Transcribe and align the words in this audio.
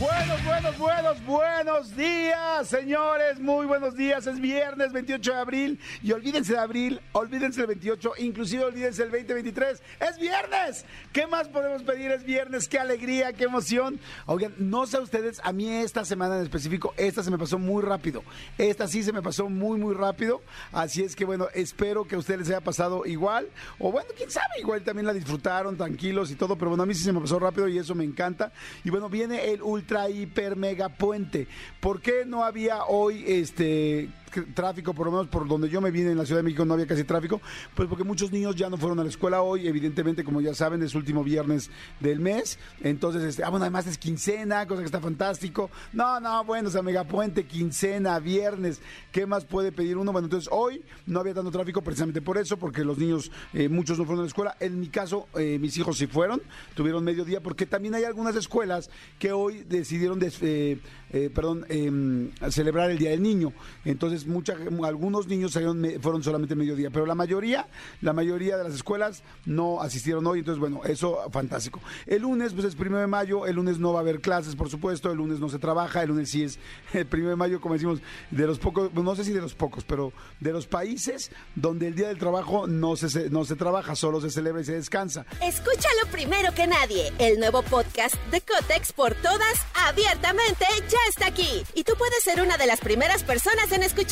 Buenos, 0.00 0.42
buenos, 0.46 0.78
buenos, 0.78 1.26
buenos 1.26 1.94
días, 1.94 2.66
señores. 2.66 3.38
Muy 3.38 3.66
buenos 3.66 3.94
días. 3.94 4.26
Es 4.26 4.40
viernes 4.40 4.94
28 4.94 5.30
de 5.30 5.38
abril. 5.38 5.80
Y 6.02 6.12
olvídense 6.12 6.54
de 6.54 6.58
abril, 6.58 7.02
olvídense 7.12 7.60
del 7.60 7.66
28, 7.66 8.12
inclusive 8.16 8.64
olvídense 8.64 9.02
del 9.02 9.10
2023. 9.10 9.82
Es 10.00 10.18
viernes. 10.18 10.86
¿Qué 11.12 11.26
más 11.26 11.48
podemos 11.48 11.82
pedir? 11.82 12.12
Es 12.12 12.24
viernes. 12.24 12.66
Qué 12.66 12.78
alegría, 12.78 13.34
qué 13.34 13.44
emoción. 13.44 14.00
Oigan, 14.24 14.54
no 14.56 14.86
sé 14.86 14.98
ustedes, 15.00 15.38
a 15.44 15.52
mí 15.52 15.68
esta 15.68 16.06
semana 16.06 16.38
en 16.38 16.44
específico, 16.44 16.94
esta 16.96 17.22
se 17.22 17.30
me 17.30 17.36
pasó 17.36 17.58
muy 17.58 17.82
rápido. 17.82 18.22
Esta 18.56 18.88
sí 18.88 19.02
se 19.02 19.12
me 19.12 19.20
pasó 19.20 19.50
muy, 19.50 19.78
muy 19.78 19.94
rápido. 19.94 20.40
Así 20.72 21.02
es 21.02 21.14
que, 21.14 21.26
bueno, 21.26 21.48
espero 21.52 22.06
que 22.06 22.14
a 22.14 22.18
ustedes 22.18 22.40
les 22.40 22.48
haya 22.48 22.62
pasado 22.62 23.04
igual. 23.04 23.50
O 23.78 23.92
bueno, 23.92 24.08
quién 24.16 24.30
sabe, 24.30 24.60
igual 24.60 24.82
también 24.82 25.04
la 25.06 25.12
disfrutaron, 25.12 25.76
tranquilos 25.76 26.30
y 26.30 26.36
todo. 26.36 26.56
Pero 26.56 26.70
bueno, 26.70 26.84
a 26.84 26.86
mí 26.86 26.94
sí 26.94 27.04
se 27.04 27.12
me 27.12 27.20
pasó 27.20 27.38
rápido 27.38 27.68
y 27.68 27.76
eso 27.76 27.94
me 27.94 28.04
encanta. 28.04 28.50
Y 28.82 28.88
bueno, 28.88 29.10
viene 29.10 29.52
el 29.52 29.60
hiper 30.08 30.56
mega 30.56 30.88
puente. 30.88 31.46
¿Por 31.80 32.00
qué 32.00 32.24
no 32.26 32.44
había 32.44 32.84
hoy 32.84 33.24
este 33.26 34.08
tráfico, 34.54 34.94
por 34.94 35.06
lo 35.06 35.12
menos 35.12 35.28
por 35.28 35.46
donde 35.46 35.68
yo 35.68 35.80
me 35.80 35.90
vine 35.90 36.10
en 36.10 36.18
la 36.18 36.24
Ciudad 36.24 36.40
de 36.40 36.44
México 36.44 36.64
no 36.64 36.74
había 36.74 36.86
casi 36.86 37.04
tráfico, 37.04 37.40
pues 37.74 37.88
porque 37.88 38.04
muchos 38.04 38.32
niños 38.32 38.54
ya 38.56 38.68
no 38.68 38.76
fueron 38.76 38.98
a 39.00 39.04
la 39.04 39.08
escuela 39.08 39.42
hoy, 39.42 39.66
evidentemente 39.66 40.24
como 40.24 40.40
ya 40.40 40.54
saben 40.54 40.82
es 40.82 40.94
último 40.94 41.24
viernes 41.24 41.70
del 42.00 42.20
mes, 42.20 42.58
entonces, 42.80 43.22
este, 43.22 43.44
ah 43.44 43.50
bueno, 43.50 43.64
además 43.64 43.86
es 43.86 43.98
quincena, 43.98 44.66
cosa 44.66 44.82
que 44.82 44.86
está 44.86 45.00
fantástico, 45.00 45.70
no, 45.92 46.20
no, 46.20 46.44
bueno, 46.44 46.68
o 46.68 46.72
sea, 46.72 46.82
megapuente, 46.82 47.44
quincena, 47.44 48.18
viernes, 48.18 48.80
¿qué 49.12 49.26
más 49.26 49.44
puede 49.44 49.72
pedir 49.72 49.96
uno? 49.96 50.12
Bueno, 50.12 50.26
entonces 50.26 50.48
hoy 50.52 50.82
no 51.06 51.20
había 51.20 51.34
tanto 51.34 51.50
tráfico 51.50 51.82
precisamente 51.82 52.22
por 52.22 52.38
eso, 52.38 52.56
porque 52.56 52.84
los 52.84 52.98
niños, 52.98 53.30
eh, 53.52 53.68
muchos 53.68 53.98
no 53.98 54.04
fueron 54.04 54.20
a 54.20 54.24
la 54.24 54.28
escuela, 54.28 54.56
en 54.60 54.80
mi 54.80 54.88
caso, 54.88 55.28
eh, 55.34 55.58
mis 55.58 55.76
hijos 55.76 55.98
sí 55.98 56.06
fueron, 56.06 56.42
tuvieron 56.74 57.04
mediodía, 57.04 57.40
porque 57.40 57.66
también 57.66 57.94
hay 57.94 58.04
algunas 58.04 58.36
escuelas 58.36 58.90
que 59.18 59.32
hoy 59.32 59.64
decidieron, 59.68 60.20
eh, 60.22 60.78
perdón, 61.34 61.66
em, 61.68 62.30
celebrar 62.50 62.90
el 62.90 62.98
Día 62.98 63.10
del 63.10 63.22
Niño, 63.22 63.52
entonces 63.84 64.19
algunos 64.84 65.26
niños 65.26 65.52
fueron 65.52 66.22
solamente 66.22 66.54
mediodía, 66.54 66.90
pero 66.90 67.06
la 67.06 67.14
mayoría, 67.14 67.66
la 68.00 68.12
mayoría 68.12 68.56
de 68.56 68.64
las 68.64 68.74
escuelas 68.74 69.22
no 69.44 69.80
asistieron 69.80 70.26
hoy, 70.26 70.40
entonces 70.40 70.60
bueno, 70.60 70.82
eso 70.84 71.18
fantástico. 71.30 71.80
El 72.06 72.22
lunes, 72.22 72.52
pues 72.52 72.66
es 72.66 72.74
primero 72.74 73.00
de 73.00 73.06
mayo, 73.06 73.46
el 73.46 73.56
lunes 73.56 73.78
no 73.78 73.92
va 73.92 74.00
a 74.00 74.02
haber 74.02 74.20
clases, 74.20 74.56
por 74.56 74.70
supuesto, 74.70 75.10
el 75.10 75.18
lunes 75.18 75.40
no 75.40 75.48
se 75.48 75.58
trabaja, 75.58 76.02
el 76.02 76.08
lunes 76.08 76.30
sí 76.30 76.44
es 76.44 76.58
el 76.92 77.06
primero 77.06 77.30
de 77.30 77.36
mayo, 77.36 77.60
como 77.60 77.74
decimos, 77.74 78.00
de 78.30 78.46
los 78.46 78.58
pocos, 78.58 78.92
no 78.92 79.16
sé 79.16 79.24
si 79.24 79.32
de 79.32 79.40
los 79.40 79.54
pocos, 79.54 79.84
pero 79.84 80.12
de 80.40 80.52
los 80.52 80.66
países 80.66 81.30
donde 81.54 81.88
el 81.88 81.94
día 81.94 82.08
del 82.08 82.18
trabajo 82.18 82.66
no 82.66 82.96
se, 82.96 83.30
no 83.30 83.44
se 83.44 83.56
trabaja, 83.56 83.94
solo 83.94 84.20
se 84.20 84.30
celebra 84.30 84.62
y 84.62 84.64
se 84.64 84.74
descansa. 84.74 85.26
Escúchalo 85.42 86.10
primero 86.10 86.52
que 86.54 86.66
nadie, 86.66 87.12
el 87.18 87.38
nuevo 87.38 87.62
podcast 87.62 88.14
de 88.30 88.40
Cotex 88.40 88.92
por 88.92 89.14
todas, 89.16 89.66
abiertamente, 89.88 90.64
ya 90.88 90.98
está 91.08 91.26
aquí. 91.26 91.64
Y 91.74 91.84
tú 91.84 91.94
puedes 91.96 92.22
ser 92.22 92.40
una 92.40 92.56
de 92.56 92.66
las 92.66 92.80
primeras 92.80 93.22
personas 93.22 93.72
en 93.72 93.82
escuchar 93.82 94.09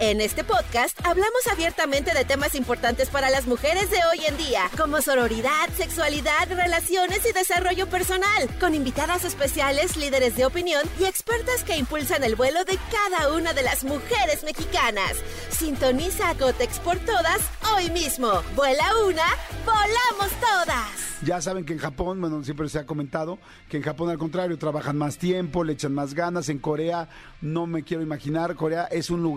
en 0.00 0.20
este 0.20 0.42
podcast 0.42 0.98
hablamos 1.06 1.46
abiertamente 1.52 2.12
de 2.12 2.24
temas 2.24 2.56
importantes 2.56 3.10
para 3.10 3.30
las 3.30 3.46
mujeres 3.46 3.88
de 3.90 3.98
hoy 4.10 4.26
en 4.26 4.36
día, 4.36 4.62
como 4.76 5.00
sororidad, 5.00 5.68
sexualidad, 5.76 6.48
relaciones 6.48 7.24
y 7.24 7.32
desarrollo 7.32 7.86
personal, 7.86 8.48
con 8.58 8.74
invitadas 8.74 9.24
especiales, 9.24 9.96
líderes 9.96 10.34
de 10.34 10.46
opinión 10.46 10.82
y 10.98 11.04
expertas 11.04 11.62
que 11.62 11.76
impulsan 11.76 12.24
el 12.24 12.34
vuelo 12.34 12.64
de 12.64 12.76
cada 12.90 13.32
una 13.36 13.52
de 13.52 13.62
las 13.62 13.84
mujeres 13.84 14.42
mexicanas. 14.42 15.12
Sintoniza 15.50 16.30
a 16.30 16.34
Cotex 16.34 16.80
por 16.80 16.98
todas 16.98 17.40
hoy 17.76 17.88
mismo. 17.90 18.42
Vuela 18.56 18.84
una, 19.06 19.26
volamos 19.64 20.32
todas. 20.40 21.06
Ya 21.22 21.40
saben 21.40 21.64
que 21.64 21.72
en 21.72 21.78
Japón, 21.78 22.20
bueno, 22.20 22.44
siempre 22.44 22.68
se 22.68 22.78
ha 22.78 22.84
comentado 22.84 23.38
que 23.70 23.78
en 23.78 23.82
Japón 23.82 24.10
al 24.10 24.18
contrario 24.18 24.58
trabajan 24.58 24.98
más 24.98 25.16
tiempo, 25.16 25.64
le 25.64 25.72
echan 25.72 25.94
más 25.94 26.12
ganas. 26.12 26.50
En 26.50 26.58
Corea 26.58 27.08
no 27.40 27.66
me 27.66 27.84
quiero 27.84 28.02
imaginar. 28.02 28.54
Corea 28.54 28.84
es 28.84 29.08
un 29.08 29.22
lugar 29.22 29.35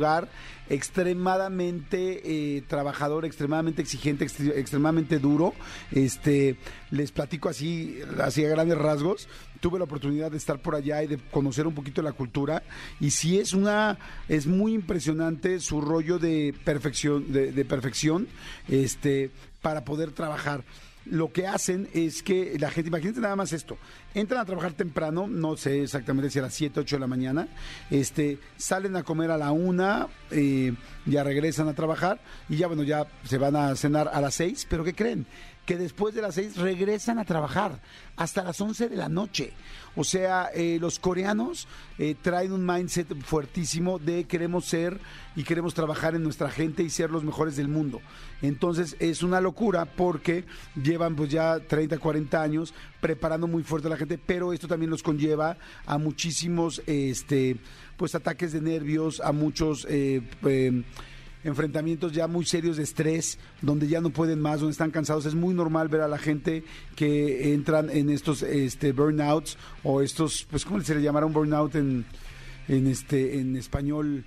extremadamente 0.69 2.21
eh, 2.23 2.61
trabajador, 2.67 3.25
extremadamente 3.25 3.81
exigente, 3.81 4.25
extremadamente 4.25 5.19
duro. 5.19 5.53
Este, 5.91 6.57
les 6.91 7.11
platico 7.11 7.49
así, 7.49 7.99
así 8.21 8.45
a 8.45 8.49
grandes 8.49 8.77
rasgos. 8.77 9.27
Tuve 9.59 9.77
la 9.77 9.85
oportunidad 9.85 10.31
de 10.31 10.37
estar 10.37 10.61
por 10.61 10.75
allá 10.75 11.03
y 11.03 11.07
de 11.07 11.17
conocer 11.17 11.67
un 11.67 11.75
poquito 11.75 12.01
la 12.01 12.13
cultura. 12.13 12.63
Y 12.99 13.11
sí 13.11 13.39
es 13.39 13.53
una, 13.53 13.97
es 14.27 14.47
muy 14.47 14.73
impresionante 14.73 15.59
su 15.59 15.81
rollo 15.81 16.19
de 16.19 16.53
perfección, 16.63 17.31
de 17.31 17.65
perfección, 17.65 18.27
este, 18.67 19.31
para 19.61 19.83
poder 19.83 20.11
trabajar 20.11 20.63
lo 21.09 21.31
que 21.31 21.47
hacen 21.47 21.89
es 21.93 22.23
que 22.23 22.57
la 22.59 22.71
gente, 22.71 22.89
imagínate 22.89 23.19
nada 23.19 23.35
más 23.35 23.53
esto, 23.53 23.77
entran 24.13 24.41
a 24.41 24.45
trabajar 24.45 24.73
temprano, 24.73 25.27
no 25.27 25.57
sé 25.57 25.83
exactamente 25.83 26.29
si 26.29 26.39
a 26.39 26.43
las 26.43 26.53
7, 26.53 26.79
8 26.79 26.95
de 26.95 26.99
la 26.99 27.07
mañana, 27.07 27.47
este, 27.89 28.39
salen 28.57 28.95
a 28.95 29.03
comer 29.03 29.31
a 29.31 29.37
la 29.37 29.51
una, 29.51 30.07
eh, 30.31 30.73
ya 31.05 31.23
regresan 31.23 31.67
a 31.67 31.73
trabajar 31.73 32.19
y 32.47 32.57
ya 32.57 32.67
bueno, 32.67 32.83
ya 32.83 33.07
se 33.25 33.37
van 33.37 33.55
a 33.55 33.75
cenar 33.75 34.09
a 34.11 34.21
las 34.21 34.35
6, 34.35 34.67
pero 34.69 34.83
¿qué 34.83 34.93
creen? 34.93 35.25
Que 35.69 35.77
después 35.77 36.15
de 36.15 36.23
las 36.23 36.33
6 36.33 36.57
regresan 36.57 37.19
a 37.19 37.25
trabajar 37.25 37.79
hasta 38.15 38.43
las 38.43 38.59
11 38.59 38.89
de 38.89 38.95
la 38.95 39.07
noche. 39.07 39.53
O 39.95 40.03
sea, 40.03 40.49
eh, 40.55 40.79
los 40.81 40.97
coreanos 40.97 41.67
eh, 41.99 42.15
traen 42.19 42.53
un 42.53 42.65
mindset 42.65 43.15
fuertísimo 43.21 43.99
de 43.99 44.23
queremos 44.23 44.65
ser 44.65 44.99
y 45.35 45.43
queremos 45.43 45.75
trabajar 45.75 46.15
en 46.15 46.23
nuestra 46.23 46.49
gente 46.49 46.81
y 46.81 46.89
ser 46.89 47.11
los 47.11 47.23
mejores 47.23 47.55
del 47.55 47.67
mundo. 47.67 48.01
Entonces 48.41 48.95
es 48.97 49.21
una 49.21 49.41
locura 49.41 49.85
porque 49.85 50.43
llevan 50.73 51.15
pues 51.15 51.29
ya 51.29 51.59
30, 51.59 51.99
40 51.99 52.41
años 52.41 52.73
preparando 52.99 53.45
muy 53.45 53.61
fuerte 53.61 53.89
a 53.89 53.91
la 53.91 53.97
gente, 53.97 54.17
pero 54.17 54.53
esto 54.53 54.67
también 54.67 54.89
los 54.89 55.03
conlleva 55.03 55.55
a 55.85 55.99
muchísimos 55.99 56.81
este 56.87 57.57
pues 57.95 58.15
ataques 58.15 58.53
de 58.53 58.61
nervios, 58.61 59.21
a 59.21 59.33
muchos 59.33 59.85
eh, 59.87 60.23
enfrentamientos 61.43 62.13
ya 62.13 62.27
muy 62.27 62.45
serios 62.45 62.77
de 62.77 62.83
estrés, 62.83 63.39
donde 63.61 63.87
ya 63.87 64.01
no 64.01 64.09
pueden 64.09 64.41
más, 64.41 64.59
donde 64.59 64.71
están 64.71 64.91
cansados. 64.91 65.25
Es 65.25 65.35
muy 65.35 65.53
normal 65.53 65.87
ver 65.87 66.01
a 66.01 66.07
la 66.07 66.17
gente 66.17 66.63
que 66.95 67.53
entran 67.53 67.89
en 67.89 68.09
estos 68.09 68.41
este, 68.43 68.91
burnouts 68.91 69.57
o 69.83 70.01
estos, 70.01 70.47
pues, 70.49 70.65
¿cómo 70.65 70.81
se 70.81 70.95
le 70.95 71.01
llamará 71.01 71.25
un 71.25 71.33
burnout 71.33 71.75
en, 71.75 72.05
en, 72.67 72.87
este, 72.87 73.39
en 73.39 73.55
español? 73.55 74.25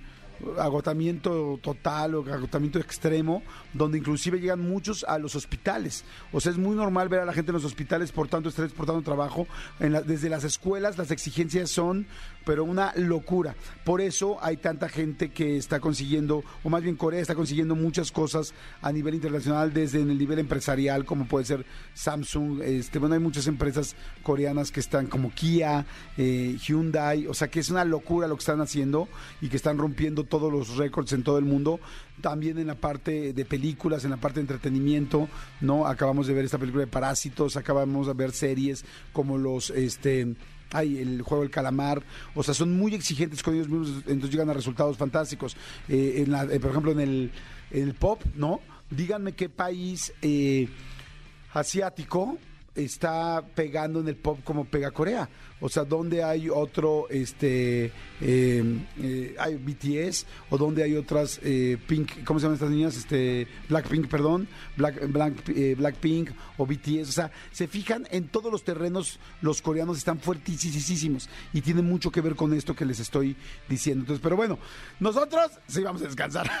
agotamiento 0.57 1.59
total 1.61 2.15
o 2.15 2.33
agotamiento 2.33 2.79
extremo, 2.79 3.43
donde 3.73 3.97
inclusive 3.97 4.39
llegan 4.39 4.59
muchos 4.59 5.03
a 5.07 5.17
los 5.17 5.35
hospitales. 5.35 6.03
O 6.31 6.39
sea, 6.39 6.51
es 6.51 6.57
muy 6.57 6.75
normal 6.75 7.09
ver 7.09 7.21
a 7.21 7.25
la 7.25 7.33
gente 7.33 7.51
en 7.51 7.55
los 7.55 7.65
hospitales 7.65 8.11
por 8.11 8.27
tanto 8.27 8.49
estrés, 8.49 8.73
por 8.73 8.85
tanto 8.85 9.01
trabajo. 9.01 9.47
desde 9.79 10.29
las 10.29 10.43
escuelas 10.43 10.97
las 10.97 11.11
exigencias 11.11 11.69
son, 11.69 12.07
pero 12.45 12.63
una 12.63 12.93
locura. 12.95 13.55
Por 13.83 14.01
eso 14.01 14.37
hay 14.41 14.57
tanta 14.57 14.89
gente 14.89 15.29
que 15.29 15.57
está 15.57 15.79
consiguiendo, 15.79 16.43
o 16.63 16.69
más 16.69 16.83
bien 16.83 16.95
Corea 16.95 17.21
está 17.21 17.35
consiguiendo 17.35 17.75
muchas 17.75 18.11
cosas 18.11 18.53
a 18.81 18.91
nivel 18.91 19.15
internacional, 19.15 19.73
desde 19.73 20.01
en 20.01 20.09
el 20.09 20.17
nivel 20.17 20.39
empresarial, 20.39 21.05
como 21.05 21.25
puede 21.25 21.45
ser 21.45 21.65
Samsung. 21.93 22.61
Este, 22.61 22.99
bueno, 22.99 23.15
hay 23.15 23.21
muchas 23.21 23.47
empresas 23.47 23.95
coreanas 24.21 24.71
que 24.71 24.79
están 24.79 25.07
como 25.07 25.31
Kia, 25.33 25.85
eh, 26.17 26.57
Hyundai, 26.61 27.27
o 27.27 27.33
sea 27.33 27.49
que 27.49 27.59
es 27.59 27.69
una 27.69 27.85
locura 27.85 28.27
lo 28.27 28.35
que 28.35 28.41
están 28.41 28.61
haciendo 28.61 29.07
y 29.41 29.49
que 29.49 29.57
están 29.57 29.77
rompiendo 29.77 30.23
todos 30.23 30.51
los 30.51 30.77
récords 30.77 31.13
en 31.13 31.23
todo 31.23 31.37
el 31.37 31.45
mundo, 31.45 31.79
también 32.21 32.57
en 32.57 32.67
la 32.67 32.75
parte 32.75 33.33
de 33.33 33.45
películas, 33.45 34.03
en 34.03 34.11
la 34.11 34.17
parte 34.17 34.39
de 34.39 34.41
entretenimiento, 34.41 35.27
¿no? 35.61 35.87
Acabamos 35.87 36.27
de 36.27 36.33
ver 36.33 36.45
esta 36.45 36.57
película 36.57 36.85
de 36.85 36.91
Parásitos, 36.91 37.57
acabamos 37.57 38.07
de 38.07 38.13
ver 38.13 38.31
series 38.31 38.85
como 39.11 39.37
los, 39.37 39.69
este, 39.71 40.35
hay 40.73 40.97
el 40.97 41.21
juego 41.21 41.43
del 41.43 41.51
calamar, 41.51 42.03
o 42.35 42.43
sea, 42.43 42.53
son 42.53 42.75
muy 42.75 42.93
exigentes 42.93 43.41
con 43.41 43.53
ellos 43.55 43.69
mismos, 43.69 44.03
entonces 44.07 44.31
llegan 44.31 44.49
a 44.49 44.53
resultados 44.53 44.97
fantásticos. 44.97 45.55
Eh, 45.87 46.25
en 46.25 46.33
eh, 46.33 46.59
por 46.59 46.71
ejemplo, 46.71 46.91
en 46.91 46.99
el, 46.99 47.31
el, 47.71 47.93
pop, 47.93 48.21
¿no? 48.35 48.59
Díganme 48.89 49.33
qué 49.33 49.49
país 49.49 50.13
eh, 50.21 50.67
asiático 51.53 52.37
está 52.75 53.43
pegando 53.55 53.99
en 53.99 54.07
el 54.07 54.15
pop 54.15 54.39
como 54.43 54.65
pega 54.65 54.91
Corea. 54.91 55.29
O 55.65 55.69
sea, 55.69 55.85
donde 55.85 56.23
hay 56.23 56.49
otro, 56.49 57.07
este, 57.09 57.85
eh, 58.19 58.79
eh, 59.01 59.35
hay 59.39 59.55
BTS 59.55 60.25
o 60.49 60.57
donde 60.57 60.83
hay 60.83 60.95
otras 60.95 61.39
eh, 61.41 61.77
Pink, 61.87 62.25
¿cómo 62.25 62.37
se 62.37 62.43
llaman 62.43 62.55
estas 62.55 62.69
niñas? 62.69 62.97
Este, 62.97 63.47
Blackpink, 63.69 64.09
perdón, 64.09 64.49
Black, 64.75 65.07
Black, 65.09 65.49
eh, 65.49 65.75
Blackpink 65.77 66.31
o 66.57 66.65
BTS. 66.65 67.07
O 67.07 67.11
sea, 67.13 67.31
se 67.53 67.67
fijan 67.67 68.05
en 68.11 68.27
todos 68.27 68.51
los 68.51 68.65
terrenos, 68.65 69.19
los 69.41 69.61
coreanos 69.61 69.97
están 69.97 70.19
fuertísimos 70.19 71.29
y 71.53 71.61
tienen 71.61 71.85
mucho 71.85 72.11
que 72.11 72.19
ver 72.19 72.35
con 72.35 72.53
esto 72.53 72.75
que 72.75 72.83
les 72.83 72.99
estoy 72.99 73.37
diciendo. 73.69 74.01
Entonces, 74.01 74.21
pero 74.21 74.35
bueno, 74.35 74.59
nosotros 74.99 75.51
sí 75.67 75.81
vamos 75.81 76.01
a 76.01 76.05
descansar. 76.05 76.51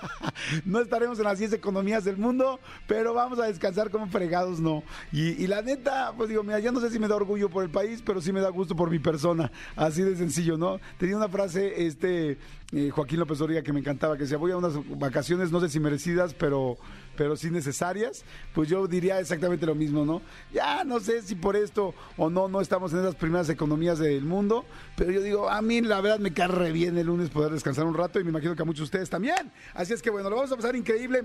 no 0.64 0.80
estaremos 0.80 1.18
en 1.18 1.24
las 1.24 1.38
10 1.38 1.52
economías 1.52 2.04
del 2.04 2.16
mundo, 2.16 2.60
pero 2.86 3.12
vamos 3.12 3.38
a 3.40 3.44
descansar 3.44 3.90
como 3.90 4.06
fregados, 4.08 4.58
no. 4.58 4.84
Y 5.12 5.47
la 5.48 5.62
neta, 5.62 6.12
pues 6.16 6.28
digo, 6.28 6.42
mira, 6.42 6.58
ya 6.58 6.70
no 6.70 6.80
sé 6.80 6.90
si 6.90 6.98
me 6.98 7.08
da 7.08 7.16
orgullo 7.16 7.48
por 7.48 7.64
el 7.64 7.70
país, 7.70 8.02
pero 8.04 8.20
sí 8.20 8.32
me 8.32 8.40
da 8.40 8.50
gusto 8.50 8.76
por 8.76 8.90
mi 8.90 8.98
persona. 8.98 9.50
Así 9.74 10.02
de 10.02 10.14
sencillo, 10.14 10.56
¿no? 10.56 10.78
Tenía 10.98 11.16
una 11.16 11.28
frase, 11.28 11.86
este, 11.86 12.38
eh, 12.72 12.90
Joaquín 12.90 13.18
López 13.18 13.40
Origa, 13.40 13.62
que 13.62 13.72
me 13.72 13.80
encantaba, 13.80 14.16
que 14.16 14.24
decía, 14.24 14.36
voy 14.36 14.52
a 14.52 14.56
unas 14.58 14.74
vacaciones, 14.98 15.50
no 15.50 15.60
sé 15.60 15.70
si 15.70 15.80
merecidas, 15.80 16.34
pero, 16.34 16.76
pero 17.16 17.34
sí 17.34 17.50
necesarias. 17.50 18.24
Pues 18.54 18.68
yo 18.68 18.86
diría 18.86 19.18
exactamente 19.20 19.64
lo 19.64 19.74
mismo, 19.74 20.04
¿no? 20.04 20.20
Ya 20.52 20.84
no 20.84 21.00
sé 21.00 21.22
si 21.22 21.34
por 21.34 21.56
esto 21.56 21.94
o 22.16 22.28
no, 22.28 22.48
no 22.48 22.60
estamos 22.60 22.92
en 22.92 23.00
esas 23.00 23.14
primeras 23.14 23.48
economías 23.48 23.98
del 23.98 24.24
mundo, 24.24 24.66
pero 24.96 25.10
yo 25.10 25.22
digo, 25.22 25.48
a 25.48 25.62
mí 25.62 25.80
la 25.80 26.00
verdad 26.02 26.18
me 26.18 26.32
cae 26.32 26.48
re 26.48 26.72
bien 26.72 26.98
el 26.98 27.06
lunes 27.06 27.30
poder 27.30 27.52
descansar 27.52 27.86
un 27.86 27.94
rato 27.94 28.20
y 28.20 28.24
me 28.24 28.30
imagino 28.30 28.54
que 28.54 28.62
a 28.62 28.66
muchos 28.66 28.80
de 28.80 28.84
ustedes 28.84 29.10
también. 29.10 29.50
Así 29.72 29.94
es 29.94 30.02
que 30.02 30.10
bueno, 30.10 30.28
lo 30.28 30.36
vamos 30.36 30.52
a 30.52 30.56
pasar 30.56 30.76
increíble. 30.76 31.24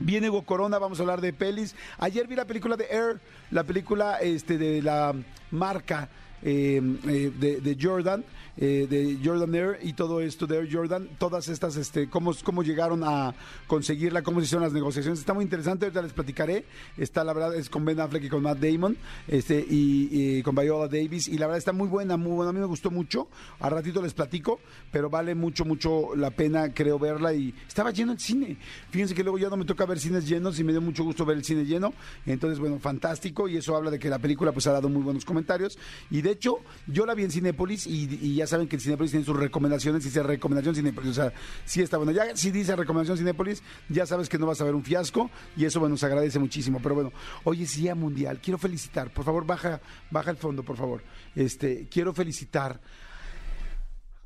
Viene 0.00 0.30
Hugo 0.30 0.42
Corona, 0.42 0.78
vamos 0.78 0.98
a 0.98 1.02
hablar 1.02 1.20
de 1.20 1.34
pelis. 1.34 1.76
Ayer 1.98 2.26
vi 2.26 2.34
la 2.34 2.46
película 2.46 2.76
de 2.76 2.86
Air, 2.86 3.20
la 3.50 3.64
película 3.64 4.16
este, 4.16 4.56
de 4.56 4.80
la 4.80 5.14
marca 5.50 6.08
eh, 6.42 6.80
eh, 7.06 7.30
de, 7.38 7.60
de 7.60 7.76
Jordan, 7.78 8.24
eh, 8.62 8.86
de 8.90 9.18
Jordan 9.24 9.54
Air 9.54 9.78
y 9.82 9.94
todo 9.94 10.20
esto 10.20 10.46
de 10.46 10.58
Air 10.58 10.68
Jordan, 10.70 11.08
todas 11.16 11.48
estas, 11.48 11.76
este, 11.76 12.10
cómo, 12.10 12.34
cómo 12.44 12.62
llegaron 12.62 13.02
a 13.04 13.34
conseguirla, 13.66 14.22
cómo 14.22 14.40
se 14.40 14.44
hicieron 14.44 14.64
las 14.64 14.74
negociaciones. 14.74 15.18
Está 15.18 15.32
muy 15.32 15.44
interesante, 15.44 15.86
ahorita 15.86 16.02
les 16.02 16.12
platicaré. 16.12 16.66
Está, 16.98 17.24
la 17.24 17.32
verdad, 17.32 17.54
es 17.54 17.70
con 17.70 17.86
Ben 17.86 17.98
Affleck 17.98 18.24
y 18.24 18.28
con 18.28 18.42
Matt 18.42 18.58
Damon 18.58 18.98
este, 19.28 19.64
y, 19.66 20.42
con 20.42 20.54
Viola 20.54 20.88
Davis. 20.88 21.26
Y 21.28 21.38
la 21.38 21.46
verdad 21.46 21.56
está 21.56 21.72
muy 21.72 21.88
buena, 21.88 22.18
muy 22.18 22.32
buena. 22.32 22.50
A 22.50 22.52
mí 22.52 22.60
me 22.60 22.66
gustó 22.66 22.90
mucho. 22.90 23.28
A 23.60 23.70
ratito 23.70 24.02
les 24.02 24.12
platico, 24.12 24.60
pero 24.92 25.08
vale 25.08 25.34
mucho, 25.34 25.64
mucho 25.64 26.14
la 26.14 26.30
pena, 26.30 26.74
creo, 26.74 26.98
verla. 26.98 27.32
Y 27.32 27.54
estaba 27.66 27.92
lleno 27.92 28.12
el 28.12 28.20
cine. 28.20 28.58
Fíjense 28.90 29.14
que 29.14 29.22
luego 29.22 29.38
ya 29.38 29.48
no 29.48 29.56
me 29.56 29.64
toca 29.64 29.86
ver 29.86 29.98
cines 29.98 30.28
llenos 30.28 30.58
y 30.60 30.64
me 30.64 30.72
dio 30.72 30.82
mucho 30.82 31.02
gusto 31.02 31.24
ver 31.24 31.38
el 31.38 31.44
cine 31.44 31.64
lleno. 31.64 31.94
Entonces, 32.26 32.58
bueno, 32.58 32.78
fantástico. 32.78 33.48
Y 33.48 33.56
eso 33.56 33.74
habla 33.74 33.90
de 33.90 33.98
que 33.98 34.10
la 34.10 34.18
película 34.18 34.52
pues 34.52 34.66
ha 34.66 34.72
dado 34.72 34.90
muy 34.90 35.02
buenos 35.02 35.24
comentarios. 35.24 35.78
Y 36.10 36.20
de 36.20 36.32
hecho, 36.32 36.58
yo 36.86 37.06
la 37.06 37.14
vi 37.14 37.24
en 37.24 37.30
Cinépolis 37.30 37.86
y, 37.86 38.18
y 38.20 38.34
ya 38.34 38.49
saben 38.50 38.68
que 38.68 38.76
el 38.76 38.82
Cinépolis 38.82 39.10
tiene 39.10 39.24
sus 39.24 39.36
recomendaciones. 39.36 40.04
Dice 40.04 40.22
recomendación 40.22 40.74
Cinépolis. 40.74 41.10
O 41.10 41.14
sea, 41.14 41.32
sí 41.64 41.80
está 41.80 41.96
bueno. 41.96 42.12
Ya 42.12 42.36
si 42.36 42.50
dice 42.50 42.76
recomendación 42.76 43.16
Cinépolis, 43.16 43.62
ya 43.88 44.06
sabes 44.06 44.28
que 44.28 44.38
no 44.38 44.46
vas 44.46 44.60
a 44.60 44.64
ver 44.64 44.74
un 44.74 44.84
fiasco. 44.84 45.30
Y 45.56 45.64
eso, 45.64 45.80
bueno, 45.80 45.96
se 45.96 46.06
agradece 46.06 46.38
muchísimo. 46.38 46.80
Pero 46.82 46.94
bueno, 46.94 47.12
hoy 47.44 47.62
es 47.62 47.76
Día 47.76 47.94
Mundial. 47.94 48.40
Quiero 48.42 48.58
felicitar. 48.58 49.12
Por 49.12 49.24
favor, 49.24 49.46
baja, 49.46 49.80
baja 50.10 50.30
el 50.30 50.36
fondo, 50.36 50.62
por 50.62 50.76
favor. 50.76 51.02
Este, 51.34 51.88
quiero 51.88 52.12
felicitar 52.12 52.80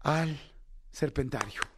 al 0.03 0.39
Serpentario. 0.91 1.74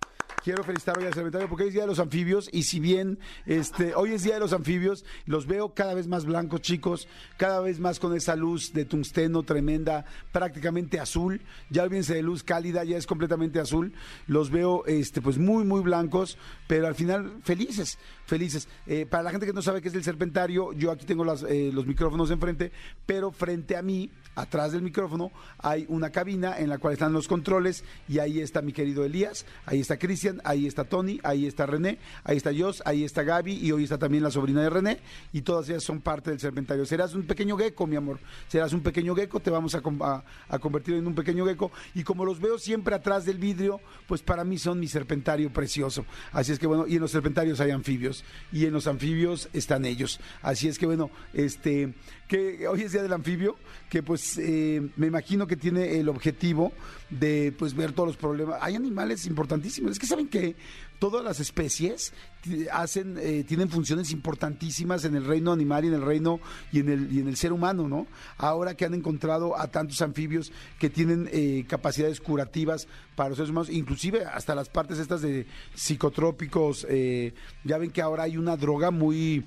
Quiero 0.47 0.63
felicitar 0.63 0.97
hoy 0.97 1.07
al 1.07 1.13
Serpentario 1.13 1.49
porque 1.49 1.65
hoy 1.65 1.69
es 1.71 1.75
Día 1.75 1.83
de 1.83 1.89
los 1.89 1.99
Anfibios 1.99 2.49
y 2.53 2.63
si 2.63 2.79
bien 2.79 3.19
este, 3.47 3.97
hoy 3.97 4.13
es 4.13 4.23
Día 4.23 4.35
de 4.35 4.39
los 4.39 4.53
Anfibios, 4.53 5.05
los 5.25 5.49
veo 5.49 5.75
cada 5.75 5.93
vez 5.93 6.07
más 6.07 6.25
blancos, 6.25 6.61
chicos, 6.61 7.09
cada 7.37 7.59
vez 7.59 7.81
más 7.81 7.99
con 7.99 8.17
esa 8.17 8.37
luz 8.37 8.73
de 8.73 8.85
tungsteno 8.85 9.43
tremenda, 9.43 10.05
prácticamente 10.31 11.01
azul. 11.01 11.41
Ya 11.69 11.83
olvídense 11.83 12.15
de 12.15 12.23
luz 12.23 12.45
cálida, 12.45 12.85
ya 12.85 12.97
es 12.97 13.09
completamente 13.09 13.59
azul. 13.59 13.93
Los 14.29 14.51
veo 14.51 14.87
este, 14.87 15.21
pues 15.21 15.37
muy, 15.37 15.65
muy 15.65 15.81
blancos, 15.81 16.39
pero 16.69 16.87
al 16.87 16.95
final 16.95 17.41
felices, 17.43 17.99
felices. 18.27 18.69
Eh, 18.87 19.07
para 19.09 19.23
la 19.23 19.31
gente 19.31 19.47
que 19.47 19.53
no 19.53 19.63
sabe 19.63 19.81
qué 19.81 19.89
es 19.89 19.95
el 19.95 20.05
Serpentario, 20.05 20.73
yo 20.73 20.91
aquí 20.91 21.07
tengo 21.07 21.25
las, 21.25 21.43
eh, 21.45 21.71
los 21.73 21.87
micrófonos 21.87 22.31
enfrente, 22.31 22.73
pero 23.07 23.31
frente 23.31 23.77
a 23.77 23.83
mí 23.83 24.11
atrás 24.35 24.73
del 24.73 24.83
micrófono 24.83 25.33
hay 25.59 25.87
una 25.89 26.11
cabina 26.11 26.59
en 26.59 26.69
la 26.69 26.79
cual 26.79 26.93
están 26.93 27.13
los 27.13 27.27
controles 27.27 27.85
y 28.07 28.19
ahí 28.19 28.41
está 28.41 28.61
mi 28.61 28.73
querido 28.73 29.05
Elías, 29.05 29.47
ahí 29.65 29.81
está 29.81 29.99
Cristian, 29.99 30.43
ahí 30.45 30.67
está 30.67 30.85
Tony, 30.85 31.21
ahí 31.23 31.47
está 31.47 31.65
René, 31.65 31.99
ahí 32.25 32.37
está 32.37 32.51
Jos, 32.57 32.83
ahí 32.85 33.05
está 33.05 33.23
Gaby 33.23 33.55
y 33.55 33.73
hoy 33.73 33.85
está 33.85 33.97
también 33.97 34.23
la 34.23 34.31
sobrina 34.31 34.63
de 34.63 34.69
René 34.69 35.01
y 35.33 35.41
todas 35.41 35.69
ellas 35.69 35.85
son 35.85 36.01
parte 36.01 36.31
del 36.31 36.41
serpentario. 36.41 36.85
Serás 36.85 37.15
un 37.15 37.23
pequeño 37.23 37.57
gecko, 37.57 37.87
mi 37.87 37.97
amor, 37.97 38.19
serás 38.49 38.73
un 38.73 38.83
pequeño 38.83 39.15
gecko, 39.15 39.41
te 39.41 39.51
vamos 39.51 39.75
a, 39.75 40.25
a 40.49 40.59
convertir 40.59 40.97
en 40.97 41.07
un 41.07 41.15
pequeño 41.15 41.47
gecko 41.47 41.73
y 41.95 42.03
como 42.03 42.25
los 42.25 42.41
veo 42.41 42.59
siempre 42.59 42.95
atrás 42.95 43.25
del 43.25 43.39
vidrio, 43.39 43.81
pues 44.07 44.23
para 44.23 44.45
mí 44.45 44.59
son 44.59 44.79
mi 44.79 44.89
serpentario 44.89 45.51
precioso. 45.51 46.05
Así 46.33 46.53
es 46.53 46.59
que 46.59 46.67
bueno, 46.67 46.87
y 46.87 46.97
en 46.97 47.01
los 47.01 47.11
serpentarios 47.11 47.61
hay 47.61 47.71
anfibios 47.71 48.16
y 48.53 48.67
en 48.67 48.73
los 48.73 48.87
anfibios 48.87 49.49
están 49.53 49.85
ellos. 49.85 50.21
Así 50.43 50.69
es 50.69 50.79
que 50.79 50.87
bueno, 50.87 51.11
este 51.33 51.95
que 52.29 52.67
hoy 52.67 52.83
es 52.83 52.93
día 52.93 53.03
del 53.03 53.13
anfibio, 53.13 53.57
que 53.89 54.03
pues 54.03 54.37
eh, 54.39 54.83
me 54.97 55.07
imagino 55.07 55.47
que 55.47 55.57
tiene 55.57 55.99
el 55.99 56.09
objetivo 56.09 56.73
de 57.11 57.55
pues 57.57 57.75
ver 57.75 57.93
todos 57.93 58.09
los 58.09 58.17
problemas. 58.17 58.59
Hay 58.61 58.75
animales 58.75 59.27
importantísimos. 59.27 59.93
Es 59.93 59.99
que 59.99 60.07
saben 60.07 60.29
que 60.29 60.57
todas 60.99 61.25
las 61.25 61.41
especies 61.41 62.13
ti- 62.43 62.67
hacen, 62.73 63.17
eh, 63.21 63.45
tienen 63.47 63.69
funciones 63.69 64.11
importantísimas 64.13 65.05
en 65.05 65.15
el 65.17 65.25
reino 65.25 65.53
animal 65.53 65.85
y 65.85 65.89
en 65.89 65.95
el 65.95 66.03
reino 66.03 66.41
y 66.73 66.81
en 66.81 66.89
el, 66.89 67.13
y 67.13 67.21
en 67.21 67.29
el 67.29 67.37
ser 67.37 67.53
humano, 67.53 67.89
¿no? 67.89 68.07
Ahora 68.39 68.75
que 68.75 68.85
han 68.85 68.95
encontrado 68.95 69.59
a 69.59 69.69
tantos 69.69 70.01
anfibios 70.03 70.53
que 70.79 70.91
tienen 70.91 71.29
eh, 71.33 71.65
capacidades 71.69 72.21
curativas 72.21 72.89
para 73.15 73.29
los 73.31 73.39
seres 73.39 73.51
humanos, 73.51 73.71
inclusive 73.71 74.25
hasta 74.25 74.55
las 74.55 74.69
partes 74.69 74.99
estas 74.99 75.23
de 75.23 75.47
psicotrópicos, 75.75 76.87
eh, 76.89 77.35
ya 77.65 77.79
ven 77.79 77.91
que 77.91 78.03
ahora 78.03 78.25
hay 78.25 78.37
una 78.37 78.57
droga 78.57 78.91
muy 78.91 79.45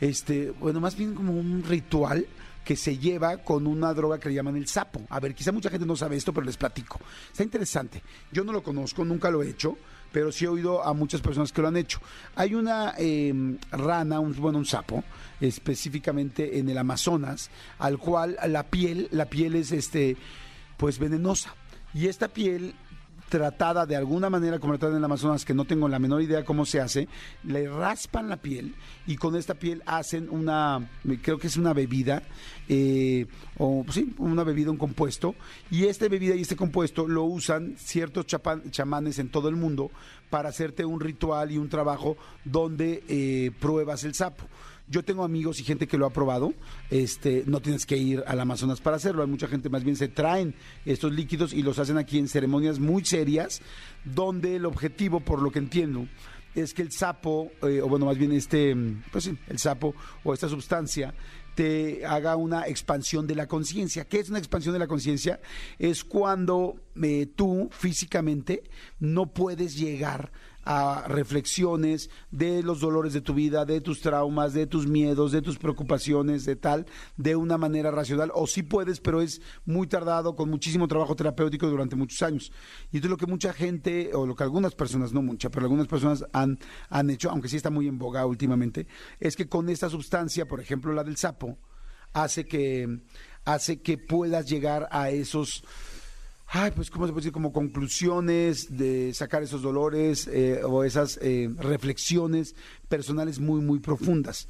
este, 0.00 0.50
bueno, 0.50 0.80
más 0.80 0.96
bien 0.96 1.14
como 1.14 1.32
un 1.32 1.62
ritual 1.62 2.26
que 2.64 2.76
se 2.76 2.96
lleva 2.98 3.38
con 3.38 3.66
una 3.66 3.92
droga 3.92 4.20
que 4.20 4.28
le 4.28 4.36
llaman 4.36 4.56
el 4.56 4.68
sapo. 4.68 5.02
A 5.10 5.18
ver, 5.20 5.34
quizá 5.34 5.50
mucha 5.50 5.68
gente 5.70 5.84
no 5.86 5.96
sabe 5.96 6.16
esto, 6.16 6.32
pero 6.32 6.46
les 6.46 6.56
platico. 6.56 7.00
Está 7.30 7.42
interesante. 7.42 8.02
Yo 8.30 8.44
no 8.44 8.52
lo 8.52 8.62
conozco, 8.62 9.04
nunca 9.04 9.30
lo 9.30 9.42
he 9.42 9.50
hecho, 9.50 9.76
pero 10.12 10.30
sí 10.30 10.44
he 10.44 10.48
oído 10.48 10.84
a 10.84 10.92
muchas 10.92 11.20
personas 11.20 11.52
que 11.52 11.62
lo 11.62 11.68
han 11.68 11.76
hecho. 11.76 12.00
Hay 12.36 12.54
una 12.54 12.94
eh, 12.98 13.32
rana, 13.70 14.20
un, 14.20 14.34
bueno, 14.34 14.58
un 14.58 14.66
sapo, 14.66 15.02
específicamente 15.40 16.58
en 16.58 16.68
el 16.68 16.78
Amazonas, 16.78 17.50
al 17.78 17.98
cual 17.98 18.36
la 18.46 18.64
piel, 18.64 19.08
la 19.10 19.26
piel 19.26 19.56
es 19.56 19.72
este, 19.72 20.16
pues 20.76 20.98
venenosa. 20.98 21.54
Y 21.94 22.06
esta 22.06 22.28
piel 22.28 22.74
tratada 23.32 23.86
de 23.86 23.96
alguna 23.96 24.28
manera 24.28 24.58
como 24.58 24.74
la 24.74 24.78
tratan 24.78 24.96
en 24.96 24.98
el 24.98 25.04
Amazonas, 25.06 25.46
que 25.46 25.54
no 25.54 25.64
tengo 25.64 25.88
la 25.88 25.98
menor 25.98 26.20
idea 26.20 26.44
cómo 26.44 26.66
se 26.66 26.80
hace, 26.82 27.08
le 27.44 27.66
raspan 27.66 28.28
la 28.28 28.36
piel 28.36 28.74
y 29.06 29.16
con 29.16 29.36
esta 29.36 29.54
piel 29.54 29.82
hacen 29.86 30.28
una, 30.28 30.90
creo 31.22 31.38
que 31.38 31.46
es 31.46 31.56
una 31.56 31.72
bebida, 31.72 32.24
eh, 32.68 33.24
o 33.56 33.84
pues 33.84 33.94
sí, 33.94 34.14
una 34.18 34.44
bebida, 34.44 34.70
un 34.70 34.76
compuesto, 34.76 35.34
y 35.70 35.86
esta 35.86 36.08
bebida 36.08 36.34
y 36.34 36.42
este 36.42 36.56
compuesto 36.56 37.08
lo 37.08 37.24
usan 37.24 37.74
ciertos 37.78 38.26
chapan- 38.26 38.70
chamanes 38.70 39.18
en 39.18 39.30
todo 39.30 39.48
el 39.48 39.56
mundo 39.56 39.90
para 40.28 40.50
hacerte 40.50 40.84
un 40.84 41.00
ritual 41.00 41.52
y 41.52 41.56
un 41.56 41.70
trabajo 41.70 42.18
donde 42.44 43.02
eh, 43.08 43.50
pruebas 43.60 44.04
el 44.04 44.12
sapo. 44.12 44.44
Yo 44.92 45.02
tengo 45.02 45.24
amigos 45.24 45.58
y 45.58 45.64
gente 45.64 45.86
que 45.86 45.96
lo 45.96 46.04
ha 46.04 46.10
probado. 46.10 46.52
Este, 46.90 47.44
no 47.46 47.60
tienes 47.60 47.86
que 47.86 47.96
ir 47.96 48.22
al 48.26 48.38
Amazonas 48.38 48.82
para 48.82 48.96
hacerlo. 48.96 49.22
Hay 49.22 49.28
mucha 49.28 49.48
gente 49.48 49.70
más 49.70 49.84
bien 49.84 49.96
se 49.96 50.08
traen 50.08 50.54
estos 50.84 51.12
líquidos 51.12 51.54
y 51.54 51.62
los 51.62 51.78
hacen 51.78 51.96
aquí 51.96 52.18
en 52.18 52.28
ceremonias 52.28 52.78
muy 52.78 53.02
serias, 53.02 53.62
donde 54.04 54.56
el 54.56 54.66
objetivo, 54.66 55.20
por 55.20 55.40
lo 55.40 55.50
que 55.50 55.60
entiendo, 55.60 56.06
es 56.54 56.74
que 56.74 56.82
el 56.82 56.92
sapo, 56.92 57.50
eh, 57.62 57.80
o 57.80 57.88
bueno, 57.88 58.04
más 58.04 58.18
bien 58.18 58.32
este, 58.32 58.76
pues 59.10 59.24
sí, 59.24 59.38
el 59.48 59.58
sapo 59.58 59.94
o 60.24 60.34
esta 60.34 60.50
sustancia 60.50 61.14
te 61.54 62.04
haga 62.04 62.36
una 62.36 62.66
expansión 62.66 63.26
de 63.26 63.34
la 63.34 63.46
conciencia. 63.46 64.04
¿Qué 64.04 64.20
es 64.20 64.28
una 64.28 64.38
expansión 64.38 64.74
de 64.74 64.78
la 64.78 64.86
conciencia? 64.86 65.40
Es 65.78 66.04
cuando 66.04 66.76
eh, 67.02 67.26
tú 67.34 67.70
físicamente 67.72 68.62
no 69.00 69.32
puedes 69.32 69.74
llegar 69.74 70.32
a 70.32 70.51
reflexiones 71.08 72.10
de 72.30 72.62
los 72.62 72.80
dolores 72.80 73.12
de 73.12 73.20
tu 73.20 73.34
vida, 73.34 73.64
de 73.64 73.80
tus 73.80 74.00
traumas, 74.00 74.54
de 74.54 74.66
tus 74.66 74.86
miedos, 74.86 75.32
de 75.32 75.42
tus 75.42 75.58
preocupaciones, 75.58 76.44
de 76.44 76.56
tal, 76.56 76.86
de 77.16 77.36
una 77.36 77.58
manera 77.58 77.90
racional. 77.90 78.30
O 78.34 78.46
sí 78.46 78.62
puedes, 78.62 79.00
pero 79.00 79.20
es 79.20 79.40
muy 79.64 79.86
tardado, 79.86 80.36
con 80.36 80.50
muchísimo 80.50 80.88
trabajo 80.88 81.16
terapéutico 81.16 81.68
durante 81.68 81.96
muchos 81.96 82.22
años. 82.22 82.52
Y 82.90 82.96
esto 82.96 83.08
es 83.08 83.10
lo 83.10 83.16
que 83.16 83.26
mucha 83.26 83.52
gente, 83.52 84.10
o 84.14 84.26
lo 84.26 84.34
que 84.34 84.44
algunas 84.44 84.74
personas, 84.74 85.12
no 85.12 85.22
muchas, 85.22 85.50
pero 85.50 85.64
algunas 85.64 85.88
personas 85.88 86.24
han, 86.32 86.58
han 86.88 87.10
hecho, 87.10 87.30
aunque 87.30 87.48
sí 87.48 87.56
está 87.56 87.70
muy 87.70 87.88
en 87.88 87.98
boga 87.98 88.24
últimamente, 88.26 88.86
es 89.18 89.36
que 89.36 89.48
con 89.48 89.68
esta 89.68 89.90
sustancia, 89.90 90.46
por 90.46 90.60
ejemplo 90.60 90.92
la 90.92 91.04
del 91.04 91.16
sapo, 91.16 91.58
hace 92.12 92.46
que, 92.46 93.00
hace 93.44 93.80
que 93.80 93.98
puedas 93.98 94.48
llegar 94.48 94.88
a 94.90 95.10
esos 95.10 95.64
ay, 96.54 96.70
pues, 96.70 96.90
¿cómo 96.90 97.06
se 97.06 97.12
puede 97.12 97.22
decir? 97.22 97.32
Como 97.32 97.52
conclusiones 97.52 98.76
de 98.76 99.14
sacar 99.14 99.42
esos 99.42 99.62
dolores 99.62 100.28
eh, 100.28 100.60
o 100.62 100.84
esas 100.84 101.18
eh, 101.22 101.50
reflexiones 101.58 102.54
personales 102.88 103.40
muy, 103.40 103.62
muy 103.62 103.80
profundas. 103.80 104.48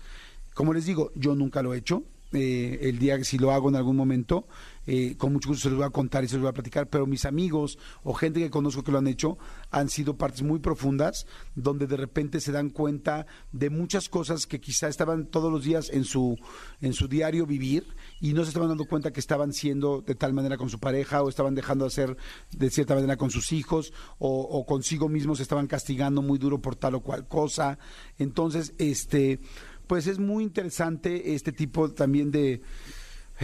Como 0.52 0.75
les 0.75 0.85
digo, 0.85 1.12
yo 1.14 1.37
nunca 1.37 1.62
lo 1.62 1.73
he 1.73 1.78
hecho, 1.78 2.02
eh, 2.33 2.79
el 2.83 2.99
día 2.99 3.19
que 3.19 3.25
si 3.25 3.39
lo 3.39 3.53
hago 3.53 3.69
en 3.69 3.77
algún 3.77 3.97
momento, 3.97 4.47
eh, 4.87 5.17
con 5.17 5.33
mucho 5.33 5.51
gusto 5.51 5.62
se 5.62 5.69
los 5.69 5.79
voy 5.79 5.87
a 5.87 5.91
contar 5.91 6.25
y 6.25 6.29
se 6.29 6.35
los 6.35 6.43
voy 6.43 6.51
a 6.51 6.55
platicar, 6.55 6.89
pero 6.89 7.07
mis 7.07 7.25
amigos 7.25 7.79
o 8.03 8.15
gente 8.15 8.41
que 8.41 8.51
conozco 8.51 8.83
que 8.83 8.91
lo 8.91 8.99
han 8.99 9.07
hecho 9.07 9.39
han 9.71 9.89
sido 9.89 10.17
partes 10.17 10.43
muy 10.43 10.59
profundas 10.59 11.27
donde 11.55 11.87
de 11.87 11.97
repente 11.97 12.41
se 12.41 12.51
dan 12.51 12.71
cuenta 12.71 13.27
de 13.53 13.71
muchas 13.71 14.09
cosas 14.09 14.47
que 14.47 14.61
quizá 14.61 14.89
estaban 14.89 15.27
todos 15.27 15.53
los 15.53 15.62
días 15.62 15.89
en 15.91 16.05
su, 16.05 16.37
en 16.81 16.95
su 16.95 17.07
diario 17.07 17.47
vivir 17.47 17.87
y 18.21 18.33
no 18.33 18.43
se 18.43 18.49
estaban 18.49 18.71
dando 18.71 18.87
cuenta 18.87 19.12
que 19.12 19.21
estaban 19.21 19.53
siendo 19.53 20.03
de 20.03 20.17
tal 20.17 20.33
manera 20.33 20.57
con 20.57 20.69
su 20.69 20.81
pareja 20.81 21.23
o 21.23 21.29
estaban 21.29 21.55
dejando 21.55 21.85
de 21.85 21.89
hacer 21.89 22.17
de 22.51 22.71
cierta 22.71 22.97
manera 22.97 23.17
con 23.17 23.31
sus 23.31 23.53
hijos 23.53 23.93
o, 24.19 24.41
o 24.41 24.67
consigo 24.67 25.09
mismos 25.09 25.37
se 25.37 25.45
estaban 25.45 25.69
castigando 25.69 26.23
muy 26.23 26.39
duro 26.39 26.61
por 26.61 26.75
tal 26.75 26.97
o 26.97 27.01
cual 27.01 27.29
cosa. 27.29 27.79
Entonces, 28.19 28.75
este, 28.79 29.41
pues 29.87 30.07
es 30.07 30.19
muy 30.19 30.45
interesante 30.45 31.35
este 31.35 31.53
tipo 31.53 31.91
también 31.91 32.31
de 32.31 32.61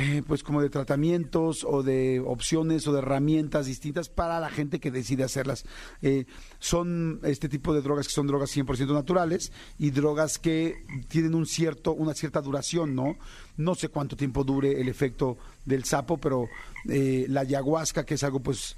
eh, 0.00 0.22
pues 0.24 0.44
como 0.44 0.62
de 0.62 0.70
tratamientos 0.70 1.64
o 1.64 1.82
de 1.82 2.22
opciones 2.24 2.86
o 2.86 2.92
de 2.92 3.00
herramientas 3.00 3.66
distintas 3.66 4.08
para 4.08 4.38
la 4.38 4.48
gente 4.48 4.78
que 4.78 4.92
decide 4.92 5.24
hacerlas. 5.24 5.64
Eh, 6.02 6.26
son 6.60 7.18
este 7.24 7.48
tipo 7.48 7.74
de 7.74 7.82
drogas 7.82 8.06
que 8.06 8.12
son 8.12 8.28
drogas 8.28 8.56
100% 8.56 8.92
naturales 8.92 9.50
y 9.76 9.90
drogas 9.90 10.38
que 10.38 10.84
tienen 11.08 11.34
un 11.34 11.46
cierto, 11.46 11.94
una 11.94 12.14
cierta 12.14 12.40
duración, 12.40 12.94
¿no? 12.94 13.16
No 13.56 13.74
sé 13.74 13.88
cuánto 13.88 14.16
tiempo 14.16 14.44
dure 14.44 14.80
el 14.80 14.88
efecto 14.88 15.36
del 15.64 15.82
sapo, 15.82 16.18
pero 16.18 16.46
eh, 16.88 17.26
la 17.28 17.40
ayahuasca, 17.40 18.04
que 18.04 18.14
es 18.14 18.22
algo 18.22 18.38
pues 18.38 18.76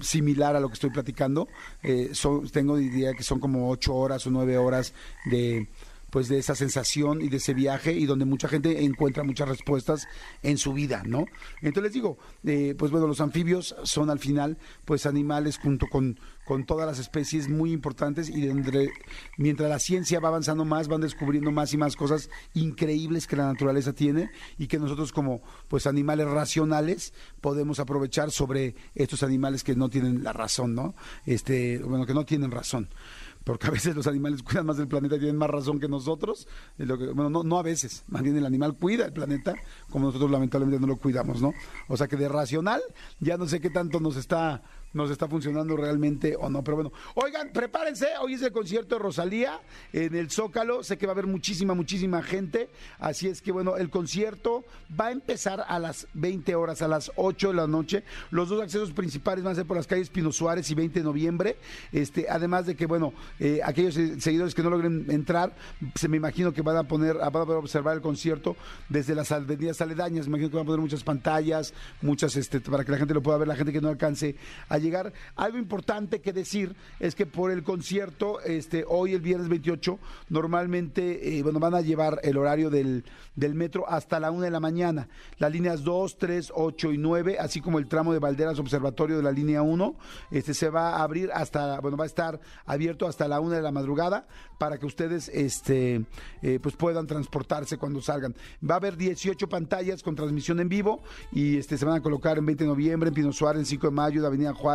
similar 0.00 0.56
a 0.56 0.60
lo 0.60 0.66
que 0.68 0.74
estoy 0.74 0.90
platicando, 0.90 1.46
son, 2.14 2.48
tengo 2.48 2.80
idea 2.80 3.12
que 3.14 3.22
son 3.22 3.38
como 3.38 3.70
ocho 3.70 3.94
horas 3.94 4.26
o 4.26 4.30
nueve 4.32 4.58
horas 4.58 4.92
de 5.30 5.68
pues 6.12 6.28
de 6.28 6.36
esa 6.36 6.54
sensación 6.54 7.22
y 7.22 7.30
de 7.30 7.38
ese 7.38 7.54
viaje 7.54 7.94
y 7.94 8.04
donde 8.04 8.26
mucha 8.26 8.46
gente 8.46 8.84
encuentra 8.84 9.24
muchas 9.24 9.48
respuestas 9.48 10.06
en 10.42 10.58
su 10.58 10.74
vida, 10.74 11.02
¿no? 11.06 11.24
Entonces 11.62 11.84
les 11.84 11.92
digo, 11.94 12.18
eh, 12.44 12.74
pues 12.78 12.92
bueno, 12.92 13.06
los 13.06 13.22
anfibios 13.22 13.74
son 13.84 14.10
al 14.10 14.18
final 14.18 14.58
pues 14.84 15.06
animales 15.06 15.58
junto 15.58 15.86
con, 15.86 16.20
con 16.44 16.66
todas 16.66 16.86
las 16.86 16.98
especies 16.98 17.48
muy 17.48 17.72
importantes 17.72 18.28
y 18.28 18.46
mientras 19.38 19.70
la 19.70 19.78
ciencia 19.78 20.20
va 20.20 20.28
avanzando 20.28 20.66
más, 20.66 20.86
van 20.86 21.00
descubriendo 21.00 21.50
más 21.50 21.72
y 21.72 21.78
más 21.78 21.96
cosas 21.96 22.28
increíbles 22.52 23.26
que 23.26 23.36
la 23.36 23.46
naturaleza 23.46 23.94
tiene 23.94 24.28
y 24.58 24.66
que 24.66 24.78
nosotros 24.78 25.12
como 25.12 25.40
pues 25.68 25.86
animales 25.86 26.28
racionales 26.28 27.14
podemos 27.40 27.80
aprovechar 27.80 28.30
sobre 28.30 28.74
estos 28.94 29.22
animales 29.22 29.64
que 29.64 29.74
no 29.76 29.88
tienen 29.88 30.22
la 30.22 30.34
razón, 30.34 30.74
¿no? 30.74 30.94
Este, 31.24 31.78
bueno, 31.78 32.04
que 32.04 32.12
no 32.12 32.26
tienen 32.26 32.50
razón 32.50 32.90
porque 33.44 33.66
a 33.66 33.70
veces 33.70 33.94
los 33.94 34.06
animales 34.06 34.42
cuidan 34.44 34.66
más 34.66 34.76
del 34.76 34.88
planeta 34.88 35.16
y 35.16 35.20
tienen 35.20 35.36
más 35.36 35.50
razón 35.50 35.80
que 35.80 35.88
nosotros. 35.88 36.46
bueno, 36.76 37.30
no, 37.30 37.42
no 37.42 37.58
a 37.58 37.62
veces, 37.62 38.04
más 38.08 38.22
bien 38.22 38.36
el 38.36 38.46
animal 38.46 38.76
cuida 38.76 39.06
el 39.06 39.12
planeta 39.12 39.54
como 39.90 40.06
nosotros 40.06 40.30
lamentablemente 40.30 40.80
no 40.80 40.86
lo 40.86 40.96
cuidamos, 40.96 41.40
¿no? 41.40 41.52
O 41.88 41.96
sea 41.96 42.08
que 42.08 42.16
de 42.16 42.28
racional 42.28 42.82
ya 43.20 43.36
no 43.36 43.46
sé 43.46 43.60
qué 43.60 43.70
tanto 43.70 44.00
nos 44.00 44.16
está 44.16 44.62
nos 44.92 45.10
está 45.10 45.28
funcionando 45.28 45.76
realmente 45.76 46.36
o 46.36 46.48
no. 46.50 46.62
Pero 46.62 46.76
bueno, 46.76 46.92
oigan, 47.14 47.50
prepárense, 47.52 48.08
hoy 48.20 48.34
es 48.34 48.42
el 48.42 48.52
concierto 48.52 48.96
de 48.96 49.02
Rosalía 49.02 49.60
en 49.92 50.14
el 50.14 50.30
Zócalo, 50.30 50.82
sé 50.82 50.98
que 50.98 51.06
va 51.06 51.12
a 51.12 51.14
haber 51.14 51.26
muchísima, 51.26 51.74
muchísima 51.74 52.22
gente, 52.22 52.68
así 52.98 53.28
es 53.28 53.42
que 53.42 53.52
bueno, 53.52 53.76
el 53.76 53.90
concierto 53.90 54.64
va 54.98 55.06
a 55.06 55.12
empezar 55.12 55.64
a 55.66 55.78
las 55.78 56.06
20 56.14 56.54
horas, 56.54 56.82
a 56.82 56.88
las 56.88 57.10
8 57.16 57.48
de 57.48 57.54
la 57.54 57.66
noche. 57.66 58.04
Los 58.30 58.48
dos 58.48 58.62
accesos 58.62 58.92
principales 58.92 59.44
van 59.44 59.52
a 59.52 59.56
ser 59.56 59.66
por 59.66 59.76
las 59.76 59.86
calles 59.86 60.10
Pino 60.10 60.32
Suárez 60.32 60.70
y 60.70 60.74
20 60.74 61.00
de 61.00 61.04
noviembre, 61.04 61.56
este, 61.92 62.26
además 62.28 62.66
de 62.66 62.74
que 62.74 62.86
bueno, 62.86 63.12
eh, 63.38 63.60
aquellos 63.64 63.94
seguidores 63.94 64.54
que 64.54 64.62
no 64.62 64.70
logren 64.70 65.06
entrar, 65.10 65.54
se 65.94 66.08
me 66.08 66.16
imagino 66.16 66.52
que 66.52 66.62
van 66.62 66.76
a 66.76 66.84
poner, 66.84 67.16
van 67.16 67.26
a 67.26 67.30
poder 67.30 67.58
observar 67.58 67.96
el 67.96 68.02
concierto 68.02 68.56
desde 68.88 69.14
las 69.14 69.32
avenidas 69.32 69.80
aledañas, 69.80 70.26
me 70.26 70.38
imagino 70.38 70.50
que 70.50 70.56
van 70.56 70.64
a 70.64 70.66
poner 70.66 70.80
muchas 70.80 71.04
pantallas, 71.04 71.72
muchas, 72.00 72.36
este, 72.36 72.60
para 72.60 72.84
que 72.84 72.92
la 72.92 72.98
gente 72.98 73.14
lo 73.14 73.22
pueda 73.22 73.38
ver, 73.38 73.48
la 73.48 73.56
gente 73.56 73.72
que 73.72 73.80
no 73.80 73.88
alcance 73.88 74.36
a 74.68 74.78
llegar. 74.82 75.12
Algo 75.36 75.56
importante 75.56 76.20
que 76.20 76.32
decir 76.32 76.76
es 77.00 77.14
que 77.14 77.24
por 77.24 77.50
el 77.50 77.62
concierto, 77.62 78.40
este, 78.40 78.84
hoy 78.86 79.14
el 79.14 79.20
viernes 79.20 79.48
28, 79.48 79.98
normalmente, 80.28 81.38
eh, 81.38 81.42
bueno, 81.42 81.60
van 81.60 81.74
a 81.74 81.80
llevar 81.80 82.20
el 82.22 82.36
horario 82.36 82.68
del, 82.68 83.04
del 83.36 83.54
metro 83.54 83.88
hasta 83.88 84.20
la 84.20 84.30
una 84.30 84.44
de 84.44 84.50
la 84.50 84.60
mañana. 84.60 85.08
Las 85.38 85.52
líneas 85.52 85.82
2, 85.84 86.18
3, 86.18 86.52
8 86.54 86.92
y 86.92 86.98
9, 86.98 87.38
así 87.38 87.60
como 87.60 87.78
el 87.78 87.86
tramo 87.86 88.12
de 88.12 88.18
Valderas 88.18 88.58
Observatorio 88.58 89.16
de 89.16 89.22
la 89.22 89.32
línea 89.32 89.62
1, 89.62 89.94
este 90.30 90.54
se 90.54 90.68
va 90.68 90.96
a 90.96 91.02
abrir 91.02 91.30
hasta, 91.32 91.80
bueno, 91.80 91.96
va 91.96 92.04
a 92.04 92.06
estar 92.06 92.40
abierto 92.66 93.06
hasta 93.06 93.28
la 93.28 93.40
una 93.40 93.56
de 93.56 93.62
la 93.62 93.72
madrugada 93.72 94.26
para 94.58 94.78
que 94.78 94.86
ustedes, 94.86 95.28
este, 95.28 96.04
eh, 96.42 96.58
pues 96.62 96.76
puedan 96.76 97.06
transportarse 97.06 97.78
cuando 97.78 98.00
salgan. 98.00 98.34
Va 98.68 98.74
a 98.74 98.78
haber 98.78 98.96
18 98.96 99.48
pantallas 99.48 100.02
con 100.02 100.14
transmisión 100.14 100.60
en 100.60 100.68
vivo 100.68 101.02
y 101.32 101.56
este 101.56 101.76
se 101.78 101.84
van 101.84 101.96
a 101.96 102.02
colocar 102.02 102.38
en 102.38 102.46
20 102.46 102.64
de 102.64 102.68
noviembre, 102.68 103.08
en 103.08 103.14
Pino 103.14 103.32
Suárez, 103.32 103.60
en 103.60 103.66
5 103.66 103.88
de 103.88 103.92
mayo, 103.92 104.20
de 104.20 104.26
Avenida 104.26 104.54
Juárez 104.54 104.71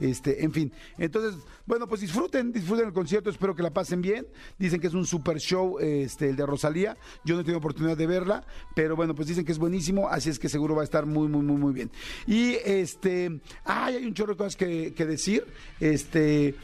este, 0.00 0.42
en 0.42 0.52
fin. 0.52 0.72
Entonces, 0.96 1.40
bueno, 1.66 1.86
pues 1.86 2.00
disfruten, 2.00 2.50
disfruten 2.52 2.86
el 2.86 2.92
concierto, 2.92 3.30
espero 3.30 3.54
que 3.54 3.62
la 3.62 3.70
pasen 3.70 4.00
bien. 4.00 4.26
Dicen 4.58 4.80
que 4.80 4.86
es 4.86 4.94
un 4.94 5.06
super 5.06 5.38
show, 5.38 5.78
este, 5.78 6.30
el 6.30 6.36
de 6.36 6.46
Rosalía. 6.46 6.96
Yo 7.24 7.34
no 7.34 7.42
he 7.42 7.44
tenido 7.44 7.58
oportunidad 7.58 7.96
de 7.96 8.06
verla, 8.06 8.44
pero 8.74 8.96
bueno, 8.96 9.14
pues 9.14 9.28
dicen 9.28 9.44
que 9.44 9.52
es 9.52 9.58
buenísimo, 9.58 10.08
así 10.08 10.30
es 10.30 10.38
que 10.38 10.48
seguro 10.48 10.74
va 10.74 10.80
a 10.80 10.84
estar 10.84 11.06
muy, 11.06 11.28
muy, 11.28 11.42
muy, 11.42 11.56
muy 11.56 11.72
bien. 11.72 11.90
Y 12.26 12.56
este, 12.64 13.40
ay, 13.64 13.96
hay 13.96 14.06
un 14.06 14.14
chorro 14.14 14.32
de 14.32 14.38
cosas 14.38 14.56
que, 14.56 14.92
decir. 15.06 15.44
Este. 15.80 16.54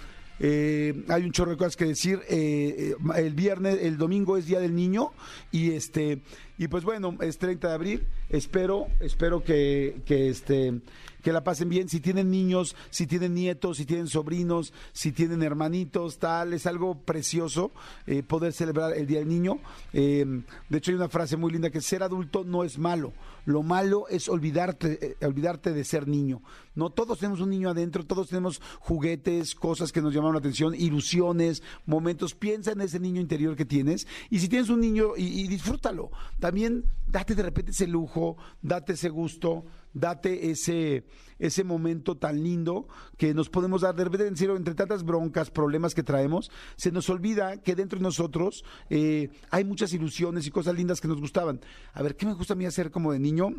Eh, 0.40 1.04
hay 1.08 1.22
un 1.22 1.30
chorro 1.30 1.52
de 1.52 1.56
cosas 1.56 1.76
que 1.76 1.84
decir. 1.84 2.20
Eh, 2.28 2.94
eh, 2.94 2.94
el 3.16 3.34
viernes, 3.34 3.78
el 3.82 3.96
domingo 3.96 4.36
es 4.36 4.46
Día 4.46 4.58
del 4.58 4.74
Niño 4.74 5.12
y 5.52 5.70
este 5.72 6.22
y 6.58 6.68
pues 6.68 6.84
bueno, 6.84 7.16
es 7.20 7.38
30 7.38 7.68
de 7.68 7.74
abril. 7.74 8.06
Espero, 8.28 8.88
espero 9.00 9.42
que, 9.42 10.02
que 10.06 10.28
este 10.28 10.80
que 11.24 11.32
la 11.32 11.42
pasen 11.42 11.70
bien. 11.70 11.88
Si 11.88 12.00
tienen 12.00 12.30
niños, 12.30 12.76
si 12.90 13.06
tienen 13.06 13.34
nietos, 13.34 13.78
si 13.78 13.86
tienen 13.86 14.06
sobrinos, 14.06 14.72
si 14.92 15.10
tienen 15.10 15.42
hermanitos, 15.42 16.18
tal, 16.18 16.52
es 16.52 16.66
algo 16.66 16.96
precioso 16.96 17.72
eh, 18.06 18.22
poder 18.22 18.52
celebrar 18.52 18.92
el 18.92 19.06
Día 19.06 19.20
del 19.20 19.28
Niño. 19.28 19.58
Eh, 19.94 20.24
de 20.68 20.78
hecho, 20.78 20.90
hay 20.90 20.96
una 20.96 21.08
frase 21.08 21.36
muy 21.36 21.50
linda 21.50 21.70
que 21.70 21.80
ser 21.80 22.02
adulto 22.02 22.44
no 22.44 22.62
es 22.62 22.78
malo. 22.78 23.12
Lo 23.44 23.62
malo 23.62 24.08
es 24.08 24.28
olvidarte, 24.28 25.16
eh, 25.20 25.26
olvidarte 25.26 25.72
de 25.72 25.84
ser 25.84 26.08
niño. 26.08 26.42
No 26.74 26.90
todos 26.90 27.18
tenemos 27.18 27.40
un 27.40 27.50
niño 27.50 27.70
adentro, 27.70 28.06
todos 28.06 28.28
tenemos 28.28 28.60
juguetes, 28.80 29.54
cosas 29.54 29.92
que 29.92 30.02
nos 30.02 30.12
llamaron 30.12 30.34
la 30.34 30.40
atención, 30.40 30.74
ilusiones, 30.74 31.62
momentos. 31.86 32.34
Piensa 32.34 32.72
en 32.72 32.80
ese 32.80 33.00
niño 33.00 33.20
interior 33.20 33.56
que 33.56 33.64
tienes 33.64 34.06
y 34.30 34.40
si 34.40 34.48
tienes 34.48 34.70
un 34.70 34.80
niño 34.80 35.16
y, 35.16 35.42
y 35.42 35.48
disfrútalo. 35.48 36.10
También 36.40 36.84
date 37.06 37.34
de 37.34 37.42
repente 37.42 37.70
ese 37.72 37.86
lujo, 37.86 38.36
date 38.62 38.94
ese 38.94 39.08
gusto 39.08 39.64
date 39.94 40.50
ese, 40.50 41.04
ese 41.38 41.64
momento 41.64 42.16
tan 42.16 42.42
lindo 42.42 42.88
que 43.16 43.34
nos 43.34 43.48
podemos 43.48 43.82
dar. 43.82 43.94
De 43.94 44.04
repente, 44.04 44.26
entre 44.26 44.74
tantas 44.74 45.04
broncas, 45.04 45.50
problemas 45.50 45.94
que 45.94 46.02
traemos, 46.02 46.50
se 46.76 46.92
nos 46.92 47.08
olvida 47.10 47.56
que 47.58 47.74
dentro 47.74 47.98
de 47.98 48.02
nosotros 48.02 48.64
eh, 48.90 49.30
hay 49.50 49.64
muchas 49.64 49.92
ilusiones 49.92 50.46
y 50.46 50.50
cosas 50.50 50.74
lindas 50.74 51.00
que 51.00 51.08
nos 51.08 51.20
gustaban. 51.20 51.60
A 51.92 52.02
ver, 52.02 52.16
¿qué 52.16 52.26
me 52.26 52.34
gusta 52.34 52.54
a 52.54 52.56
mí 52.56 52.66
hacer 52.66 52.90
como 52.90 53.12
de 53.12 53.18
niño? 53.18 53.50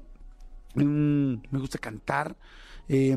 Mm, 0.75 1.36
me 1.51 1.60
gusta 1.60 1.77
cantar. 1.77 2.36
Eh, 2.88 3.15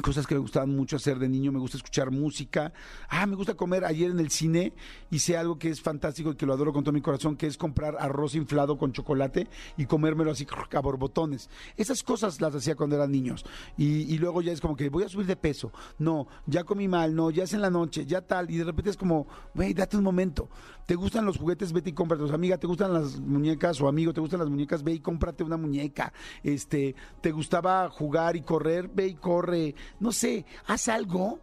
cosas 0.00 0.26
que 0.26 0.34
me 0.34 0.40
gustaban 0.40 0.74
mucho 0.74 0.96
hacer 0.96 1.18
de 1.18 1.28
niño, 1.28 1.52
me 1.52 1.58
gusta 1.58 1.76
escuchar 1.76 2.10
música, 2.10 2.72
ah, 3.08 3.26
me 3.26 3.36
gusta 3.36 3.54
comer, 3.54 3.84
ayer 3.84 4.10
en 4.10 4.20
el 4.20 4.30
cine 4.30 4.72
hice 5.10 5.36
algo 5.36 5.58
que 5.58 5.68
es 5.68 5.82
fantástico 5.82 6.30
y 6.30 6.34
que 6.34 6.46
lo 6.46 6.54
adoro 6.54 6.72
con 6.72 6.82
todo 6.82 6.94
mi 6.94 7.02
corazón, 7.02 7.36
que 7.36 7.46
es 7.46 7.58
comprar 7.58 7.96
arroz 7.98 8.34
inflado 8.34 8.78
con 8.78 8.92
chocolate 8.92 9.48
y 9.76 9.84
comérmelo 9.84 10.30
así 10.30 10.46
a 10.72 10.80
borbotones. 10.80 11.50
Esas 11.76 12.02
cosas 12.02 12.40
las 12.40 12.54
hacía 12.54 12.74
cuando 12.74 12.96
eran 12.96 13.12
niños 13.12 13.44
y, 13.76 14.16
luego 14.16 14.40
ya 14.40 14.52
es 14.52 14.60
como 14.60 14.76
que 14.76 14.88
voy 14.88 15.02
a 15.02 15.08
subir 15.08 15.26
de 15.26 15.36
peso, 15.36 15.72
no, 15.98 16.28
ya 16.46 16.64
comí 16.64 16.88
mal, 16.88 17.14
no, 17.14 17.30
ya 17.30 17.42
es 17.44 17.52
en 17.52 17.60
la 17.60 17.70
noche, 17.70 18.06
ya 18.06 18.22
tal, 18.22 18.50
y 18.50 18.56
de 18.56 18.64
repente 18.64 18.90
es 18.90 18.96
como, 18.96 19.26
güey, 19.54 19.74
date 19.74 19.96
un 19.96 20.04
momento, 20.04 20.48
¿te 20.86 20.94
gustan 20.94 21.24
los 21.24 21.36
juguetes? 21.36 21.72
Vete 21.72 21.90
y 21.90 21.92
cómprate, 21.92 22.22
amiga, 22.32 22.56
¿te 22.56 22.66
gustan 22.66 22.94
las 22.94 23.18
muñecas? 23.18 23.80
O 23.80 23.88
amigo, 23.88 24.12
¿te 24.12 24.20
gustan 24.20 24.40
las 24.40 24.48
muñecas? 24.48 24.82
Ve 24.82 24.92
y 24.92 25.00
cómprate 25.00 25.42
una 25.42 25.56
muñeca, 25.56 26.12
este, 26.42 26.94
¿te 27.20 27.32
gustaba 27.32 27.90
jugar 27.90 28.36
y 28.36 28.42
correr? 28.42 28.88
Ve 28.88 29.08
y 29.08 29.14
corre, 29.14 29.74
no 30.00 30.12
sé, 30.12 30.44
haz 30.66 30.88
algo 30.88 31.38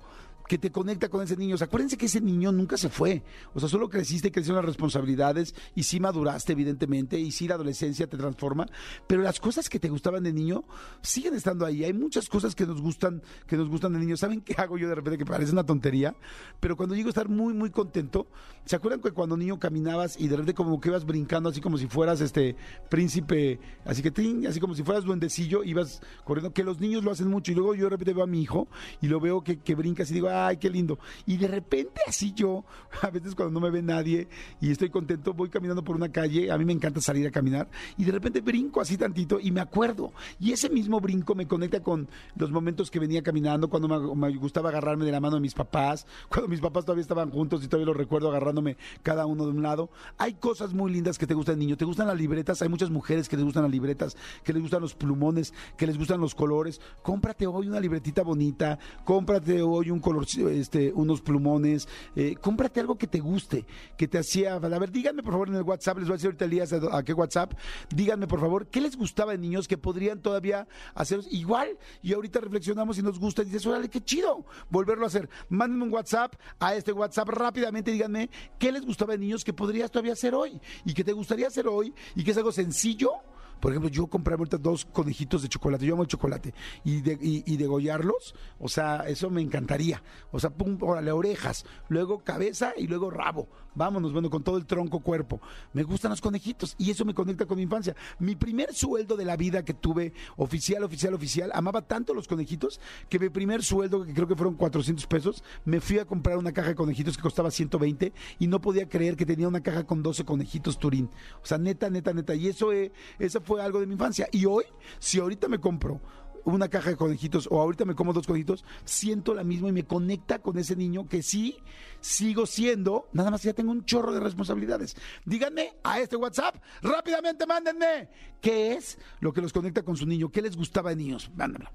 que 0.50 0.58
te 0.58 0.72
conecta 0.72 1.10
con 1.10 1.22
ese 1.22 1.38
niño. 1.38 1.56
acuérdense 1.62 1.96
que 1.96 2.08
ese 2.08 2.20
niño 2.20 2.52
nunca 2.52 2.76
se 2.76 2.90
fue. 2.90 3.22
O 3.54 3.60
sea, 3.60 3.70
solo 3.70 3.88
creciste, 3.88 4.32
crecieron 4.32 4.58
las 4.58 4.66
responsabilidades 4.66 5.54
y 5.76 5.84
sí 5.84 6.00
maduraste, 6.00 6.54
evidentemente, 6.54 7.20
y 7.20 7.32
sí 7.32 7.48
la 7.48 7.54
adolescencia 7.54 8.08
te 8.08 8.18
transforma. 8.18 8.66
Pero 9.06 9.22
las 9.22 9.40
cosas 9.40 9.70
que 9.70 9.80
te 9.80 9.90
gustaban 9.90 10.24
de 10.24 10.34
niño 10.34 10.64
siguen 11.04 11.36
estando 11.36 11.68
ahí. 11.68 11.84
Hay 11.84 11.94
muchas 11.94 12.28
cosas 12.28 12.56
que 12.56 12.66
nos 12.66 12.82
gustan, 12.82 13.22
que 13.46 13.58
nos 13.58 13.70
gustan 13.70 13.94
de 13.94 14.00
niño. 14.00 14.18
¿Saben 14.18 14.42
qué 14.42 14.56
hago 14.58 14.80
yo 14.80 14.90
de 14.90 14.96
repente? 14.96 15.20
Que 15.20 15.26
parece 15.26 15.52
una 15.52 15.64
tontería, 15.64 16.16
pero 16.60 16.76
cuando 16.76 16.96
llego 16.96 17.10
a 17.10 17.12
estar 17.12 17.30
muy, 17.30 17.54
muy 17.54 17.70
contento, 17.70 18.26
¿se 18.66 18.76
acuerdan 18.76 19.02
que 19.02 19.12
cuando 19.12 19.38
niño 19.38 19.60
caminabas 19.60 20.20
y 20.20 20.28
de 20.28 20.36
repente 20.36 20.56
como 20.56 20.82
que 20.82 20.90
ibas 20.90 21.06
brincando 21.06 21.50
así 21.50 21.62
como 21.62 21.78
si 21.78 21.86
fueras 21.86 22.22
este 22.22 22.56
príncipe, 22.90 23.60
así 23.86 24.02
que 24.02 24.10
así 24.48 24.60
como 24.60 24.74
si 24.74 24.82
fueras 24.82 25.04
duendecillo, 25.04 25.64
ibas 25.64 26.02
corriendo, 26.24 26.52
que 26.52 26.64
los 26.64 26.80
niños 26.80 27.04
lo 27.04 27.12
hacen 27.12 27.28
mucho 27.28 27.52
y 27.52 27.56
luego 27.56 27.76
yo 27.76 27.84
de 27.84 27.92
repente 27.92 28.14
veo 28.14 28.24
a 28.24 28.28
mi 28.28 28.42
hijo 28.42 28.68
y 29.00 29.08
lo 29.08 29.20
veo 29.20 29.44
que, 29.44 29.60
que 29.60 29.76
brinca 29.76 30.00
y 30.10 30.14
digo, 30.14 30.30
ay, 30.48 30.58
qué 30.58 30.70
lindo. 30.70 31.00
Y 31.26 31.38
de 31.38 31.48
repente 31.48 32.02
así 32.08 32.34
yo, 32.34 32.66
a 33.02 33.10
veces 33.10 33.36
cuando 33.36 33.60
no 33.60 33.66
me 33.66 33.72
ve 33.72 33.82
nadie 33.82 34.28
y 34.62 34.72
estoy 34.72 34.90
contento, 34.90 35.34
voy 35.34 35.50
caminando 35.50 35.84
por 35.84 35.96
una 35.96 36.12
calle, 36.12 36.52
a 36.52 36.58
mí 36.58 36.66
me 36.66 36.74
encanta 36.74 37.02
salir 37.02 37.28
a 37.28 37.32
caminar, 37.32 37.70
y 37.98 38.04
de 38.04 38.12
repente 38.12 38.42
brinco 38.42 38.82
así 38.82 38.98
tantito 38.98 39.40
y 39.40 39.52
me 39.52 39.62
acuerdo. 39.62 40.12
Y 40.40 40.52
ese 40.52 40.70
mismo 40.70 41.00
brinco 41.00 41.36
me 41.36 41.48
conecta 41.48 41.82
con 41.82 42.08
los 42.36 42.52
momentos 42.52 42.92
que 42.92 43.00
venía 43.00 43.22
caminando, 43.22 43.70
cuando 43.70 44.16
me, 44.16 44.36
gustaba 44.38 44.70
agarrarme 44.70 45.06
de 45.06 45.12
la 45.12 45.20
mano 45.20 45.36
de 45.36 45.42
mis 45.42 45.54
papás, 45.54 46.06
cuando 46.30 46.48
mis 46.48 46.62
papás 46.62 46.86
todavía 46.86 47.02
estaban 47.02 47.32
juntos 47.32 47.64
y 47.64 47.68
todavía 47.68 47.88
lo 47.88 47.94
recuerdo 47.94 48.30
agarrándome 48.30 48.78
cada 49.04 49.26
uno 49.26 49.46
de 49.46 49.52
un 49.52 49.62
lado. 49.62 49.90
Hay 50.18 50.34
cosas 50.34 50.74
muy 50.74 50.92
lindas 50.92 51.18
que 51.18 51.28
te 51.28 51.34
gustan, 51.34 51.60
niño. 51.60 51.78
¿Te 51.78 51.86
gustan 51.86 52.08
las 52.08 52.18
libretas? 52.18 52.62
Hay 52.62 52.70
muchas 52.70 52.90
mujeres 52.90 53.30
que 53.30 53.36
les 53.36 53.46
gustan 53.46 53.64
las 53.64 53.72
libretas, 53.72 54.16
que 54.44 54.54
les 54.54 54.62
gustan 54.62 54.82
los 54.82 54.96
plumones, 54.96 55.54
que 55.78 55.88
les 55.88 55.98
gustan 55.98 56.20
los 56.20 56.36
colores. 56.36 56.82
Cómprate 57.02 57.48
hoy 57.48 57.68
una 57.68 57.80
libretita 57.80 58.24
bonita, 58.24 58.80
cómprate 59.04 59.62
hoy 59.62 59.92
un 59.92 60.00
color, 60.00 60.26
este, 60.38 60.92
unos 60.94 61.22
plumones, 61.22 61.88
eh, 62.16 62.36
cómprate 62.42 62.80
algo 62.80 62.98
que 62.98 63.08
te 63.08 63.20
guste, 63.20 63.66
que 63.98 64.08
te 64.08 64.18
hacía. 64.18 64.56
A 64.56 64.60
ver, 64.60 64.92
díganme 64.92 65.24
por 65.24 65.34
favor 65.34 65.50
en 65.50 65.56
el 65.56 65.64
WhatsApp, 65.64 65.98
les 65.98 66.08
voy 66.08 66.14
a 66.14 66.18
decir 66.18 66.28
ahorita 66.28 66.46
Elías 66.46 66.74
a, 66.74 66.98
a 66.98 67.04
qué 67.04 67.14
WhatsApp. 67.14 67.54
Díganme 67.94 68.28
por 68.28 68.40
favor, 68.40 68.68
¿qué 68.68 68.82
les 68.82 68.96
gustaba 68.96 69.32
de 69.32 69.38
niños 69.38 69.68
que 69.68 69.78
podrían 69.78 70.22
todavía 70.22 70.68
hacer 70.94 71.22
igual? 71.32 71.78
Y 72.02 72.14
ahorita 72.14 72.40
reflexionamos 72.40 72.98
y 72.98 73.02
nos 73.02 73.20
gusta 73.20 73.42
y 73.42 73.46
dices, 73.46 73.66
órale, 73.66 73.90
qué 73.90 74.02
chido 74.02 74.46
volverlo 74.70 75.06
a 75.06 75.08
hacer. 75.08 75.30
Mándenme 75.50 75.86
un 75.86 75.94
WhatsApp 75.94 76.36
a 76.60 76.76
este 76.76 76.92
WhatsApp 76.92 77.30
rápidamente, 77.30 77.92
díganme 77.92 78.30
qué 78.58 78.72
les 78.72 78.86
gustaba 78.86 79.14
de 79.14 79.20
niños 79.20 79.44
que 79.44 79.54
podrías 79.54 79.92
todavía 79.92 80.14
hacer 80.14 80.34
hoy 80.36 80.60
y 80.86 80.94
que 80.94 81.04
te 81.04 81.14
gustaría 81.14 81.48
hacer 81.48 81.68
hoy 81.68 81.94
y 82.16 82.24
que 82.24 82.32
es 82.32 82.38
algo 82.38 82.52
sencillo 82.52 83.12
por 83.60 83.72
ejemplo, 83.72 83.90
yo 83.90 84.08
compré 84.08 84.36
ahorita 84.36 84.58
dos 84.58 84.86
conejitos 84.86 85.42
de 85.42 85.50
chocolate, 85.50 85.86
yo 85.86 85.94
amo 85.94 86.04
el 86.04 86.10
chocolate, 86.10 86.54
y, 86.84 87.02
de, 87.02 87.18
y, 87.22 87.44
y 87.46 87.58
degollarlos, 87.58 88.36
o 88.60 88.70
sea, 88.70 89.04
eso 89.08 89.30
me 89.30 89.42
encantaría. 89.42 90.02
O 90.32 90.40
sea, 90.40 90.50
pum, 90.50 90.78
órale, 90.82 91.12
orejas, 91.12 91.66
luego 91.88 92.24
cabeza 92.24 92.74
y 92.78 92.88
luego 92.88 93.10
rabo. 93.10 93.48
Vámonos, 93.76 94.14
bueno, 94.14 94.30
con 94.30 94.44
todo 94.44 94.58
el 94.58 94.66
tronco 94.66 95.00
cuerpo. 95.00 95.42
Me 95.74 95.84
gustan 95.84 96.12
los 96.12 96.22
conejitos 96.22 96.76
y 96.78 96.92
eso 96.92 97.06
me 97.06 97.14
conecta 97.14 97.46
con 97.46 97.58
mi 97.58 97.64
infancia. 97.64 97.96
Mi 98.20 98.36
primer 98.36 98.74
sueldo 98.74 99.16
de 99.16 99.26
la 99.26 99.36
vida 99.36 99.64
que 99.64 99.74
tuve, 99.74 100.14
oficial, 100.38 100.84
oficial, 100.84 101.14
oficial, 101.14 101.52
amaba 101.54 101.82
tanto 101.82 102.14
los 102.14 102.28
conejitos 102.28 102.80
que 103.10 103.20
mi 103.20 103.30
primer 103.30 103.64
sueldo, 103.64 104.06
que 104.06 104.14
creo 104.14 104.28
que 104.28 104.36
fueron 104.36 104.56
400 104.56 105.06
pesos, 105.08 105.44
me 105.66 105.82
fui 105.82 106.00
a 106.00 106.06
comprar 106.06 106.38
una 106.38 106.52
caja 106.52 106.70
de 106.70 106.76
conejitos 106.76 107.16
que 107.16 107.24
costaba 107.24 107.52
120 107.52 108.14
y 108.40 108.48
no 108.48 108.62
podía 108.62 108.88
creer 108.88 109.16
que 109.16 109.26
tenía 109.26 109.48
una 109.48 109.62
caja 109.62 109.86
con 109.86 110.02
12 110.04 110.26
conejitos 110.26 110.80
Turín. 110.80 111.10
O 111.44 111.46
sea, 111.46 111.58
neta, 111.58 111.90
neta, 111.90 112.14
neta. 112.14 112.36
Y 112.36 112.48
eso, 112.48 112.74
eh, 112.74 112.92
esa 113.20 113.42
fue 113.42 113.62
algo 113.62 113.80
de 113.80 113.88
mi 113.88 113.94
infancia. 113.94 114.28
Y 114.32 114.46
hoy, 114.46 114.66
si 115.00 115.20
ahorita 115.20 115.48
me 115.48 115.60
compro 115.60 116.02
una 116.46 116.70
caja 116.70 116.92
de 116.92 116.98
conejitos 116.98 117.48
o 117.52 117.60
ahorita 117.60 117.86
me 117.86 117.96
como 117.96 118.14
dos 118.14 118.28
conejitos, 118.28 118.64
siento 118.86 119.34
la 119.34 119.44
misma 119.44 119.70
y 119.70 119.72
me 119.72 119.86
conecta 119.86 120.40
con 120.40 120.58
ese 120.58 120.76
niño 120.76 121.08
que 121.08 121.24
sí 121.24 121.58
sigo 122.02 122.46
siendo, 122.46 123.08
nada 123.14 123.32
más 123.32 123.42
que 123.42 123.48
ya 123.48 123.54
tengo 123.54 123.72
un 123.72 123.86
chorro 123.86 124.14
de 124.14 124.20
responsabilidades. 124.20 124.96
Díganme 125.26 125.74
a 125.84 126.00
este 126.00 126.16
WhatsApp, 126.16 126.56
rápidamente 126.82 127.46
mándenme, 127.46 128.10
¿qué 128.42 128.74
es 128.74 128.98
lo 129.20 129.34
que 129.34 129.42
los 129.42 129.54
conecta 129.54 129.84
con 129.84 129.96
su 129.96 130.06
niño? 130.06 130.30
¿Qué 130.30 130.42
les 130.42 130.56
gustaba 130.56 130.92
de 130.92 130.96
niños? 130.96 131.32
Mándenmelo. 131.36 131.72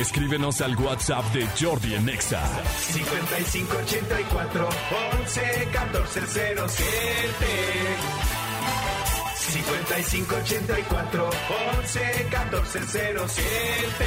Escríbenos 0.00 0.60
al 0.60 0.76
WhatsApp 0.76 1.24
de 1.32 1.46
Jordi 1.60 1.94
en 1.94 2.08
Exa. 2.08 2.42
5584 2.90 4.68
11 5.20 5.68
14 5.72 6.20
07 6.26 8.31
5584 9.52 11.30
11 11.76 12.00
14 12.30 12.80
07 13.28 14.04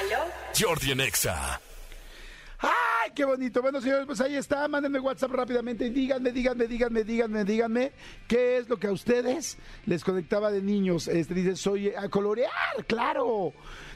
¿Aló? 0.00 0.24
Jordi 0.58 0.90
en 0.90 1.00
Exa. 1.00 1.60
¡Ay, 2.58 3.12
qué 3.14 3.24
bonito! 3.24 3.62
Bueno, 3.62 3.80
señores, 3.80 4.06
pues 4.06 4.20
ahí 4.20 4.34
está. 4.34 4.66
Mándenme 4.66 4.98
WhatsApp 4.98 5.30
rápidamente 5.30 5.86
y 5.86 5.90
díganme, 5.90 6.32
díganme, 6.32 6.66
díganme, 6.66 7.04
díganme, 7.04 7.44
díganme 7.44 7.92
qué 8.26 8.58
es 8.58 8.68
lo 8.68 8.76
que 8.76 8.88
a 8.88 8.92
ustedes 8.92 9.56
les 9.86 10.02
conectaba 10.02 10.50
de 10.50 10.60
niños. 10.60 11.06
Este 11.06 11.34
dice, 11.34 11.54
soy 11.54 11.90
a 11.90 12.08
colorear, 12.08 12.84
claro. 12.88 13.52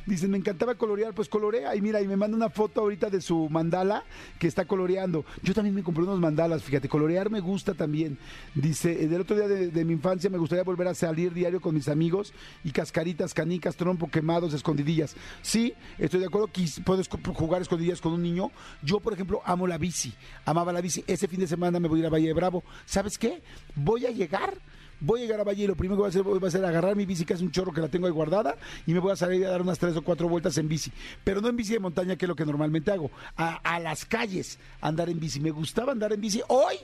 Dicen, 0.07 0.31
me 0.31 0.39
encantaba 0.39 0.75
colorear, 0.75 1.15
pues 1.15 1.29
colorea. 1.29 1.77
Y 1.77 1.81
mira, 1.81 2.01
y 2.01 2.09
me 2.09 2.17
manda 2.17 2.37
una 2.37 2.51
foto 2.51 2.81
ahorita 2.81 3.11
de 3.11 3.21
su 3.21 3.49
mandala 3.49 4.05
que 4.39 4.47
está 4.47 4.65
coloreando. 4.65 5.25
Yo 5.43 5.55
también 5.55 5.75
me 5.75 5.83
compré 5.83 6.05
unos 6.05 6.19
mandalas, 6.19 6.63
fíjate, 6.63 6.89
colorear 6.89 7.31
me 7.31 7.41
gusta 7.41 7.75
también. 7.75 8.19
Dice, 8.55 8.95
del 9.09 9.21
otro 9.21 9.37
día 9.37 9.49
de, 9.49 9.69
de 9.69 9.85
mi 9.85 9.93
infancia 9.93 10.31
me 10.31 10.39
gustaría 10.39 10.65
volver 10.65 10.89
a 10.89 10.95
salir 10.95 11.33
diario 11.33 11.61
con 11.61 11.75
mis 11.75 11.89
amigos 11.89 12.33
y 12.65 12.71
cascaritas, 12.71 13.35
canicas, 13.35 13.77
trompo, 13.77 14.11
quemados, 14.11 14.55
escondidillas. 14.55 15.15
Sí, 15.43 15.75
estoy 15.99 16.21
de 16.21 16.27
acuerdo 16.27 16.49
que 16.49 16.65
puedes 16.85 17.09
jugar 17.09 17.63
escondidillas 17.63 18.01
con 18.01 18.13
un 18.13 18.23
niño. 18.23 18.51
Yo, 18.83 19.01
por 19.01 19.13
ejemplo, 19.13 19.41
amo 19.45 19.67
la 19.67 19.79
bici, 19.79 20.13
amaba 20.45 20.73
la 20.73 20.81
bici. 20.81 21.05
Ese 21.07 21.29
fin 21.29 21.41
de 21.41 21.47
semana 21.47 21.79
me 21.79 21.89
voy 21.89 21.99
a 21.99 22.01
ir 22.01 22.07
a 22.07 22.11
Valle 22.11 22.27
de 22.27 22.35
Bravo. 22.35 22.65
¿Sabes 22.85 23.19
qué? 23.19 23.43
Voy 23.75 24.07
a 24.07 24.11
llegar 24.11 24.55
voy 25.03 25.21
a 25.21 25.23
llegar 25.25 25.41
a 25.41 25.45
Valle 25.45 25.65
y 25.65 25.67
lo 25.67 25.77
primero 25.77 25.97
que 25.97 26.01
voy 26.01 26.07
a 26.07 26.11
hacer 26.11 26.23
va 26.23 26.49
a 26.49 26.51
ser 26.51 26.65
agarrar 26.65 26.97
mi 26.97 27.05
bici, 27.05 27.25
que 27.25 27.35
es 27.35 27.41
un 27.41 27.51
chorro 27.51 27.73
que 27.73 27.81
la 27.81 27.89
tengo 27.89 28.07
ahí 28.07 28.13
guardada, 28.13 28.57
y 28.87 28.93
me 28.93 29.01
voy 29.01 29.13
a 29.13 29.17
salir 29.17 29.45
a 29.45 29.51
dar 29.51 29.63
unas 29.63 29.79
tres 29.79 29.97
o 29.97 30.03
cuatro 30.03 30.29
vueltas 30.29 30.57
en 30.59 30.69
bici. 30.69 30.93
Pero 31.25 31.41
no 31.41 31.49
en 31.49 31.57
bici 31.57 31.73
de 31.73 31.81
montaña, 31.81 32.17
que 32.17 32.25
es 32.25 32.29
lo 32.29 32.37
que 32.37 32.47
normalmente 32.47 32.91
hago. 32.91 33.11
A, 33.37 33.57
a 33.57 33.81
las 33.81 34.05
calles, 34.05 34.59
andar 34.81 35.09
en 35.11 35.19
bici. 35.21 35.41
Me 35.41 35.51
gustaba 35.51 35.93
andar 35.93 36.13
en 36.13 36.21
bici. 36.21 36.41
Hoy, 36.49 36.77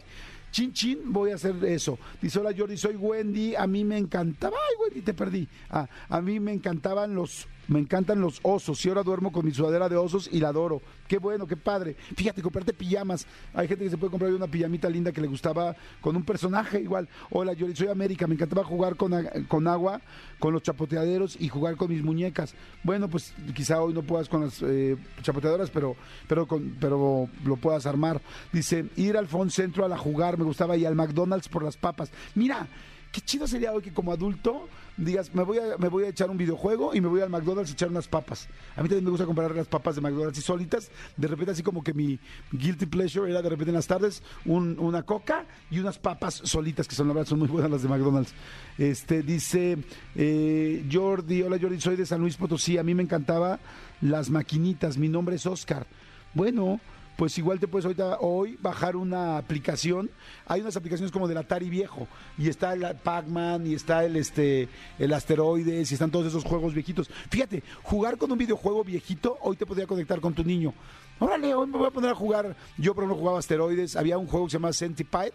chin 0.50 0.72
chin, 0.72 0.98
voy 1.04 1.30
a 1.30 1.36
hacer 1.36 1.54
eso. 1.64 1.98
Dice, 2.20 2.38
hola 2.38 2.50
Jordi, 2.56 2.76
soy 2.76 2.96
Wendy. 2.96 3.54
A 3.54 3.66
mí 3.66 3.84
me 3.84 3.98
encantaba. 3.98 4.56
Ay, 4.56 4.76
Wendy, 4.82 5.02
te 5.02 5.14
perdí. 5.14 5.48
Ah, 5.70 5.88
a 6.08 6.20
mí 6.20 6.40
me 6.40 6.52
encantaban 6.52 7.14
los 7.14 7.46
me 7.68 7.78
encantan 7.78 8.20
los 8.20 8.40
osos 8.42 8.84
y 8.84 8.88
ahora 8.88 9.02
duermo 9.02 9.30
con 9.30 9.44
mi 9.44 9.52
sudadera 9.52 9.88
de 9.88 9.96
osos 9.96 10.28
y 10.32 10.40
la 10.40 10.48
adoro. 10.48 10.80
Qué 11.06 11.18
bueno, 11.18 11.46
qué 11.46 11.56
padre. 11.56 11.96
Fíjate, 12.16 12.42
comprarte 12.42 12.72
pijamas. 12.72 13.26
Hay 13.54 13.68
gente 13.68 13.84
que 13.84 13.90
se 13.90 13.98
puede 13.98 14.10
comprar 14.10 14.32
una 14.32 14.46
pijamita 14.46 14.88
linda 14.88 15.12
que 15.12 15.20
le 15.20 15.26
gustaba 15.26 15.76
con 16.00 16.16
un 16.16 16.24
personaje 16.24 16.80
igual. 16.80 17.08
Hola, 17.30 17.52
yo 17.52 17.66
soy 17.74 17.88
América. 17.88 18.26
Me 18.26 18.34
encantaba 18.34 18.64
jugar 18.64 18.96
con, 18.96 19.12
con 19.48 19.68
agua, 19.68 20.00
con 20.38 20.54
los 20.54 20.62
chapoteaderos 20.62 21.36
y 21.38 21.48
jugar 21.48 21.76
con 21.76 21.90
mis 21.90 22.02
muñecas. 22.02 22.54
Bueno, 22.82 23.08
pues 23.08 23.34
quizá 23.54 23.80
hoy 23.82 23.92
no 23.92 24.02
puedas 24.02 24.28
con 24.28 24.40
las 24.40 24.62
eh, 24.62 24.96
chapoteadoras, 25.22 25.70
pero, 25.70 25.94
pero, 26.26 26.48
con, 26.48 26.76
pero 26.80 27.28
lo 27.44 27.56
puedas 27.56 27.84
armar. 27.84 28.20
Dice, 28.50 28.86
ir 28.96 29.18
al 29.18 29.26
Fon 29.28 29.50
Central 29.50 29.92
a 29.92 29.98
jugar. 29.98 30.38
Me 30.38 30.44
gustaba 30.44 30.76
y 30.76 30.86
al 30.86 30.94
McDonald's 30.94 31.48
por 31.48 31.62
las 31.62 31.76
papas. 31.76 32.10
Mira, 32.34 32.66
qué 33.12 33.20
chido 33.20 33.46
sería 33.46 33.72
hoy 33.72 33.82
que 33.82 33.92
como 33.92 34.12
adulto 34.12 34.68
digas, 34.98 35.34
me 35.34 35.42
voy, 35.44 35.58
a, 35.58 35.78
me 35.78 35.88
voy 35.88 36.04
a 36.04 36.08
echar 36.08 36.28
un 36.28 36.36
videojuego 36.36 36.94
y 36.94 37.00
me 37.00 37.08
voy 37.08 37.20
al 37.20 37.30
McDonald's 37.30 37.70
a 37.70 37.72
echar 37.72 37.88
unas 37.88 38.06
papas. 38.08 38.48
A 38.76 38.82
mí 38.82 38.88
también 38.88 39.04
me 39.04 39.10
gusta 39.10 39.24
comprar 39.24 39.54
las 39.54 39.66
papas 39.68 39.94
de 39.94 40.00
McDonald's 40.02 40.38
y 40.38 40.42
solitas. 40.42 40.90
De 41.16 41.26
repente, 41.28 41.52
así 41.52 41.62
como 41.62 41.82
que 41.82 41.94
mi 41.94 42.18
guilty 42.52 42.86
pleasure 42.86 43.30
era 43.30 43.40
de 43.40 43.48
repente 43.48 43.70
en 43.70 43.76
las 43.76 43.86
tardes 43.86 44.22
un- 44.44 44.76
una 44.78 45.02
coca 45.04 45.44
y 45.70 45.78
unas 45.78 45.98
papas 45.98 46.34
solitas, 46.44 46.86
que 46.86 46.94
son 46.94 47.08
la 47.08 47.14
verdad, 47.14 47.28
son 47.28 47.38
muy 47.38 47.48
buenas 47.48 47.70
las 47.70 47.82
de 47.82 47.88
McDonald's. 47.88 48.34
Este 48.76 49.22
dice 49.22 49.78
eh, 50.16 50.84
Jordi, 50.92 51.42
hola 51.42 51.58
Jordi, 51.60 51.80
soy 51.80 51.96
de 51.96 52.04
San 52.06 52.20
Luis 52.20 52.36
Potosí. 52.36 52.76
A 52.78 52.82
mí 52.82 52.94
me 52.94 53.02
encantaba 53.02 53.58
las 54.00 54.30
maquinitas. 54.30 54.98
Mi 54.98 55.08
nombre 55.08 55.36
es 55.36 55.46
Oscar. 55.46 55.86
Bueno, 56.34 56.80
pues 57.18 57.36
igual 57.36 57.58
te 57.58 57.66
puedes 57.66 57.84
ahorita 57.84 58.18
hoy 58.20 58.56
bajar 58.62 58.94
una 58.94 59.38
aplicación. 59.38 60.08
Hay 60.46 60.60
unas 60.60 60.76
aplicaciones 60.76 61.10
como 61.10 61.26
del 61.26 61.36
Atari 61.36 61.68
viejo 61.68 62.06
y 62.38 62.48
está 62.48 62.72
el 62.74 62.86
Pac-Man 63.02 63.66
y 63.66 63.74
está 63.74 64.04
el 64.04 64.14
este 64.14 64.68
el 65.00 65.12
asteroides 65.12 65.90
y 65.90 65.94
están 65.94 66.12
todos 66.12 66.28
esos 66.28 66.44
juegos 66.44 66.74
viejitos. 66.74 67.10
Fíjate, 67.28 67.64
jugar 67.82 68.18
con 68.18 68.30
un 68.30 68.38
videojuego 68.38 68.84
viejito 68.84 69.36
hoy 69.40 69.56
te 69.56 69.66
podría 69.66 69.88
conectar 69.88 70.20
con 70.20 70.32
tu 70.32 70.44
niño. 70.44 70.72
Órale, 71.18 71.52
hoy 71.54 71.66
me 71.66 71.76
voy 71.76 71.88
a 71.88 71.90
poner 71.90 72.12
a 72.12 72.14
jugar. 72.14 72.54
Yo 72.76 72.94
por 72.94 73.02
ejemplo 73.02 73.18
jugaba 73.18 73.40
asteroides, 73.40 73.96
había 73.96 74.16
un 74.16 74.28
juego 74.28 74.46
que 74.46 74.52
se 74.52 74.58
llama 74.58 74.72
Centipede. 74.72 75.32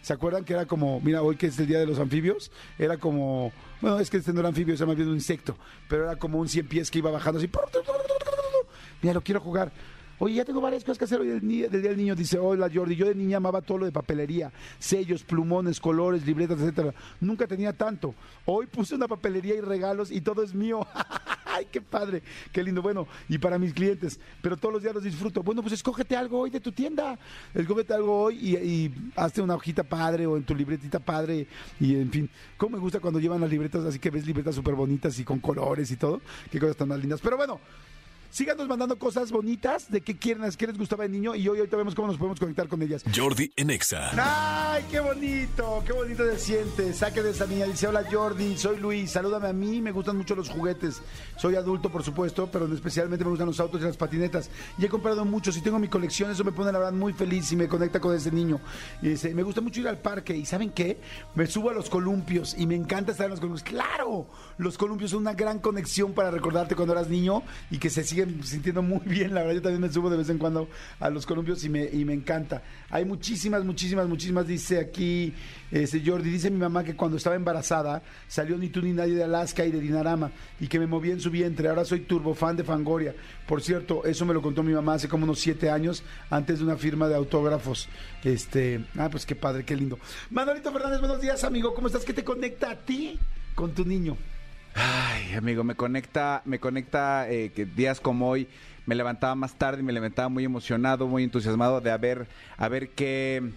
¿Se 0.00 0.14
acuerdan 0.14 0.42
que 0.42 0.54
era 0.54 0.64
como, 0.64 1.00
mira, 1.02 1.20
hoy 1.20 1.36
que 1.36 1.48
es 1.48 1.58
el 1.58 1.66
día 1.66 1.80
de 1.80 1.86
los 1.86 1.98
anfibios, 1.98 2.50
era 2.78 2.96
como, 2.96 3.52
bueno, 3.82 3.98
es 3.98 4.08
que 4.08 4.16
este 4.16 4.32
no 4.32 4.40
era 4.40 4.48
anfibio, 4.48 4.74
se 4.74 4.84
llama 4.84 4.94
bien 4.94 5.08
un 5.08 5.16
insecto, 5.16 5.54
pero 5.86 6.04
era 6.04 6.16
como 6.16 6.38
un 6.38 6.48
100 6.48 6.66
pies 6.66 6.90
que 6.90 7.00
iba 7.00 7.10
bajando 7.10 7.40
así. 7.40 7.50
Mira, 9.02 9.12
lo 9.12 9.20
quiero 9.20 9.40
jugar. 9.40 9.72
Oye, 10.18 10.36
ya 10.36 10.44
tengo 10.44 10.62
varias 10.62 10.82
cosas 10.82 10.98
que 10.98 11.04
hacer 11.04 11.20
hoy 11.20 11.28
del, 11.28 11.46
Día 11.46 11.68
del 11.68 11.96
Niño. 11.96 12.14
Dice, 12.14 12.38
hola 12.38 12.70
Jordi, 12.72 12.96
yo 12.96 13.06
de 13.06 13.14
niña 13.14 13.36
amaba 13.36 13.60
todo 13.60 13.78
lo 13.78 13.84
de 13.84 13.92
papelería, 13.92 14.50
sellos, 14.78 15.22
plumones, 15.24 15.78
colores, 15.78 16.24
libretas, 16.26 16.58
etcétera. 16.58 16.94
Nunca 17.20 17.46
tenía 17.46 17.74
tanto. 17.74 18.14
Hoy 18.46 18.66
puse 18.66 18.94
una 18.94 19.08
papelería 19.08 19.54
y 19.54 19.60
regalos 19.60 20.10
y 20.10 20.22
todo 20.22 20.42
es 20.42 20.54
mío. 20.54 20.86
Ay, 21.44 21.66
qué 21.70 21.80
padre, 21.80 22.22
qué 22.52 22.62
lindo. 22.62 22.80
Bueno, 22.80 23.06
y 23.28 23.38
para 23.38 23.58
mis 23.58 23.74
clientes, 23.74 24.18
pero 24.42 24.56
todos 24.56 24.74
los 24.74 24.82
días 24.82 24.94
los 24.94 25.04
disfruto. 25.04 25.42
Bueno, 25.42 25.62
pues 25.62 25.74
escógete 25.74 26.16
algo 26.16 26.40
hoy 26.40 26.50
de 26.50 26.60
tu 26.60 26.72
tienda. 26.72 27.18
Escógete 27.54 27.92
algo 27.92 28.24
hoy 28.24 28.38
y, 28.38 28.56
y 28.56 29.12
hazte 29.16 29.42
una 29.42 29.54
hojita 29.54 29.82
padre 29.82 30.26
o 30.26 30.36
en 30.36 30.44
tu 30.44 30.54
libretita 30.54 30.98
padre. 30.98 31.46
Y 31.78 31.94
en 31.94 32.10
fin, 32.10 32.30
cómo 32.56 32.76
me 32.76 32.82
gusta 32.82 33.00
cuando 33.00 33.20
llevan 33.20 33.40
las 33.40 33.50
libretas, 33.50 33.84
así 33.84 33.98
que 33.98 34.10
ves 34.10 34.26
libretas 34.26 34.54
súper 34.54 34.74
bonitas 34.74 35.18
y 35.18 35.24
con 35.24 35.40
colores 35.40 35.90
y 35.90 35.96
todo. 35.96 36.22
Qué 36.50 36.58
cosas 36.58 36.76
tan 36.76 36.88
más 36.88 36.98
lindas. 36.98 37.20
Pero 37.20 37.36
bueno. 37.36 37.60
Síganos 38.30 38.68
mandando 38.68 38.98
cosas 38.98 39.30
bonitas 39.30 39.90
de 39.90 40.00
qué 40.00 40.16
quieren, 40.16 40.50
qué 40.56 40.66
les 40.66 40.78
gustaba 40.78 41.04
de 41.04 41.10
niño 41.10 41.34
y 41.34 41.48
hoy 41.48 41.58
ahorita 41.58 41.76
vemos 41.76 41.94
cómo 41.94 42.08
nos 42.08 42.16
podemos 42.16 42.38
conectar 42.38 42.68
con 42.68 42.82
ellas. 42.82 43.02
Jordi 43.14 43.52
en 43.56 43.70
Exa. 43.70 44.10
¡Ay, 44.16 44.84
qué 44.90 45.00
bonito! 45.00 45.82
¡Qué 45.86 45.92
bonito 45.92 46.24
se 46.24 46.38
siente! 46.38 46.92
Saque 46.92 47.22
de 47.22 47.30
esa 47.30 47.46
niña. 47.46 47.66
Dice, 47.66 47.86
hola 47.86 48.04
Jordi, 48.10 48.56
soy 48.56 48.78
Luis, 48.78 49.10
salúdame 49.10 49.48
a 49.48 49.52
mí, 49.52 49.80
me 49.80 49.92
gustan 49.92 50.16
mucho 50.16 50.34
los 50.34 50.48
juguetes. 50.48 51.02
Soy 51.36 51.56
adulto, 51.56 51.90
por 51.90 52.02
supuesto, 52.02 52.48
pero 52.50 52.72
especialmente 52.72 53.24
me 53.24 53.30
gustan 53.30 53.46
los 53.46 53.60
autos 53.60 53.80
y 53.80 53.84
las 53.84 53.96
patinetas. 53.96 54.50
Y 54.78 54.84
he 54.84 54.88
comprado 54.88 55.24
muchos 55.24 55.56
y 55.56 55.60
tengo 55.60 55.78
mi 55.78 55.88
colección, 55.88 56.30
eso 56.30 56.44
me 56.44 56.52
pone 56.52 56.72
la 56.72 56.78
verdad 56.78 56.92
muy 56.92 57.12
feliz 57.12 57.50
y 57.52 57.56
me 57.56 57.68
conecta 57.68 58.00
con 58.00 58.14
ese 58.14 58.30
niño. 58.30 58.60
Y 59.02 59.08
dice, 59.08 59.34
me 59.34 59.42
gusta 59.42 59.60
mucho 59.60 59.80
ir 59.80 59.88
al 59.88 59.98
parque 59.98 60.36
y 60.36 60.46
¿saben 60.46 60.70
qué? 60.70 61.00
Me 61.34 61.46
subo 61.46 61.70
a 61.70 61.74
los 61.74 61.90
columpios 61.90 62.54
y 62.58 62.66
me 62.66 62.74
encanta 62.74 63.12
estar 63.12 63.24
en 63.24 63.30
los 63.30 63.40
columpios. 63.40 63.62
¡Claro! 63.62 64.28
Los 64.58 64.78
columpios 64.78 65.10
son 65.10 65.20
una 65.20 65.34
gran 65.34 65.58
conexión 65.58 66.14
para 66.14 66.30
recordarte 66.30 66.74
cuando 66.74 66.94
eras 66.94 67.08
niño 67.08 67.42
y 67.70 67.78
que 67.78 67.90
se 67.90 68.04
siguen 68.04 68.42
sintiendo 68.42 68.82
muy 68.82 69.00
bien. 69.04 69.34
La 69.34 69.40
verdad, 69.42 69.56
yo 69.56 69.62
también 69.62 69.82
me 69.82 69.92
subo 69.92 70.08
de 70.08 70.16
vez 70.16 70.30
en 70.30 70.38
cuando 70.38 70.68
a 70.98 71.10
los 71.10 71.26
columpios 71.26 71.62
y 71.64 71.68
me, 71.68 71.84
y 71.84 72.04
me 72.04 72.14
encanta. 72.14 72.62
Hay 72.88 73.04
muchísimas, 73.04 73.64
muchísimas, 73.64 74.08
muchísimas. 74.08 74.46
Dice 74.46 74.78
aquí, 74.80 75.34
este 75.70 76.02
Jordi, 76.04 76.30
dice 76.30 76.50
mi 76.50 76.58
mamá 76.58 76.84
que 76.84 76.96
cuando 76.96 77.18
estaba 77.18 77.36
embarazada 77.36 78.02
salió 78.28 78.56
ni 78.56 78.70
tú 78.70 78.80
ni 78.80 78.92
nadie 78.92 79.14
de 79.14 79.24
Alaska 79.24 79.64
y 79.64 79.70
de 79.70 79.80
Dinarama 79.80 80.30
y 80.58 80.68
que 80.68 80.78
me 80.78 80.86
moví 80.86 81.10
en 81.10 81.20
su 81.20 81.30
vientre. 81.30 81.68
Ahora 81.68 81.84
soy 81.84 82.00
turbofan 82.00 82.56
de 82.56 82.64
Fangoria. 82.64 83.14
Por 83.46 83.62
cierto, 83.62 84.04
eso 84.04 84.24
me 84.24 84.32
lo 84.32 84.40
contó 84.40 84.62
mi 84.62 84.72
mamá 84.72 84.94
hace 84.94 85.08
como 85.08 85.24
unos 85.24 85.38
siete 85.38 85.68
años, 85.68 86.02
antes 86.30 86.58
de 86.60 86.64
una 86.64 86.76
firma 86.76 87.08
de 87.08 87.14
autógrafos. 87.14 87.88
Este, 88.24 88.84
ah, 88.96 89.08
pues 89.10 89.26
qué 89.26 89.36
padre, 89.36 89.64
qué 89.64 89.76
lindo. 89.76 89.98
Manolito 90.30 90.72
Fernández, 90.72 91.00
buenos 91.00 91.20
días, 91.20 91.44
amigo. 91.44 91.74
¿Cómo 91.74 91.88
estás? 91.88 92.04
¿Qué 92.04 92.14
te 92.14 92.24
conecta 92.24 92.70
a 92.70 92.76
ti 92.76 93.18
con 93.54 93.72
tu 93.72 93.84
niño? 93.84 94.16
Ay, 94.78 95.32
amigo, 95.34 95.64
me 95.64 95.74
conecta, 95.74 96.42
me 96.44 96.60
conecta 96.60 97.30
eh, 97.30 97.50
que 97.54 97.64
días 97.64 97.98
como 97.98 98.28
hoy 98.28 98.46
me 98.84 98.94
levantaba 98.94 99.34
más 99.34 99.54
tarde 99.54 99.80
y 99.80 99.82
me 99.82 99.92
levantaba 99.94 100.28
muy 100.28 100.44
emocionado, 100.44 101.06
muy 101.06 101.24
entusiasmado 101.24 101.80
de 101.80 101.90
a 101.90 101.96
ver, 101.96 102.28
a 102.58 102.68
ver 102.68 102.90
qué, 102.90 103.52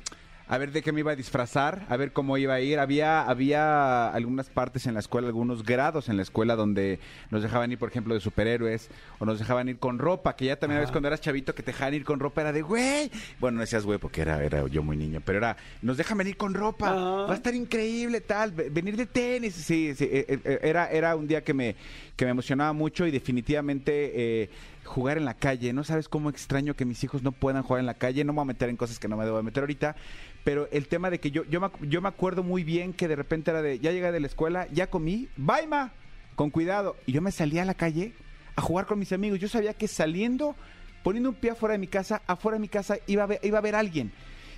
a 0.51 0.57
ver 0.57 0.71
de 0.71 0.81
qué 0.81 0.91
me 0.91 1.01
iba 1.01 1.11
a 1.11 1.15
disfrazar, 1.15 1.85
a 1.89 1.95
ver 1.95 2.11
cómo 2.11 2.35
iba 2.37 2.55
a 2.55 2.59
ir. 2.59 2.79
Había, 2.79 3.21
había 3.21 4.09
algunas 4.09 4.49
partes 4.49 4.87
en 4.87 4.95
la 4.95 4.99
escuela, 4.99 5.27
algunos 5.27 5.63
grados 5.63 6.09
en 6.09 6.17
la 6.17 6.23
escuela 6.23 6.55
donde 6.55 6.99
nos 7.29 7.43
dejaban 7.43 7.71
ir, 7.71 7.77
por 7.77 7.89
ejemplo, 7.89 8.15
de 8.15 8.19
superhéroes, 8.19 8.89
o 9.19 9.25
nos 9.25 9.37
dejaban 9.39 9.69
ir 9.69 9.77
con 9.77 9.99
ropa, 9.99 10.35
que 10.35 10.45
ya 10.45 10.55
también 10.57 10.77
a 10.77 10.79
veces 10.81 10.91
cuando 10.91 11.07
eras 11.07 11.21
chavito 11.21 11.53
que 11.53 11.61
te 11.63 11.71
dejaban 11.71 11.93
ir 11.93 12.03
con 12.03 12.19
ropa 12.19 12.41
era 12.41 12.51
de 12.51 12.63
güey. 12.63 13.11
Bueno, 13.39 13.57
no 13.57 13.61
decías 13.61 13.85
güey 13.85 13.99
porque 13.99 14.21
era, 14.21 14.43
era 14.43 14.67
yo 14.67 14.81
muy 14.81 14.97
niño, 14.97 15.21
pero 15.23 15.37
era, 15.37 15.55
nos 15.83 15.97
dejan 15.97 16.17
venir 16.17 16.35
con 16.35 16.53
ropa, 16.55 16.91
va 17.27 17.31
a 17.31 17.35
estar 17.35 17.53
increíble, 17.53 18.19
tal, 18.21 18.51
ve- 18.51 18.69
venir 18.71 18.97
de 18.97 19.05
tenis, 19.05 19.53
sí, 19.53 19.93
sí, 19.95 20.05
eh, 20.11 20.25
eh, 20.43 20.59
era, 20.63 20.89
era 20.89 21.15
un 21.15 21.27
día 21.27 21.43
que 21.43 21.53
me, 21.53 21.75
que 22.15 22.25
me 22.25 22.31
emocionaba 22.31 22.73
mucho 22.73 23.05
y 23.05 23.11
definitivamente 23.11 24.11
eh, 24.43 24.49
jugar 24.89 25.17
en 25.17 25.25
la 25.25 25.35
calle. 25.35 25.71
No 25.71 25.83
sabes 25.83 26.09
cómo 26.09 26.29
extraño 26.29 26.75
que 26.75 26.83
mis 26.83 27.03
hijos 27.03 27.23
no 27.23 27.31
puedan 27.31 27.63
jugar 27.63 27.79
en 27.79 27.85
la 27.85 27.93
calle. 27.93 28.23
No 28.25 28.33
me 28.33 28.37
voy 28.37 28.43
a 28.43 28.45
meter 28.45 28.69
en 28.69 28.75
cosas 28.75 28.99
que 28.99 29.07
no 29.07 29.15
me 29.15 29.23
debo 29.23 29.37
de 29.37 29.43
meter 29.43 29.63
ahorita. 29.63 29.95
Pero 30.43 30.67
el 30.71 30.87
tema 30.87 31.09
de 31.09 31.19
que 31.19 31.31
yo, 31.31 31.45
yo, 31.45 31.61
me, 31.61 31.69
yo 31.87 32.01
me 32.01 32.09
acuerdo 32.09 32.43
muy 32.43 32.63
bien 32.63 32.93
que 32.93 33.07
de 33.07 33.15
repente 33.15 33.51
era 33.51 33.61
de, 33.61 33.79
ya 33.79 33.91
llegué 33.91 34.11
de 34.11 34.19
la 34.19 34.27
escuela, 34.27 34.67
ya 34.71 34.89
comí, 34.89 35.29
¡Baima! 35.37 35.93
Con 36.35 36.49
cuidado. 36.49 36.95
Y 37.05 37.11
yo 37.11 37.21
me 37.21 37.31
salía 37.31 37.61
a 37.61 37.65
la 37.65 37.73
calle 37.73 38.13
a 38.55 38.61
jugar 38.61 38.85
con 38.85 38.99
mis 38.99 39.13
amigos. 39.13 39.39
Yo 39.39 39.47
sabía 39.47 39.73
que 39.73 39.87
saliendo, 39.87 40.55
poniendo 41.03 41.29
un 41.29 41.35
pie 41.35 41.51
afuera 41.51 41.73
de 41.73 41.79
mi 41.79 41.87
casa, 41.87 42.21
afuera 42.27 42.55
de 42.55 42.61
mi 42.61 42.69
casa 42.69 42.97
iba 43.07 43.23
a 43.23 43.27
ver, 43.27 43.39
iba 43.43 43.57
a 43.57 43.59
haber 43.59 43.75
alguien. 43.75 44.11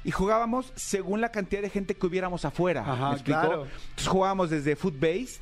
Y 0.03 0.11
jugábamos 0.11 0.73
según 0.75 1.21
la 1.21 1.29
cantidad 1.29 1.61
de 1.61 1.69
gente 1.69 1.95
que 1.95 2.05
hubiéramos 2.07 2.45
afuera. 2.45 2.81
Ajá, 2.81 3.21
claro. 3.23 3.65
Entonces 3.65 4.07
jugábamos 4.07 4.49
desde 4.49 4.75
footbase. 4.75 5.39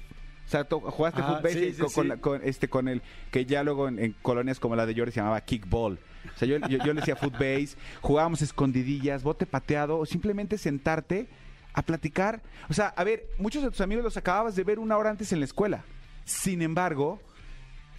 O 0.49 0.51
sea, 0.51 0.63
tú 0.63 0.79
jugaste 0.81 1.21
Ajá, 1.21 1.35
footbase 1.35 1.73
sí, 1.73 1.81
con, 2.19 2.39
sí. 2.41 2.47
este 2.49 2.67
con 2.67 2.87
el 2.87 3.03
que 3.29 3.45
ya 3.45 3.61
luego 3.61 3.87
en, 3.87 3.99
en 3.99 4.15
colonias 4.23 4.59
como 4.59 4.75
la 4.75 4.87
de 4.87 4.95
Jordi 4.95 5.11
se 5.11 5.19
llamaba 5.19 5.39
kickball. 5.41 5.99
O 6.35 6.37
sea, 6.39 6.47
yo, 6.47 6.57
yo, 6.67 6.79
yo 6.83 6.91
le 6.93 7.01
decía 7.01 7.15
footbase, 7.15 7.77
jugábamos 8.01 8.41
escondidillas, 8.41 9.21
bote 9.21 9.45
pateado 9.45 9.99
o 9.99 10.07
simplemente 10.07 10.57
sentarte 10.57 11.27
a 11.75 11.83
platicar. 11.83 12.41
O 12.67 12.73
sea, 12.73 12.87
a 12.87 13.03
ver, 13.03 13.27
muchos 13.37 13.61
de 13.61 13.69
tus 13.69 13.79
amigos 13.81 14.03
los 14.03 14.17
acababas 14.17 14.55
de 14.55 14.63
ver 14.63 14.79
una 14.79 14.97
hora 14.97 15.11
antes 15.11 15.31
en 15.31 15.39
la 15.39 15.45
escuela. 15.45 15.83
Sin 16.25 16.63
embargo, 16.63 17.21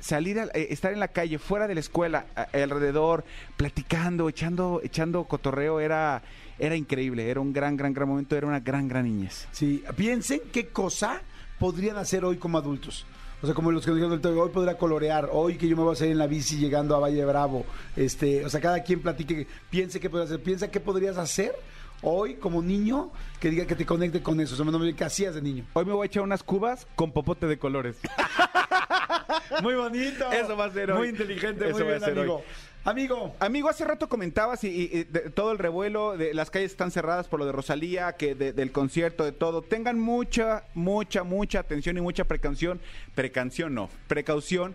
salir 0.01 0.41
a 0.41 0.47
eh, 0.47 0.67
estar 0.71 0.93
en 0.93 0.99
la 0.99 1.07
calle 1.09 1.39
fuera 1.39 1.69
de 1.69 1.75
la 1.75 1.81
escuela 1.81 2.27
a- 2.35 2.49
alrededor 2.61 3.25
platicando 3.57 4.29
echando 4.29 4.81
echando 4.83 5.25
cotorreo 5.25 5.79
era 5.79 6.23
era 6.59 6.75
increíble 6.75 7.31
era 7.31 7.39
un 7.41 7.53
gran 7.53 7.77
gran 7.77 7.93
gran 7.93 8.09
momento 8.09 8.35
era 8.37 8.47
una 8.47 8.61
gran 8.61 8.89
gran 8.89 9.05
niñez 9.05 9.47
Sí, 9.53 9.85
piensen 9.97 10.41
qué 10.53 10.69
cosa 10.69 11.21
podrían 11.61 11.97
hacer 11.99 12.25
hoy 12.25 12.39
como 12.39 12.59
adultos. 12.59 13.07
O 13.43 13.47
sea, 13.47 13.55
como 13.55 13.71
los 13.71 13.85
que 13.85 13.93
nos 13.93 14.01
dijeron 14.01 14.39
hoy 14.39 14.51
podrá 14.51 14.77
colorear, 14.77 15.29
hoy 15.33 15.57
que 15.57 15.69
yo 15.69 15.77
me 15.77 15.83
voy 15.83 15.91
a 15.91 15.93
hacer 15.93 16.11
en 16.11 16.19
la 16.19 16.27
bici 16.27 16.57
llegando 16.59 16.97
a 16.97 16.99
Valle 16.99 17.25
Bravo. 17.25 17.65
Este, 17.97 18.45
o 18.45 18.51
sea, 18.51 18.61
cada 18.61 18.83
quien 18.83 19.01
platique, 19.01 19.47
piense 19.71 20.01
qué 20.01 20.11
podría 20.11 20.27
hacer, 20.27 20.43
piensa 20.43 20.71
qué 20.71 20.81
podrías 20.81 21.17
hacer 21.17 21.55
hoy 22.03 22.35
como 22.35 22.61
niño 22.63 23.11
que 23.41 23.49
diga 23.51 23.67
que 23.67 23.77
te 23.77 23.87
conecte 23.87 24.23
con 24.23 24.41
eso. 24.41 24.55
O 24.55 24.57
sea, 24.57 24.79
me- 24.79 24.95
¿qué 24.95 25.05
hacías 25.05 25.35
de 25.35 25.41
niño? 25.43 25.65
hoy 25.75 25.85
me 25.85 25.93
voy 25.93 26.05
a 26.05 26.07
echar 26.07 26.23
unas 26.23 26.43
cubas 26.43 26.87
con 26.97 27.13
popote 27.13 27.47
de 27.47 27.59
colores 27.59 27.97
Muy 29.63 29.75
bonito. 29.75 30.31
Eso 30.33 30.57
va 30.57 30.67
a 30.67 30.71
ser 30.71 30.91
hoy. 30.93 30.99
Muy 30.99 31.09
inteligente, 31.09 31.65
Eso 31.69 31.75
muy 31.79 31.83
va 31.83 31.89
a 31.89 31.93
bien, 31.99 32.01
ser 32.05 32.19
amigo. 32.19 32.37
hoy. 32.37 32.43
Amigo, 32.83 33.35
Amigo, 33.41 33.69
hace 33.69 33.85
rato 33.85 34.09
comentabas 34.09 34.65
y, 34.65 35.05
de- 35.05 35.29
todo 35.31 35.53
el 35.53 35.59
revuelo, 35.59 36.17
de 36.17 36.33
las 36.33 36.51
calles 36.51 36.71
están 36.71 36.91
cerradas 36.91 37.29
por 37.29 37.39
lo 37.39 37.45
de 37.45 37.53
Rosalía, 37.53 38.15
que 38.15 38.35
de- 38.35 38.55
del 38.55 38.73
concierto, 38.73 39.23
de 39.25 39.33
todo. 39.33 39.61
Tengan 39.61 39.99
mucha, 40.01 40.65
mucha, 40.73 41.23
mucha 41.23 41.61
atención 41.61 41.99
y 41.99 42.01
mucha 42.01 42.25
precaución. 42.25 42.81
Precaución 43.15 43.75
no, 43.75 43.91
precaución. 44.09 44.75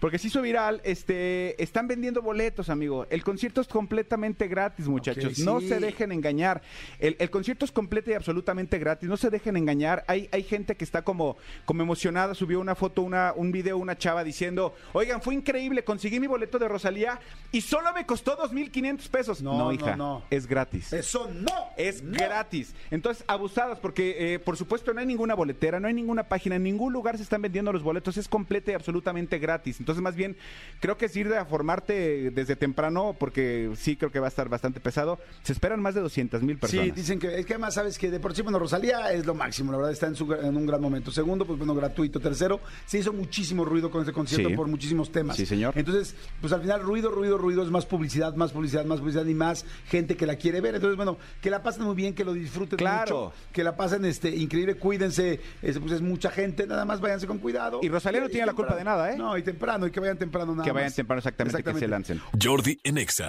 Porque 0.00 0.18
se 0.18 0.28
hizo 0.28 0.42
viral, 0.42 0.80
este, 0.84 1.60
están 1.62 1.88
vendiendo 1.88 2.20
boletos, 2.22 2.68
amigo. 2.68 3.06
El 3.10 3.24
concierto 3.24 3.60
es 3.60 3.68
completamente 3.68 4.46
gratis, 4.46 4.88
muchachos. 4.88 5.38
No 5.38 5.60
sí. 5.60 5.68
se 5.68 5.80
dejen 5.80 6.12
engañar. 6.12 6.62
El, 6.98 7.16
el 7.18 7.30
concierto 7.30 7.64
es 7.64 7.72
completo 7.72 8.10
y 8.10 8.14
absolutamente 8.14 8.78
gratis. 8.78 9.08
No 9.08 9.16
se 9.16 9.30
dejen 9.30 9.56
engañar. 9.56 10.04
Hay, 10.06 10.28
hay 10.32 10.42
gente 10.42 10.76
que 10.76 10.84
está 10.84 11.02
como, 11.02 11.36
como 11.64 11.82
emocionada. 11.82 12.34
Subió 12.34 12.60
una 12.60 12.74
foto, 12.74 13.02
una, 13.02 13.32
un 13.34 13.52
video, 13.52 13.78
una 13.78 13.96
chava 13.96 14.22
diciendo, 14.22 14.74
oigan, 14.92 15.22
fue 15.22 15.34
increíble, 15.34 15.84
conseguí 15.84 16.20
mi 16.20 16.26
boleto 16.26 16.58
de 16.58 16.68
Rosalía 16.68 17.18
y 17.52 17.62
solo 17.62 17.92
me 17.94 18.04
costó 18.04 18.36
2.500 18.36 19.08
pesos. 19.08 19.42
No, 19.42 19.72
hija, 19.72 19.96
no. 19.96 20.24
es 20.30 20.46
gratis. 20.46 20.92
eso 20.92 21.30
no. 21.32 21.52
Es 21.76 22.02
gratis. 22.02 22.74
Entonces, 22.90 23.24
abusadas, 23.26 23.78
porque 23.78 24.34
eh, 24.34 24.38
por 24.38 24.56
supuesto 24.56 24.92
no 24.92 25.00
hay 25.00 25.06
ninguna 25.06 25.34
boletera, 25.34 25.80
no 25.80 25.88
hay 25.88 25.94
ninguna 25.94 26.24
página, 26.24 26.56
en 26.56 26.62
ningún 26.62 26.92
lugar 26.92 27.16
se 27.16 27.22
están 27.22 27.42
vendiendo 27.42 27.72
los 27.72 27.82
boletos, 27.82 28.16
es 28.16 28.28
completa 28.28 28.72
y 28.72 28.74
absolutamente 28.74 29.38
gratis. 29.38 29.78
Entonces, 29.86 30.02
más 30.02 30.16
bien, 30.16 30.36
creo 30.80 30.96
que 30.98 31.04
es 31.06 31.14
ir 31.16 31.32
a 31.32 31.44
formarte 31.44 32.32
desde 32.32 32.56
temprano, 32.56 33.14
porque 33.20 33.70
sí 33.76 33.94
creo 33.96 34.10
que 34.10 34.18
va 34.18 34.26
a 34.26 34.28
estar 34.28 34.48
bastante 34.48 34.80
pesado. 34.80 35.20
Se 35.44 35.52
esperan 35.52 35.80
más 35.80 35.94
de 35.94 36.00
200 36.00 36.42
mil 36.42 36.58
personas. 36.58 36.86
Sí, 36.86 36.90
dicen 36.90 37.20
que 37.20 37.38
es 37.38 37.46
que 37.46 37.52
además 37.54 37.74
sabes 37.74 37.96
que 37.98 38.10
de 38.10 38.18
por 38.18 38.34
sí, 38.34 38.42
bueno, 38.42 38.58
Rosalía 38.58 39.12
es 39.12 39.24
lo 39.26 39.34
máximo, 39.34 39.70
la 39.70 39.78
verdad 39.78 39.92
está 39.92 40.08
en, 40.08 40.16
su- 40.16 40.32
en 40.32 40.56
un 40.56 40.66
gran 40.66 40.80
momento. 40.80 41.12
Segundo, 41.12 41.46
pues 41.46 41.56
bueno, 41.56 41.72
gratuito. 41.76 42.18
Tercero, 42.18 42.60
se 42.84 42.98
hizo 42.98 43.12
muchísimo 43.12 43.64
ruido 43.64 43.88
con 43.92 44.00
este 44.00 44.12
concierto 44.12 44.48
Sí. 44.48 44.56
por 44.56 44.66
muchísimos 44.66 45.12
temas. 45.12 45.36
Sí, 45.36 45.46
señor. 45.46 45.72
Entonces, 45.78 46.16
pues 46.40 46.52
al 46.52 46.62
final, 46.62 46.82
ruido, 46.82 47.12
ruido, 47.12 47.38
ruido 47.38 47.62
es 47.62 47.70
más 47.70 47.86
publicidad, 47.86 48.34
más 48.34 48.50
publicidad, 48.50 48.84
más 48.86 48.98
publicidad 48.98 49.24
y 49.26 49.34
más 49.34 49.64
gente 49.86 50.16
que 50.16 50.26
la 50.26 50.34
quiere 50.34 50.60
ver. 50.60 50.74
Entonces, 50.74 50.96
bueno, 50.96 51.16
que 51.40 51.48
la 51.48 51.62
pasen 51.62 51.84
muy 51.84 51.94
bien, 51.94 52.12
que 52.12 52.24
lo 52.24 52.32
disfruten 52.32 52.76
Claro. 52.76 53.16
mucho, 53.26 53.32
que 53.52 53.62
la 53.62 53.76
pasen 53.76 54.04
este, 54.04 54.30
increíble, 54.34 54.74
cuídense, 54.74 55.38
es, 55.62 55.78
pues 55.78 55.92
es 55.92 56.00
mucha 56.00 56.30
gente, 56.30 56.66
nada 56.66 56.84
más 56.84 57.00
váyanse 57.00 57.26
con 57.28 57.38
cuidado. 57.38 57.78
Y 57.82 57.88
Rosalía 57.88 58.20
no 58.20 58.28
tiene 58.28 58.46
la 58.46 58.54
culpa 58.54 58.74
de 58.74 58.82
nada, 58.84 59.12
¿eh? 59.12 59.16
No, 59.18 59.36
y 59.36 59.42
temprano, 59.42 59.75
y 59.84 59.90
que 59.90 60.00
vayan 60.00 60.16
temprano 60.16 60.52
nada 60.52 60.64
que 60.64 60.72
vayan 60.72 60.88
más. 60.88 60.94
temprano 60.94 61.18
exactamente, 61.18 61.62
que 61.62 61.74
se 61.74 61.88
lancen. 61.88 62.20
Jordi 62.40 62.78
en 62.84 62.98
Exa. 62.98 63.28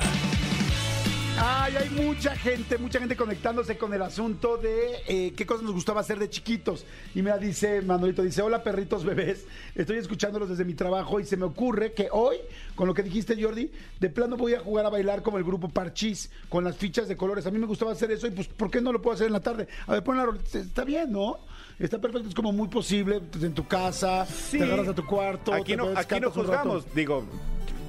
Ay, 1.39 1.75
hay 1.75 1.89
mucha 1.91 2.35
gente, 2.35 2.79
mucha 2.79 2.97
gente 2.99 3.15
conectándose 3.15 3.77
con 3.77 3.93
el 3.93 4.01
asunto 4.01 4.57
de 4.57 5.03
eh, 5.07 5.33
qué 5.35 5.45
cosas 5.45 5.63
nos 5.63 5.73
gustaba 5.73 6.01
hacer 6.01 6.17
de 6.17 6.31
chiquitos. 6.31 6.83
Y 7.13 7.21
me 7.21 7.37
dice, 7.37 7.81
Manolito, 7.83 8.23
dice, 8.23 8.41
hola 8.41 8.63
perritos 8.63 9.05
bebés, 9.05 9.45
estoy 9.75 9.97
escuchándolos 9.97 10.49
desde 10.49 10.65
mi 10.65 10.73
trabajo 10.73 11.19
y 11.19 11.25
se 11.25 11.37
me 11.37 11.45
ocurre 11.45 11.93
que 11.93 12.09
hoy, 12.11 12.37
con 12.75 12.87
lo 12.87 12.95
que 12.95 13.03
dijiste 13.03 13.39
Jordi, 13.39 13.71
de 13.99 14.09
plano 14.09 14.35
voy 14.35 14.55
a 14.55 14.59
jugar 14.61 14.87
a 14.87 14.89
bailar 14.89 15.21
como 15.21 15.37
el 15.37 15.43
grupo 15.43 15.69
Parchís, 15.69 16.31
con 16.49 16.63
las 16.63 16.75
fichas 16.75 17.07
de 17.07 17.15
colores. 17.15 17.45
A 17.45 17.51
mí 17.51 17.59
me 17.59 17.67
gustaba 17.67 17.91
hacer 17.91 18.09
eso 18.09 18.25
y 18.25 18.31
pues, 18.31 18.47
¿por 18.47 18.71
qué 18.71 18.81
no 18.81 18.91
lo 18.91 18.99
puedo 18.99 19.13
hacer 19.13 19.27
en 19.27 19.33
la 19.33 19.41
tarde? 19.41 19.67
A 19.85 19.93
ver, 19.93 20.03
pon 20.03 20.17
la 20.17 20.27
está 20.53 20.85
bien, 20.85 21.11
¿no? 21.11 21.37
Está 21.77 21.99
perfecto, 21.99 22.29
es 22.29 22.35
como 22.35 22.51
muy 22.51 22.67
posible, 22.67 23.19
pues, 23.19 23.43
en 23.43 23.53
tu 23.53 23.67
casa, 23.67 24.25
te 24.49 24.63
agarras 24.63 24.87
a 24.87 24.95
tu 24.95 25.05
cuarto. 25.05 25.53
Aquí 25.53 25.75
no, 25.75 25.89
aquí 25.95 26.19
no 26.19 26.31
juzgamos. 26.31 26.91
Digo, 26.95 27.23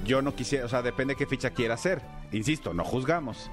yo 0.04 0.22
no 0.22 0.34
quisiera, 0.34 0.64
o 0.64 0.68
sea, 0.68 0.82
depende 0.82 1.14
qué 1.16 1.26
ficha 1.26 1.50
quiera 1.50 1.74
hacer. 1.74 2.00
Insisto, 2.32 2.72
no 2.74 2.84
juzgamos. 2.84 3.50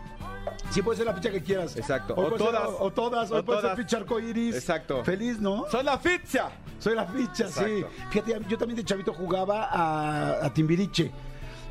Sí, 0.71 0.81
puede 0.81 0.97
ser 0.97 1.05
la 1.07 1.13
ficha 1.13 1.31
que 1.31 1.41
quieras. 1.41 1.75
Exacto. 1.75 2.13
Hoy 2.15 2.25
O 2.25 2.29
ser- 2.29 2.37
todas. 2.37 2.69
o, 2.79 2.91
todas. 2.91 3.31
Hoy 3.31 3.39
O 3.39 3.45
puede 3.45 3.61
todas. 3.61 3.75
ser 3.75 3.85
ficha 3.85 3.97
arcoiris. 3.97 4.55
Exacto. 4.55 5.03
Feliz, 5.03 5.39
¿no? 5.39 5.65
¡Son 5.69 5.85
la 5.85 5.97
ficha! 5.97 6.49
Soy 6.79 6.95
la 6.95 7.05
ficha, 7.05 7.47
sí. 7.47 7.83
Fíjate, 8.11 8.39
yo 8.47 8.57
también 8.57 8.75
de 8.77 8.83
chavito 8.83 9.13
jugaba 9.13 9.65
a, 9.71 10.45
a 10.45 10.53
Timbiriche. 10.53 11.11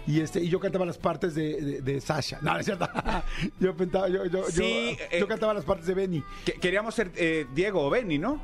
Y, 0.06 0.20
este, 0.20 0.40
y 0.40 0.48
yo 0.48 0.60
cantaba 0.60 0.84
las 0.84 0.98
partes 0.98 1.34
de, 1.34 1.60
de, 1.60 1.80
de 1.80 2.00
Sasha. 2.00 2.38
No, 2.42 2.52
no 2.52 2.58
es 2.58 2.66
cierto. 2.66 2.86
yo, 3.60 3.74
cantaba, 3.76 4.08
yo, 4.08 4.26
yo, 4.26 4.44
Sí, 4.50 4.96
yo, 4.98 5.04
eh, 5.10 5.20
yo 5.20 5.28
cantaba 5.28 5.54
las 5.54 5.64
partes 5.64 5.86
de 5.86 5.94
Benny. 5.94 6.22
Que- 6.44 6.54
queríamos 6.54 6.94
ser 6.94 7.10
eh, 7.16 7.46
Diego 7.54 7.80
o 7.86 7.90
Benny, 7.90 8.18
¿no? 8.18 8.40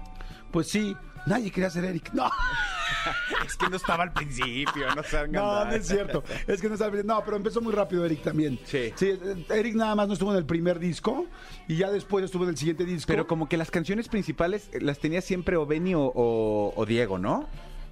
Pues 0.51 0.69
sí, 0.69 0.97
nadie 1.27 1.51
quería 1.51 1.71
ser 1.71 1.85
Eric. 1.85 2.13
No. 2.13 2.31
es 3.47 3.57
que 3.57 3.69
no 3.69 3.77
estaba 3.77 4.03
al 4.05 4.13
principio, 4.13 4.95
no 4.95 5.03
sean 5.03 5.33
No, 5.33 5.65
no 5.65 5.71
es 5.73 5.87
cierto. 5.87 6.23
Es 6.47 6.61
que 6.61 6.69
no 6.69 6.75
está 6.75 6.91
No, 6.91 7.23
pero 7.25 7.37
empezó 7.37 7.61
muy 7.61 7.73
rápido 7.73 8.05
Eric 8.05 8.23
también. 8.23 8.59
Sí. 8.65 8.93
eh, 9.01 9.47
Eric 9.51 9.75
nada 9.75 9.95
más 9.95 10.07
no 10.09 10.15
estuvo 10.15 10.33
en 10.33 10.39
el 10.39 10.47
primer 10.47 10.79
disco 10.79 11.27
y 11.69 11.77
ya 11.77 11.91
después 11.91 12.25
estuvo 12.25 12.45
en 12.45 12.51
el 12.51 12.57
siguiente 12.57 12.85
disco. 12.85 13.07
Pero 13.09 13.27
como 13.27 13.49
que 13.49 13.57
las 13.57 13.71
canciones 13.71 14.09
principales 14.09 14.69
eh, 14.73 14.81
las 14.81 14.99
tenía 14.99 15.21
siempre 15.21 15.57
o 15.57 15.67
Benny 15.67 15.95
o, 15.95 16.03
o- 16.03 16.73
o 16.77 16.87
Diego, 16.87 17.19
¿no? 17.19 17.49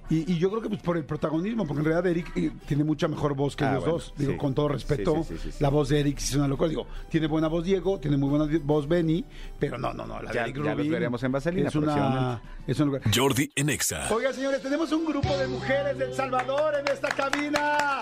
Y, 0.09 0.31
y 0.33 0.37
yo 0.39 0.49
creo 0.49 0.61
que 0.61 0.69
pues 0.69 0.81
por 0.81 0.97
el 0.97 1.05
protagonismo, 1.05 1.65
porque 1.67 1.79
en 1.81 1.85
realidad 1.85 2.07
Eric 2.11 2.31
eh, 2.35 2.51
tiene 2.67 2.83
mucha 2.83 3.07
mejor 3.07 3.35
voz 3.35 3.55
que 3.55 3.63
Ah, 3.63 3.73
los 3.73 3.83
bueno, 3.83 3.93
dos. 3.99 4.13
Digo, 4.17 4.31
sí. 4.31 4.37
con 4.39 4.53
todo 4.55 4.67
respeto, 4.69 5.17
Sí, 5.17 5.23
sí, 5.23 5.33
sí, 5.35 5.39
sí, 5.43 5.51
sí. 5.51 5.57
la 5.63 5.69
voz 5.69 5.89
de 5.89 5.99
Eric 5.99 6.17
sí 6.17 6.29
es 6.31 6.35
una 6.35 6.47
locura. 6.47 6.67
Digo, 6.69 6.87
tiene 7.09 7.27
buena 7.27 7.47
voz 7.47 7.63
Diego, 7.63 7.99
tiene 7.99 8.17
muy 8.17 8.29
buena 8.29 8.59
voz 8.63 8.87
Benny, 8.87 9.23
pero 9.59 9.77
no, 9.77 9.93
no, 9.93 10.05
no. 10.07 10.21
La 10.21 10.29
de 10.31 10.35
Ya- 10.35 10.43
Eric 10.45 10.55
ya 10.57 10.61
los 10.63 10.77
Rubin 10.77 10.91
veremos 10.91 11.23
en 11.23 11.31
Vaselina 11.31 11.67
es 11.69 11.75
una, 11.75 12.41
es 12.65 12.79
un 12.79 12.87
lugar. 12.87 13.01
Jordi 13.13 13.51
en 13.55 13.69
Exa. 13.69 14.07
Oiga, 14.13 14.33
señores, 14.33 14.61
tenemos 14.63 14.91
un 14.91 15.05
grupo 15.05 15.37
de 15.37 15.47
mujeres 15.47 15.97
del 15.97 16.13
Salvador 16.13 16.73
en 16.79 16.91
esta 16.91 17.09
cabina. 17.09 17.99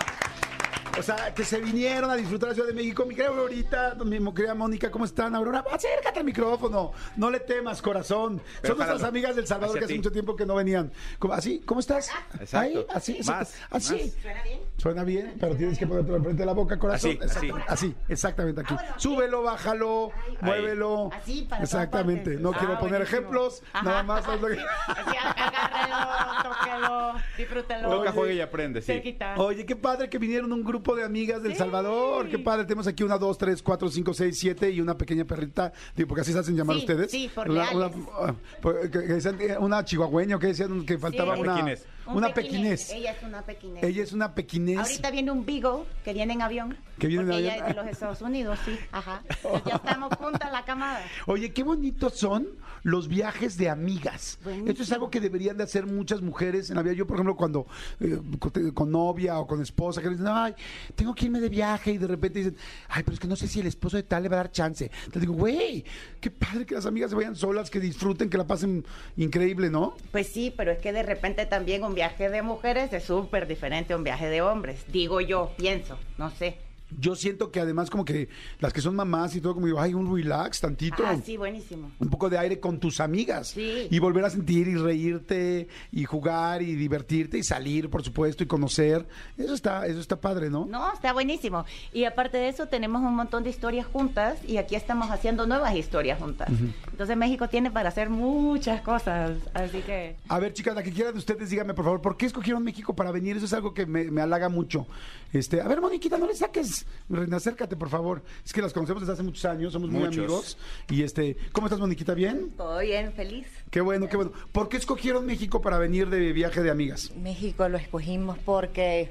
O 0.98 1.02
sea, 1.02 1.34
que 1.34 1.44
se 1.44 1.60
vinieron 1.60 2.10
a 2.10 2.16
disfrutar 2.16 2.48
la 2.50 2.54
Ciudad 2.54 2.68
de 2.68 2.74
México. 2.74 3.04
Mi 3.06 3.14
querida 3.14 3.30
Aurorita, 3.30 3.94
mi 4.04 4.18
querida 4.34 4.54
Mónica, 4.54 4.90
¿cómo 4.90 5.04
están? 5.04 5.34
Aurora, 5.34 5.64
acércate 5.70 6.18
al 6.20 6.24
micrófono. 6.24 6.92
No 7.16 7.30
le 7.30 7.40
temas, 7.40 7.80
corazón. 7.82 8.40
Pero 8.60 8.74
Son 8.74 8.86
nuestras 8.86 9.08
amigas 9.08 9.36
del 9.36 9.46
Salvador 9.46 9.78
que 9.78 9.84
hace 9.84 9.94
ti. 9.94 9.98
mucho 9.98 10.12
tiempo 10.12 10.34
que 10.36 10.44
no 10.46 10.54
venían. 10.56 10.92
¿Cómo- 11.18 11.34
¿Así? 11.34 11.60
¿Cómo 11.64 11.80
estás? 11.80 12.10
Exacto. 12.40 12.58
Ahí, 12.58 12.86
así, 12.92 13.12
exacto. 13.16 13.38
Más, 13.40 13.54
así. 13.70 13.92
más. 13.94 14.12
¿Suena 14.22 14.42
bien? 14.42 14.60
Suena 14.78 15.02
bien, 15.02 15.34
pero 15.40 15.56
tienes 15.56 15.76
que 15.78 15.86
ponértelo 15.88 16.18
enfrente 16.18 16.40
de 16.42 16.46
la 16.46 16.52
boca, 16.52 16.78
corazón. 16.78 17.10
Así, 17.10 17.46
Exacto, 17.48 17.56
así. 17.66 17.86
así, 17.88 17.94
exactamente 18.08 18.60
aquí. 18.60 18.74
Ah, 18.74 18.80
bueno, 18.82 18.94
Súbelo, 19.00 19.42
bájalo, 19.42 20.10
muévelo. 20.40 21.10
Así, 21.12 21.42
para 21.50 21.64
Exactamente. 21.64 22.36
No 22.36 22.50
Ah, 22.50 22.56
quiero 22.58 22.74
poner 22.78 23.00
buenísimo. 23.00 23.18
ejemplos, 23.18 23.62
nada 23.82 24.02
más. 24.04 24.24
es 24.28 24.28
Así, 24.28 25.16
agárrelo, 25.16 26.42
tóquelo, 26.44 27.12
disfrútelo. 27.36 27.88
Toca, 27.90 28.12
juegue 28.12 28.34
y 28.34 28.40
aprende, 28.40 28.80
sí. 28.80 29.00
Quita. 29.00 29.34
Oye, 29.36 29.66
qué 29.66 29.74
padre 29.74 30.08
que 30.08 30.18
vinieron 30.18 30.52
un 30.52 30.62
grupo 30.62 30.94
de 30.94 31.02
amigas 31.04 31.42
del 31.42 31.52
Sí. 31.52 31.58
Salvador. 31.58 32.28
Qué 32.28 32.38
padre. 32.38 32.64
Tenemos 32.64 32.86
aquí 32.86 33.02
una, 33.02 33.18
dos, 33.18 33.36
tres, 33.36 33.62
cuatro, 33.62 33.88
cinco, 33.88 34.14
seis, 34.14 34.38
siete 34.38 34.70
y 34.70 34.80
una 34.80 34.96
pequeña 34.96 35.24
perrita. 35.24 35.72
Digo, 35.96 36.06
porque 36.08 36.20
así 36.20 36.32
se 36.32 36.38
hacen 36.38 36.56
llamar 36.56 36.76
Sí, 36.76 36.80
ustedes. 36.82 37.10
sí, 37.10 37.30
por 37.34 37.50
una, 37.50 37.64
ah, 37.64 38.34
eh, 38.64 39.56
una 39.58 39.84
chihuahueña 39.84 40.38
que 40.38 40.48
decían 40.48 40.86
que 40.86 40.98
faltaba 40.98 41.34
Sí. 41.34 41.40
una, 41.40 41.54
Pequinés. 41.54 41.86
Un 42.08 42.18
una 42.18 42.34
pequinés. 42.34 42.90
Ella 42.90 43.12
es 43.12 43.22
una 43.22 43.42
pequinés. 43.42 43.82
Ella 43.82 44.02
es 44.02 44.12
una 44.12 44.34
pequinés. 44.34 44.78
Ahorita 44.78 45.10
viene 45.10 45.30
un 45.30 45.44
Beagle 45.44 45.84
que 46.04 46.12
viene 46.12 46.32
en 46.32 46.42
avión. 46.42 46.76
Que 46.98 47.06
viene 47.06 47.24
en 47.24 47.32
avión. 47.32 47.52
ella 47.52 47.56
es 47.56 47.76
de 47.76 47.82
los 47.82 47.86
Estados 47.86 48.22
Unidos, 48.22 48.58
sí. 48.64 48.78
Ajá. 48.92 49.22
Entonces 49.28 49.62
ya 49.66 49.76
estamos 49.76 50.14
juntas 50.14 50.50
la 50.50 50.64
camada. 50.64 51.02
Oye, 51.26 51.52
qué 51.52 51.62
bonitos 51.62 52.14
son 52.14 52.48
los 52.82 53.08
viajes 53.08 53.56
de 53.56 53.68
amigas. 53.68 54.38
Buenísimo. 54.42 54.70
Esto 54.70 54.82
es 54.82 54.92
algo 54.92 55.10
que 55.10 55.20
deberían 55.20 55.56
de 55.56 55.64
hacer 55.64 55.86
muchas 55.86 56.22
mujeres 56.22 56.70
en 56.70 56.76
la 56.76 56.82
vida. 56.82 56.94
Yo, 56.94 57.06
por 57.06 57.16
ejemplo, 57.16 57.36
cuando 57.36 57.66
eh, 58.00 58.18
con, 58.38 58.70
con 58.72 58.90
novia 58.90 59.38
o 59.38 59.46
con 59.46 59.60
esposa, 59.60 60.00
que 60.00 60.08
le 60.08 60.16
dicen, 60.16 60.28
ay, 60.30 60.54
tengo 60.94 61.14
que 61.14 61.26
irme 61.26 61.40
de 61.40 61.48
viaje 61.48 61.92
y 61.92 61.98
de 61.98 62.06
repente 62.06 62.38
dicen, 62.38 62.56
ay, 62.88 63.02
pero 63.02 63.14
es 63.14 63.20
que 63.20 63.28
no 63.28 63.36
sé 63.36 63.48
si 63.48 63.60
el 63.60 63.66
esposo 63.66 63.96
de 63.96 64.02
tal 64.02 64.22
le 64.22 64.28
va 64.28 64.36
a 64.36 64.38
dar 64.38 64.52
chance. 64.52 64.90
Te 65.12 65.20
digo, 65.20 65.34
güey, 65.34 65.84
qué 66.20 66.30
padre 66.30 66.66
que 66.66 66.74
las 66.74 66.86
amigas 66.86 67.10
se 67.10 67.16
vayan 67.16 67.36
solas, 67.36 67.70
que 67.70 67.80
disfruten, 67.80 68.30
que 68.30 68.38
la 68.38 68.46
pasen 68.46 68.84
increíble, 69.16 69.70
¿no? 69.70 69.96
Pues 70.10 70.28
sí, 70.28 70.52
pero 70.56 70.70
es 70.72 70.78
que 70.78 70.92
de 70.92 71.02
repente 71.02 71.46
también 71.46 71.84
un 71.84 71.94
viaje 71.98 72.30
de 72.30 72.42
mujeres 72.42 72.92
es 72.92 73.02
súper 73.02 73.48
diferente 73.48 73.92
a 73.92 73.96
un 73.96 74.04
viaje 74.04 74.28
de 74.28 74.40
hombres. 74.40 74.84
Digo 74.86 75.20
yo, 75.20 75.50
pienso, 75.56 75.98
no 76.16 76.30
sé. 76.30 76.67
Yo 76.96 77.14
siento 77.16 77.50
que 77.50 77.60
además 77.60 77.90
como 77.90 78.04
que 78.04 78.28
las 78.60 78.72
que 78.72 78.80
son 78.80 78.96
mamás 78.96 79.34
y 79.36 79.40
todo, 79.40 79.54
como 79.54 79.66
digo, 79.66 79.80
ay, 79.80 79.94
un 79.94 80.14
relax 80.14 80.60
tantito. 80.60 81.04
Ah, 81.06 81.16
sí, 81.24 81.36
buenísimo. 81.36 81.90
un 81.98 82.08
poco 82.08 82.30
de 82.30 82.38
aire 82.38 82.60
con 82.60 82.78
tus 82.80 83.00
amigas 83.00 83.48
Sí. 83.48 83.88
y 83.90 83.98
volver 83.98 84.24
a 84.24 84.30
sentir 84.30 84.68
y 84.68 84.74
reírte 84.76 85.68
y 85.92 86.04
jugar 86.04 86.62
y 86.62 86.74
divertirte 86.74 87.38
y 87.38 87.42
salir 87.42 87.90
por 87.90 88.02
supuesto 88.02 88.42
y 88.42 88.46
conocer 88.46 89.06
eso 89.36 89.54
está 89.54 89.86
eso 89.86 90.00
está 90.00 90.20
padre 90.20 90.50
no 90.50 90.66
No, 90.66 90.92
está 90.92 91.12
buenísimo. 91.12 91.64
Y 91.92 92.04
aparte 92.04 92.36
de 92.38 92.48
eso, 92.48 92.66
tenemos 92.68 93.02
un 93.02 93.14
montón 93.14 93.42
de 93.44 93.50
historias 93.50 93.86
juntas 93.86 94.38
y 94.46 94.56
aquí 94.56 94.74
estamos 94.74 95.10
haciendo 95.10 95.46
nuevas 95.46 95.74
historias 95.74 96.18
juntas. 96.18 96.48
Entonces 96.90 97.16
México 97.16 97.48
tiene 97.48 97.70
para 97.70 97.88
hacer 97.90 98.10
muchas 98.10 98.80
cosas, 98.82 99.32
así 99.54 99.80
que... 99.82 100.16
a 100.28 100.38
ver 100.38 100.52
chicas 100.52 100.74
la 100.74 100.82
que 100.82 100.92
quieran 100.92 101.12
de 101.12 101.18
ustedes 101.18 101.50
díganme 101.50 101.74
por 101.74 101.84
favor 101.84 102.00
por 102.00 102.16
qué 102.16 102.26
escogieron 102.26 102.62
México 102.64 102.94
para 102.94 103.10
venir 103.12 103.36
eso 103.36 103.46
es 103.46 103.52
algo 103.52 103.74
que 103.74 103.86
me, 103.86 104.04
me 104.10 104.20
halaga 104.20 104.48
mucho 104.48 104.86
este 105.32 105.60
a 105.60 105.68
ver 105.68 105.80
Moniquita 105.80 106.16
no 106.18 106.26
le 106.26 106.34
saques 106.34 106.86
acércate 107.32 107.76
por 107.76 107.88
favor 107.88 108.22
es 108.44 108.52
que 108.52 108.62
las 108.62 108.72
conocemos 108.72 109.02
desde 109.02 109.12
hace 109.12 109.22
muchos 109.22 109.44
años 109.44 109.72
somos 109.72 109.90
muy 109.90 110.00
Muchos. 110.04 110.16
amigos 110.18 110.58
y 110.90 111.02
este 111.02 111.36
cómo 111.52 111.66
estás 111.66 111.80
Moniquita 111.80 112.14
bien 112.14 112.50
Todo 112.56 112.78
bien, 112.78 113.12
feliz. 113.12 113.46
qué 113.70 113.80
bueno 113.80 114.08
qué 114.08 114.16
bueno 114.16 114.32
por 114.52 114.68
qué 114.68 114.76
escogieron 114.78 115.26
México 115.26 115.60
para 115.60 115.78
venir 115.78 116.08
de 116.08 116.32
viaje 116.32 116.62
de 116.62 116.70
amigas 116.70 117.12
México 117.16 117.68
lo 117.68 117.76
escogimos 117.78 118.38
porque 118.44 119.10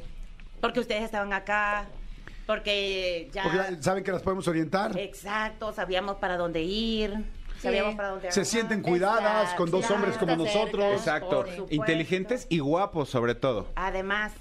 Porque 0.62 0.80
ustedes 0.80 1.04
estaban 1.04 1.34
acá, 1.34 1.88
porque 2.48 3.30
ya... 3.34 3.44
porque 3.44 3.78
saben 3.82 4.04
que 4.04 4.12
las 4.12 4.22
podemos 4.24 4.48
orientar 4.48 4.98
Exacto, 4.98 5.72
sabíamos 5.74 6.16
para 6.18 6.36
dónde 6.38 6.64
ir, 6.64 7.14
sabíamos 7.62 7.96
para 7.96 8.10
dónde 8.10 8.32
se 8.32 8.44
sienten 8.46 8.82
cuidadas 8.82 9.54
con 9.54 9.70
dos 9.70 9.90
hombres 9.92 10.18
como 10.18 10.36
cerca. 10.36 10.44
nosotros 10.46 10.94
Exacto. 10.94 11.46
Inteligentes 11.70 12.48
y 12.50 12.60
guapos, 12.60 13.10
sobre 13.10 13.36
todo. 13.36 13.68
Además. 13.76 14.32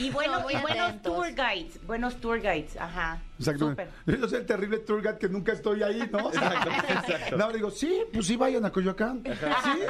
Y 0.00 0.10
buenos, 0.10 0.42
muy 0.42 0.54
y 0.54 0.60
buenos 0.60 1.02
tour 1.02 1.26
guides, 1.34 1.84
buenos 1.86 2.16
tour 2.20 2.40
guides, 2.40 2.76
ajá. 2.76 3.20
Exacto. 3.38 3.70
Súper. 3.70 3.88
Yo 4.06 4.28
soy 4.28 4.38
el 4.40 4.46
terrible 4.46 4.78
tour 4.78 5.00
guide 5.02 5.18
que 5.18 5.28
nunca 5.28 5.52
estoy 5.52 5.82
ahí, 5.82 6.08
¿no? 6.12 6.18
Exacto, 6.32 6.70
exacto. 6.88 7.36
No, 7.36 7.52
digo, 7.52 7.70
sí, 7.70 8.02
pues 8.12 8.26
sí, 8.26 8.36
vayan 8.36 8.64
a 8.64 8.70
Coyoacán. 8.70 9.22
Sí, 9.24 9.80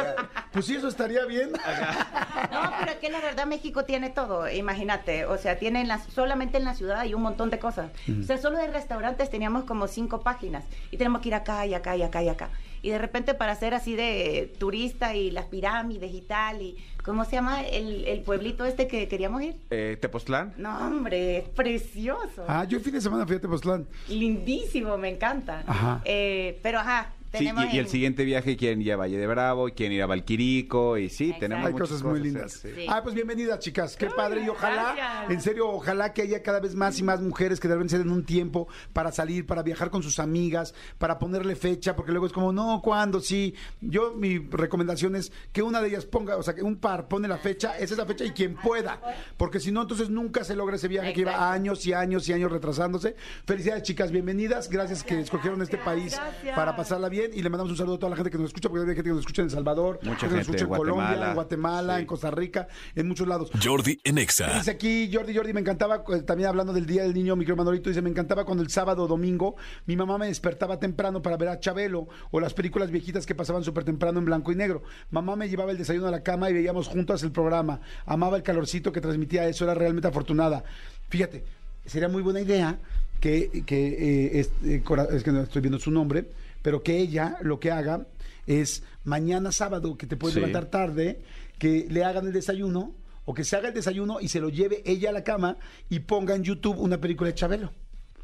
pues 0.52 0.66
sí, 0.66 0.76
eso 0.76 0.88
estaría 0.88 1.24
bien. 1.26 1.50
No, 1.52 2.72
pero 2.78 2.92
es 2.92 2.98
que 2.98 3.10
la 3.10 3.20
verdad 3.20 3.46
México 3.46 3.84
tiene 3.84 4.10
todo, 4.10 4.48
imagínate, 4.50 5.24
o 5.24 5.36
sea, 5.38 5.58
tiene 5.58 5.80
en 5.80 5.88
la- 5.88 5.98
solamente 5.98 6.58
en 6.58 6.64
la 6.64 6.74
ciudad 6.74 7.00
hay 7.00 7.14
un 7.14 7.22
montón 7.22 7.50
de 7.50 7.58
cosas. 7.58 7.90
O 8.08 8.22
sea, 8.24 8.38
solo 8.38 8.58
de 8.58 8.68
restaurantes 8.68 9.30
teníamos 9.30 9.64
como 9.64 9.86
cinco 9.88 10.20
páginas 10.20 10.64
y 10.90 10.96
tenemos 10.96 11.20
que 11.22 11.28
ir 11.28 11.34
acá 11.34 11.66
y 11.66 11.74
acá 11.74 11.96
y 11.96 12.02
acá 12.02 12.22
y 12.22 12.28
acá. 12.28 12.50
Y 12.82 12.90
de 12.90 12.98
repente 12.98 13.34
para 13.34 13.54
ser 13.54 13.74
así 13.74 13.96
de 13.96 14.52
turista 14.58 15.14
y 15.14 15.30
las 15.30 15.46
pirámides 15.46 16.12
y 16.12 16.20
tal, 16.20 16.62
y 16.62 16.76
¿cómo 17.04 17.24
se 17.24 17.32
llama 17.32 17.62
el, 17.62 18.06
el 18.06 18.20
pueblito 18.20 18.64
este 18.64 18.86
que 18.86 19.08
queríamos 19.08 19.42
ir? 19.42 19.56
Eh, 19.70 19.96
Tepoztlán. 20.00 20.54
No, 20.56 20.86
hombre, 20.86 21.38
es 21.38 21.48
precioso. 21.48 22.44
Ah, 22.46 22.64
yo 22.64 22.78
el 22.78 22.84
fin 22.84 22.94
de 22.94 23.00
semana 23.00 23.26
fui 23.26 23.36
a 23.36 23.40
Tepoztlán. 23.40 23.86
Lindísimo, 24.08 24.96
me 24.98 25.08
encanta. 25.08 25.64
Ajá. 25.66 26.02
Eh, 26.04 26.58
pero 26.62 26.78
ajá, 26.78 27.12
Sí, 27.32 27.44
y, 27.44 27.46
y 27.46 27.78
el 27.78 27.84
en- 27.86 27.88
siguiente 27.88 28.24
viaje 28.24 28.56
quieren 28.56 28.80
ir 28.80 28.92
a 28.92 28.96
Valle 28.96 29.18
de 29.18 29.26
Bravo, 29.26 29.68
quieren 29.68 29.92
ir 29.96 30.02
a 30.02 30.06
Valquirico 30.06 30.96
y 30.96 31.08
sí, 31.10 31.24
Exacto. 31.26 31.40
tenemos 31.40 31.66
Hay 31.66 31.72
muchas 31.72 31.88
cosas 31.88 32.02
muy 32.04 32.20
lindas. 32.20 32.52
sí. 32.52 32.68
Sí. 32.74 32.86
Ah, 32.88 33.02
pues 33.02 33.14
bienvenidas, 33.14 33.58
chicas. 33.60 33.96
Qué 33.96 34.06
padre. 34.06 34.42
Y 34.44 34.48
ojalá, 34.48 34.94
gracias. 34.96 35.30
en 35.30 35.40
serio, 35.40 35.68
ojalá 35.68 36.12
que 36.12 36.22
haya 36.22 36.42
cada 36.42 36.60
vez 36.60 36.74
más 36.74 36.98
y 36.98 37.02
más 37.02 37.20
mujeres 37.20 37.60
que 37.60 37.68
deben 37.68 37.88
ser 37.88 38.00
en 38.00 38.10
un 38.10 38.24
tiempo 38.24 38.68
para 38.92 39.12
salir, 39.12 39.46
para 39.46 39.62
viajar 39.62 39.90
con 39.90 40.02
sus 40.02 40.18
amigas, 40.18 40.74
para 40.98 41.18
ponerle 41.18 41.54
fecha, 41.56 41.94
porque 41.96 42.12
luego 42.12 42.26
es 42.26 42.32
como, 42.32 42.52
no, 42.52 42.80
¿cuándo? 42.82 43.20
Sí. 43.20 43.54
Yo, 43.80 44.14
mi 44.14 44.38
recomendación 44.38 45.14
es 45.16 45.32
que 45.52 45.62
una 45.62 45.80
de 45.82 45.88
ellas 45.88 46.06
ponga, 46.06 46.36
o 46.36 46.42
sea, 46.42 46.54
que 46.54 46.62
un 46.62 46.76
par 46.76 47.08
pone 47.08 47.28
la 47.28 47.38
fecha, 47.38 47.76
esa 47.78 47.94
es 47.94 47.98
la 47.98 48.06
fecha 48.06 48.24
y 48.24 48.30
quien 48.30 48.54
pueda. 48.54 49.00
Porque 49.36 49.60
si 49.60 49.70
no, 49.72 49.82
entonces 49.82 50.08
nunca 50.10 50.44
se 50.44 50.56
logra 50.56 50.76
ese 50.76 50.88
viaje 50.88 51.12
que 51.12 51.20
lleva 51.20 51.32
Exacto. 51.32 51.52
años 51.52 51.86
y 51.86 51.92
años 51.92 52.28
y 52.28 52.32
años 52.32 52.50
retrasándose. 52.52 53.16
Felicidades, 53.44 53.82
chicas. 53.82 54.10
Bienvenidas. 54.10 54.70
Gracias 54.70 55.02
que 55.04 55.20
escogieron 55.20 55.60
este 55.62 55.76
país 55.78 56.14
Gracias. 56.16 56.54
para 56.56 56.74
pasarla 56.76 57.08
bien. 57.08 57.17
Y 57.34 57.42
le 57.42 57.50
mandamos 57.50 57.70
un 57.70 57.76
saludo 57.76 57.96
a 57.96 57.98
toda 57.98 58.10
la 58.10 58.16
gente 58.16 58.30
que 58.30 58.38
nos 58.38 58.46
escucha, 58.48 58.68
porque 58.68 58.82
hay 58.82 58.86
gente 58.94 59.02
que 59.04 59.08
nos 59.10 59.20
escucha 59.20 59.42
en 59.42 59.46
El 59.46 59.50
Salvador, 59.50 59.98
Mucha 60.02 60.20
gente 60.20 60.28
que 60.28 60.34
nos 60.36 60.40
escucha 60.42 60.64
en 60.64 60.70
en 60.70 60.76
Colombia, 60.76 61.04
Guatemala. 61.06 61.28
en 61.28 61.34
Guatemala, 61.34 61.94
Sí. 61.96 62.00
en 62.00 62.06
Costa 62.06 62.30
Rica, 62.30 62.68
en 62.94 63.08
muchos 63.08 63.26
lados. 63.28 63.50
Jordi 63.62 63.98
en 64.04 64.18
Exa. 64.18 64.58
Dice 64.58 64.70
aquí 64.70 65.10
Jordi, 65.12 65.34
Jordi, 65.34 65.52
me 65.52 65.60
encantaba, 65.60 66.04
eh, 66.14 66.22
también 66.22 66.48
hablando 66.48 66.72
del 66.72 66.86
Día 66.86 67.02
del 67.02 67.14
Niño, 67.14 67.34
mi 67.36 67.44
querido 67.44 67.56
Manolito, 67.56 67.90
dice, 67.90 68.02
me 68.02 68.10
encantaba 68.10 68.44
cuando 68.44 68.62
el 68.62 68.70
sábado 68.70 69.04
o 69.04 69.06
domingo 69.06 69.56
mi 69.86 69.96
mamá 69.96 70.18
me 70.18 70.26
despertaba 70.26 70.78
temprano 70.78 71.20
para 71.22 71.36
ver 71.36 71.48
a 71.48 71.60
Chabelo 71.60 72.08
o 72.30 72.40
las 72.40 72.54
películas 72.54 72.90
viejitas 72.90 73.26
que 73.26 73.34
pasaban 73.34 73.64
súper 73.64 73.84
temprano 73.84 74.18
en 74.18 74.24
blanco 74.24 74.52
y 74.52 74.54
negro. 74.54 74.82
Mamá 75.10 75.36
me 75.36 75.48
llevaba 75.48 75.72
el 75.72 75.78
desayuno 75.78 76.06
a 76.08 76.10
la 76.10 76.22
cama 76.22 76.50
y 76.50 76.52
veíamos 76.54 76.88
juntos 76.88 77.22
el 77.22 77.32
programa. 77.32 77.80
Amaba 78.06 78.36
el 78.36 78.42
calorcito 78.42 78.92
que 78.92 79.00
transmitía 79.00 79.46
eso, 79.48 79.64
era 79.64 79.74
realmente 79.74 80.08
afortunada. 80.08 80.62
Fíjate, 81.08 81.44
sería 81.86 82.08
muy 82.08 82.22
buena 82.22 82.40
idea 82.40 82.78
que, 83.20 83.62
que 83.66 83.88
eh, 83.88 84.40
es, 84.40 84.50
eh, 84.64 84.82
es 85.12 85.22
que 85.24 85.32
no 85.32 85.42
estoy 85.42 85.60
viendo 85.62 85.78
su 85.78 85.90
nombre, 85.90 86.26
pero 86.62 86.82
que 86.82 86.98
ella 86.98 87.36
lo 87.42 87.60
que 87.60 87.70
haga 87.70 88.06
es 88.46 88.82
mañana 89.04 89.52
sábado, 89.52 89.96
que 89.96 90.06
te 90.06 90.16
puedes 90.16 90.34
Sí. 90.34 90.40
levantar 90.40 90.66
tarde, 90.70 91.22
que 91.58 91.86
le 91.90 92.04
hagan 92.04 92.26
el 92.26 92.32
desayuno 92.32 92.94
o 93.24 93.34
que 93.34 93.44
se 93.44 93.56
haga 93.56 93.68
el 93.68 93.74
desayuno 93.74 94.20
y 94.20 94.28
se 94.28 94.40
lo 94.40 94.48
lleve 94.48 94.82
ella 94.86 95.10
a 95.10 95.12
la 95.12 95.24
cama 95.24 95.58
y 95.90 96.00
ponga 96.00 96.34
en 96.34 96.44
YouTube 96.44 96.78
una 96.78 96.98
película 97.00 97.28
de 97.28 97.34
Chabelo. 97.34 97.72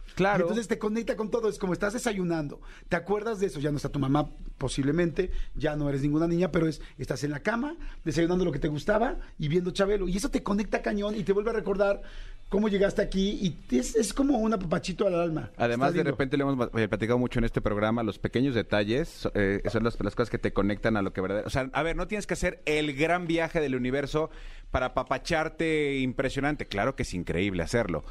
Y 0.07 0.13
Claro. 0.17 0.43
entonces 0.43 0.69
te 0.69 0.79
conecta 0.79 1.17
con 1.17 1.29
todo, 1.29 1.49
es 1.49 1.59
como 1.59 1.73
estás 1.73 1.93
desayunando, 1.93 2.61
te 2.89 2.95
acuerdas 2.95 3.41
de 3.41 3.47
eso, 3.47 3.59
ya 3.59 3.71
no 3.73 3.77
está 3.79 3.89
tu 3.89 3.99
mamá 3.99 4.31
posiblemente, 4.59 5.33
ya 5.57 5.75
no 5.75 5.89
eres 5.89 6.03
ninguna 6.03 6.29
niña, 6.29 6.53
pero 6.53 6.69
es 6.69 6.81
estás 6.99 7.25
en 7.25 7.33
la 7.33 7.41
cama 7.41 7.77
desayunando 8.05 8.45
lo 8.45 8.53
que 8.53 8.61
te 8.61 8.69
gustaba 8.69 9.19
y 9.39 9.49
viendo 9.49 9.73
Chabelo 9.73 10.07
y 10.09 10.17
eso 10.17 10.31
te 10.31 10.43
conecta 10.45 10.83
cañón 10.83 11.17
y 11.17 11.25
te 11.25 11.33
vuelve 11.33 11.51
a 11.51 11.55
recordar 11.55 12.01
cómo 12.49 12.69
llegaste 12.69 13.03
aquí 13.03 13.59
y 13.71 13.77
es, 13.77 13.97
es 13.97 14.13
como 14.13 14.39
un 14.39 14.53
apapachito 14.53 15.07
al 15.07 15.15
alma. 15.15 15.51
Además, 15.57 15.93
de 15.93 15.99
lindo. 15.99 16.11
repente 16.11 16.37
le 16.37 16.43
hemos 16.45 16.69
eh, 16.75 16.89
platicado 16.89 17.19
mucho 17.19 17.39
en 17.39 17.45
este 17.45 17.61
programa, 17.61 18.03
los 18.03 18.19
pequeños 18.19 18.55
detalles 18.55 19.29
eh, 19.35 19.63
son 19.71 19.85
las, 19.85 19.99
las 20.01 20.15
cosas 20.15 20.31
que 20.31 20.39
te 20.39 20.53
conectan 20.53 20.97
a 20.97 21.03
lo 21.03 21.13
que 21.13 21.21
verdad. 21.21 21.43
O 21.47 21.51
sea, 21.51 21.69
a 21.73 21.83
ver, 21.83 21.97
no 21.97 22.07
tienes 22.07 22.27
que 22.27 22.35
hacer 22.35 22.63
el 22.67 22.95
gran 22.95 23.27
viaje 23.27 23.61
del 23.61 23.75
universo 23.75 24.31
para 24.71 24.93
papacharte 24.93 25.99
impresionante. 26.01 26.67
Claro 26.67 26.97
que 26.97 27.05
es 27.05 27.15
increíble 27.15 27.63
hacerlo. 27.63 28.05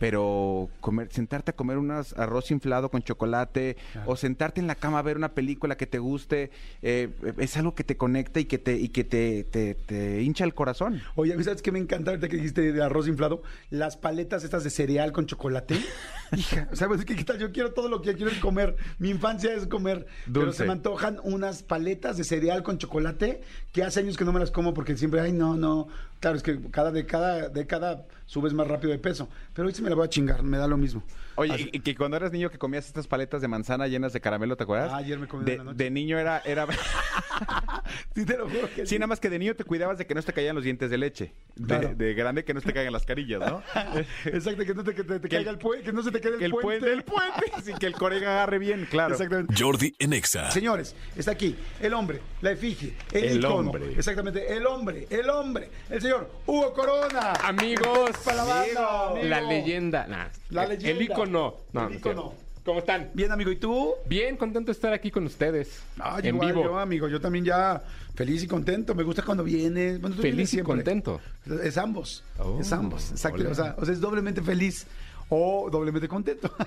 Pero 0.00 0.70
comer, 0.80 1.12
sentarte 1.12 1.50
a 1.50 1.54
comer 1.54 1.76
un 1.76 1.90
arroz 1.90 2.50
inflado 2.50 2.90
con 2.90 3.02
chocolate 3.02 3.76
o 4.06 4.16
sentarte 4.16 4.58
en 4.58 4.66
la 4.66 4.74
cama 4.74 4.98
a 4.98 5.02
ver 5.02 5.18
una 5.18 5.34
película 5.34 5.76
que 5.76 5.86
te 5.86 5.98
guste, 5.98 6.50
eh, 6.80 7.10
es 7.36 7.54
algo 7.58 7.74
que 7.74 7.84
te 7.84 7.98
conecta 7.98 8.40
y 8.40 8.46
que 8.46 8.56
te, 8.56 8.76
y 8.78 8.88
que 8.88 9.04
te, 9.04 9.44
te- 9.44 9.74
te 9.74 10.22
hincha 10.22 10.44
el 10.44 10.54
corazón. 10.54 11.02
Oye, 11.16 11.34
¿sabes 11.44 11.60
qué 11.60 11.70
me 11.70 11.78
encanta 11.78 12.12
ahorita 12.12 12.28
que 12.30 12.36
dijiste 12.36 12.72
de 12.72 12.82
arroz 12.82 13.08
inflado? 13.08 13.42
Las 13.68 13.98
paletas 13.98 14.42
estas 14.42 14.64
de 14.64 14.70
cereal 14.70 15.12
con 15.12 15.26
chocolate. 15.26 15.76
Hija, 16.34 16.68
¿sabes 16.72 17.04
qué, 17.04 17.14
qué 17.14 17.24
tal? 17.24 17.38
Yo 17.38 17.52
quiero 17.52 17.74
todo 17.74 17.90
lo 17.90 18.00
que 18.00 18.14
quiero 18.14 18.30
comer. 18.40 18.76
Mi 18.98 19.10
infancia 19.10 19.52
es 19.52 19.66
comer. 19.66 20.06
Pero 20.32 20.52
se 20.54 20.64
me 20.64 20.72
antojan 20.72 21.20
unas 21.24 21.62
paletas 21.62 22.16
de 22.16 22.24
cereal 22.24 22.62
con 22.62 22.78
chocolate 22.78 23.42
que 23.72 23.82
hace 23.82 24.00
años 24.00 24.16
que 24.16 24.24
no 24.24 24.32
me 24.32 24.40
las 24.40 24.50
como 24.50 24.72
porque 24.72 24.96
siempre, 24.96 25.20
ay, 25.20 25.32
no, 25.32 25.56
no. 25.56 25.88
Claro, 26.20 26.36
es 26.36 26.42
que 26.42 26.60
cada 26.70 26.92
década, 26.92 27.48
década 27.48 28.06
subes 28.26 28.52
más 28.52 28.68
rápido 28.68 28.92
de 28.92 28.98
peso. 28.98 29.28
Pero 29.54 29.68
hoy 29.68 29.74
sí 29.74 29.82
me 29.82 29.88
la 29.88 29.96
voy 29.96 30.04
a 30.04 30.10
chingar, 30.10 30.42
me 30.42 30.58
da 30.58 30.66
lo 30.68 30.76
mismo. 30.76 31.02
Oye, 31.40 31.54
Así- 31.54 31.70
y, 31.72 31.80
que 31.80 31.94
cuando 31.94 32.16
eras 32.18 32.32
niño 32.32 32.50
que 32.50 32.58
comías 32.58 32.86
estas 32.86 33.06
paletas 33.06 33.40
de 33.40 33.48
manzana 33.48 33.86
llenas 33.88 34.12
de 34.12 34.20
caramelo, 34.20 34.56
¿te 34.56 34.64
acuerdas? 34.64 34.90
Ah, 34.92 34.98
ayer 34.98 35.18
me 35.18 35.26
comí 35.26 35.44
de, 35.44 35.54
una 35.54 35.64
noche. 35.64 35.76
de 35.84 35.90
niño 35.90 36.18
era, 36.18 36.42
era 36.44 36.66
sí, 38.14 38.24
te 38.24 38.36
lo 38.36 38.48
juro 38.48 38.68
que 38.74 38.86
Sí, 38.86 38.96
nada 38.98 39.06
más 39.06 39.20
que 39.20 39.30
de 39.30 39.38
niño 39.38 39.54
te 39.56 39.64
cuidabas 39.64 39.98
de 39.98 40.06
que 40.06 40.14
no 40.14 40.22
te 40.22 40.32
caían 40.32 40.54
los 40.54 40.64
dientes 40.64 40.90
de 40.90 40.98
leche. 40.98 41.32
De, 41.56 41.66
Claro. 41.66 41.94
de 41.94 42.14
grande 42.14 42.44
que 42.44 42.52
no 42.54 42.60
te 42.60 42.72
caigan 42.72 42.92
las 42.92 43.04
carillas, 43.06 43.40
¿no? 43.40 43.62
Exacto, 44.24 44.64
que 44.64 44.74
no, 44.74 44.84
te, 44.84 44.94
que 44.94 45.04
te- 45.04 45.20
te 45.20 45.28
Que 45.28 45.36
el- 45.36 45.42
caiga 45.44 45.50
el 45.50 45.58
puente, 45.58 45.84
que 45.84 45.92
no 45.92 46.02
se 46.02 46.10
te 46.10 46.20
quede 46.20 46.44
el, 46.44 46.50
puente, 46.52 46.92
el 46.92 47.02
puente, 47.04 47.52
así 47.54 47.72
que 47.74 47.86
el 47.86 47.92
corega 47.94 48.32
agarre 48.32 48.58
bien, 48.58 48.86
claro. 48.90 49.14
Exactamente. 49.14 49.54
Jordi 49.58 49.94
en 49.98 50.12
Exa. 50.12 50.50
Señores, 50.50 50.94
está 51.16 51.32
aquí 51.32 51.56
el 51.80 51.94
hombre, 51.94 52.20
la 52.42 52.50
efigie, 52.52 52.94
el, 53.12 53.24
El 53.24 53.38
icono. 53.38 53.54
hombre. 53.70 53.92
Exactamente, 53.96 54.54
el 54.54 54.66
hombre, 54.66 55.06
el 55.10 55.28
hombre, 55.30 55.70
el 55.88 56.00
señor 56.02 56.30
Hugo 56.46 56.72
Corona. 56.74 57.32
Amigos, 57.44 58.10
Para 58.24 58.36
la 58.38 58.44
banda, 58.44 59.06
amigo. 59.10 59.26
la 59.28 59.40
leyenda. 59.40 60.06
nah, 60.06 60.26
La 60.50 60.64
el- 60.64 60.68
leyenda. 60.70 60.90
El 60.98 61.02
ícono. 61.02 61.29
No, 61.30 61.56
no 61.72 61.90
ícono. 61.90 62.00
quiero. 62.00 62.34
¿Cómo 62.64 62.80
están? 62.80 63.10
Bien, 63.14 63.32
amigo, 63.32 63.50
¿y 63.50 63.56
tú? 63.56 63.94
Bien, 64.06 64.36
contento 64.36 64.66
de 64.66 64.72
estar 64.72 64.92
aquí 64.92 65.10
con 65.10 65.24
ustedes. 65.24 65.82
Ay, 65.98 66.28
en 66.28 66.34
igual 66.34 66.52
vivo. 66.52 66.64
yo, 66.64 66.78
amigo, 66.78 67.08
yo 67.08 67.18
también 67.18 67.44
ya 67.44 67.82
feliz 68.14 68.42
y 68.42 68.46
contento. 68.46 68.94
Me 68.94 69.02
gusta 69.02 69.22
cuando 69.22 69.42
vienes. 69.42 69.98
Bueno, 69.98 70.14
tú 70.14 70.22
vienes 70.22 70.36
Feliz 70.36 70.48
y 70.50 70.56
siempre. 70.56 70.74
contento. 70.76 71.20
Es 71.64 71.78
ambos. 71.78 72.22
Oh, 72.38 72.58
es 72.60 72.70
ambos, 72.72 73.12
exacto. 73.12 73.50
O 73.50 73.54
sea, 73.54 73.74
o 73.78 73.84
sea, 73.86 73.94
es 73.94 74.00
doblemente 74.00 74.42
feliz 74.42 74.86
o 75.30 75.68
doblemente 75.70 76.06
contento. 76.08 76.52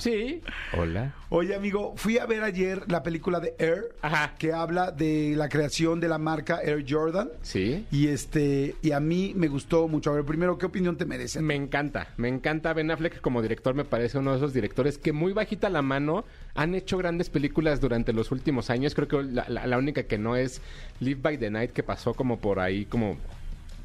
Sí. 0.00 0.42
Hola. 0.76 1.14
Oye, 1.30 1.54
amigo, 1.54 1.94
fui 1.96 2.18
a 2.18 2.26
ver 2.26 2.42
ayer 2.42 2.82
la 2.86 3.02
película 3.02 3.40
de 3.40 3.54
Air, 3.58 3.94
Ajá. 4.02 4.34
que 4.38 4.52
habla 4.52 4.90
de 4.90 5.32
la 5.36 5.48
creación 5.48 6.00
de 6.00 6.08
la 6.08 6.18
marca 6.18 6.60
Air 6.62 6.84
Jordan. 6.86 7.30
Sí. 7.40 7.86
Y 7.90 8.08
este, 8.08 8.74
y 8.82 8.90
a 8.92 9.00
mí 9.00 9.32
me 9.34 9.48
gustó 9.48 9.88
mucho. 9.88 10.10
A 10.10 10.16
ver, 10.16 10.24
primero, 10.26 10.58
¿qué 10.58 10.66
opinión 10.66 10.98
te 10.98 11.06
merece? 11.06 11.40
Me 11.40 11.54
encanta, 11.54 12.08
me 12.18 12.28
encanta 12.28 12.74
Ben 12.74 12.90
Affleck 12.90 13.22
como 13.22 13.40
director, 13.40 13.74
me 13.74 13.86
parece 13.86 14.18
uno 14.18 14.32
de 14.32 14.36
esos 14.36 14.52
directores 14.52 14.98
que 14.98 15.12
muy 15.14 15.32
bajita 15.32 15.70
la 15.70 15.80
mano 15.80 16.26
han 16.54 16.74
hecho 16.74 16.98
grandes 16.98 17.30
películas 17.30 17.80
durante 17.80 18.12
los 18.12 18.30
últimos 18.30 18.68
años. 18.68 18.94
Creo 18.94 19.08
que 19.08 19.22
la, 19.22 19.46
la- 19.48 19.66
la 19.66 19.78
única 19.78 20.02
que 20.02 20.18
no 20.18 20.36
es 20.36 20.60
Live 21.00 21.20
by 21.22 21.38
the 21.38 21.50
Night, 21.50 21.70
que 21.70 21.82
pasó 21.82 22.12
como 22.12 22.38
por 22.38 22.60
ahí, 22.60 22.84
como 22.84 23.16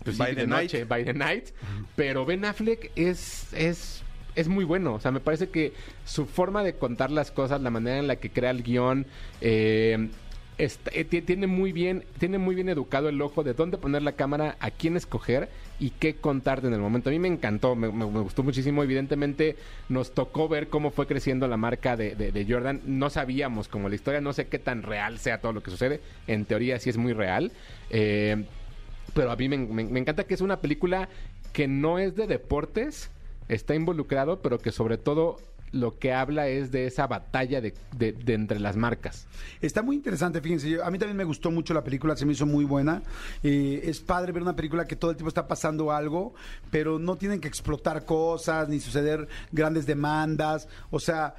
pues, 0.04 0.17
sí, 0.17 0.20
By 0.22 0.36
the 0.36 0.41
de 0.41 0.48
Night. 0.48 0.63
noche, 0.74 0.84
by 0.84 1.06
the 1.06 1.13
night. 1.13 1.46
Pero 1.96 2.26
Ben 2.26 2.44
Affleck 2.44 2.91
es, 2.98 3.54
es, 3.54 4.04
es 4.36 4.48
muy 4.48 4.63
bueno. 4.65 4.94
O 4.94 5.00
sea, 5.00 5.12
me 5.12 5.20
parece 5.20 5.50
que 5.50 5.74
su 6.06 6.26
forma 6.26 6.63
de 6.63 6.76
contar 6.76 7.12
las 7.12 7.32
cosas, 7.32 7.62
la 7.62 7.70
manera 7.70 7.98
en 8.00 8.08
la 8.08 8.15
que 8.17 8.30
crea 8.32 8.52
el 8.52 8.63
guion, 8.63 9.06
eh, 9.41 10.10
eh, 10.58 11.04
ti- 11.06 11.22
tiene 11.24 11.48
muy 11.48 11.72
bien, 11.72 12.04
tiene 12.20 12.38
muy 12.38 12.54
bien 12.54 12.70
educado 12.70 13.10
el 13.10 13.20
ojo 13.22 13.44
de 13.44 13.54
dónde 13.54 13.78
poner 13.78 14.04
la 14.04 14.12
cámara, 14.12 14.58
a 14.60 14.70
quién 14.70 14.96
escoger 14.96 15.50
y 15.80 15.89
qué 15.89 16.15
contarte 16.15 16.67
en 16.67 16.74
el 16.74 16.80
momento. 16.80 17.10
A 17.10 17.13
mí 17.13 17.17
me 17.17 17.28
encantó, 17.30 17.76
me, 17.76 17.88
gustó 17.88 18.44
muchísimo. 18.44 18.84
Evidentemente 18.84 19.56
nos 19.89 20.12
tocó 20.13 20.48
ver 20.48 20.67
cómo 20.67 20.91
fue 20.91 21.08
creciendo 21.08 21.48
la 21.48 21.58
marca 21.58 21.98
de, 21.98 22.46
Jordan. 22.48 22.82
No 22.86 23.10
sabíamos 23.10 23.67
como 23.67 23.89
la 23.89 23.96
historia, 23.96 24.22
no 24.22 24.34
sé 24.34 24.48
qué 24.48 24.60
tan 24.60 24.84
real 24.84 25.17
sea 25.17 25.41
todo 25.41 25.54
lo 25.54 25.63
que 25.63 25.72
sucede. 25.72 26.00
En 26.28 26.46
teoría 26.46 26.78
sí 26.80 26.91
es 26.91 26.98
muy 26.98 27.13
real. 27.13 27.52
Eh, 27.89 28.46
pero 29.15 29.32
a 29.32 29.36
mí 29.36 29.50
me- 29.50 29.58
me 29.58 30.00
encanta 30.00 30.26
que 30.26 30.36
es 30.36 30.41
una 30.41 30.58
película 30.62 31.10
que 31.54 31.67
no 31.67 31.98
es 31.98 32.15
de 32.15 32.28
deportes, 32.28 33.10
está 33.47 33.75
involucrado, 33.75 34.41
pero 34.41 34.58
que 34.60 34.71
sobre 34.71 34.97
todo 34.97 35.38
lo 35.73 35.97
que 35.99 36.12
habla 36.13 36.49
es 36.49 36.69
de 36.71 36.86
esa 36.86 37.08
batalla 37.08 37.62
de, 37.62 37.73
de- 37.95 38.34
entre 38.34 38.60
las 38.60 38.75
marcas. 38.75 39.25
Está 39.62 39.82
muy 39.82 39.95
interesante, 39.95 40.41
fíjense. 40.41 40.82
a 40.84 40.91
mí 40.91 40.99
también 40.99 41.15
me 41.15 41.23
gustó 41.23 41.49
mucho 41.49 41.73
la 41.73 41.82
película, 41.84 42.15
se 42.17 42.25
me 42.25 42.34
hizo 42.34 42.45
muy 42.45 42.65
buena. 42.65 43.01
Eh, 43.41 43.82
es 43.86 44.01
padre 44.01 44.34
ver 44.34 44.41
una 44.43 44.56
película 44.56 44.86
que 44.86 44.97
todo 44.97 45.12
el 45.12 45.17
tiempo 45.17 45.30
está 45.30 45.47
pasando 45.47 45.91
algo, 45.91 46.34
pero 46.71 46.99
no 46.99 47.15
tienen 47.15 47.39
que 47.39 47.47
explotar 47.47 48.04
cosas 48.04 48.67
ni 48.67 48.80
suceder 48.82 49.27
grandes 49.51 49.86
demandas. 49.86 50.67
O 50.89 50.99
sea. 50.99 51.36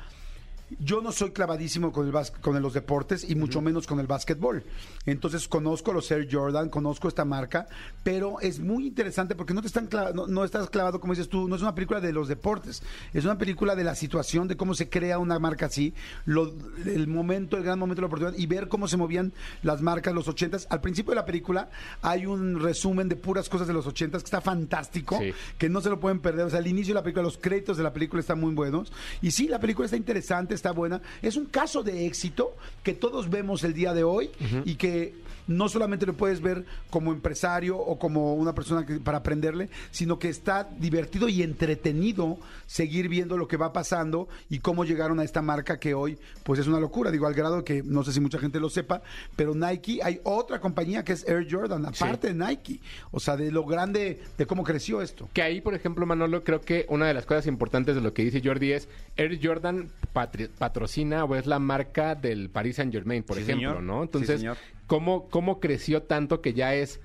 Yo 0.80 1.00
no 1.00 1.12
soy 1.12 1.30
clavadísimo 1.32 1.92
con, 1.92 2.06
el 2.06 2.14
con 2.40 2.60
los 2.62 2.74
deportes 2.74 3.28
y 3.28 3.34
mucho 3.34 3.60
menos 3.60 3.86
con 3.86 4.00
el 4.00 4.06
básquetbol. 4.06 4.62
Entonces 5.06 5.48
conozco 5.48 5.92
los 5.92 6.10
Air 6.10 6.28
Jordan, 6.30 6.68
conozco 6.68 7.08
esta 7.08 7.24
marca, 7.24 7.66
pero 8.02 8.40
es 8.40 8.60
muy 8.60 8.86
interesante 8.86 9.34
porque 9.34 9.52
no 9.54 9.60
te 9.60 9.66
están 9.66 9.88
no, 10.14 10.26
no 10.26 10.44
estás 10.44 10.70
clavado, 10.70 11.00
como 11.00 11.12
dices 11.12 11.28
tú, 11.28 11.48
no 11.48 11.56
es 11.56 11.62
una 11.62 11.74
película 11.74 12.00
de 12.00 12.12
los 12.12 12.28
deportes, 12.28 12.82
es 13.12 13.24
una 13.24 13.36
película 13.38 13.74
de 13.74 13.84
la 13.84 13.94
situación, 13.94 14.46
de 14.48 14.56
cómo 14.56 14.74
se 14.74 14.88
crea 14.88 15.18
una 15.18 15.38
marca 15.38 15.66
así, 15.66 15.92
lo- 16.24 16.52
el 16.86 17.08
momento, 17.08 17.56
el 17.56 17.64
gran 17.64 17.78
momento 17.78 17.96
de 18.00 18.02
la 18.02 18.06
oportunidad 18.06 18.38
y 18.38 18.46
ver 18.46 18.68
cómo 18.68 18.86
se 18.88 18.96
movían 18.96 19.32
las 19.62 19.82
marcas 19.82 20.14
los 20.14 20.28
ochentas. 20.28 20.66
Al 20.70 20.80
principio 20.80 21.10
de 21.10 21.16
la 21.16 21.24
película 21.26 21.68
hay 22.02 22.26
un 22.26 22.60
resumen 22.60 23.08
de 23.08 23.16
puras 23.16 23.48
cosas 23.48 23.66
de 23.66 23.72
los 23.74 23.86
ochentas 23.86 24.22
que 24.22 24.26
está 24.26 24.40
fantástico, 24.40 25.18
Sí. 25.20 25.32
que 25.58 25.68
no 25.68 25.80
se 25.80 25.90
lo 25.90 25.98
pueden 26.00 26.20
perder. 26.20 26.46
O 26.46 26.50
sea, 26.50 26.60
el 26.60 26.66
inicio 26.66 26.94
de 26.94 27.00
la 27.00 27.02
película, 27.02 27.22
los 27.24 27.38
créditos 27.38 27.76
de 27.76 27.82
la 27.82 27.92
película 27.92 28.20
están 28.20 28.40
muy 28.40 28.54
buenos. 28.54 28.92
Y 29.20 29.30
sí, 29.32 29.48
la 29.48 29.58
película 29.58 29.86
está 29.86 29.96
interesante, 29.96 30.54
está 30.62 30.70
buena. 30.70 31.02
Es 31.20 31.36
un 31.36 31.46
caso 31.46 31.82
de 31.82 32.06
éxito 32.06 32.54
que 32.84 32.94
todos 32.94 33.28
vemos 33.28 33.64
el 33.64 33.74
día 33.74 33.92
de 33.92 34.04
hoy 34.04 34.30
y 34.64 34.76
que 34.76 35.12
no 35.46 35.68
solamente 35.68 36.06
lo 36.06 36.14
puedes 36.14 36.40
ver 36.40 36.64
como 36.90 37.12
empresario 37.12 37.76
o 37.78 37.98
como 37.98 38.34
una 38.34 38.54
persona 38.54 38.86
que, 38.86 39.00
para 39.00 39.18
aprenderle, 39.18 39.68
sino 39.90 40.18
que 40.18 40.28
está 40.28 40.68
divertido 40.78 41.28
y 41.28 41.42
entretenido 41.42 42.38
seguir 42.66 43.08
viendo 43.08 43.36
lo 43.36 43.48
que 43.48 43.56
va 43.56 43.72
pasando 43.72 44.28
y 44.48 44.58
cómo 44.60 44.84
llegaron 44.84 45.18
a 45.20 45.24
esta 45.24 45.42
marca 45.42 45.78
que 45.78 45.94
hoy 45.94 46.18
pues 46.44 46.58
es 46.60 46.66
una 46.66 46.80
locura. 46.80 47.10
Digo, 47.10 47.26
al 47.26 47.34
grado 47.34 47.64
que 47.64 47.82
no 47.82 48.02
sé 48.04 48.12
si 48.12 48.20
mucha 48.20 48.38
gente 48.38 48.60
lo 48.60 48.70
sepa, 48.70 49.02
pero 49.36 49.54
Nike, 49.54 50.00
hay 50.02 50.20
otra 50.24 50.60
compañía 50.60 51.04
que 51.04 51.12
es 51.12 51.26
Air 51.28 51.46
Jordan, 51.50 51.86
aparte 51.86 52.32
de 52.32 52.34
Nike. 52.34 52.80
O 53.10 53.20
sea, 53.20 53.36
de 53.36 53.50
lo 53.50 53.64
grande, 53.64 54.20
de 54.38 54.46
cómo 54.46 54.64
creció 54.64 55.02
esto. 55.02 55.28
Que 55.32 55.42
ahí, 55.42 55.60
por 55.60 55.74
ejemplo, 55.74 56.06
Manolo, 56.06 56.44
creo 56.44 56.60
que 56.60 56.86
una 56.88 57.06
de 57.06 57.14
las 57.14 57.26
cosas 57.26 57.46
importantes 57.46 57.94
de 57.94 58.00
lo 58.00 58.12
que 58.14 58.24
dice 58.24 58.40
Jordi 58.44 58.72
es 58.72 58.88
Air 59.16 59.38
Jordan 59.42 59.88
patri- 60.14 60.48
patrocina 60.48 61.24
o 61.24 61.34
es 61.36 61.46
la 61.46 61.58
marca 61.58 62.14
del 62.14 62.50
Paris 62.50 62.76
Saint 62.76 62.92
Germain, 62.92 63.22
por 63.22 63.36
Sí, 63.36 63.42
ejemplo, 63.42 63.70
señor. 63.70 63.82
¿no? 63.82 63.98
Sí, 63.98 64.04
Entonces, 64.04 64.40
señor. 64.40 64.56
¿Cómo, 64.92 65.26
¿cómo 65.30 65.58
creció 65.58 66.02
tanto 66.02 66.42
que 66.42 66.52
ya 66.52 66.74
es 66.74 67.00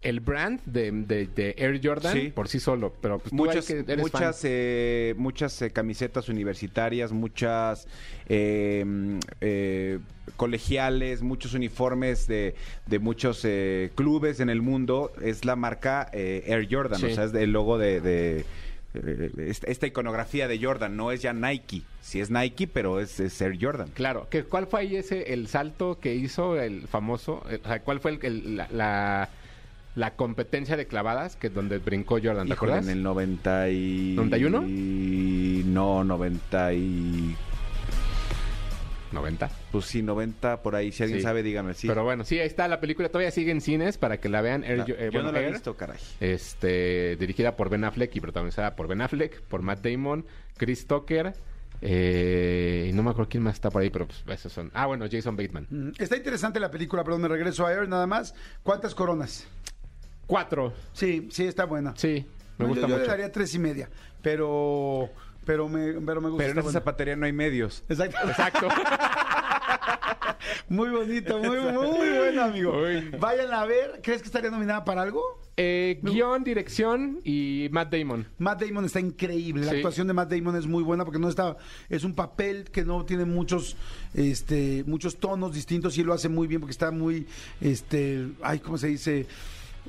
el 0.00 0.20
brand 0.20 0.60
de, 0.64 0.90
de- 0.92 1.26
de 1.26 1.54
Air 1.58 1.78
Jordan 1.84 2.14
Sí. 2.14 2.32
por 2.34 2.48
sí 2.48 2.58
solo? 2.58 2.94
Pero 3.02 3.18
pues, 3.18 3.32
muchas 3.34 3.66
que 3.66 3.80
eres 3.80 3.98
muchas 3.98 4.40
eh, 4.44 5.14
muchas 5.18 5.60
eh, 5.60 5.70
camisetas 5.70 6.30
universitarias 6.30 7.12
muchas 7.12 7.86
eh, 8.30 8.82
mm, 8.86 9.18
eh, 9.42 9.98
colegiales 10.36 11.20
muchos 11.20 11.52
uniformes 11.52 12.26
de, 12.26 12.54
de 12.86 12.98
muchos 12.98 13.42
eh, 13.44 13.90
clubes 13.94 14.40
en 14.40 14.48
el 14.48 14.62
mundo 14.62 15.12
es 15.20 15.44
la 15.44 15.54
marca 15.56 16.08
eh, 16.14 16.44
Air 16.46 16.66
Jordan 16.70 16.98
Sí. 17.00 17.06
o 17.06 17.14
sea 17.14 17.24
es 17.24 17.34
el 17.34 17.52
logo 17.52 17.76
de, 17.76 18.00
de, 18.00 18.44
esta, 19.38 19.66
esta 19.68 19.86
iconografía 19.86 20.48
de 20.48 20.58
Jordan 20.62 20.96
no 20.96 21.12
es 21.12 21.22
ya 21.22 21.32
Nike 21.32 21.82
sí 22.00 22.20
es 22.20 22.30
Nike 22.30 22.66
pero 22.66 23.00
es, 23.00 23.20
es 23.20 23.40
Air 23.40 23.56
Jordan 23.60 23.88
Claro, 23.94 24.28
que 24.30 24.44
¿cuál 24.44 24.66
fue 24.66 24.80
ahí 24.80 24.96
ese 24.96 25.32
el 25.32 25.48
salto 25.48 25.98
que 26.00 26.14
hizo 26.14 26.60
el 26.60 26.86
famoso? 26.88 27.42
eh, 27.50 27.60
o 27.62 27.66
sea, 27.68 27.80
¿cuál 27.82 28.00
fue 28.00 28.12
el, 28.12 28.18
el- 28.24 28.56
la, 28.56 28.68
la, 28.72 29.28
la 29.94 30.14
competencia 30.14 30.76
de 30.76 30.86
clavadas 30.86 31.36
que 31.36 31.48
donde 31.50 31.78
brincó 31.78 32.18
Jordan? 32.22 32.46
¿Te 32.46 32.54
Híjole, 32.54 32.72
acuerdas? 32.72 32.84
en 32.90 32.98
el 32.98 33.02
90 33.02 33.68
y... 33.70 34.16
¿91? 34.16 35.64
No, 35.66 36.04
90 36.04 36.72
y... 36.74 37.36
90. 39.12 39.50
Pues 39.72 39.84
sí, 39.86 40.02
90 40.02 40.62
por 40.62 40.74
ahí. 40.76 40.92
Si 40.92 41.02
alguien 41.02 41.20
Sí. 41.20 41.24
sabe, 41.24 41.42
dígame. 41.42 41.74
Sí. 41.74 41.86
Pero 41.88 42.04
bueno, 42.04 42.24
sí, 42.24 42.38
ahí 42.38 42.46
está 42.46 42.68
la 42.68 42.80
película. 42.80 43.08
Todavía 43.08 43.30
sigue 43.30 43.50
en 43.52 43.60
cines 43.60 43.98
para 43.98 44.18
que 44.20 44.28
la 44.28 44.40
vean. 44.42 44.64
Air- 44.64 44.80
Ah, 44.80 44.84
eh, 44.88 44.94
yo 45.06 45.10
bueno, 45.12 45.28
no 45.28 45.32
la 45.32 45.40
he 45.40 45.44
Air, 45.44 45.52
visto, 45.54 45.76
caray. 45.76 45.98
Este, 46.20 47.16
dirigida 47.16 47.56
por 47.56 47.70
Ben 47.70 47.84
Affleck 47.84 48.14
y 48.16 48.20
protagonizada 48.20 48.76
por 48.76 48.88
Ben 48.88 49.00
Affleck, 49.00 49.40
por 49.42 49.62
Matt 49.62 49.84
Damon, 49.84 50.24
Chris 50.56 50.86
Tucker. 50.86 51.34
Eh, 51.80 52.88
y 52.90 52.92
no 52.92 53.02
me 53.04 53.10
acuerdo 53.10 53.28
quién 53.30 53.42
más 53.44 53.54
está 53.54 53.70
por 53.70 53.82
ahí, 53.82 53.90
pero 53.90 54.06
pues 54.08 54.22
esos 54.40 54.52
son. 54.52 54.70
Ah, 54.74 54.86
bueno, 54.86 55.06
Jason 55.10 55.36
Bateman. 55.36 55.66
Mm, 55.70 55.90
Está 55.98 56.16
interesante 56.16 56.58
la 56.58 56.70
película, 56.70 57.04
perdón, 57.04 57.22
me 57.22 57.28
regreso 57.28 57.66
a 57.66 57.72
Air 57.72 57.88
nada 57.88 58.06
más. 58.06 58.34
¿Cuántas 58.64 58.94
coronas? 58.94 59.46
Cuatro. 60.26 60.72
Sí, 60.92 61.28
sí, 61.30 61.44
está 61.46 61.64
buena. 61.64 61.94
Sí, 61.96 62.26
me 62.58 62.64
No, 62.64 62.68
gusta 62.68 62.82
yo, 62.82 62.88
yo 62.88 62.94
mucho. 62.94 63.02
le 63.04 63.08
daría 63.08 63.32
tres 63.32 63.54
y 63.54 63.58
media, 63.58 63.88
pero, 64.22 65.08
pero 65.48 65.66
me, 65.66 65.94
pero 65.94 66.20
me 66.20 66.28
gusta. 66.28 66.42
Pero 66.44 66.52
en 66.52 66.58
esa 66.58 66.62
buena. 66.62 66.78
zapatería 66.78 67.16
no 67.16 67.24
hay 67.24 67.32
medios. 67.32 67.82
Exacto. 67.88 68.18
Exacto. 68.28 68.68
Muy 70.68 70.90
bonito, 70.90 71.38
muy, 71.38 71.58
muy 71.58 72.08
bueno, 72.18 72.42
amigo. 72.44 72.78
Uy. 72.82 73.10
Vayan 73.18 73.52
a 73.52 73.64
ver. 73.64 74.00
¿Crees 74.02 74.20
que 74.20 74.26
estaría 74.26 74.50
nominada 74.50 74.84
para 74.84 75.00
algo? 75.02 75.22
Eh, 75.56 75.98
guion, 76.02 76.44
dirección 76.44 77.20
y 77.24 77.68
Matt 77.72 77.90
Damon. 77.92 78.28
Matt 78.38 78.62
Damon 78.62 78.84
está 78.84 79.00
increíble. 79.00 79.64
La 79.64 79.72
Sí. 79.72 79.76
actuación 79.78 80.06
de 80.06 80.12
Matt 80.12 80.30
Damon 80.30 80.56
es 80.56 80.66
muy 80.66 80.82
buena 80.82 81.04
porque 81.04 81.18
no 81.18 81.28
está, 81.28 81.56
es 81.88 82.04
un 82.04 82.14
papel 82.14 82.64
que 82.70 82.84
no 82.84 83.04
tiene 83.06 83.24
muchos, 83.24 83.76
este, 84.14 84.84
muchos 84.86 85.16
tonos 85.16 85.54
distintos 85.54 85.96
y 85.96 86.02
él 86.02 86.06
lo 86.06 86.12
hace 86.12 86.28
muy 86.28 86.46
bien 86.46 86.60
porque 86.60 86.72
está 86.72 86.90
muy, 86.90 87.26
este, 87.62 88.28
ay, 88.42 88.58
¿cómo 88.60 88.76
se 88.78 88.88
dice? 88.88 89.26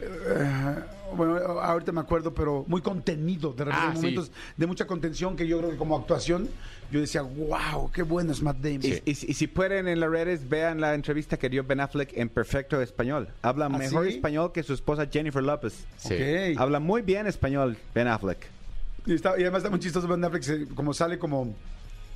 Eh, 0.02 0.76
bueno, 1.16 1.36
ahorita 1.38 1.92
me 1.92 2.02
acuerdo, 2.02 2.34
pero 2.34 2.64
muy 2.68 2.82
contenido. 2.82 3.52
De 3.54 3.66
repente 3.66 3.82
Ah, 3.84 3.90
hay 3.90 3.96
sí. 3.96 4.02
momentos 4.02 4.32
de 4.58 4.66
mucha 4.68 4.86
contención 4.86 5.36
que 5.36 5.48
yo 5.48 5.58
creo 5.58 5.72
que 5.72 5.78
como 5.78 5.98
actuación, 5.98 6.48
yo 6.92 7.00
decía, 7.02 7.22
wow, 7.22 7.92
qué 7.92 8.04
bueno 8.04 8.32
es 8.32 8.42
Matt 8.42 8.58
Damon. 8.58 8.82
Y, 8.84 8.88
y- 8.90 9.02
y 9.06 9.16
si 9.34 9.48
pueden 9.48 9.88
en 9.88 10.00
las 10.00 10.10
redes, 10.10 10.48
vean 10.48 10.80
la 10.82 10.94
entrevista 10.94 11.38
que 11.38 11.50
dio 11.50 11.64
Ben 11.64 11.80
Affleck 11.80 12.12
en 12.16 12.30
perfecto 12.30 12.82
español. 12.82 13.28
Habla 13.42 13.66
¿Ah, 13.66 13.70
mejor 13.70 14.06
sí? 14.08 14.14
español 14.16 14.52
que 14.52 14.64
su 14.64 14.74
esposa 14.74 15.08
Jennifer 15.12 15.44
Lopez. 15.44 15.86
Sí. 15.98 16.14
Ok. 16.14 16.60
Habla 16.60 16.80
muy 16.80 17.02
bien 17.02 17.28
español 17.28 17.78
Ben 17.94 18.08
Affleck. 18.08 18.46
Y, 19.06 19.14
está- 19.14 19.38
y 19.38 19.42
además 19.42 19.60
está 19.60 19.70
muy 19.70 19.80
chistoso 19.80 20.08
Ben 20.08 20.24
Affleck, 20.24 20.74
como 20.76 20.94
sale 20.94 21.18
como 21.18 21.54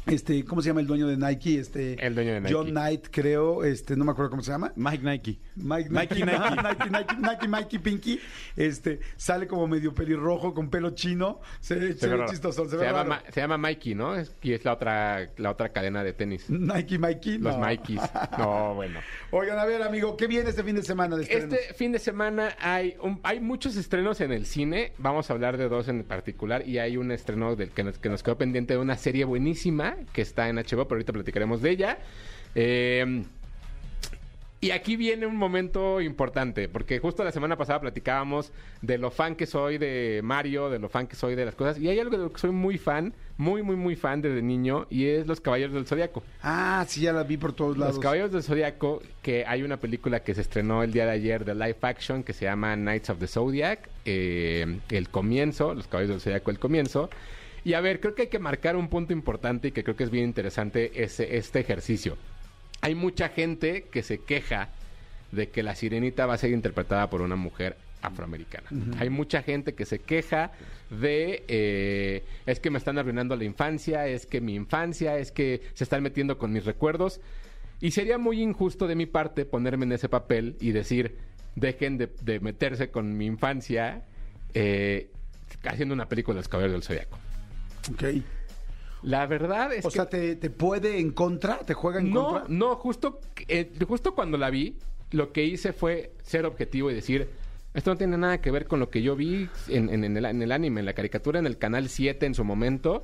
este, 0.06 0.44
¿cómo 0.46 0.62
se 0.62 0.70
llama 0.70 0.82
el 0.82 0.88
dueño 0.88 1.08
de 1.08 1.18
Nike? 1.18 1.60
Este, 1.60 1.94
El 2.06 2.16
dueño 2.16 2.34
de 2.34 2.42
Nike. 2.42 2.54
John 2.54 2.70
Knight, 2.70 3.08
creo, 3.12 3.64
este, 3.64 3.96
no 3.96 4.06
me 4.06 4.12
acuerdo 4.12 4.32
cómo 4.32 4.42
se 4.44 4.52
llama. 4.52 4.72
Mike 4.76 5.04
Nike. 5.04 5.40
Mike, 5.56 5.90
Nike, 5.90 6.16
Nike. 6.16 6.26
Nike, 6.26 6.90
Nike, 6.92 7.16
Nike, 7.20 7.48
Mikey 7.48 7.80
Pinky, 7.80 8.20
este, 8.56 9.00
sale 9.18 9.48
como 9.48 9.68
medio 9.68 9.94
pelirrojo 9.94 10.54
con 10.54 10.70
pelo 10.70 10.92
chino, 10.92 11.40
se, 11.60 11.94
se 11.94 12.00
Se 12.00 12.08
ve 12.08 12.18
raro. 12.18 12.30
chistoso, 12.30 12.66
se, 12.66 12.72
Se 12.72 12.78
ve 12.78 12.86
llama, 12.86 13.04
raro. 13.04 13.26
Se 13.32 13.42
llama 13.42 13.58
Mikey, 13.58 13.96
¿no? 13.96 14.16
Es- 14.16 14.36
y 14.42 14.54
es 14.54 14.66
la 14.66 14.74
otra, 14.74 15.30
la 15.38 15.52
otra 15.52 15.70
cadena 15.70 16.04
de 16.04 16.14
tenis. 16.14 16.50
Nike 16.50 16.98
Mikey, 17.00 17.38
Los 17.38 17.58
no. 17.58 17.66
Mikeys. 17.66 18.02
No, 18.38 18.76
bueno. 18.76 19.00
Oigan, 19.32 19.58
a 19.60 19.66
ver, 19.66 19.82
amigo, 19.84 20.18
¿qué 20.18 20.28
viene 20.28 20.50
este 20.50 20.64
fin 20.64 20.76
de 20.76 20.84
semana 20.84 21.16
de 21.16 21.24
estrenos? 21.24 21.54
Este 21.54 21.74
fin 21.74 21.92
de 21.92 22.00
semana 22.00 22.56
hay 22.60 22.96
un- 23.02 23.20
hay 23.24 23.40
muchos 23.40 23.76
estrenos 23.76 24.20
en 24.22 24.32
el 24.32 24.46
cine. 24.46 24.92
Vamos 24.98 25.30
a 25.30 25.34
hablar 25.34 25.58
de 25.58 25.70
dos 25.70 25.88
en 25.88 26.04
particular. 26.04 26.68
Y 26.68 26.80
hay 26.80 26.98
un 26.98 27.12
estreno 27.12 27.56
del 27.56 27.70
que 27.70 27.84
nos, 27.84 27.98
que 28.00 28.10
nos 28.10 28.24
quedó 28.24 28.38
pendiente 28.38 28.74
de 28.74 28.80
una 28.80 28.98
serie 28.98 29.26
buenísima 29.26 29.93
que 30.12 30.22
está 30.22 30.50
en 30.50 30.58
HBO, 30.58 30.88
pero 30.88 30.96
ahorita 30.96 31.14
platicaremos 31.14 31.62
de 31.62 31.70
ella. 31.70 31.98
Eh, 32.56 33.24
y 34.64 34.72
aquí 34.72 34.96
viene 34.96 35.26
un 35.26 35.36
momento 35.36 36.00
importante, 36.00 36.70
porque 36.70 36.98
justo 37.00 37.22
la 37.26 37.34
semana 37.34 37.58
pasada 37.58 37.82
platicábamos 37.82 38.54
de 38.82 38.98
lo 38.98 39.12
fan 39.12 39.36
que 39.36 39.46
soy 39.46 39.78
de 39.78 40.22
Mario, 40.24 40.70
de 40.70 40.80
lo 40.80 40.88
fan 40.88 41.06
que 41.06 41.18
soy 41.18 41.36
de 41.36 41.44
las 41.44 41.54
cosas. 41.54 41.78
Y 41.78 41.90
hay 41.90 42.00
algo 42.00 42.16
de 42.16 42.24
lo 42.24 42.32
que 42.32 42.40
soy 42.40 42.52
muy 42.52 42.78
fan, 42.78 43.14
muy, 43.36 43.62
muy, 43.62 43.76
muy 43.76 43.98
fan 43.98 44.22
desde 44.22 44.42
niño, 44.42 44.88
y 44.90 45.08
es 45.08 45.28
Los 45.28 45.42
Caballeros 45.42 45.74
del 45.74 45.86
Zodiaco. 45.86 46.24
Ah, 46.42 46.86
sí, 46.88 47.02
ya 47.02 47.12
la 47.12 47.24
vi 47.24 47.36
por 47.36 47.52
todos 47.52 47.78
lados. 47.78 47.96
Los 47.96 48.02
Caballeros 48.02 48.32
del 48.32 48.42
Zodiaco, 48.42 49.02
que 49.22 49.46
hay 49.46 49.64
una 49.64 49.82
película 49.82 50.22
que 50.22 50.34
se 50.34 50.40
estrenó 50.40 50.82
el 50.82 50.94
día 50.94 51.04
de 51.08 51.12
ayer 51.12 51.44
de 51.44 51.56
live 51.56 51.76
action 51.82 52.24
que 52.24 52.32
se 52.32 52.46
llama 52.46 52.74
Knights 52.78 53.10
of 53.10 53.20
the 53.20 53.28
Zodiac, 53.28 53.90
eh, 54.06 54.80
el 54.92 55.10
comienzo, 55.10 55.74
Los 55.74 55.88
Caballeros 55.88 56.16
del 56.16 56.22
Zodiaco, 56.22 56.52
el 56.52 56.60
comienzo. 56.60 57.10
Y 57.66 57.74
a 57.74 57.82
ver, 57.82 58.00
creo 58.00 58.14
que 58.16 58.24
hay 58.24 58.28
que 58.28 58.40
marcar 58.40 58.76
un 58.76 58.90
punto 58.90 59.14
importante 59.14 59.70
y 59.70 59.72
que 59.72 59.84
creo 59.84 59.96
que 59.96 60.04
es 60.04 60.12
bien 60.12 60.26
interesante 60.26 61.04
ese, 61.04 61.38
este 61.38 61.60
ejercicio. 61.60 62.18
Hay 62.82 62.96
mucha 62.96 63.30
gente 63.30 63.84
que 63.84 64.04
se 64.04 64.20
queja 64.20 64.70
de 65.32 65.50
que 65.50 65.64
la 65.64 65.74
sirenita 65.76 66.26
va 66.26 66.34
a 66.34 66.38
ser 66.38 66.52
interpretada 66.52 67.10
por 67.10 67.22
una 67.22 67.36
mujer 67.36 67.78
afroamericana. 68.02 68.68
Hay 69.00 69.10
mucha 69.10 69.42
gente 69.42 69.74
que 69.74 69.86
se 69.86 70.00
queja 70.00 70.52
de 70.90 71.44
eh, 71.48 72.24
es 72.46 72.60
que 72.60 72.70
me 72.70 72.78
están 72.78 72.98
arruinando 72.98 73.36
la 73.36 73.46
infancia, 73.46 74.08
es 74.08 74.26
que 74.26 74.42
mi 74.42 74.56
infancia, 74.56 75.18
es 75.18 75.32
que 75.32 75.62
se 75.74 75.86
están 75.86 76.04
metiendo 76.04 76.38
con 76.38 76.52
mis 76.52 76.66
recuerdos. 76.66 77.22
Y 77.80 77.92
sería 77.92 78.18
muy 78.18 78.42
injusto 78.42 78.88
de 78.88 78.96
mi 78.96 79.06
parte 79.06 79.46
ponerme 79.46 79.86
en 79.86 79.94
ese 79.94 80.10
papel 80.10 80.58
y 80.60 80.72
decir, 80.72 81.16
dejen 81.56 81.98
de, 81.98 82.10
de 82.22 82.40
meterse 82.42 82.90
con 82.90 83.18
mi 83.18 83.26
infancia 83.26 84.04
eh, 84.54 85.10
haciendo 85.64 85.94
una 85.94 86.08
película 86.08 86.36
de 86.36 86.40
los 86.40 86.50
caballeros 86.50 86.74
del 86.74 86.84
zodiaco. 86.84 87.18
Ok. 87.92 88.04
La 89.04 89.26
verdad 89.26 89.74
es 89.74 89.86
O 89.86 89.90
que 89.90 89.96
sea, 89.96 90.06
¿te, 90.10 90.36
te 90.38 90.50
puede 90.50 90.98
en 91.00 91.12
contra? 91.12 91.60
¿Te 91.60 91.74
juega 91.74 92.00
en 92.00 92.12
no, 92.14 92.28
contra? 92.30 92.46
no, 92.48 92.76
justo, 92.78 93.20
eh, 93.50 93.72
justo 93.86 94.16
cuando 94.16 94.38
la 94.38 94.50
vi, 94.50 94.78
lo 95.12 95.34
que 95.34 95.44
hice 95.44 95.74
fue 95.74 96.14
ser 96.24 96.46
objetivo 96.46 96.90
y 96.90 96.94
decir, 96.94 97.28
esto 97.74 97.92
no 97.92 97.98
tiene 97.98 98.18
nada 98.18 98.40
que 98.40 98.50
ver 98.50 98.66
con 98.66 98.80
lo 98.80 98.90
que 98.90 99.02
yo 99.02 99.16
vi 99.18 99.50
en, 99.68 99.90
en- 99.90 100.04
en 100.06 100.16
el, 100.18 100.26
en 100.26 100.42
el 100.42 100.52
anime, 100.54 100.80
en 100.80 100.86
la 100.86 100.94
caricatura, 100.94 101.40
en 101.40 101.46
el 101.48 101.58
canal 101.58 101.90
7 101.90 102.26
en 102.26 102.34
su 102.34 102.46
momento. 102.46 103.04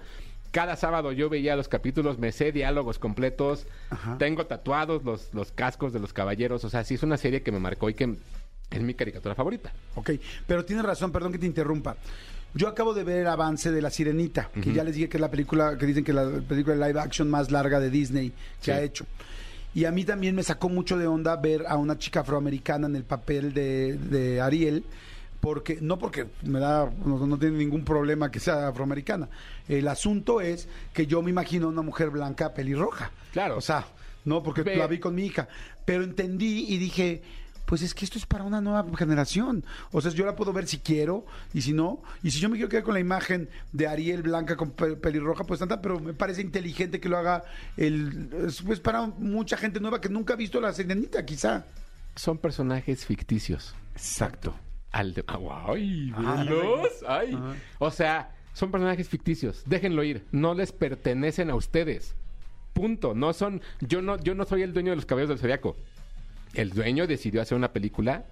Cada 0.52 0.76
sábado 0.78 1.12
yo 1.12 1.30
veía 1.30 1.56
los 1.58 1.68
capítulos, 1.68 2.18
me 2.18 2.32
sé 2.32 2.52
diálogos 2.52 2.98
completos, 2.98 3.68
Ajá. 3.90 4.18
tengo 4.18 4.46
tatuados 4.48 5.04
los, 5.04 5.34
los 5.34 5.52
cascos 5.52 5.92
de 5.94 6.00
los 6.00 6.14
caballeros, 6.14 6.64
o 6.64 6.70
sea, 6.70 6.84
sí 6.86 6.96
es 6.96 7.04
una 7.04 7.18
serie 7.18 7.44
que 7.44 7.52
me 7.52 7.60
marcó 7.60 7.90
y 7.90 7.94
que 7.94 8.16
es 8.72 8.82
mi 8.82 8.94
caricatura 8.96 9.36
favorita. 9.36 9.72
Ok, 9.96 10.12
pero 10.48 10.64
tienes 10.66 10.86
razón, 10.86 11.12
perdón 11.12 11.34
que 11.34 11.40
te 11.40 11.46
interrumpa. 11.46 11.98
Yo 12.54 12.68
acabo 12.68 12.94
de 12.94 13.04
ver 13.04 13.20
el 13.20 13.28
avance 13.28 13.72
de 13.72 13.82
La 13.82 13.90
Sirenita, 13.92 14.50
que 14.62 14.74
ya 14.74 14.84
les 14.84 14.96
dije 14.96 15.08
que 15.08 15.18
es 15.18 15.22
la 15.22 15.30
película, 15.30 15.78
que 15.78 15.86
dicen 15.86 16.04
que 16.04 16.14
la 16.14 16.28
película 16.48 16.76
de 16.76 16.88
live 16.88 17.00
action 17.00 17.30
más 17.30 17.52
larga 17.52 17.80
de 17.80 17.90
Disney 17.90 18.30
que 18.30 18.36
Sí. 18.62 18.72
ha 18.72 18.82
hecho. 18.82 19.06
Y 19.76 19.86
a 19.86 19.92
mí 19.92 20.04
también 20.04 20.36
me 20.36 20.42
sacó 20.42 20.68
mucho 20.68 20.98
de 20.98 21.06
onda 21.06 21.36
ver 21.36 21.66
a 21.68 21.78
una 21.78 21.98
chica 22.00 22.22
afroamericana 22.22 22.88
en 22.88 22.96
el 22.96 23.04
papel 23.04 23.54
de, 23.54 23.98
de 23.98 24.42
Ariel, 24.42 24.84
porque 25.40 25.78
no 25.80 26.00
porque 26.00 26.26
me 26.44 26.60
da, 26.60 26.90
no, 27.06 27.26
no 27.28 27.38
tiene 27.38 27.58
ningún 27.58 27.86
problema 27.86 28.32
que 28.32 28.40
sea 28.40 28.70
afroamericana. 28.70 29.30
El 29.68 29.88
asunto 29.88 30.42
es 30.42 30.68
que 30.92 31.06
yo 31.06 31.22
me 31.22 31.30
imagino 31.30 31.68
a 31.68 31.70
una 31.70 31.84
mujer 31.84 32.10
blanca 32.10 32.54
pelirroja. 32.54 33.12
Claro. 33.32 33.58
O 33.58 33.62
sea, 33.62 33.86
no 34.26 34.42
porque 34.42 34.64
la 34.76 34.88
vi 34.88 34.98
con 35.00 35.14
mi 35.14 35.26
hija, 35.28 35.48
pero 35.86 36.04
entendí 36.04 36.66
y 36.68 36.78
dije, 36.78 37.22
pues 37.70 37.84
es 37.84 37.94
que 37.94 38.04
esto 38.04 38.18
es 38.18 38.26
para 38.26 38.44
una 38.44 38.62
nueva 38.62 38.84
generación. 38.98 39.64
O 39.92 40.02
sea, 40.02 40.10
yo 40.10 40.26
la 40.26 40.36
puedo 40.36 40.52
ver 40.52 40.66
si 40.66 40.80
quiero 40.80 41.24
y 41.54 41.62
si 41.62 41.72
no. 41.72 42.02
Y 42.24 42.32
si 42.32 42.40
yo 42.40 42.50
me 42.50 42.56
quiero 42.56 42.68
quedar 42.68 42.82
con 42.84 42.96
la 42.96 43.00
imagen 43.00 43.48
de 43.72 43.88
Ariel 43.88 44.24
blanca 44.24 44.56
con 44.58 44.72
pe- 44.72 44.96
pelirroja, 44.96 45.44
pues 45.44 45.60
tanta, 45.60 45.80
pero 45.80 46.00
me 46.00 46.16
parece 46.16 46.42
inteligente 46.42 47.00
que 47.00 47.08
lo 47.10 47.18
haga 47.20 47.44
el, 47.78 48.28
es, 48.48 48.64
pues 48.64 48.80
para 48.80 49.06
mucha 49.06 49.56
gente 49.56 49.80
nueva 49.80 50.02
que 50.02 50.10
nunca 50.10 50.34
ha 50.34 50.36
visto 50.36 50.60
la 50.60 50.74
sirenita, 50.74 51.24
quizá. 51.24 51.64
Son 52.16 52.40
personajes 52.40 53.06
ficticios. 53.06 53.76
Exacto. 53.94 54.56
Al 54.92 55.14
de... 55.14 55.24
ah, 55.28 55.66
¡Ay! 55.68 56.12
Ah, 56.16 56.44
velos, 56.44 56.88
¡Ay! 57.08 57.34
Ajá. 57.36 57.54
O 57.78 57.92
sea, 57.92 58.36
son 58.54 58.72
personajes 58.72 59.08
ficticios. 59.08 59.62
Déjenlo 59.68 60.04
ir. 60.04 60.26
No 60.32 60.56
les 60.56 60.72
pertenecen 60.72 61.52
a 61.52 61.56
ustedes. 61.56 62.16
Punto. 62.74 63.14
No 63.14 63.32
son... 63.34 63.62
Yo 63.80 64.02
no, 64.02 64.18
yo 64.18 64.34
no 64.34 64.46
soy 64.46 64.64
el 64.64 64.74
dueño 64.74 64.90
de 64.90 64.96
los 64.96 65.06
caballeros 65.06 65.30
del 65.30 65.38
zodiaco. 65.40 65.78
El 66.54 66.72
dueño 66.72 67.06
decidió 67.08 67.42
hacer 67.42 67.58
una 67.58 67.72
película 67.72 68.24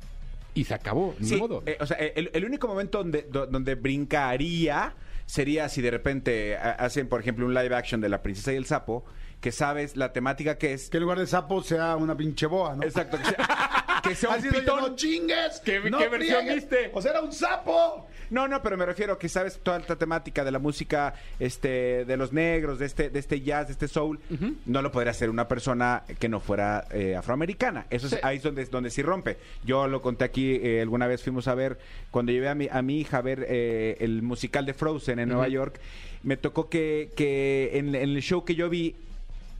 y 0.53 0.63
se 0.63 0.73
acabó. 0.73 1.15
Ni 1.19 1.27
Sí, 1.27 1.35
modo. 1.37 1.63
eh, 1.65 1.77
o 1.79 1.85
sea, 1.85 1.97
el, 1.97 2.31
el 2.33 2.45
único 2.45 2.67
momento 2.67 2.97
donde, 2.97 3.23
do- 3.23 3.45
donde 3.47 3.75
brincaría 3.75 4.95
sería 5.25 5.69
si 5.69 5.81
de 5.81 5.91
repente 5.91 6.55
ha- 6.57 6.71
hacen, 6.71 7.07
por 7.07 7.19
ejemplo, 7.21 7.45
un 7.45 7.53
live 7.53 7.75
action 7.75 8.01
de 8.01 8.09
La 8.09 8.23
Princesa 8.23 8.53
y 8.53 8.55
el 8.55 8.65
Sapo, 8.65 9.05
que 9.41 9.51
sabes 9.51 9.95
la 9.97 10.13
temática 10.13 10.57
que 10.57 10.73
es. 10.73 10.89
Que 10.89 10.97
en 10.97 11.03
lugar 11.03 11.19
de 11.19 11.27
sapo 11.27 11.61
sea 11.61 11.95
una 11.95 12.17
pinche 12.17 12.47
boa, 12.47 12.75
¿no? 12.75 12.81
Exacto, 12.83 13.17
que 13.19 13.25
sea, 13.25 14.01
que 14.03 14.15
sea 14.15 14.29
un 14.35 14.41
pitón. 14.49 14.81
no 14.81 14.95
chingues. 14.95 15.61
¿Qué- 15.63 15.79
no 15.91 15.99
qué 15.99 16.07
versión 16.09 16.39
friegues". 16.39 16.55
viste? 16.55 16.91
O 16.93 17.01
sea, 17.03 17.11
era 17.11 17.21
un 17.21 17.31
sapo. 17.31 18.07
No, 18.29 18.47
no, 18.47 18.61
pero 18.61 18.77
me 18.77 18.85
refiero 18.85 19.17
que 19.17 19.29
sabes 19.29 19.59
toda 19.63 19.77
esta 19.77 19.95
temática 19.95 20.43
de 20.43 20.51
la 20.51 20.59
música 20.59 21.13
este 21.39 22.05
de 22.05 22.17
los 22.17 22.33
negros, 22.33 22.79
de 22.79 22.85
este 22.85 23.09
de 23.09 23.19
este 23.19 23.41
jazz, 23.41 23.67
de 23.67 23.73
este 23.73 23.87
soul, 23.87 24.19
no 24.65 24.81
lo 24.81 24.91
podría 24.91 25.11
hacer 25.11 25.29
una 25.29 25.47
persona 25.47 26.03
que 26.19 26.27
no 26.29 26.39
fuera 26.39 26.87
eh, 26.91 27.15
afroamericana. 27.15 27.85
Eso 27.89 28.07
es 28.07 28.13
Sí. 28.13 28.19
ahí 28.23 28.37
es 28.37 28.43
donde 28.43 28.65
donde 28.65 28.89
sí 28.89 29.01
rompe. 29.01 29.37
Yo 29.63 29.87
lo 29.87 30.01
conté 30.01 30.25
aquí 30.25 30.55
eh, 30.61 30.81
alguna 30.81 31.07
vez 31.07 31.23
fuimos 31.23 31.47
a 31.47 31.55
ver 31.55 31.77
cuando 32.11 32.31
llevé 32.31 32.49
a 32.49 32.55
mi 32.55 32.67
a 32.71 32.81
mi 32.81 32.99
hija 32.99 33.17
a 33.17 33.21
ver 33.21 33.45
eh, 33.47 33.97
el 33.99 34.21
musical 34.21 34.65
de 34.65 34.73
Frozen 34.73 35.19
en 35.19 35.29
Nueva 35.29 35.47
York, 35.47 35.79
me 36.23 36.37
tocó 36.37 36.69
que 36.69 37.11
que 37.15 37.71
en, 37.73 37.89
en 37.95 38.09
el 38.15 38.21
show 38.21 38.43
que 38.43 38.55
yo 38.55 38.69
vi 38.69 38.95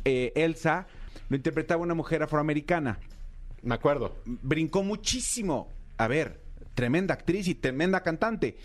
eh, 0.05 0.32
Elsa 0.36 0.88
lo 1.30 1.36
interpretaba 1.36 1.82
una 1.82 1.93
mujer 1.93 2.24
afroamericana 2.24 2.99
Me 3.61 3.76
acuerdo. 3.76 4.15
brincó 4.26 4.84
muchísimo. 4.84 5.72
A 5.97 6.07
ver, 6.07 6.39
tremenda 6.78 7.15
actriz 7.15 7.47
y 7.47 7.55
tremenda 7.55 8.03
cantante. 8.03 8.55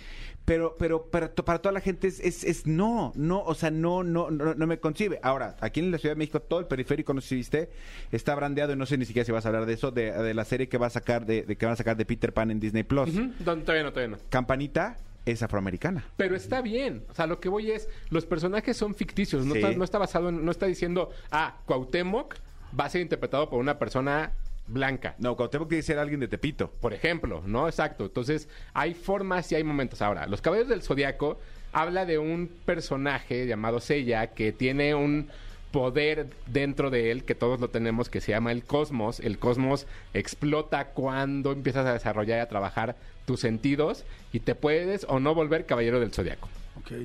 Pero, 0.44 0.76
pero, 0.78 1.06
para 1.06 1.28
toda 1.30 1.72
la 1.72 1.80
gente 1.80 2.08
es, 2.08 2.18
es, 2.20 2.44
es 2.44 2.66
no, 2.66 3.12
no, 3.14 3.42
o 3.42 3.54
sea, 3.54 3.70
no, 3.70 4.02
no, 4.02 4.30
no, 4.30 4.54
no 4.54 4.66
me 4.66 4.78
concibe. 4.80 5.18
Ahora, 5.22 5.56
aquí 5.60 5.80
en 5.80 5.90
la 5.92 5.98
Ciudad 5.98 6.14
de 6.16 6.18
México, 6.18 6.40
todo 6.40 6.60
el 6.60 6.66
periférico, 6.66 7.14
no 7.14 7.20
sé 7.20 7.28
si 7.28 7.34
viste, 7.36 7.70
está 8.10 8.34
brandeado 8.34 8.72
y 8.72 8.76
no 8.76 8.84
sé 8.84 8.98
ni 8.98 9.04
siquiera 9.06 9.24
si 9.24 9.30
vas 9.32 9.46
a 9.46 9.48
hablar 9.48 9.66
de 9.66 9.72
eso, 9.74 9.92
de, 9.92 10.10
de 10.12 10.34
la 10.34 10.44
serie 10.44 10.68
que 10.68 10.78
va 10.78 10.88
a 10.88 10.90
sacar 10.90 11.24
de, 11.26 11.42
de 11.44 11.56
que 11.56 11.64
van 11.64 11.72
a 11.74 11.76
sacar 11.76 11.96
de 11.96 12.04
Peter 12.04 12.32
Pan 12.34 12.50
en 12.50 12.58
Disney 12.60 12.82
Plus. 12.82 13.10
Ujú. 13.10 13.30
No, 13.44 13.56
todavía 13.58 13.84
no, 13.84 13.92
todavía 13.92 14.16
no. 14.16 14.22
Campanita 14.30 14.98
es 15.24 15.42
afroamericana. 15.44 16.04
Pero 16.16 16.34
está 16.34 16.60
bien. 16.60 17.04
O 17.08 17.14
sea, 17.14 17.28
lo 17.28 17.38
que 17.38 17.48
voy 17.48 17.70
es, 17.70 17.88
los 18.10 18.26
personajes 18.26 18.76
son 18.76 18.96
ficticios. 18.96 19.46
No, 19.46 19.54
Sí. 19.54 19.60
está, 19.60 19.72
no 19.78 19.84
está 19.84 19.98
basado 19.98 20.28
en, 20.28 20.44
no 20.44 20.50
está 20.50 20.66
diciendo, 20.66 21.10
ah, 21.30 21.56
Cuauhtémoc 21.66 22.34
va 22.78 22.86
a 22.86 22.90
ser 22.90 23.00
interpretado 23.00 23.48
por 23.48 23.60
una 23.60 23.78
persona 23.78 24.32
blanca. 24.66 25.14
No, 25.18 25.36
Cuauhtémoc 25.36 25.68
tiene 25.68 25.80
que 25.80 25.86
ser 25.86 25.98
alguien 25.98 26.20
de 26.20 26.28
Tepito. 26.28 26.70
Por 26.80 26.94
ejemplo, 26.94 27.42
¿no? 27.46 27.68
Exacto. 27.68 28.04
Entonces, 28.04 28.48
hay 28.74 28.94
formas 28.94 29.50
y 29.52 29.56
hay 29.56 29.64
momentos. 29.64 30.02
Ahora, 30.02 30.26
Los 30.26 30.40
Caballeros 30.40 30.68
del 30.68 30.82
Zodiaco 30.82 31.38
habla 31.72 32.04
de 32.04 32.18
un 32.18 32.48
personaje 32.64 33.46
llamado 33.46 33.80
Seiya 33.80 34.28
que 34.28 34.52
tiene 34.52 34.94
un 34.94 35.28
poder 35.72 36.28
dentro 36.46 36.90
de 36.90 37.10
él 37.10 37.24
que 37.24 37.34
todos 37.34 37.58
lo 37.58 37.70
tenemos 37.70 38.10
que 38.10 38.20
se 38.20 38.32
llama 38.32 38.52
el 38.52 38.62
cosmos. 38.62 39.20
El 39.20 39.38
cosmos 39.38 39.86
explota 40.14 40.88
cuando 40.88 41.52
empiezas 41.52 41.86
a 41.86 41.94
desarrollar 41.94 42.38
y 42.38 42.42
a 42.42 42.48
trabajar 42.48 42.96
tus 43.24 43.40
sentidos 43.40 44.04
y 44.32 44.40
te 44.40 44.54
puedes 44.54 45.06
o 45.08 45.18
no 45.18 45.34
volver 45.34 45.66
caballero 45.66 45.98
del 45.98 46.12
zodiaco. 46.12 46.48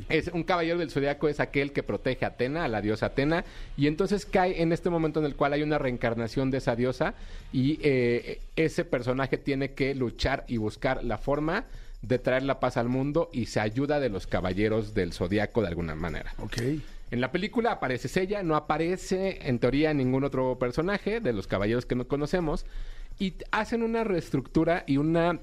Es 0.10 0.28
un 0.30 0.44
caballero 0.44 0.78
del 0.80 0.90
zodiaco 0.90 1.28
es 1.30 1.40
aquel 1.40 1.72
que 1.72 1.84
protege 1.84 2.26
a 2.26 2.30
Atena, 2.30 2.66
a 2.66 2.68
la 2.68 2.82
diosa 2.82 3.08
Atena, 3.08 3.46
y 3.78 3.88
entonces 3.88 4.26
cae 4.26 4.62
en 4.62 4.72
este 4.72 4.90
momento 4.90 5.20
en 5.20 5.26
el 5.26 5.36
cual 5.36 5.54
hay 5.54 5.64
una 5.64 5.78
reencarnación 5.78 6.52
de 6.52 6.58
esa 6.58 6.76
diosa 6.76 7.14
y 7.54 7.80
eh, 7.82 8.42
ese 8.56 8.86
personaje 8.86 9.38
tiene 9.38 9.72
que 9.72 9.96
luchar 9.96 10.46
y 10.48 10.58
buscar 10.58 11.04
la 11.04 11.18
forma 11.18 11.66
de 12.02 12.20
traer 12.20 12.44
la 12.44 12.60
paz 12.60 12.78
al 12.78 12.90
mundo 12.90 13.30
y 13.34 13.48
se 13.48 13.60
ayuda 13.60 14.00
de 14.00 14.10
los 14.10 14.28
caballeros 14.28 14.94
del 14.94 15.14
zodiaco 15.14 15.62
de 15.62 15.68
alguna 15.68 15.96
manera. 15.96 16.34
Ok. 16.40 16.58
En 17.10 17.22
la 17.22 17.32
película 17.32 17.72
aparece 17.72 18.22
ella, 18.22 18.44
no 18.44 18.56
aparece 18.56 19.40
en 19.48 19.60
teoría 19.60 19.94
ningún 19.94 20.26
otro 20.26 20.60
personaje 20.60 21.22
de 21.22 21.34
los 21.34 21.48
caballeros 21.48 21.86
que 21.86 21.96
no 21.96 22.08
conocemos 22.08 22.66
y 23.18 23.34
hacen 23.52 23.82
una 23.82 24.04
reestructura 24.04 24.84
y 24.86 24.98
una 24.98 25.40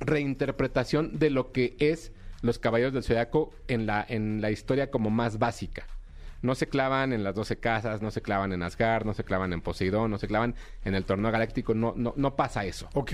reinterpretación 0.00 1.18
de 1.18 1.30
lo 1.30 1.50
que 1.50 1.76
es 1.78 2.12
los 2.42 2.58
caballeros 2.58 2.92
del 2.92 3.02
zodiaco 3.02 3.52
en 3.68 3.86
la 3.86 4.04
en 4.08 4.40
la 4.40 4.50
historia 4.50 4.90
como 4.90 5.10
más 5.10 5.38
básica. 5.38 5.86
No 6.40 6.54
se 6.54 6.68
clavan 6.68 7.12
en 7.12 7.24
las 7.24 7.34
12 7.34 7.56
casas, 7.56 8.00
no 8.00 8.10
se 8.12 8.22
clavan 8.22 8.52
en 8.52 8.62
Asgard, 8.62 9.04
no 9.04 9.12
se 9.12 9.24
clavan 9.24 9.52
en 9.52 9.60
Poseidón, 9.60 10.10
no 10.10 10.18
se 10.18 10.28
clavan 10.28 10.54
en 10.84 10.94
el 10.94 11.04
torneo 11.04 11.32
galáctico, 11.32 11.74
no 11.74 11.94
no 11.96 12.14
no 12.16 12.36
pasa 12.36 12.64
eso. 12.64 12.88
Ok. 12.94 13.12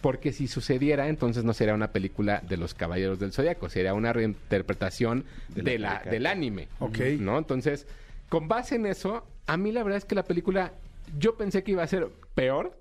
Porque 0.00 0.32
si 0.32 0.48
sucediera, 0.48 1.08
entonces 1.08 1.44
no 1.44 1.52
sería 1.52 1.74
una 1.74 1.92
película 1.92 2.42
de 2.48 2.56
los 2.56 2.72
Caballeros 2.72 3.18
del 3.18 3.32
Zodiaco, 3.32 3.68
sería 3.68 3.92
una 3.92 4.14
reinterpretación 4.14 5.24
de 5.48 5.78
la, 5.78 6.02
del 6.10 6.26
anime. 6.26 6.68
Ok. 6.78 6.98
¿No? 7.18 7.36
Entonces, 7.36 7.86
con 8.30 8.48
base 8.48 8.76
en 8.76 8.86
eso, 8.86 9.26
a 9.46 9.56
mí 9.58 9.72
la 9.72 9.82
verdad 9.82 9.98
es 9.98 10.06
que 10.06 10.14
la 10.14 10.24
película, 10.24 10.72
yo 11.18 11.36
pensé 11.36 11.62
que 11.62 11.72
iba 11.72 11.82
a 11.82 11.86
ser 11.86 12.08
peor. 12.34 12.79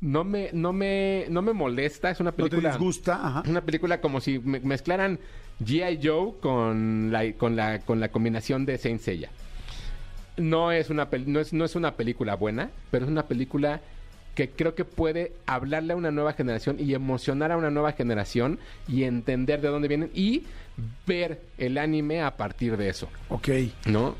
No 0.00 0.24
me, 0.24 0.50
no 0.52 0.72
me, 0.72 1.26
no 1.28 1.42
me 1.42 1.52
molesta, 1.52 2.10
es 2.10 2.20
una 2.20 2.30
¿No 2.30 2.36
te 2.36 2.42
película. 2.44 2.70
disgusta? 2.70 3.14
Ajá. 3.26 3.42
Una 3.48 3.60
película 3.60 4.00
como 4.00 4.20
si 4.20 4.38
me- 4.38 4.60
mezclaran 4.60 5.18
G.I. 5.62 6.00
Joe 6.02 6.32
con 6.40 7.10
la, 7.12 7.32
con 7.34 7.54
la, 7.54 7.80
con 7.80 8.00
la 8.00 8.08
combinación 8.08 8.64
de 8.64 8.78
Saint 8.78 9.00
Seiya. 9.00 9.28
No 10.38 10.72
es, 10.72 10.88
una 10.88 11.06
no, 11.26 11.40
es, 11.40 11.52
no 11.52 11.64
es 11.66 11.76
una 11.76 11.96
película 11.96 12.34
buena, 12.34 12.70
pero 12.90 13.04
es 13.04 13.10
una 13.10 13.26
película 13.26 13.80
que 14.34 14.48
creo 14.48 14.74
que 14.74 14.86
puede 14.86 15.32
hablarle 15.44 15.92
a 15.92 15.96
una 15.96 16.10
nueva 16.10 16.32
generación 16.32 16.76
y 16.78 16.94
emocionar 16.94 17.52
a 17.52 17.58
una 17.58 17.68
nueva 17.70 17.92
generación 17.92 18.58
y 18.88 19.02
entender 19.02 19.60
de 19.60 19.68
dónde 19.68 19.88
vienen 19.88 20.10
y 20.14 20.44
ver 21.06 21.42
el 21.58 21.76
anime 21.76 22.22
a 22.22 22.36
partir 22.38 22.78
de 22.78 22.88
eso, 22.88 23.08
Ok. 23.28 23.48
¿no? 23.86 24.14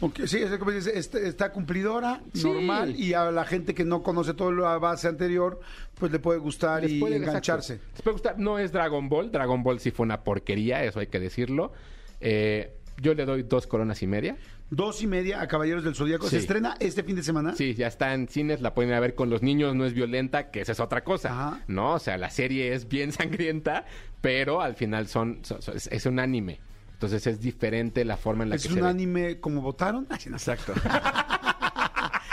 Ok, 0.00 0.20
Sí, 0.26 0.38
es 0.38 0.50
como 0.58 0.70
dices, 0.72 0.94
está, 0.94 1.18
está 1.18 1.52
cumplidora, 1.52 2.20
Sí. 2.34 2.44
normal, 2.44 2.94
y 2.98 3.14
a 3.14 3.30
la 3.30 3.44
gente 3.44 3.74
que 3.74 3.84
no 3.84 4.02
conoce 4.02 4.34
toda 4.34 4.52
la 4.52 4.78
base 4.78 5.08
anterior, 5.08 5.58
pues 5.98 6.12
le 6.12 6.18
puede 6.18 6.38
gustar 6.38 6.82
Les 6.82 6.92
y 6.92 7.00
puede- 7.00 7.16
engancharse. 7.16 7.74
exacto. 7.74 7.92
Les 7.94 8.02
puede 8.02 8.12
gustar. 8.14 8.38
No 8.38 8.58
es 8.58 8.72
Dragon 8.72 9.08
Ball. 9.08 9.30
Dragon 9.32 9.62
Ball 9.62 9.80
sí 9.80 9.90
fue 9.90 10.04
una 10.04 10.22
porquería, 10.22 10.84
eso 10.84 11.00
hay 11.00 11.06
que 11.06 11.18
decirlo. 11.18 11.72
Eh, 12.20 12.72
yo 13.00 13.14
le 13.14 13.24
doy 13.24 13.42
dos 13.42 13.66
coronas 13.66 14.02
y 14.02 14.06
media. 14.06 14.36
Dos 14.68 15.00
y 15.02 15.06
media 15.06 15.40
a 15.40 15.46
Caballeros 15.48 15.84
del 15.84 15.94
Zodíaco. 15.94 16.26
¿Se 16.28 16.38
estrena 16.38 16.74
este 16.80 17.02
fin 17.04 17.14
de 17.16 17.22
semana? 17.22 17.54
Sí, 17.54 17.74
ya 17.74 17.86
está 17.86 18.12
en 18.14 18.26
cines, 18.28 18.60
la 18.60 18.74
pueden 18.74 18.90
ir 18.90 18.96
a 18.96 19.00
ver 19.00 19.14
con 19.14 19.30
los 19.30 19.40
niños, 19.42 19.74
no 19.76 19.84
es 19.86 19.92
violenta, 19.94 20.50
que 20.50 20.60
esa 20.60 20.72
es 20.72 20.80
otra 20.80 21.04
cosa. 21.04 21.30
Ajá. 21.30 21.60
No, 21.68 21.94
o 21.94 21.98
sea, 22.00 22.18
la 22.18 22.30
serie 22.30 22.74
es 22.74 22.88
bien 22.88 23.12
sangrienta, 23.12 23.84
pero 24.20 24.60
al 24.60 24.74
final 24.74 25.06
son, 25.06 25.38
son- 25.44 25.62
son- 25.62 25.76
es, 25.76 25.86
es 25.92 26.04
un 26.06 26.18
anime. 26.18 26.58
Entonces 26.96 27.26
es 27.26 27.40
diferente 27.40 28.04
la 28.06 28.16
forma 28.16 28.44
en 28.44 28.50
la 28.50 28.56
¿Es 28.56 28.62
que 28.62 28.68
un 28.68 28.74
se 28.76 28.80
ve. 28.82 28.88
anime 28.88 29.38
como 29.40 29.60
votaron? 29.60 30.06
Exacto. 30.10 30.72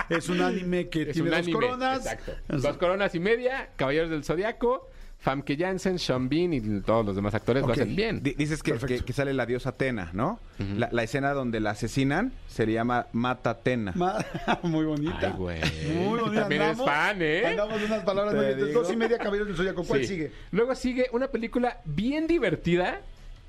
Es 0.09 0.29
un 0.29 0.41
anime 0.41 0.89
que 0.89 1.03
Es 1.03 1.13
tiene 1.13 1.29
un 1.29 1.31
dos 1.31 1.39
anime, 1.39 1.53
coronas. 1.53 1.97
Exacto. 2.05 2.31
Dos 2.49 2.77
coronas 2.77 3.15
y 3.15 3.19
media, 3.19 3.69
Caballeros 3.77 4.09
del 4.09 4.23
Zodiaco, 4.23 4.89
Famke 5.17 5.55
Janssen, 5.57 5.97
Sean 5.97 6.27
Bean 6.27 6.53
y 6.53 6.81
todos 6.81 7.05
los 7.05 7.15
demás 7.15 7.33
actores 7.33 7.65
lo 7.65 7.71
hacen 7.71 7.95
bien. 7.95 8.21
Di- 8.21 8.33
Dices 8.33 8.61
que, 8.61 8.71
Perfecto. 8.71 8.97
que- 8.97 9.05
que 9.05 9.13
sale 9.13 9.33
la 9.33 9.45
diosa 9.45 9.69
Atena, 9.69 10.09
¿no? 10.13 10.39
la, 10.77 10.89
la 10.91 11.03
escena 11.03 11.31
donde 11.33 11.61
la 11.61 11.71
asesinan 11.71 12.33
se 12.47 12.65
le 12.65 12.73
llama 12.73 13.07
Mata 13.13 13.51
Atena. 13.51 13.93
ma- 13.95 14.23
Muy 14.63 14.85
bonita. 14.85 15.17
Ay, 15.21 15.33
güey. 15.37 15.61
Muy 15.95 16.19
bonita. 16.19 16.41
También 16.41 16.61
eres 16.63 16.77
Andamos- 16.77 16.85
fan, 16.85 17.21
¿eh? 17.21 17.45
Andamos 17.47 17.79
de 17.79 17.85
unas 17.85 18.03
palabras 18.03 18.35
bonitas. 18.35 18.73
Dos 18.73 18.91
y 18.91 18.95
media 18.97 19.17
Caballeros 19.17 19.47
del 19.47 19.57
Zodíaco. 19.57 19.83
¿Cuál 19.85 20.01
Sí. 20.01 20.07
sigue? 20.07 20.31
Luego 20.51 20.75
sigue 20.75 21.07
una 21.13 21.27
película 21.29 21.79
bien 21.85 22.27
divertida 22.27 22.99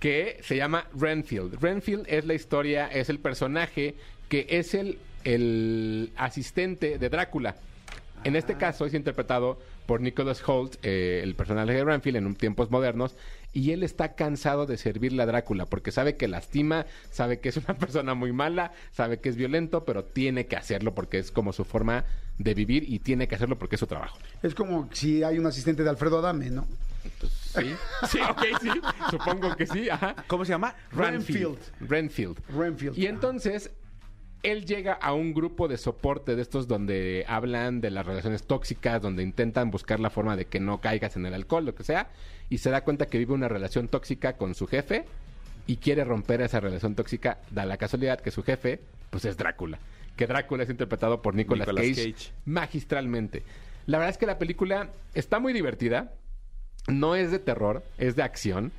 que 0.01 0.39
se 0.43 0.57
llama 0.57 0.87
Renfield. 0.99 1.61
Renfield 1.61 2.07
es 2.09 2.25
la 2.27 2.35
historia, 2.35 2.87
es 2.89 3.09
el 3.09 3.19
personaje 3.19 3.95
que 4.29 4.47
es 4.51 4.75
el, 4.75 4.99
el 5.25 6.13
asistente 6.17 6.99
de 6.99 7.09
Drácula. 7.09 7.57
En 8.25 8.37
Ah. 8.37 8.39
este 8.39 8.57
caso 8.57 8.87
es 8.87 8.95
interpretado 8.95 9.59
por 9.87 10.01
Nicholas 10.01 10.43
Holt, 10.47 10.77
eh, 10.83 11.21
el 11.23 11.35
personaje 11.35 11.73
de 11.73 11.85
Renfield 11.85 12.17
en 12.17 12.35
tiempos 12.37 12.71
modernos, 12.71 13.17
y 13.53 13.71
él 13.73 13.83
está 13.83 14.15
cansado 14.15 14.65
de 14.67 14.79
servirle 14.79 15.23
a 15.23 15.27
Drácula 15.27 15.67
porque 15.67 15.93
sabe 15.93 16.17
que 16.17 16.27
lastima, 16.27 16.87
sabe 17.11 17.39
que 17.41 17.51
es 17.51 17.57
una 17.59 17.75
persona 17.79 18.15
muy 18.15 18.33
mala, 18.33 18.73
sabe 18.93 19.21
que 19.21 19.29
es 19.29 19.37
violento, 19.37 19.85
pero 19.85 20.05
tiene 20.05 20.47
que 20.47 20.57
hacerlo 20.57 20.95
porque 20.95 21.19
es 21.19 21.31
como 21.31 21.53
su 21.53 21.65
forma 21.65 22.05
de 22.39 22.55
vivir 22.55 22.85
y 22.91 22.99
tiene 22.99 23.29
que 23.29 23.35
hacerlo 23.37 23.59
porque 23.59 23.77
es 23.77 23.81
su 23.81 23.87
trabajo. 23.87 24.19
Es 24.43 24.55
como 24.55 24.89
si 24.93 25.23
hay 25.23 25.39
un 25.39 25.47
asistente 25.47 25.83
de 25.85 25.91
Alfredo 25.91 26.19
Adame, 26.19 26.51
¿no? 26.51 26.67
Sí, 27.55 27.75
sí, 28.09 28.19
ok, 28.29 28.43
sí. 28.61 28.71
Supongo 29.11 29.55
que 29.57 29.67
sí, 29.67 29.89
ajá. 29.89 30.17
¿Cómo 30.27 30.45
se 30.45 30.53
llama? 30.53 30.75
Renfield. 30.93 31.59
Renfield. 31.81 32.39
Renfield. 32.49 32.99
Y 32.99 33.07
entonces, 33.07 33.71
él 34.43 34.67
llega 34.67 34.93
a 34.93 35.15
un 35.15 35.33
grupo 35.33 35.69
de 35.69 35.79
soporte 35.79 36.37
de 36.37 36.43
estos 36.43 36.69
donde 36.69 37.25
hablan 37.29 37.81
de 37.81 37.91
las 37.91 38.05
relaciones 38.05 38.45
tóxicas, 38.45 39.01
donde 39.01 39.23
intentan 39.23 39.71
buscar 39.71 40.01
la 40.01 40.11
forma 40.11 40.37
de 40.37 40.45
que 40.45 40.61
no 40.61 40.81
caigas 40.81 41.17
en 41.17 41.27
el 41.27 41.35
alcohol, 41.35 41.65
lo 41.65 41.75
que 41.75 41.83
sea, 41.83 42.11
y 42.51 42.59
se 42.59 42.71
da 42.71 42.85
cuenta 42.85 43.07
que 43.07 43.19
vive 43.19 43.33
una 43.33 43.49
relación 43.49 43.89
tóxica 43.89 44.37
con 44.37 44.55
su 44.55 44.67
jefe 44.67 45.07
y 45.67 45.77
quiere 45.77 46.05
romper 46.05 46.43
esa 46.43 46.61
relación 46.61 46.95
tóxica. 46.95 47.39
Da 47.51 47.65
la 47.65 47.79
casualidad 47.79 48.21
que 48.21 48.31
su 48.31 48.43
jefe, 48.43 48.81
pues 49.11 49.25
es 49.25 49.37
Drácula. 49.37 49.79
Que 50.17 50.27
Drácula 50.27 50.65
es 50.65 50.71
interpretado 50.71 51.23
por 51.23 51.35
Nicolas, 51.35 51.67
Nicolas 51.67 51.87
Cage, 51.89 52.13
Cage. 52.13 52.33
magistralmente. 52.45 53.43
La 53.87 53.99
verdad 53.99 54.11
es 54.11 54.19
que 54.19 54.27
la 54.27 54.39
película 54.39 54.91
está 55.15 55.39
muy 55.39 55.53
divertida. 55.53 56.13
No 56.89 57.15
es 57.15 57.31
de 57.31 57.39
terror, 57.39 57.83
es 57.99 58.17
de 58.17 58.23
acción. 58.23 58.73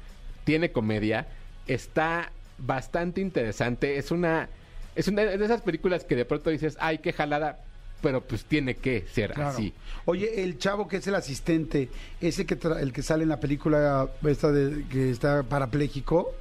Tiene 0.44 0.72
comedia. 0.72 1.28
Está 1.68 2.32
bastante 2.58 3.22
interesante. 3.22 3.98
Es 3.98 4.12
una. 4.12 4.50
Es 4.96 5.08
una 5.08 5.24
de 5.24 5.44
esas 5.44 5.62
películas 5.62 6.04
que 6.06 6.16
de 6.16 6.24
pronto 6.26 6.50
dices, 6.50 6.78
ay, 6.80 7.00
qué 7.00 7.12
jalada. 7.14 7.60
Pero 8.02 8.22
pues 8.22 8.46
tiene 8.46 8.76
que 8.76 9.06
ser 9.12 9.34
Claro. 9.34 9.50
así. 9.50 9.74
Oye, 10.06 10.44
el 10.44 10.60
chavo 10.60 10.88
que 10.88 10.98
es 10.98 11.08
el 11.08 11.16
asistente, 11.16 11.90
ese 12.22 12.46
que 12.46 12.60
tra- 12.60 12.80
el 12.80 12.94
que 12.94 13.02
sale 13.02 13.24
en 13.24 13.30
la 13.30 13.40
película 13.40 14.08
esta 14.28 14.52
de 14.52 14.86
que 14.90 15.10
está 15.10 15.42
parapléjico, 15.44 16.32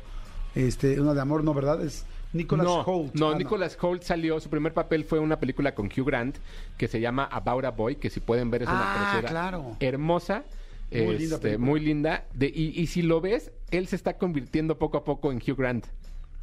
este, 0.55 1.01
una 1.01 1.15
de 1.15 1.21
amor, 1.23 1.43
no, 1.43 1.55
¿verdad? 1.55 1.83
Es 1.83 2.05
Nicholas 2.35 2.67
no, 2.67 2.81
Holt. 2.83 3.15
No, 3.15 3.31
Ah, 3.31 3.35
Nicholas 3.39 3.79
Holt 3.81 4.03
salió, 4.03 4.41
su 4.41 4.51
primer 4.51 4.75
papel 4.75 5.05
fue 5.05 5.21
una 5.21 5.39
película 5.39 5.75
con 5.75 5.87
Hugh 5.87 6.05
Grant 6.05 6.37
que 6.77 6.87
se 6.89 7.01
llama 7.01 7.25
About 7.31 7.65
a 7.65 7.71
Boy, 7.71 7.97
que 7.97 8.11
si 8.11 8.21
pueden 8.21 8.51
ver 8.51 8.62
es 8.62 8.69
una 8.69 9.19
Ah, 9.19 9.23
claro. 9.27 9.77
hermosa, 9.81 10.43
Muy 11.03 11.19
linda 11.19 11.35
este, 11.37 11.49
película. 11.49 11.67
muy 11.71 11.81
linda. 11.81 12.25
De, 12.35 12.47
y, 12.55 12.81
y 12.81 12.87
si 12.87 13.03
lo 13.03 13.21
ves, 13.21 13.51
él 13.71 13.87
se 13.89 13.97
está 13.97 14.17
convirtiendo 14.19 14.79
poco 14.79 14.99
a 14.99 15.05
poco 15.05 15.33
en 15.33 15.39
Hugh 15.39 15.57
Grant. 15.57 15.87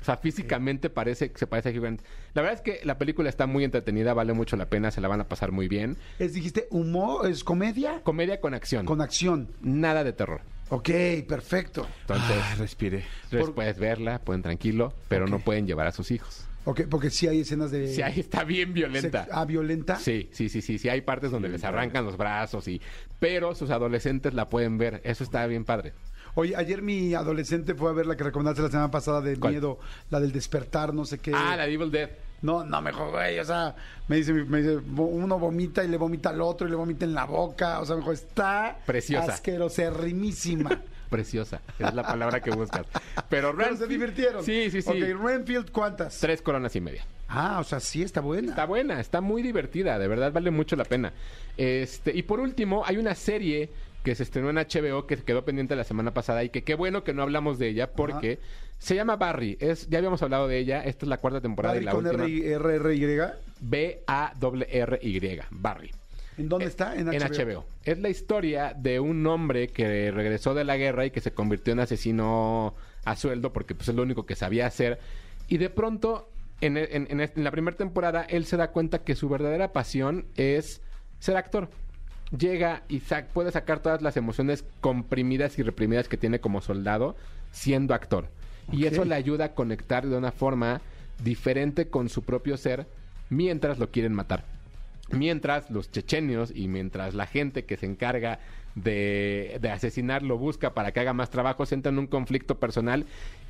O 0.02 0.04
sea, 0.04 0.18
físicamente 0.18 0.90
parece 0.90 1.32
que 1.32 1.38
se 1.38 1.46
parece 1.46 1.70
a 1.70 1.72
Hugh 1.74 1.82
Grant. 1.82 2.02
La 2.34 2.42
verdad 2.42 2.56
es 2.58 2.62
que 2.62 2.84
la 2.86 2.98
película 2.98 3.30
está 3.30 3.46
muy 3.46 3.64
entretenida, 3.64 4.14
vale 4.16 4.34
mucho 4.34 4.56
la 4.58 4.66
pena, 4.68 4.90
se 4.90 5.00
la 5.00 5.08
van 5.08 5.22
a 5.22 5.28
pasar 5.30 5.52
muy 5.52 5.68
bien. 5.68 5.96
Es, 6.18 6.34
dijiste, 6.34 6.68
humor, 6.72 7.30
es 7.30 7.44
comedia 7.44 8.02
Comedia 8.04 8.42
con 8.42 8.54
acción. 8.56 8.86
con 8.88 9.00
acción. 9.02 9.50
Nada 9.62 10.04
de 10.04 10.14
terror. 10.14 10.42
Ok, 10.70 10.90
perfecto. 11.28 11.86
Entonces, 12.02 12.38
Ah, 12.42 12.56
respiré. 12.58 13.04
ustedes 13.26 13.46
por- 13.46 13.54
puedes 13.56 13.78
verla, 13.78 14.20
pueden 14.20 14.42
tranquilo, 14.42 14.94
pero 15.08 15.28
no 15.28 15.40
pueden 15.40 15.68
llevar 15.68 15.86
a 15.86 15.92
sus 15.92 16.10
hijos. 16.12 16.48
Ok, 16.64 16.82
porque 16.90 17.10
sí 17.10 17.28
hay 17.28 17.42
escenas 17.42 17.72
de... 17.72 17.88
Sí, 17.88 18.02
ahí 18.04 18.20
está 18.20 18.44
bien 18.44 18.74
violenta. 18.74 19.28
ah, 19.32 19.46
violenta. 19.46 19.96
Sí, 19.96 20.30
sí, 20.32 20.48
sí, 20.48 20.62
sí, 20.62 20.78
sí, 20.78 20.90
hay 20.90 21.02
partes 21.02 21.32
donde 21.32 21.50
les 21.50 21.64
arrancan 21.64 22.06
los 22.06 22.18
brazos 22.18 22.68
y 22.68 22.80
pero 23.20 23.56
sus 23.56 23.70
adolescentes 23.72 24.34
la 24.34 24.48
pueden 24.50 24.78
ver, 24.78 25.02
eso 25.04 25.24
está 25.24 25.46
bien 25.48 25.66
padre. 25.66 25.94
Oye, 26.36 26.56
ayer 26.56 26.82
mi 26.82 27.14
adolescente 27.14 27.74
fue 27.76 27.90
a 27.90 27.94
ver 27.94 28.06
la 28.06 28.16
que 28.16 28.24
recomendaste 28.24 28.62
la 28.62 28.70
semana 28.70 28.92
pasada 28.92 29.22
de 29.22 29.38
¿Cuál? 29.38 29.54
miedo, 29.54 29.80
la 30.10 30.20
del 30.20 30.32
despertar, 30.32 30.94
no 30.94 31.04
sé 31.06 31.18
qué. 31.20 31.34
Ah, 31.36 31.56
la 31.58 31.68
Evil 31.68 31.92
Dead. 31.92 32.10
No, 32.42 32.64
no, 32.64 32.82
mejor, 32.82 33.12
güey, 33.12 33.38
o 33.40 33.46
sea, 33.46 33.76
me 34.08 34.16
dice, 34.16 34.34
me 34.34 34.62
dice, 34.62 34.78
uno 34.98 35.38
vomita 35.38 35.84
y 35.84 35.88
le 35.88 35.98
vomita 35.98 36.30
al 36.30 36.42
otro 36.42 36.68
y 36.68 36.72
le 36.72 36.76
vomita 36.76 37.06
en 37.06 37.14
la 37.14 37.26
boca, 37.26 37.80
o 37.80 37.86
sea, 37.86 37.96
mejor 37.96 38.14
está 38.16 38.78
Preciosa. 38.86 39.34
asqueroserrimísima. 39.34 40.82
Preciosa, 41.12 41.62
es 41.78 41.94
la 41.94 42.02
palabra 42.04 42.42
que 42.42 42.50
buscas. 42.50 42.88
Pero, 43.30 43.54
Pero 43.54 43.54
se 43.54 43.70
Renfield- 43.86 43.88
divirtieron. 43.88 44.44
Sí, 44.44 44.72
sí, 44.72 44.82
sí. 44.82 44.90
Ok, 44.90 45.22
Renfield, 45.24 45.70
¿cuántas? 45.72 46.20
Tres 46.20 46.42
coronas 46.42 46.76
y 46.76 46.82
media. 46.82 47.06
Ah, 47.28 47.60
o 47.60 47.64
sea, 47.64 47.80
sí 47.80 48.02
está 48.02 48.22
buena. 48.22 48.50
Está 48.50 48.66
buena, 48.66 49.00
está 49.00 49.22
muy 49.22 49.44
divertida, 49.44 50.00
de 50.00 50.08
verdad 50.08 50.32
vale 50.34 50.50
mucho 50.52 50.76
la 50.76 50.86
pena. 50.86 51.14
Este, 51.58 52.16
y 52.18 52.24
por 52.24 52.40
último, 52.40 52.84
hay 52.86 52.98
una 52.98 53.14
serie 53.14 53.70
que 54.04 54.16
se 54.16 54.24
estrenó 54.24 54.50
en 54.50 54.58
HBO 54.58 55.06
que 55.06 55.18
quedó 55.18 55.46
pendiente 55.46 55.76
la 55.76 55.84
semana 55.84 56.12
pasada 56.14 56.44
y 56.44 56.50
que 56.50 56.64
qué 56.64 56.74
bueno 56.76 57.04
que 57.04 57.14
no 57.14 57.22
hablamos 57.22 57.60
de 57.60 57.68
ella 57.70 57.92
porque 57.92 58.40
Se 58.80 58.96
llama 58.96 59.16
Barry. 59.16 59.58
Es, 59.60 59.88
ya 59.90 60.00
habíamos 60.00 60.24
hablado 60.24 60.48
de 60.48 60.58
ella. 60.58 60.84
Esta 60.84 61.06
es 61.06 61.10
la 61.10 61.18
cuarta 61.18 61.40
temporada 61.40 61.76
Barry 61.76 61.84
y 61.84 61.86
la 61.86 61.92
con 61.92 62.06
última. 62.08 62.24
R, 62.24 62.32
y- 62.34 62.42
R, 62.52 62.76
R, 62.78 62.96
Y. 62.96 63.06
B-A-R-R-Y. 63.60 65.42
¿En 66.42 66.50
dónde 66.50 66.66
está? 66.66 66.94
En 66.96 67.08
En 67.08 67.22
HBO. 67.56 67.66
Es 67.84 67.98
la 68.00 68.10
historia 68.10 68.74
de 68.78 69.00
un 69.00 69.26
hombre 69.28 69.70
que 69.70 70.12
regresó 70.12 70.54
de 70.54 70.64
la 70.64 70.78
guerra 70.78 71.06
y 71.06 71.12
que 71.12 71.22
se 71.22 71.32
convirtió 71.32 71.74
en 71.74 71.80
asesino 71.80 72.76
a 73.06 73.16
sueldo 73.16 73.52
porque 73.54 73.74
pues, 73.76 73.90
es 73.90 73.96
lo 73.96 74.04
único 74.04 74.26
que 74.26 74.36
sabía 74.36 74.66
hacer. 74.68 75.00
Y 75.48 75.58
de 75.58 75.70
pronto, 75.70 76.30
en, 76.62 76.78
en- 76.78 77.08
en 77.10 77.20
en 77.22 77.44
la 77.44 77.52
primera 77.52 77.76
temporada, 77.78 78.24
él 78.30 78.46
se 78.46 78.58
da 78.58 78.72
cuenta 78.72 79.00
que 79.04 79.16
su 79.16 79.28
verdadera 79.30 79.72
pasión 79.72 80.26
es 80.36 80.82
ser 81.20 81.38
actor. 81.38 81.70
Llega 82.38 82.84
y 82.88 83.00
sa- 83.02 83.26
puede 83.26 83.52
sacar 83.52 83.82
todas 83.82 84.02
las 84.02 84.16
emociones 84.18 84.64
comprimidas 84.80 85.60
y 85.60 85.64
reprimidas 85.64 86.08
que 86.08 86.18
tiene 86.18 86.40
como 86.40 86.62
soldado 86.62 87.16
siendo 87.52 87.94
actor. 87.94 88.30
Y 88.72 88.86
eso 88.86 89.04
le 89.04 89.16
ayuda 89.16 89.46
a 89.46 89.54
conectar 89.54 90.08
de 90.08 90.16
una 90.16 90.32
forma 90.32 90.80
diferente 91.24 91.90
con 91.90 92.08
su 92.08 92.24
propio 92.24 92.56
ser 92.56 92.88
mientras 93.30 93.80
lo 93.80 93.90
quieren 93.92 94.14
matar. 94.14 94.46
Mientras 95.12 95.70
los 95.70 95.92
chechenios 95.92 96.52
y 96.56 96.68
mientras 96.68 97.14
la 97.14 97.28
gente 97.28 97.66
que 97.66 97.78
se 97.78 97.86
encarga 97.86 98.40
de, 98.76 99.60
asesinar 99.72 100.24
lo 100.24 100.38
busca 100.38 100.74
para 100.74 100.92
que 100.92 101.00
haga 101.00 101.14
más 101.14 101.30
trabajo, 101.30 101.66
se 101.66 101.76
entra 101.76 101.92
en 101.92 102.00
un 102.00 102.08
conflicto 102.08 102.56
personal. 102.56 103.06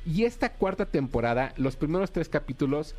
Y 0.06 0.24
esta 0.24 0.52
cuarta 0.52 0.86
temporada, 0.86 1.52
los 1.56 1.76
primeros 1.76 2.12
tres 2.12 2.28
capítulos 2.28 2.94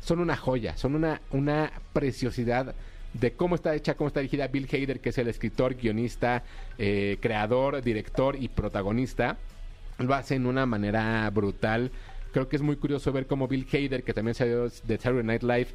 son 0.00 0.20
una 0.20 0.36
joya, 0.36 0.76
son 0.76 0.94
una, 0.94 1.72
preciosidad 1.92 2.74
de 3.12 3.32
cómo 3.32 3.54
está 3.54 3.74
hecha, 3.74 3.94
cómo 3.94 4.08
está 4.08 4.20
dirigida 4.20 4.48
Bill 4.48 4.68
Hader, 4.70 5.00
que 5.00 5.08
es 5.08 5.18
el 5.18 5.28
escritor, 5.28 5.74
guionista, 5.74 6.44
eh, 6.78 7.18
creador, 7.20 7.82
director 7.82 8.36
y 8.36 8.48
protagonista. 8.48 9.38
Lo 9.98 10.14
hace 10.14 10.34
en 10.34 10.46
una 10.46 10.66
manera 10.66 11.28
brutal. 11.30 11.90
Creo 12.32 12.48
que 12.48 12.56
es 12.56 12.62
muy 12.62 12.76
curioso 12.76 13.12
ver 13.12 13.26
cómo 13.26 13.48
Bill 13.48 13.66
Hader, 13.72 14.02
que 14.02 14.12
también 14.12 14.34
salió 14.34 14.64
de 14.64 14.98
Saturday 14.98 15.24
Night 15.24 15.42
Live, 15.42 15.68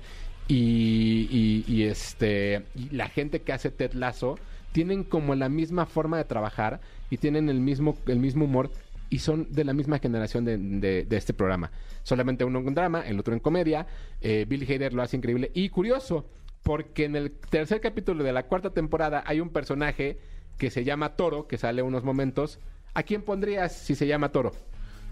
y, 0.53 1.63
y- 1.67 1.83
este 1.83 2.63
y 2.75 2.89
la 2.95 3.07
gente 3.09 3.41
que 3.41 3.53
hace 3.53 3.69
Ted 3.71 3.93
Lasso 3.93 4.37
tienen 4.71 5.03
como 5.03 5.35
la 5.35 5.49
misma 5.49 5.85
forma 5.85 6.17
de 6.17 6.25
trabajar 6.25 6.79
y 7.09 7.17
tienen 7.17 7.49
el 7.49 7.59
mismo 7.59 7.97
el 8.07 8.19
mismo 8.19 8.45
humor 8.45 8.69
y 9.09 9.19
son 9.19 9.47
de 9.51 9.63
la 9.65 9.73
misma 9.73 9.99
generación 9.99 10.45
de 10.45 11.05
este 11.11 11.33
programa. 11.33 11.69
Solamente 12.03 12.45
uno 12.45 12.59
en 12.59 12.73
drama, 12.73 13.01
el 13.05 13.19
otro 13.19 13.33
en 13.33 13.39
comedia. 13.41 13.85
Eh, 14.21 14.45
Bill 14.47 14.63
Hader 14.63 14.93
lo 14.93 15.01
hace 15.01 15.17
increíble 15.17 15.51
y 15.53 15.67
curioso 15.69 16.25
porque 16.63 17.05
en 17.05 17.15
el 17.15 17.31
tercer 17.31 17.81
capítulo 17.81 18.23
de 18.23 18.31
la 18.31 18.43
cuarta 18.43 18.69
temporada 18.69 19.23
hay 19.25 19.39
un 19.41 19.49
personaje 19.49 20.17
que 20.57 20.69
se 20.69 20.83
llama 20.85 21.15
Toro 21.15 21.47
que 21.47 21.57
sale 21.57 21.81
unos 21.81 22.03
momentos. 22.03 22.59
¿A 22.93 23.03
quién 23.03 23.21
pondrías 23.23 23.75
si 23.75 23.95
se 23.95 24.07
llama 24.07 24.29
Toro? 24.31 24.51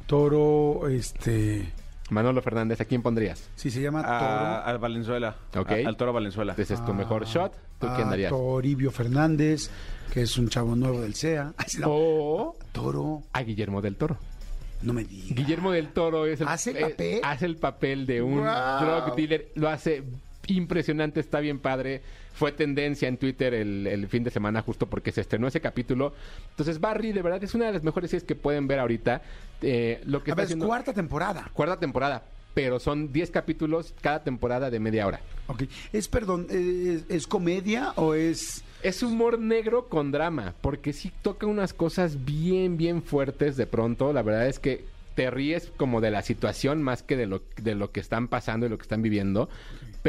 Toro, 0.08 0.88
este. 0.88 1.66
Manolo 2.10 2.42
Fernández, 2.42 2.82
¿a 2.82 2.86
quién 2.86 3.02
pondrías? 3.02 3.50
Sí, 3.56 3.70
se 3.70 3.82
llama 3.82 4.02
A- 4.02 4.20
Toro. 4.20 4.66
al 4.72 4.78
Valenzuela. 4.80 5.36
Ok. 5.56 5.72
A- 5.72 5.88
al 5.88 5.98
Toro 5.98 6.14
Valenzuela. 6.14 6.56
Ese 6.58 6.74
es 6.74 6.86
tu 6.86 6.94
mejor 6.94 7.26
shot. 7.26 7.54
¿Tú 7.80 7.88
a 7.88 7.96
quién 7.96 8.10
darías? 8.10 8.30
Toribio 8.32 8.92
Fernández, 8.92 9.70
que 10.14 10.24
es 10.24 10.38
un 10.38 10.50
chavo 10.50 10.76
nuevo 10.76 11.02
del 11.02 11.16
CEA. 11.16 11.54
Ay, 11.58 11.66
no. 11.80 11.88
O 11.90 12.56
Toro, 12.72 13.24
a 13.34 13.42
Guillermo 13.44 13.82
del 13.82 13.96
Toro. 13.96 14.18
no 14.82 14.94
me 14.94 15.04
digas. 15.04 15.36
Guillermo 15.38 15.72
del 15.72 15.90
Toro 15.90 16.26
es 16.26 16.42
el, 16.42 16.48
¿Hace 16.48 16.72
el 16.72 16.78
eh, 16.78 16.90
papel? 16.90 17.20
hace 17.24 17.46
el 17.46 17.56
papel 17.58 18.06
de 18.06 18.22
un 18.22 18.38
Wow. 18.40 18.80
drug 18.82 19.16
dealer. 19.16 19.52
Lo 19.56 19.70
hace 19.70 20.04
impresionante, 20.50 21.20
está 21.20 21.40
bien 21.40 21.60
padre. 21.60 22.02
Fue 22.34 22.52
tendencia 22.52 23.08
en 23.08 23.18
Twitter 23.18 23.54
el, 23.54 23.86
el 23.88 24.08
fin 24.08 24.24
de 24.24 24.30
semana 24.32 24.62
justo 24.62 24.88
porque 24.88 25.12
se 25.12 25.22
estrenó 25.22 25.48
ese 25.48 25.60
capítulo. 25.62 26.14
Entonces 26.52 26.80
Barry 26.80 27.12
de 27.12 27.22
verdad 27.22 27.44
es 27.44 27.54
una 27.54 27.66
de 27.68 27.74
las 27.74 27.84
mejores 27.84 28.12
series 28.12 28.24
que 28.26 28.36
pueden 28.36 28.68
ver 28.68 28.80
ahorita. 28.80 29.22
Eh, 29.62 30.02
lo 30.06 30.24
que 30.24 30.32
A 30.32 30.34
está 30.34 30.36
ver, 30.36 30.44
es 30.44 30.48
haciendo- 30.50 30.68
cuarta 30.68 30.94
temporada. 30.94 31.50
cuarta 31.54 31.78
temporada, 31.80 32.24
pero 32.54 32.80
son 32.80 33.12
10 33.12 33.30
capítulos 33.32 33.94
cada 34.02 34.24
temporada 34.24 34.70
de 34.70 34.80
media 34.80 35.06
hora. 35.06 35.20
Ok. 35.48 35.64
Es, 35.92 36.08
perdón, 36.08 36.48
eh, 36.50 37.04
¿es, 37.10 37.16
es 37.16 37.28
comedia 37.28 37.92
o 37.96 38.14
es...? 38.14 38.64
Es 38.82 39.04
humor 39.04 39.38
negro 39.40 39.90
con 39.90 40.10
drama, 40.14 40.54
porque 40.62 40.94
sí 40.94 41.12
toca 41.22 41.46
unas 41.46 41.74
cosas 41.74 42.24
bien, 42.24 42.78
bien 42.78 43.04
fuertes 43.04 43.58
de 43.58 43.68
pronto. 43.68 44.14
La 44.14 44.22
verdad 44.22 44.48
es 44.48 44.58
que 44.60 44.86
te 45.16 45.30
ríes 45.30 45.70
como 45.76 46.00
de 46.00 46.12
la 46.12 46.22
situación 46.22 46.82
más 46.82 47.04
que 47.04 47.18
de 47.18 47.26
lo, 47.26 47.42
de 47.62 47.76
lo 47.76 47.92
que 47.92 48.00
están 48.00 48.30
pasando 48.30 48.66
y 48.66 48.70
lo 48.70 48.78
que 48.78 48.84
están 48.84 49.02
viviendo. 49.02 49.50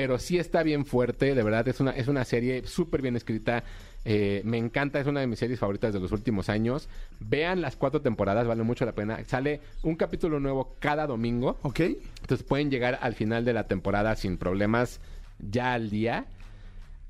Pero 0.01 0.18
sí 0.18 0.38
está 0.38 0.62
bien 0.62 0.86
fuerte, 0.86 1.34
de 1.34 1.42
verdad 1.42 1.68
es 1.68 1.78
una, 1.78 1.90
es 1.90 2.09
una 2.09 2.24
serie 2.24 2.66
súper 2.66 3.03
bien 3.03 3.16
escrita. 3.16 3.64
eh, 4.07 4.40
me 4.46 4.57
encanta, 4.57 4.98
es 4.98 5.07
una 5.07 5.20
de 5.20 5.26
mis 5.26 5.38
series 5.38 5.61
favoritas 5.61 5.92
de 5.92 6.01
los 6.01 6.11
últimos 6.11 6.48
años. 6.48 6.88
Vean 7.18 7.61
las 7.61 7.76
cuatro 7.76 8.01
temporadas, 8.01 8.46
vale 8.46 8.62
mucho 8.62 8.86
la 8.86 8.92
pena. 8.92 9.22
Sale 9.26 9.61
un 9.82 9.96
capítulo 9.96 10.40
nuevo 10.40 10.74
cada 10.78 11.07
domingo. 11.07 11.59
¿Ok? 11.61 11.80
Entonces 11.80 12.46
pueden 12.46 12.70
llegar 12.70 12.98
al 13.03 13.14
final 13.14 13.44
de 13.44 13.53
la 13.53 13.64
temporada 13.68 14.16
sin 14.16 14.38
problemas 14.38 15.03
ya 15.38 15.74
al 15.74 15.90
día. 15.90 16.24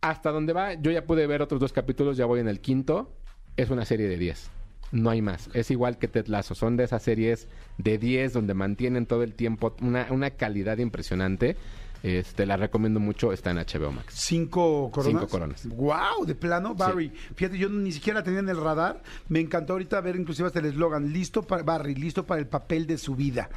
Hasta 0.00 0.32
donde 0.32 0.52
va, 0.52 0.74
yo 0.74 0.90
ya 0.90 1.04
pude 1.04 1.28
ver 1.28 1.42
otros 1.42 1.60
dos 1.60 1.72
capítulos, 1.72 2.16
ya 2.16 2.26
voy 2.26 2.40
en 2.40 2.48
el 2.48 2.58
quinto. 2.58 3.12
Es 3.56 3.70
una 3.70 3.84
serie 3.84 4.08
de 4.08 4.18
10. 4.18 4.50
No 4.90 5.10
hay 5.10 5.22
más. 5.22 5.48
Es 5.54 5.70
igual 5.70 5.96
que 5.96 6.08
Ted 6.08 6.26
Lasso. 6.26 6.56
Son 6.56 6.76
de 6.76 6.82
esas 6.82 7.04
series 7.04 7.46
de 7.78 7.98
10 7.98 8.32
donde 8.32 8.54
mantienen 8.54 9.06
todo 9.06 9.22
el 9.22 9.34
tiempo 9.34 9.76
una, 9.80 10.08
una 10.10 10.30
calidad 10.30 10.78
impresionante. 10.78 11.56
Este, 12.02 12.46
la 12.46 12.56
recomiendo 12.56 13.00
mucho. 13.00 13.32
Está 13.32 13.50
en 13.50 13.58
HBO 13.58 13.92
Max. 13.92 14.14
Cinco 14.16 14.90
coronas. 14.90 15.20
Cinco 15.20 15.28
coronas. 15.28 15.66
Wow, 15.66 16.24
de 16.26 16.34
plano, 16.34 16.74
Barry. 16.74 17.12
Fíjate, 17.34 17.58
yo 17.58 17.68
ni 17.68 17.92
siquiera 17.92 18.22
tenía 18.22 18.40
en 18.40 18.48
el 18.48 18.60
radar. 18.60 19.02
Me 19.28 19.40
encantó 19.40 19.74
ahorita 19.74 20.00
ver 20.00 20.16
inclusive 20.16 20.46
hasta 20.46 20.60
el 20.60 20.66
eslogan, 20.66 21.12
listo 21.12 21.42
para 21.42 21.62
Barry, 21.62 21.94
listo 21.94 22.26
para 22.26 22.40
el 22.40 22.46
papel 22.46 22.86
de 22.86 22.98
su 22.98 23.14
vida. 23.16 23.50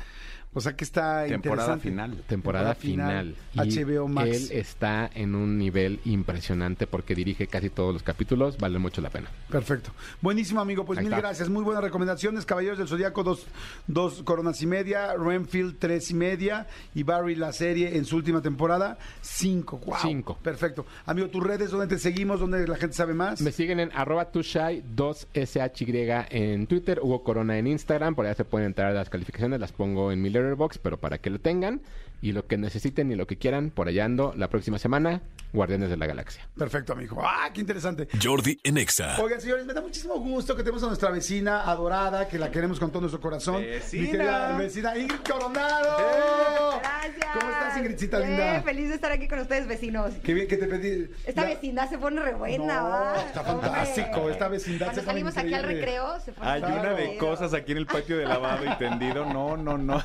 O 0.54 0.62
sea 0.62 0.76
que 0.76 0.84
está 0.84 1.26
Temporada 1.26 1.78
final. 1.78 2.24
Temporada 2.28 2.76
final. 2.76 3.36
Y 3.54 3.60
HBO 3.60 4.08
Max. 4.08 4.52
Él 4.52 4.58
está 4.58 5.10
en 5.14 5.36
un 5.36 5.58
nivel 5.58 6.00
impresionante 6.06 6.88
porque 6.88 7.16
dirige 7.16 7.48
casi 7.48 7.70
todos 7.70 7.94
los 7.94 8.04
capítulos. 8.04 8.58
Vale 8.58 8.80
mucho 8.80 9.02
la 9.02 9.10
pena. 9.10 9.30
Perfecto. 9.50 9.92
Buenísimo, 10.22 10.62
amigo. 10.62 10.86
Pues 10.86 11.00
Ahí 11.00 11.06
mil 11.06 11.14
está. 11.14 11.22
gracias. 11.28 11.50
Muy 11.50 11.64
buenas 11.64 11.84
recomendaciones. 11.84 12.46
Caballeros 12.46 12.78
del 12.78 12.88
Zodíaco, 12.88 13.24
dos, 13.24 13.46
dos 13.88 14.24
coronas 14.24 14.62
y 14.62 14.68
media. 14.68 15.14
Renfield, 15.16 15.78
tres 15.80 16.12
y 16.12 16.14
media. 16.14 16.68
Y 16.94 17.04
Barry, 17.04 17.36
la 17.36 17.52
serie 17.52 17.98
en 17.98 18.06
su 18.06 18.16
última 18.18 18.42
temporada, 18.42 18.98
cinco. 19.22 19.80
Wow. 19.86 19.96
Cinco. 20.02 20.38
Perfecto. 20.42 20.86
Amigo, 21.06 21.30
tus 21.30 21.44
redes, 21.44 21.72
¿dónde 21.72 21.88
te 21.88 22.00
seguimos? 22.00 22.40
¿Dónde 22.40 22.68
la 22.68 22.78
gente 22.78 22.96
sabe 22.96 23.14
más? 23.14 23.42
Me 23.42 23.52
siguen 23.52 23.80
en 23.80 23.92
arroba 23.94 24.32
tushai 24.32 24.84
2SHY 24.96 26.28
en 26.30 26.68
Twitter, 26.68 27.00
Hugo 27.02 27.24
Corona 27.24 27.58
en 27.58 27.68
Instagram, 27.68 28.16
por 28.16 28.26
allá 28.26 28.36
se 28.36 28.46
pueden 28.46 28.68
entrar 28.68 28.90
a 28.90 28.94
las 28.94 29.10
calificaciones, 29.10 29.60
las 29.60 29.72
pongo 29.72 30.12
en 30.12 30.22
mi 30.22 30.30
letterbox, 30.44 30.78
pero 30.78 31.00
para 31.00 31.18
que 31.18 31.30
lo 31.30 31.40
tengan 31.40 31.82
y 32.24 32.32
lo 32.32 32.48
que 32.48 32.58
necesiten 32.58 33.12
y 33.12 33.16
lo 33.16 33.28
que 33.28 33.38
quieran, 33.38 33.70
por 33.70 33.90
allá 33.90 34.06
ando 34.06 34.34
la 34.38 34.48
próxima 34.50 34.80
semana, 34.80 35.22
Guardianes 35.52 35.90
de 35.90 35.98
la 35.98 36.08
Galaxia. 36.08 36.48
Perfecto, 36.58 36.94
amigo. 36.94 37.22
¡Ah, 37.22 37.50
qué 37.54 37.60
interesante! 37.60 38.08
Jordi 38.24 38.58
en 38.64 38.78
Exa. 38.78 39.22
Oigan, 39.22 39.42
señores, 39.42 39.66
me 39.66 39.74
da 39.74 39.82
muchísimo 39.82 40.16
gusto 40.20 40.56
que 40.56 40.64
tenemos 40.64 40.82
a 40.84 40.88
nuestra 40.88 41.12
vecina 41.12 41.64
adorada, 41.70 42.30
que 42.30 42.40
la 42.40 42.50
queremos 42.50 42.80
con 42.80 42.92
todo 42.92 43.02
nuestro 43.02 43.20
corazón. 43.20 43.62
Vecina. 43.62 44.04
Mi 44.04 44.10
querida 44.12 44.58
vecina 44.58 44.98
Ingrid 44.98 45.20
Coronado. 45.30 46.80
Gracias. 46.80 47.26
¿Cómo 47.34 47.52
estás, 47.52 47.78
Ingridcita 47.78 48.18
Bien, 48.20 48.30
linda? 48.30 48.62
feliz 48.62 48.90
de 48.90 48.96
estar 48.96 49.12
aquí 49.12 49.28
con 49.28 49.40
ustedes, 49.40 49.68
vecinos. 49.68 50.14
Qué 50.24 50.34
bien 50.34 50.48
que 50.48 50.56
te 50.58 50.68
pedí. 50.68 51.10
Esta 51.26 51.42
Ya- 51.42 51.48
vecindad 51.50 51.90
se 51.90 51.98
pone 51.98 52.22
re 52.22 52.36
buena, 52.36 52.80
No, 52.82 52.90
¿va? 52.90 53.16
está 53.26 53.42
Hombre. 53.42 53.70
fantástico. 53.70 54.30
Esta 54.30 54.48
vecindad 54.48 54.86
Cuando 54.88 55.02
se 55.02 55.06
pone 55.06 55.14
salimos 55.20 55.38
aquí 55.38 55.54
al 55.54 55.64
recreo, 55.64 56.20
se 56.22 56.32
pone 56.32 56.50
Hay 56.50 56.62
una 56.64 56.94
de 56.94 57.18
cosas 57.18 57.54
aquí 57.54 57.74
en 57.74 57.80
el 57.80 57.86
patio 57.86 58.18
de 58.18 58.26
lavado 58.26 58.64
y 58.66 58.78
tendido. 58.78 59.26
No, 59.26 59.58
no, 59.58 59.78
no. 59.78 60.02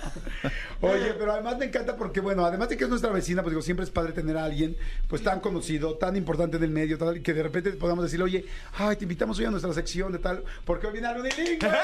Oye, 0.81 1.15
pero 1.19 1.33
además 1.33 1.59
me 1.59 1.67
encanta 1.67 1.97
porque, 1.97 2.08
bueno, 2.21 2.45
además 2.45 2.69
de 2.69 2.77
que 2.77 2.85
es 2.85 2.91
nuestra 2.91 3.11
vecina, 3.11 3.43
pues 3.43 3.53
digo, 3.53 3.63
siempre 3.63 3.85
es 3.85 3.91
padre 3.91 4.13
tener 4.13 4.37
a 4.37 4.45
alguien, 4.45 4.77
pues 5.09 5.23
tan 5.23 5.41
conocido, 5.41 5.95
tan 5.97 6.17
importante 6.17 6.57
en 6.57 6.65
el 6.65 6.71
medio, 6.71 6.99
tal, 6.99 7.23
que 7.23 7.33
de 7.35 7.43
repente 7.43 7.71
podamos 7.73 8.05
decirle, 8.05 8.25
oye, 8.25 8.45
ay, 8.75 8.97
te 8.97 9.05
invitamos 9.05 9.39
hoy 9.39 9.45
a 9.47 9.51
nuestra 9.51 9.73
sección 9.73 10.13
de 10.13 10.19
tal, 10.19 10.45
porque 10.65 10.87
hoy 10.87 10.93
viene 10.95 11.09
algo 11.09 11.23
de 11.23 11.31
lingüe. 11.31 11.59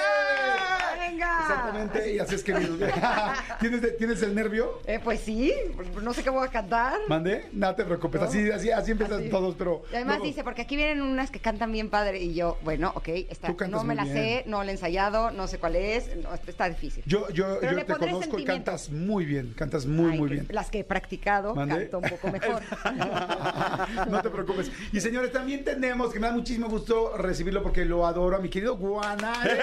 ¡Venga! 0.98 1.38
Exactamente, 1.42 2.14
y 2.14 2.18
así 2.18 2.34
es 2.34 2.42
que 2.42 2.54
¿Tienes, 3.60 3.96
¿Tienes 3.98 4.22
el 4.22 4.34
nervio? 4.34 4.80
Eh, 4.86 5.00
pues 5.02 5.20
sí, 5.20 5.52
no 6.02 6.14
sé 6.14 6.22
qué 6.22 6.30
voy 6.30 6.46
a 6.46 6.50
cantar. 6.50 6.98
¿Mandé? 7.08 7.48
No 7.52 7.74
te 7.74 7.84
preocupes, 7.84 8.22
así, 8.22 8.50
así, 8.50 8.70
así 8.70 8.92
empiezan 8.92 9.20
Así. 9.20 9.28
todos, 9.28 9.54
pero. 9.56 9.82
Y 9.92 9.96
además 9.96 10.22
dice, 10.22 10.42
porque 10.44 10.62
aquí 10.62 10.76
vienen 10.76 11.02
unas 11.02 11.30
que 11.30 11.40
cantan 11.40 11.72
bien 11.72 11.90
padre 11.90 12.20
y 12.22 12.34
yo, 12.34 12.56
bueno, 12.62 12.92
ok, 12.94 13.08
está, 13.28 13.54
no 13.68 13.84
me 13.84 13.94
la 13.94 14.04
bien. 14.04 14.16
sé, 14.16 14.44
no 14.46 14.62
la 14.64 14.70
he 14.70 14.74
ensayado, 14.74 15.30
no 15.30 15.46
sé 15.46 15.58
cuál 15.58 15.76
es, 15.76 16.16
no, 16.16 16.32
está 16.34 16.68
difícil. 16.68 17.02
Yo, 17.06 17.28
yo, 17.30 17.58
Pero 17.60 17.78
yo 17.78 17.86
te 17.86 17.94
conozco 17.94 18.38
y 18.38 18.44
cantas 18.44 18.90
muy 18.90 19.24
bien, 19.24 19.52
cantas 19.56 19.86
muy, 19.86 20.12
Ay, 20.12 20.13
muy 20.18 20.30
bien. 20.30 20.46
Las 20.50 20.70
que 20.70 20.80
he 20.80 20.84
practicado, 20.84 21.54
canto 21.54 21.98
un 21.98 22.08
poco 22.08 22.30
mejor. 22.30 22.62
no 24.10 24.22
te 24.22 24.30
preocupes. 24.30 24.70
Y 24.92 25.00
señores, 25.00 25.32
también 25.32 25.64
tenemos, 25.64 26.12
que 26.12 26.20
me 26.20 26.28
da 26.28 26.32
muchísimo 26.32 26.68
gusto 26.68 27.16
recibirlo 27.16 27.62
porque 27.62 27.84
lo 27.84 28.06
adoro, 28.06 28.36
a 28.36 28.40
mi 28.40 28.48
querido 28.48 28.76
Guanare. 28.76 29.60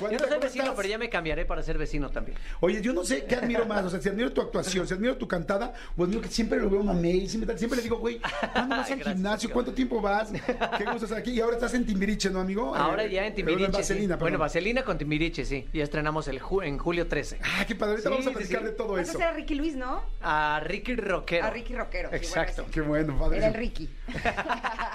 Yo 0.00 0.10
no 0.10 0.18
soy 0.18 0.28
¿cómo 0.28 0.40
vecino, 0.40 0.64
estás? 0.64 0.76
pero 0.76 0.88
ya 0.88 0.98
me 0.98 1.08
cambiaré 1.08 1.44
para 1.44 1.62
ser 1.62 1.78
vecino 1.78 2.10
también. 2.10 2.36
Oye, 2.60 2.80
yo 2.82 2.92
no 2.92 3.04
sé 3.04 3.24
qué 3.24 3.36
admiro 3.36 3.66
más, 3.66 3.84
o 3.84 3.90
sea, 3.90 4.00
si 4.00 4.08
admiro 4.08 4.32
tu 4.32 4.40
actuación, 4.40 4.86
si 4.86 4.94
admiro 4.94 5.16
tu 5.16 5.26
cantada, 5.28 5.72
o 5.96 6.04
admiro 6.04 6.20
que 6.20 6.28
siempre 6.28 6.58
lo 6.60 6.68
veo 6.70 6.82
mamey, 6.82 7.28
siempre, 7.28 7.56
siempre 7.58 7.76
le 7.78 7.82
digo, 7.82 7.98
güey, 7.98 8.20
¿cuándo 8.52 8.76
vas 8.76 8.90
al 8.90 8.96
Gracias, 8.98 9.14
gimnasio? 9.14 9.50
¿Cuánto 9.50 9.72
tiempo 9.72 10.00
vas? 10.00 10.30
¿Qué 10.32 10.84
gusto 10.84 11.04
estar 11.04 11.18
aquí? 11.18 11.32
Y 11.32 11.40
ahora 11.40 11.54
estás 11.56 11.74
en 11.74 11.86
Timbiriche, 11.86 12.30
¿no, 12.30 12.40
amigo? 12.40 12.74
Ahora 12.74 13.04
Eh, 13.04 13.10
ya 13.10 13.26
en 13.26 13.34
Timbiriche. 13.34 13.66
sí. 13.66 13.72
Vaselina, 13.72 14.16
Bueno, 14.16 14.24
perdón. 14.24 14.40
Vaselina 14.40 14.82
con 14.84 14.98
Timbiriche, 14.98 15.44
sí. 15.44 15.66
Ya 15.72 15.84
estrenamos 15.84 16.28
el 16.28 16.40
ju- 16.40 16.64
en 16.64 16.78
julio 16.78 17.06
13. 17.06 17.38
Ah, 17.42 17.64
qué 17.66 17.74
padre, 17.74 17.92
ahorita 17.92 18.08
Sí, 18.08 18.12
vamos 18.14 18.26
a 18.26 18.28
sí, 18.30 18.34
platicar 18.36 18.60
sí. 18.60 18.66
de 18.66 18.72
todo 18.72 18.92
Vas 18.94 19.08
a 19.08 19.12
eso. 19.12 19.22
a 19.22 19.32
Ricky 19.32 19.54
Luis, 19.54 19.76
¿no? 19.76 20.02
A 20.22 20.60
Ricky 20.64 20.96
Rockero. 20.96 21.46
A 21.46 21.50
Ricky 21.50 21.74
Rockero. 21.74 22.10
sí, 22.10 22.16
Exacto. 22.16 22.62
bueno, 22.62 22.72
Qué 22.72 22.80
bueno, 22.80 23.18
padre. 23.18 23.38
Era 23.38 23.48
el 23.48 23.54
Ricky. 23.54 23.88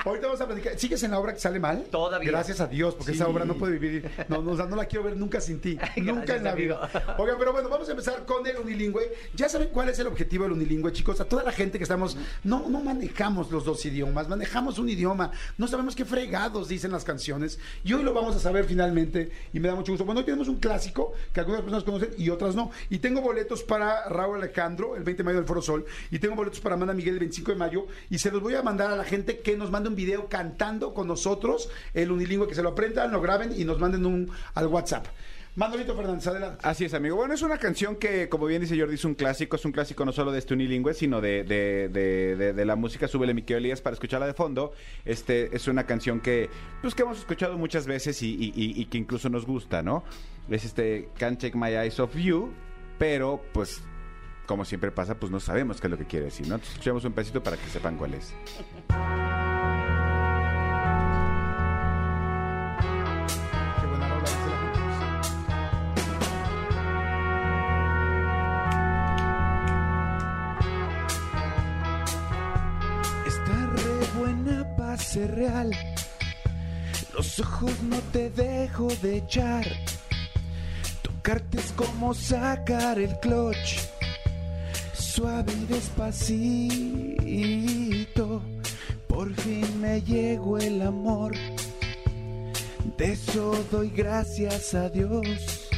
Ahorita 0.05 0.27
vamos 0.27 0.41
a 0.41 0.45
platicar. 0.47 0.77
¿Sigues 0.77 1.01
en 1.03 1.11
la 1.11 1.19
obra 1.19 1.33
que 1.33 1.39
sale 1.39 1.59
mal? 1.59 1.83
Todavía. 1.91 2.29
Gracias 2.31 2.59
a 2.61 2.67
Dios, 2.67 2.95
porque 2.95 3.11
esa 3.13 3.27
obra 3.27 3.45
no 3.45 3.55
puede 3.55 3.77
vivir. 3.77 4.09
No, 4.27 4.41
no, 4.41 4.51
o 4.51 4.55
sea, 4.57 4.65
no 4.65 4.75
la 4.75 4.87
quiero 4.89 5.05
ver 5.05 5.15
nunca 5.15 5.39
sin 5.39 5.59
ti. 5.59 5.77
nunca 5.97 6.35
en 6.35 6.43
la 6.43 6.53
vida. 6.53 6.89
Oigan, 7.17 7.37
pero 7.37 7.53
bueno, 7.53 7.69
vamos 7.69 7.87
a 7.87 7.91
empezar 7.91 8.25
con 8.25 8.45
el 8.45 8.57
unilingüe. 8.57 9.13
Ya 9.35 9.47
saben 9.47 9.69
cuál 9.69 9.89
es 9.89 9.99
el 9.99 10.07
objetivo 10.07 10.43
del 10.43 10.53
unilingüe, 10.53 10.91
chicos. 10.91 11.21
A 11.21 11.25
toda 11.25 11.43
la 11.43 11.51
gente 11.51 11.77
que 11.77 11.83
estamos, 11.83 12.17
no, 12.43 12.67
no 12.69 12.81
manejamos 12.81 13.51
los 13.51 13.63
dos 13.63 13.85
idiomas, 13.85 14.27
manejamos 14.27 14.79
un 14.79 14.89
idioma. 14.89 15.31
No 15.57 15.67
sabemos 15.67 15.95
qué 15.95 16.03
fregados 16.03 16.67
dicen 16.67 16.91
las 16.91 17.03
canciones. 17.03 17.59
Y 17.83 17.93
hoy 17.93 18.03
lo 18.03 18.13
vamos 18.13 18.35
a 18.35 18.39
saber 18.39 18.65
finalmente. 18.65 19.31
Y 19.53 19.59
me 19.59 19.67
da 19.69 19.75
mucho 19.75 19.91
gusto. 19.91 20.05
Bueno, 20.05 20.19
hoy 20.19 20.25
tenemos 20.25 20.47
un 20.47 20.57
clásico 20.57 21.13
que 21.31 21.39
algunas 21.39 21.61
personas 21.61 21.83
conocen 21.83 22.09
y 22.17 22.29
otras 22.29 22.55
no. 22.55 22.71
Y 22.89 22.99
tengo 22.99 23.21
boletos 23.21 23.63
para 23.63 24.09
Raúl 24.09 24.37
Alejandro 24.37 24.95
el 24.95 25.03
20 25.03 25.23
de 25.23 25.23
mayo 25.23 25.37
del 25.37 25.47
Foro 25.47 25.61
Sol. 25.61 25.85
Y 26.11 26.19
tengo 26.19 26.35
boletos 26.35 26.59
para 26.59 26.75
Amanda 26.75 26.93
Miguel 26.93 27.13
el 27.13 27.19
25 27.19 27.51
de 27.51 27.57
mayo. 27.57 27.87
Y 28.09 28.17
se 28.17 28.31
los 28.31 28.41
voy 28.41 28.55
a 28.55 28.63
mandar 28.63 28.91
a 28.91 28.95
la 28.95 29.03
gente 29.03 29.39
que 29.39 29.55
nos 29.55 29.71
mande 29.71 29.89
un 29.89 29.95
video 29.95 30.27
cantando 30.27 30.93
con 30.93 31.07
nosotros 31.07 31.69
el 31.93 32.11
unilingüe, 32.11 32.47
que 32.47 32.55
se 32.55 32.63
lo 32.63 32.69
aprendan, 32.69 33.11
lo 33.11 33.21
graben 33.21 33.53
y 33.55 33.65
nos 33.65 33.79
manden 33.79 34.05
un 34.05 34.31
al 34.53 34.67
WhatsApp. 34.80 35.05
Manolito 35.55 35.93
Fernández, 35.95 36.25
adelante. 36.27 36.59
Así 36.63 36.86
es, 36.86 36.93
amigo. 36.93 37.17
Bueno, 37.17 37.34
es 37.34 37.41
una 37.41 37.57
canción 37.57 37.97
que, 37.97 38.30
como 38.30 38.45
bien 38.45 38.61
dice 38.61 38.80
Jordi, 38.80 38.95
es 38.95 39.03
un 39.03 39.13
clásico. 39.15 39.57
Es 39.57 39.65
un 39.65 39.71
clásico 39.73 40.05
no 40.05 40.11
solo 40.13 40.32
de 40.32 40.39
este 40.39 40.53
unilingüe, 40.53 40.93
sino 40.93 41.19
de, 41.21 41.43
de, 41.43 41.89
de, 41.89 42.53
de- 42.53 42.65
la 42.65 42.75
música. 42.77 43.07
Súbele 43.09 43.34
Miquel 43.34 43.57
Elías 43.57 43.82
para 43.82 43.93
escucharla 43.95 44.25
de 44.27 44.34
fondo. 44.34 44.71
Este 45.05 45.53
es 45.53 45.67
una 45.67 45.86
canción 45.86 46.21
que, 46.21 46.49
pues, 46.82 46.95
que 46.95 47.01
hemos 47.01 47.17
escuchado 47.17 47.57
muchas 47.57 47.88
veces 47.88 48.21
y, 48.21 48.30
y- 48.36 48.53
y- 48.55 48.80
y 48.82 48.86
que 48.86 48.97
incluso 48.99 49.27
nos 49.30 49.45
gusta, 49.45 49.82
¿no? 49.84 50.03
Es 50.49 50.63
este 50.63 51.09
Can't 51.17 51.41
Take 51.41 51.57
My 51.57 51.69
Eyes 51.75 51.99
Off 51.99 52.15
You, 52.15 52.53
pero, 52.97 53.43
pues, 53.51 53.82
como 54.45 54.63
siempre 54.65 54.91
pasa, 54.91 55.15
pues 55.19 55.32
no 55.32 55.39
sabemos 55.41 55.82
qué 55.82 55.88
es 55.88 55.91
lo 55.91 55.97
que 55.97 56.05
quiere 56.05 56.25
decir, 56.25 56.47
¿no? 56.47 56.55
Entonces, 56.55 56.73
escuchemos 56.75 57.03
un 57.03 57.11
pedacito 57.11 57.43
para 57.43 57.57
que 57.57 57.67
sepan 57.69 57.97
cuál 57.97 58.13
es. 58.13 58.34
Ser 74.99 75.33
real. 75.35 75.71
Los 77.13 77.39
ojos 77.39 77.71
no 77.83 77.97
te 78.11 78.29
dejo 78.29 78.87
de 79.01 79.17
echar. 79.17 79.65
Tocarte 81.01 81.57
es 81.57 81.71
como 81.73 82.13
sacar 82.13 82.99
el 82.99 83.19
clutch. 83.19 83.79
Suave 84.93 85.51
y 85.51 85.65
despacito. 85.65 87.11
Por 89.07 89.33
fin 89.33 89.81
me 89.81 90.01
llegó 90.01 90.57
el 90.57 90.81
amor. 90.81 91.33
De 92.97 93.13
eso 93.13 93.65
doy 93.71 93.89
gracias 93.89 94.73
a 94.73 94.89
Dios. 94.89 95.69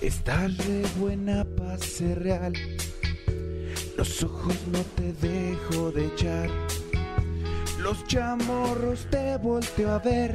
Estás 0.00 0.56
re 0.66 0.82
buena 0.98 1.46
para 1.56 1.78
ser 1.78 2.22
real. 2.22 2.54
Los 3.96 4.22
ojos 4.22 4.56
no 4.72 4.80
te 4.96 5.12
dejo 5.12 5.90
de 5.92 6.06
echar. 6.06 6.50
Los 7.82 8.06
chamorros 8.06 9.06
te 9.10 9.38
volteo 9.38 9.92
a 9.92 9.98
ver. 9.98 10.34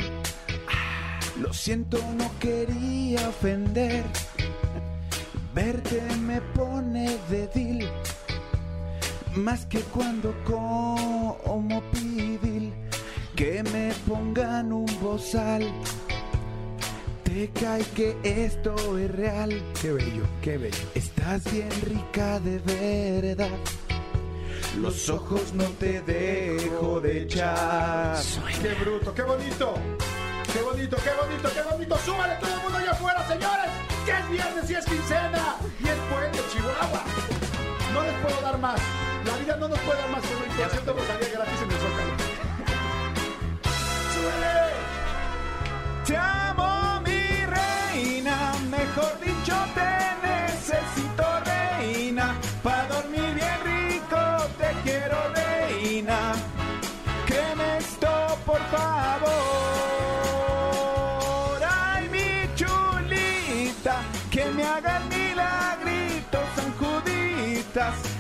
Ah, 0.68 1.20
Lo 1.40 1.54
siento, 1.54 2.00
no 2.18 2.32
quería 2.40 3.30
ofender. 3.30 4.04
Verte 5.54 6.02
me 6.22 6.42
pone 6.42 7.18
débil. 7.30 7.88
Más 9.36 9.68
que 9.68 9.80
cuando 9.80 10.34
como 10.44 11.84
pibil. 11.92 12.74
Que 13.36 13.62
me 13.72 13.94
pongan 14.08 14.74
un 14.74 14.88
bozal. 15.00 15.72
Te 17.24 17.50
cae 17.50 17.84
que 17.96 18.18
esto 18.24 18.98
es 18.98 19.12
real. 19.12 19.62
Qué 19.80 19.92
bello, 19.92 20.24
qué 20.42 20.58
bello. 20.58 20.84
Estás 20.96 21.44
bien 21.52 21.70
rica 21.84 22.40
de 22.40 22.58
verdad. 22.60 23.50
Los 24.78 25.10
ojos 25.10 25.54
no 25.54 25.64
te 25.80 26.02
dejo 26.02 27.00
de 27.00 27.24
echar. 27.24 28.18
Qué 28.62 28.74
bruto, 28.76 29.14
qué 29.14 29.22
bonito. 29.22 29.74
Qué 30.52 30.62
bonito, 30.62 30.98
qué 30.98 31.12
bonito, 31.22 31.50
qué 31.54 31.62
bonito. 31.62 31.98
Súbale 32.06 32.36
todo 32.36 32.54
el 32.54 32.62
mundo 32.62 32.78
allá 32.78 32.92
afuera, 32.92 33.28
señores. 33.28 33.72
Que 34.06 34.12
es 34.12 34.30
viernes 34.30 34.70
y 34.70 34.74
es 34.76 34.86
quincena. 34.86 35.56
Y 35.80 35.88
es 35.88 35.98
puente, 36.10 36.40
Chihuahua. 36.52 37.04
No 37.94 38.04
les 38.04 38.14
puedo 38.22 38.42
dar 38.42 38.58
más. 38.60 38.80
La 39.26 39.38
vida 39.38 39.56
no 39.58 39.68
nos 39.70 39.80
puede 39.80 40.00
dar 40.02 40.10
más. 40.10 40.22
Pero 40.22 40.40
el 40.44 40.58
concierto 40.58 40.94
Rosalía 40.94 41.30
gratis 41.34 41.62
en 41.62 41.72
el 41.72 41.78
Zócalo. 41.78 42.14
¡Súbele! 44.14 44.56
Te 46.06 46.18
amo, 46.18 47.02
mi 47.02 47.46
reina. 47.46 48.54
Mejor 48.70 49.20
dicho, 49.22 49.35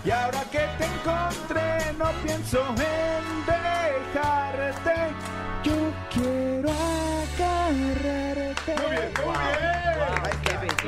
Y 0.05 0.11
ahora 0.11 0.43
que 0.51 0.59
te 0.77 0.85
encontré, 0.85 1.93
no 1.97 2.11
pienso 2.23 2.59
en 2.69 3.45
dejarte. 3.47 5.15
Yo 5.63 5.73
quiero 6.13 6.69
agarrarte. 7.39 8.75
Muy 8.75 8.91
bien. 8.91 9.14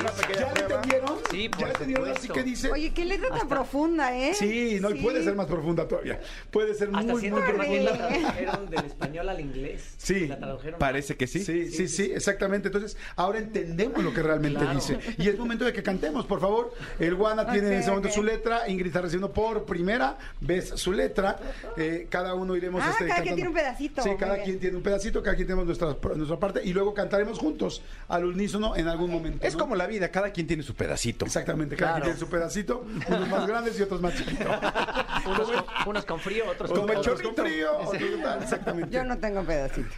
¿Ya 0.02 0.54
le 0.54 0.62
entendieron? 0.62 1.18
Sí, 1.32 1.50
por 1.50 1.60
¿Ya 1.62 1.68
entendieron 1.68 2.04
así 2.10 2.14
supuesto. 2.28 2.34
que 2.34 2.44
dice? 2.44 2.72
Oye, 2.72 2.94
qué 2.94 3.06
letra 3.06 3.30
tan 3.30 3.48
profunda, 3.48 4.18
¿eh? 4.18 4.34
Sí, 4.34 4.78
no, 4.82 4.90
y 4.92 5.02
puede 5.02 5.24
ser 5.24 5.36
más 5.36 5.48
profunda 5.48 5.88
todavía. 5.88 6.20
Puede 6.52 6.74
ser 6.74 6.90
Hasta 6.94 7.02
muy, 7.14 7.30
muy 7.30 7.42
que 7.42 7.54
más 7.54 7.68
bien 7.70 7.86
profunda. 7.86 8.10
la 8.10 8.20
tradujeron 8.20 8.70
del 8.70 8.86
español 8.86 9.30
al 9.30 9.40
inglés. 9.40 9.94
Sí. 9.98 10.28
La 10.28 10.38
tradujeron. 10.40 10.80
Parece 10.80 11.16
que 11.16 11.28
sí. 11.28 11.44
Sí, 11.44 11.72
sí, 11.72 11.88
sí, 11.88 12.12
exactamente. 12.14 12.68
Entonces, 12.68 12.98
ahora 13.16 13.40
entendemos 13.40 14.04
lo 14.04 14.14
que 14.14 14.22
realmente 14.22 14.60
Claro. 14.60 14.76
dice. 14.76 15.00
Y 15.18 15.28
es 15.30 15.38
momento 15.38 15.66
de 15.66 15.74
que 15.74 15.84
cantemos, 15.84 16.26
por 16.26 16.40
favor. 16.40 16.74
El 17.00 17.16
Guana 17.16 17.50
tiene 17.52 17.68
en 17.68 17.74
Ok, 17.76 17.80
ese 17.82 17.90
momento 17.90 18.10
ok. 18.10 18.16
su 18.16 18.24
letra. 18.24 18.68
Ingrid 18.70 18.88
está 18.88 19.02
recibiendo 19.02 19.32
por 19.34 19.66
primera 19.66 20.18
vez 20.42 20.70
su 20.76 20.92
letra. 20.94 21.38
Eh, 21.78 22.08
cada 22.10 22.34
uno 22.34 22.56
iremos. 22.56 22.82
Ah, 22.84 22.92
este, 22.92 23.08
cada 23.08 23.22
quien 23.22 23.36
tiene 23.36 23.50
un 23.50 23.56
pedacito. 23.56 24.02
Sí, 24.04 24.10
Muy 24.10 24.18
cada 24.18 24.34
bien. 24.36 24.46
quien 24.46 24.60
tiene 24.60 24.78
un 24.78 24.84
pedacito, 24.84 25.22
cada 25.24 25.36
quien 25.36 25.48
tenemos 25.48 25.66
nuestra, 25.66 25.96
nuestra 26.16 26.40
parte. 26.40 26.62
Y 26.64 26.74
luego 26.74 26.94
cantaremos 26.94 27.40
juntos 27.40 27.82
al 28.08 28.26
unísono 28.26 28.76
en 28.76 28.88
algún 28.88 29.12
momento. 29.12 29.46
Es 29.46 29.54
¿no? 29.54 29.60
como 29.60 29.76
la 29.76 29.87
vida, 29.88 30.10
cada 30.10 30.32
quien 30.32 30.46
tiene 30.48 30.62
su 30.64 30.76
pedacito. 30.76 31.26
Exactamente, 31.26 31.76
cada 31.76 31.94
Claro. 31.94 32.04
quien 32.06 32.16
tiene 32.16 32.20
su 32.28 32.32
pedacito. 32.32 32.86
Unos 33.08 33.30
más 33.30 33.48
grandes 33.48 33.80
y 33.80 33.84
otros 33.84 34.02
más 34.02 34.14
chiquitos. 34.16 34.48
Unos 35.26 35.52
con, 35.52 35.66
unos 35.88 36.06
con 36.06 36.20
frío, 36.22 36.46
otros 36.50 36.70
Como 36.70 36.84
con 36.84 36.92
el 36.92 36.98
otros 36.98 37.22
chorrito 37.22 37.44
frío. 37.44 37.78
otros 37.80 38.02
tal, 38.24 38.44
Exactamente. 38.44 38.90
Yo 38.96 39.04
no 39.04 39.18
tengo 39.18 39.44
pedacito. 39.44 39.90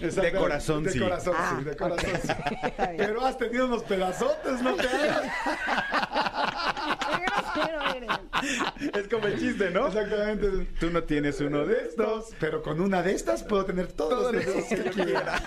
Exactamente. 0.00 0.20
De 0.22 0.32
corazón, 0.32 0.84
de 0.84 0.90
sí. 0.92 0.98
Corazón, 1.00 1.34
Ah, 1.38 1.56
sí, 1.58 1.64
de 1.64 1.76
corazón, 1.76 2.10
sí. 2.22 2.28
Está 2.62 2.86
bien. 2.90 2.96
Pero 3.06 3.24
has 3.26 3.36
tenido 3.38 3.66
unos 3.66 3.82
pedazotes, 3.84 4.62
¿no 4.62 4.74
te 4.74 4.88
hagas? 4.88 5.22
Qué 7.08 7.24
grosero 7.24 7.82
eres. 7.96 8.94
Es 8.96 9.08
como 9.08 9.26
el 9.26 9.38
chiste, 9.38 9.70
¿no? 9.70 9.88
Exactamente. 9.88 10.48
Tú 10.80 10.90
no 10.90 11.02
tienes 11.04 11.40
uno 11.40 11.64
de 11.66 11.86
estos. 11.88 12.26
Pero 12.40 12.62
con 12.62 12.80
una 12.80 13.02
de 13.02 13.12
estas 13.12 13.42
puedo 13.42 13.64
tener 13.64 13.88
todos 13.92 14.32
los 14.32 14.44
deseos 14.44 14.82
que 14.82 14.90
quiera. 14.90 15.42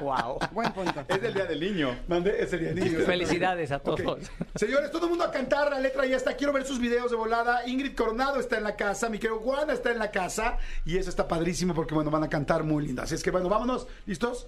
Wow. 0.00 0.38
Buen 0.52 0.72
punto. 0.72 1.04
Es 1.08 1.22
el 1.22 1.34
día 1.42 1.50
del 1.50 1.60
niño. 1.60 1.96
Mandé 2.08 2.42
ese 2.42 2.58
día 2.58 2.72
niño. 2.72 3.00
Felicidades 3.06 3.70
a 3.72 3.78
todos. 3.78 4.30
Señores, 4.54 4.90
todo 4.90 5.04
el 5.04 5.10
mundo 5.10 5.24
a 5.24 5.30
cantar, 5.30 5.70
la 5.70 5.78
letra 5.80 6.04
ya 6.06 6.16
está. 6.16 6.34
Quiero 6.36 6.52
ver 6.52 6.64
sus 6.64 6.78
videos 6.78 7.10
de 7.10 7.16
volada. 7.16 7.66
Ingrid 7.68 7.94
Coronado 7.94 8.40
está 8.40 8.56
en 8.58 8.64
la 8.64 8.76
casa, 8.76 9.08
mi 9.08 9.18
querido 9.18 9.38
Juana 9.40 9.72
está 9.72 9.90
en 9.92 9.98
la 9.98 10.10
casa. 10.10 10.58
Y 10.84 10.96
eso 10.98 11.10
está 11.10 11.26
padrísimo 11.28 11.74
porque, 11.74 11.94
bueno, 11.94 12.10
van 12.10 12.24
a 12.24 12.28
cantar 12.28 12.62
muy 12.64 12.86
lindas. 12.86 13.04
Así 13.06 13.14
es 13.16 13.22
que, 13.22 13.30
bueno, 13.30 13.48
vámonos. 13.48 13.86
¿Listos? 14.06 14.46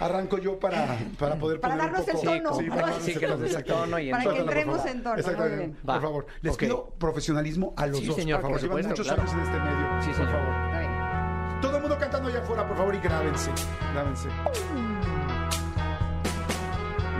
Arranco 0.00 0.38
yo 0.38 0.58
para, 0.58 0.96
para 1.18 1.36
poder 1.36 1.60
Para 1.60 1.74
poner 1.74 1.88
un 1.90 1.92
darnos 1.92 2.08
el 2.08 2.14
poco- 2.14 2.26
tono. 2.26 2.54
Sí, 2.58 2.70
para 2.70 2.92
Sí, 3.00 3.10
el 3.12 3.18
que 3.18 3.26
tono, 3.26 3.44
el 3.44 3.64
tono 3.64 3.98
y 3.98 4.10
Para 4.10 4.22
que 4.24 4.38
entremos 4.38 4.76
favor. 4.76 4.90
en 4.90 5.02
tono, 5.02 5.16
Exactamente. 5.16 5.56
muy 5.56 5.66
bien. 5.66 5.78
Por 5.84 6.00
favor, 6.00 6.26
les 6.40 6.52
Ok. 6.54 6.58
pido 6.60 6.86
profesionalismo 6.98 7.74
a 7.76 7.86
los 7.86 7.98
Sí, 7.98 8.06
dos. 8.06 8.16
señor, 8.16 8.40
por 8.40 8.50
favor. 8.52 8.60
por 8.68 8.78
Llevan 8.78 8.90
muchos 8.90 9.06
claro. 9.06 9.22
años 9.22 9.34
en 9.34 9.40
este 9.40 9.58
medio. 9.58 10.02
Sí, 10.02 10.06
por 10.08 10.16
señor. 10.16 10.30
favor. 10.32 11.60
Todo 11.60 11.76
el 11.76 11.82
mundo 11.82 11.98
cantando 11.98 12.28
allá 12.28 12.38
afuera, 12.40 12.66
por 12.66 12.76
favor, 12.76 12.94
y 12.94 12.98
grábense. 12.98 13.50
Grábense. 13.92 14.28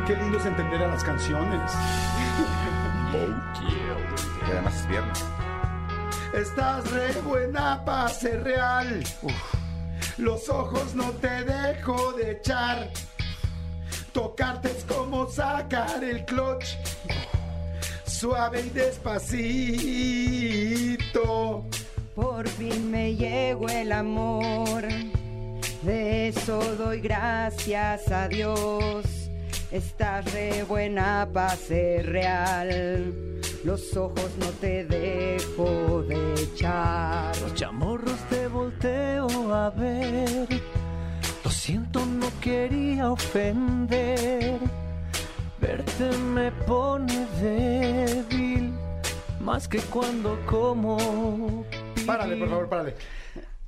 Qué 0.07 0.16
lindo 0.16 0.38
es 0.38 0.46
entender 0.46 0.82
a 0.82 0.88
las 0.88 1.05
canciones. 1.05 1.72
Y 3.62 4.50
además 4.50 4.74
es 4.80 4.88
viernes. 4.88 5.24
Estás 6.34 6.90
re 6.90 7.12
buena 7.20 7.84
para 7.84 8.09
ser 8.09 8.42
real. 8.42 9.05
Los 10.18 10.48
ojos 10.48 10.94
no 10.94 11.11
te 11.12 11.44
dejo 11.44 12.12
de 12.14 12.32
echar. 12.32 12.90
Tocarte 14.12 14.70
es 14.70 14.84
como 14.84 15.28
sacar 15.28 16.03
el 16.03 16.24
clutch. 16.24 16.74
Suave 18.05 18.62
y 18.62 18.70
despacito. 18.70 19.55
Por 22.14 22.48
fin 22.48 22.90
me 22.90 23.14
llegó 23.14 23.68
el 23.68 23.92
amor. 23.92 24.88
De 25.82 26.28
eso 26.28 26.59
doy 26.76 27.00
gracias 27.00 28.11
a 28.11 28.26
Dios. 28.28 29.22
Estás 29.73 30.31
re 30.35 30.64
buena 30.64 31.27
para 31.33 31.57
ser 31.57 32.05
real. 32.05 33.41
Los 33.64 33.97
ojos 33.97 34.31
no 34.39 34.49
te 34.61 34.85
dejo 34.85 36.03
de 36.03 36.35
echar. 36.35 37.35
Los 37.41 37.55
chamorros 37.55 38.18
te 38.29 38.49
volteo 38.49 39.55
a 39.55 39.70
ver. 39.70 40.47
Lo 41.43 41.51
siento, 41.51 42.05
no 42.05 42.27
quería 42.43 43.11
ofender. 43.11 44.59
Verte 45.59 46.18
me 46.18 46.53
pone 46.53 47.27
débil. 47.41 48.75
Más 49.41 49.66
que 49.68 49.79
cuando 49.79 50.39
como. 50.45 51.64
Párale, 52.05 52.37
por 52.37 52.51
favor, 52.51 52.68
párale. 52.68 52.95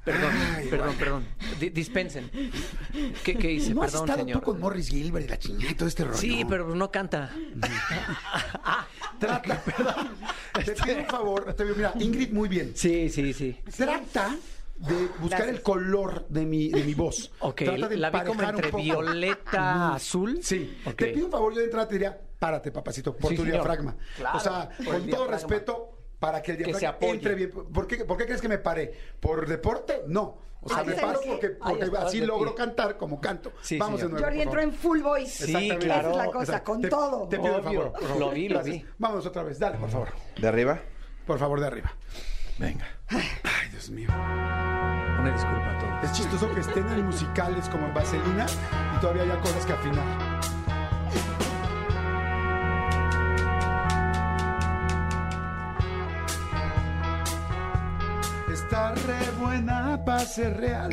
Perdón, 0.05 0.33
perdón, 0.69 0.95
perdón. 0.99 1.25
Di- 1.59 1.71
dispensen. 1.71 2.31
¿Qué, 3.23 3.37
qué 3.37 3.53
hice? 3.53 3.73
¿No 3.75 3.83
has 3.83 3.91
perdón, 3.93 4.09
estado 4.11 4.25
señor. 4.27 4.41
tú 4.41 4.45
con 4.45 4.61
Morris 4.61 4.89
Gilbert 4.91 5.25
y 5.25 5.29
la 5.31 5.39
chingada 5.39 5.71
y 5.71 5.75
todo 5.75 5.89
este 5.89 6.05
rollo? 6.05 6.17
Sí, 6.19 6.45
pero 6.49 6.75
no 6.75 6.91
canta. 6.91 7.31
Trata, 9.19 9.63
perdón. 9.65 9.95
Te 10.65 10.73
pido 10.73 10.99
un 10.99 11.07
favor. 11.07 11.55
te 11.55 11.65
mira, 11.65 11.93
Ingrid, 11.99 12.31
muy 12.33 12.49
bien. 12.49 12.73
Sí, 12.75 13.09
sí, 13.09 13.33
sí. 13.33 13.59
Trata 13.77 14.37
de 14.77 15.09
buscar 15.21 15.49
el 15.49 15.63
color 15.63 16.27
de 16.29 16.45
mi, 16.45 16.69
de 16.69 16.83
mi 16.85 16.95
voz. 16.95 17.31
Ok, 17.41 17.63
Trata 17.65 17.89
de 17.89 17.97
la 17.97 18.11
vi 18.11 18.21
como 18.27 18.43
entre 18.43 18.71
violeta, 18.73 19.95
azul. 19.95 20.41
Sí. 20.43 20.77
Ok. 20.85 20.97
Te 20.97 21.07
pido 21.09 21.27
un 21.27 21.33
favor, 21.33 21.53
yo 21.55 21.61
de 21.61 21.65
entrada 21.67 21.89
te 21.89 21.95
diría, 21.95 22.21
párate, 22.39 22.71
papacito, 22.73 23.17
por 23.17 23.31
Sí, 23.31 23.37
tu 23.37 23.45
diafragma. 23.45 23.97
Claro, 24.17 24.37
o 24.37 24.41
sea, 24.41 24.69
con 24.77 24.85
todo 24.87 25.01
diafragma. 25.01 25.33
respeto, 25.33 25.99
para 26.25 26.43
que 26.43 26.53
el 26.53 26.57
Que 26.59 26.65
se 26.65 26.81
diafragma 26.81 26.97
apoye. 26.97 27.13
entre 27.13 27.35
bien. 27.35 27.51
¿Por 27.51 27.87
qué, 27.87 28.05
¿Por 28.05 28.17
qué 28.17 28.27
crees 28.27 28.41
que 28.41 28.49
me 28.49 28.59
paré? 28.59 28.93
¿por 29.21 29.47
deporte? 29.47 30.03
No. 30.07 30.43
O 30.67 30.69
sea, 30.71 30.79
Ay, 30.79 30.87
me 30.87 30.95
¿sabes 30.97 31.19
paro 31.19 31.21
porque, 31.29 31.59
Ay, 31.61 31.91
así 31.99 32.21
logro 32.23 32.55
pie. 32.55 32.65
cantar 32.65 32.97
como 32.97 33.21
canto. 33.21 33.53
Sí, 33.61 33.77
Vamos 33.77 34.01
señor. 34.01 34.15
de 34.15 34.21
nuevo. 34.21 34.27
Jordi 34.27 34.41
entró 34.43 34.61
en 34.63 34.73
full 34.73 35.01
voice. 35.03 35.45
Exactamente. 35.45 35.87
Esa 35.87 36.11
es 36.11 36.17
la 36.17 36.27
cosa, 36.27 36.39
Exacto. 36.43 36.65
con 36.73 36.81
Te- 36.81 36.89
todo. 36.89 37.29
Te 37.29 37.39
pido 37.39 37.57
el 37.57 37.63
favor. 37.63 37.93
por 37.93 38.01
favor. 38.03 38.19
Lo 38.19 38.31
vi, 38.31 38.49
lo 38.49 38.55
Gracias. 38.61 38.77
vi. 38.77 38.87
Vámonos 38.99 39.27
otra 39.27 39.43
vez. 39.43 39.59
Dale, 39.59 39.77
por 39.77 39.91
favor. 39.91 40.09
¿De 40.41 40.49
arriba? 40.49 40.81
Por 41.27 41.39
favor, 41.39 41.61
de 41.61 41.67
arriba. 41.67 41.93
Venga. 42.59 42.87
Ay, 43.09 43.69
Dios 43.73 43.91
mío. 43.91 44.09
Una 44.11 45.31
disculpa 45.33 45.71
a 45.71 45.79
todos. 45.79 46.05
Es 46.05 46.13
chistoso 46.13 46.51
que 46.55 46.61
estén 46.61 46.89
en 46.89 47.05
musicales 47.05 47.69
como 47.69 47.87
en 47.87 47.93
Vaselina 47.95 48.47
y 48.97 49.01
todavía 49.01 49.23
haya 49.25 49.41
cosas 49.41 49.67
que 49.67 49.73
afinar. 49.75 50.41
Está 58.65 58.93
re 58.95 59.31
buena 59.41 60.03
para 60.05 60.21
ser 60.21 60.57
real. 60.57 60.91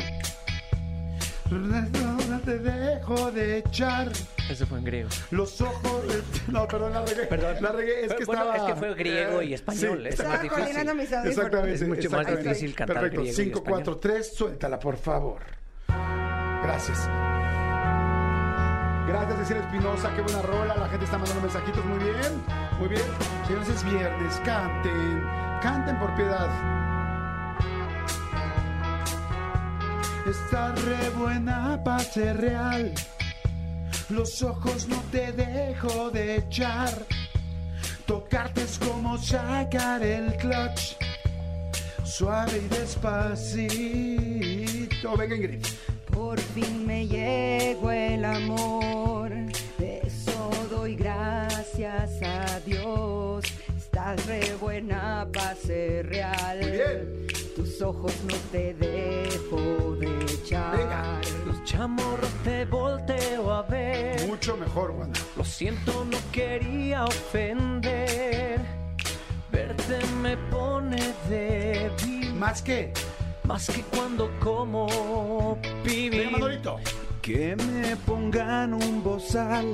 No 1.50 2.40
te 2.44 2.58
dejo 2.58 3.30
de 3.30 3.58
echar 3.58 4.08
Eso 4.48 4.66
fue 4.66 4.78
en 4.78 4.84
griego. 4.84 5.08
los 5.30 5.60
ojos. 5.60 6.02
No, 6.48 6.66
perdón, 6.66 6.92
la 6.94 7.02
regué. 7.04 7.24
Perdón. 7.26 7.56
La 7.60 7.72
regué, 7.72 8.06
es 8.06 8.14
que 8.14 8.24
Bueno, 8.24 8.42
estaba. 8.44 8.56
es 8.68 8.74
que 8.74 8.78
fue 8.78 8.94
griego 8.94 9.42
y 9.42 9.52
Eh, 9.52 9.54
español, 9.56 9.98
sí, 10.02 10.08
es 10.08 10.20
Estaba 10.20 10.38
coordinando 10.48 10.94
mis 10.94 11.12
audífonos. 11.12 11.26
Exactamente. 11.36 11.74
Es 11.74 11.88
mucho 11.88 12.10
más 12.10 12.26
difícil 12.26 12.74
cantar 12.74 12.96
Perfecto. 12.96 13.20
griego 13.20 13.32
y 13.32 13.44
5, 13.44 13.58
español. 13.58 13.82
4, 13.84 13.96
3, 13.98 14.34
suéltala, 14.36 14.78
por 14.78 14.96
favor. 14.96 15.42
Gracias. 16.62 17.08
Gracias, 19.08 19.38
Cecilia 19.40 19.62
Espinosa, 19.62 20.10
qué 20.14 20.22
buena 20.22 20.42
rola. 20.42 20.76
La 20.76 20.88
gente 20.88 21.04
está 21.04 21.18
mandando 21.18 21.42
mensajitos. 21.42 21.84
Muy 21.84 21.98
bien, 21.98 22.42
muy 22.78 22.88
bien. 22.88 23.02
Señores, 23.46 23.68
es 23.68 23.84
viernes. 23.84 24.40
Canten, 24.44 25.22
canten 25.60 25.98
por 25.98 26.14
piedad. 26.14 26.48
Está 30.32 30.72
re 30.72 31.10
buena 31.10 31.78
para 31.84 32.02
ser 32.02 32.38
real. 32.38 32.94
Los 34.08 34.42
ojos 34.42 34.88
no 34.88 34.96
te 35.12 35.30
dejo 35.30 36.10
de 36.10 36.36
echar. 36.36 36.88
Tocarte 38.06 38.62
es 38.62 38.78
como 38.78 39.18
sacar 39.18 40.02
el 40.02 40.34
clutch. 40.38 40.96
Suave 42.02 42.62
y 42.64 42.68
despacito. 42.68 43.76
Venga, 45.18 45.36
Ingrid. 45.36 45.66
Por 46.10 46.40
fin 46.40 46.86
me 46.86 47.06
llegó 47.06 47.90
el 47.90 48.24
amor. 48.24 49.32
De 49.76 50.00
eso 50.02 50.50
doy 50.70 50.96
gracias 50.96 52.22
a 52.22 52.58
Dios. 52.60 53.44
Estás 53.76 54.24
re 54.24 54.54
buena 54.58 55.28
para 55.30 55.54
ser 55.56 56.08
real. 56.08 56.58
Muy 56.62 56.70
bien. 56.70 57.31
Ojos 57.82 58.14
no 58.30 58.36
te 58.52 58.74
dejo 58.74 59.96
de 59.96 60.24
echar. 60.24 60.76
Venga. 60.76 61.20
Los 61.46 61.64
chamorros 61.64 62.30
te 62.44 62.64
volteo 62.64 63.52
a 63.52 63.62
ver. 63.62 64.26
Mucho 64.26 64.56
mejor, 64.56 64.92
Wanda. 64.92 65.18
Lo 65.36 65.44
siento, 65.44 66.04
no 66.04 66.16
quería 66.30 67.04
ofender. 67.04 68.60
Verte 69.50 69.98
me 70.22 70.36
pone 70.36 71.12
débil. 71.28 72.34
¿Más 72.34 72.62
que? 72.62 72.92
Más 73.44 73.66
que 73.66 73.82
cuando 73.82 74.30
como 74.38 75.58
Venga, 75.60 75.82
pibi. 75.82 76.30
Manolito. 76.30 76.78
Que 77.20 77.56
me 77.56 77.96
pongan 77.96 78.74
un 78.74 79.02
bozal. 79.02 79.72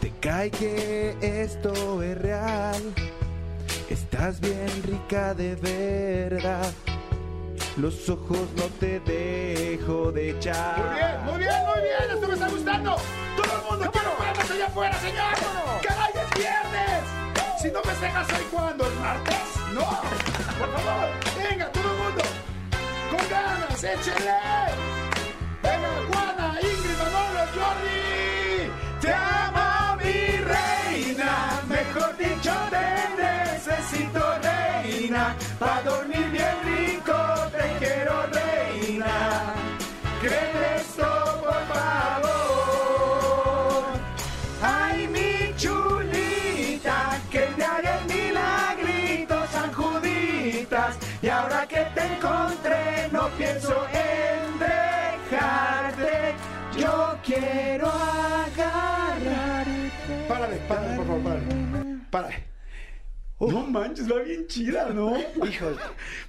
Te 0.00 0.12
cae 0.20 0.50
que 0.50 1.16
esto 1.20 2.02
es 2.02 2.16
real. 2.18 2.82
Estás 3.90 4.40
bien 4.40 4.68
rica 4.82 5.32
de 5.34 5.54
verdad. 5.54 6.72
Los 7.76 8.08
ojos 8.08 8.48
no 8.56 8.64
te 8.80 8.98
dejo 9.00 10.10
de 10.10 10.30
echar. 10.30 10.78
Muy 10.78 10.94
bien, 10.96 11.24
muy 11.24 11.38
bien, 11.38 11.66
muy 11.66 11.80
bien. 11.82 12.10
Esto 12.14 12.26
me 12.26 12.34
está 12.34 12.48
gustando. 12.48 12.96
Todo 13.36 13.56
el 13.56 13.70
mundo 13.70 13.92
quiere 13.92 14.08
vernos 14.18 14.50
allá 14.50 14.66
afuera, 14.66 14.98
señor. 14.98 15.34
¡Caray, 15.86 16.12
es 16.14 16.38
viernes! 16.38 17.02
Si 17.62 17.70
no 17.70 17.80
festejas 17.82 18.28
hoy, 18.32 18.46
¿cuándo? 18.50 18.86
¿El 18.86 18.94
martes? 18.96 19.36
No. 19.72 19.86
Por 20.58 20.72
favor, 20.72 21.08
venga, 21.36 21.70
todo 21.70 21.92
el 21.92 21.98
mundo. 21.98 22.22
Con 23.10 23.28
ganas, 23.30 23.84
échele. 23.84 24.34
Venga, 25.62 25.88
Juana, 26.10 26.58
Pa' 35.58 35.80
dormir 35.82 36.30
bien 36.30 36.56
rico, 36.64 37.16
te 37.50 37.78
quiero, 37.78 38.26
reina. 38.26 39.54
Créeme 40.20 40.76
esto, 40.76 41.08
por 41.42 41.62
favor. 41.72 43.04
Ay, 44.60 45.08
mi 45.08 45.54
chulita, 45.56 47.18
que 47.30 47.40
te 47.56 47.64
haga 47.64 47.98
el 48.00 48.04
milagrito, 48.04 49.46
San 49.50 49.72
Juditas. 49.72 50.98
Y 51.22 51.28
ahora 51.28 51.66
que 51.66 51.86
te 51.94 52.02
encontré, 52.04 53.08
no 53.10 53.28
pienso 53.38 53.86
en 53.92 54.58
dejarte. 54.58 56.34
Yo 56.76 57.16
quiero 57.24 57.88
agarrarte. 57.88 59.16
Párale, 60.28 60.56
párale, 60.68 60.96
por 60.96 61.06
favor, 61.06 61.22
párale. 61.22 61.46
Párale. 62.10 62.55
No 63.38 63.66
manches, 63.66 64.10
va 64.10 64.20
bien 64.22 64.46
chida, 64.46 64.90
¿no? 64.94 65.14
Híjole. 65.18 65.76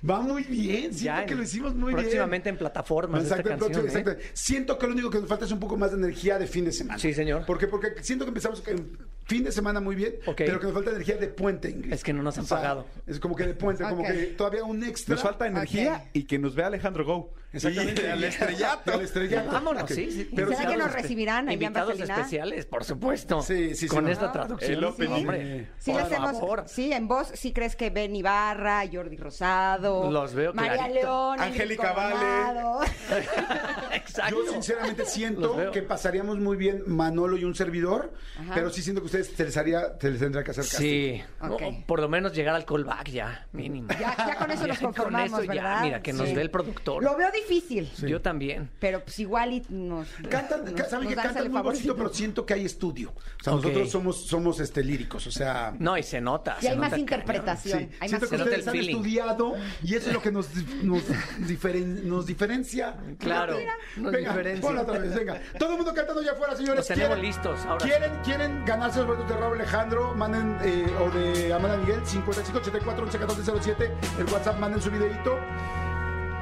Va 0.08 0.20
muy 0.20 0.43
bien, 0.43 0.93
siento 0.93 0.97
Ya 1.05 1.26
que 1.26 1.36
lo 1.36 1.43
hicimos 1.43 1.74
muy 1.74 1.93
bien. 1.93 2.03
próximamente 2.03 2.49
en 2.49 2.58
plataformas 2.58 3.24
esta 3.24 3.38
Exacto, 3.38 3.66
canción, 3.66 3.86
exacto, 3.86 4.10
¿eh? 4.10 4.14
exacto. 4.14 4.32
Siento 4.34 4.78
que 4.78 4.88
lo 4.88 4.93
único 4.93 5.10
que 5.10 5.20
nos 5.20 5.30
falta 5.30 5.45
es 5.45 5.51
un 5.51 5.60
poco 5.60 5.78
más 5.78 5.91
de 5.91 5.97
energía 5.97 6.38
de 6.38 6.47
fin 6.47 6.66
de 6.66 6.74
semana. 6.74 6.99
Sí, 6.99 7.14
señor. 7.14 7.45
¿Por 7.45 7.58
qué? 7.58 7.68
Porque 7.68 7.93
siento 8.01 8.26
que 8.26 8.30
empezamos 8.30 8.62
en 8.68 8.97
fin 9.24 9.43
de 9.45 9.51
semana 9.53 9.80
muy 9.80 9.95
bien, 9.95 10.16
pero 10.36 10.60
que 10.60 10.66
nos 10.66 10.74
falta 10.74 10.91
energía 10.91 11.16
de 11.16 11.28
puente, 11.30 11.70
Ingrid. 11.70 11.93
Es 11.93 12.03
que 12.03 12.12
no 12.12 12.24
nos 12.24 12.38
han 12.38 12.45
pagado. 12.45 12.86
Es 13.05 13.20
como 13.22 13.36
que 13.36 13.45
de 13.47 13.53
puente, 13.53 13.84
como 13.84 14.03
que 14.03 14.14
todavía 14.38 14.66
un 14.66 14.84
extra. 14.84 15.16
Nos 15.16 15.24
falta 15.24 15.47
energía 15.47 16.10
y 16.12 16.24
que 16.24 16.38
nos 16.39 16.55
vea 16.55 16.68
Alejandro 16.68 17.05
Go. 17.05 17.34
Exactamente. 17.54 18.04
Y 18.04 18.06
al 18.12 18.24
estrellato. 18.24 18.93
Al 18.93 19.02
estrellato. 19.02 19.52
Vámonos, 19.52 19.89
sí, 19.89 20.12
sí. 20.12 20.30
Pero 20.36 20.50
¿Será 20.50 20.62
sí, 20.62 20.68
que 20.68 20.78
nos 20.78 20.91
recibirán 20.91 21.52
Invitados 21.52 22.00
especiales, 22.00 22.66
por 22.66 22.84
supuesto. 22.84 23.41
Sí, 23.41 23.70
sí, 23.70 23.76
sí, 23.76 23.88
Con 23.88 24.06
no. 24.06 24.12
esta 24.12 24.32
traducción. 24.32 24.72
El 24.74 24.84
opening. 24.84 25.14
Hombre, 25.14 25.68
Sí, 25.80 25.91
por 25.91 26.02
hacemos, 26.02 26.32
favor. 26.34 26.64
sí, 26.68 26.91
en 26.91 27.08
voz, 27.08 27.32
sí 27.34 27.54
crees 27.54 27.76
que 27.76 27.89
Ben 27.89 28.16
Ibarra, 28.16 28.84
Jordi 28.91 29.18
Rosado, 29.18 30.12
Los 30.12 30.34
veo 30.34 30.54
María 30.54 30.78
clarito. 30.78 31.00
León, 31.02 31.39
Angélica 31.39 31.93
Vale. 31.93 32.88
Exacto. 33.93 34.36
Yo 34.45 34.52
sinceramente 34.52 35.06
siento 35.06 35.72
que 35.72 35.82
pasaríamos 35.82 36.39
muy 36.39 36.58
bien 36.58 36.84
Manolo 36.88 37.38
y 37.38 37.43
un 37.43 37.56
servidor, 37.56 38.14
Ajá. 38.39 38.52
pero 38.54 38.70
sí 38.70 38.82
siento 38.82 39.02
que 39.02 39.06
ustedes 39.06 39.28
se 39.36 39.43
les, 39.45 39.58
haría, 39.58 39.98
se 40.00 40.10
les 40.12 40.20
tendría 40.20 40.43
que 40.43 40.52
hacer 40.52 40.64
casting. 40.64 40.78
Sí, 40.80 41.24
o 41.41 41.58
por 41.86 42.00
lo 42.00 42.10
menos 42.10 42.34
llegar 42.34 42.56
al 42.56 42.66
callback 42.66 43.10
ya, 43.10 43.48
mínimo. 43.54 43.88
Ya, 44.00 44.16
ya 44.18 44.36
con 44.36 44.52
eso 44.52 44.68
nos 44.68 44.78
Ya 44.78 44.84
con 44.84 44.93
conformamos, 44.93 45.32
eso 45.43 45.43
ya, 45.54 45.64
¿verdad? 45.64 45.82
mira, 45.84 46.02
que 46.02 46.14
nos 46.14 46.28
Sí. 46.28 46.36
dé 46.36 46.41
el 46.41 46.52
productor. 46.52 47.04
Lo 47.04 47.16
veo 47.16 47.32
difícil, 47.42 47.90
Yo 48.08 48.22
también. 48.22 48.70
pero 48.80 49.04
pues 49.04 49.20
igual 49.20 49.54
y 49.54 49.64
nos... 49.70 50.08
Cantan, 50.30 50.66
nos- 50.66 50.90
saben 50.90 51.06
nos 51.06 51.10
que 51.10 51.16
cantan 51.16 51.34
muy 51.36 51.44
bonito, 51.44 51.58
favorcito. 51.58 51.96
pero 51.96 52.10
siento 52.14 52.46
que 52.46 52.54
hay 52.54 52.66
estudio. 52.66 53.12
O 53.12 53.44
sea, 53.44 53.54
Ok. 53.54 53.64
nosotros 53.64 53.90
somos, 53.92 54.26
somos 54.28 54.60
este, 54.60 54.84
líricos, 54.84 55.26
o 55.28 55.32
sea... 55.32 55.74
No, 55.80 55.98
y 55.98 56.04
se 56.04 56.20
nota. 56.22 56.58
Y 56.60 56.64
se 56.64 56.70
hay 56.70 56.78
más 56.78 56.90
nota 56.92 57.00
interpretación. 57.00 57.80
Sí, 57.80 57.90
Hay 58.00 58.10
siento 58.10 58.26
más 58.26 58.30
que 58.30 58.44
ustedes 58.44 58.68
han 58.68 58.72
feeling. 58.74 58.96
estudiado 58.98 59.54
y 59.84 59.96
eso 59.96 60.08
es 60.08 60.14
lo 60.14 60.22
que 60.22 60.32
nos, 60.32 60.48
nos, 60.84 61.04
diferen- 61.48 62.04
nos 62.04 62.26
diferencia. 62.26 62.96
Claro, 63.20 63.58
nos 63.98 64.12
venga, 64.12 64.30
diferencia. 64.32 64.82
otra 64.82 65.00
vez, 65.00 65.16
venga. 65.16 65.42
Todo 65.58 65.72
el 65.72 65.78
mundo 65.78 65.94
cantando 65.94 66.22
allá 66.22 66.32
afuera, 66.34 66.56
señores. 66.56 66.78
Los 66.80 66.88
tenemos 66.88 67.18
¿Quieren- 67.18 67.26
listos, 67.26 67.60
ahora 67.66 67.80
sí. 67.86 67.90
¿Quieren, 67.90 68.12
quieren 68.24 68.66
ganarse 68.66 69.00
los 69.00 69.08
boletos 69.08 69.30
de 69.30 69.38
Raúl 69.38 69.56
Alejandro? 69.56 70.14
Manden, 70.16 70.58
eh, 70.64 70.86
o 71.00 71.10
de 71.12 71.54
Amanda 71.54 71.78
Miguel, 71.78 72.00
55 72.06 72.58
84 72.60 73.04
11 73.06 73.18
14 73.20 73.52
07. 73.62 73.92
El 74.20 74.26
WhatsApp, 74.26 74.60
manden 74.60 74.82
su 74.82 74.90
videito. 74.92 75.38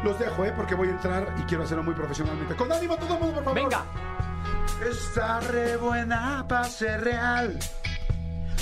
Los 0.06 0.18
dejo, 0.20 0.46
¿eh? 0.46 0.54
Porque 0.56 0.76
voy 0.76 0.88
a 0.90 0.92
entrar 0.92 1.34
y 1.36 1.42
quiero 1.46 1.64
hacerlo 1.64 1.82
muy 1.84 1.96
profesionalmente. 1.96 2.56
Con 2.56 2.72
ánimo, 2.72 2.96
todo 2.96 3.16
el 3.16 3.20
mundo, 3.22 3.44
por 3.44 3.56
favor. 3.56 3.56
Venga. 3.56 3.86
Está 4.88 5.40
re 5.40 5.78
buena 5.78 6.46
para 6.48 6.66
ser 6.66 7.04
real. 7.04 7.58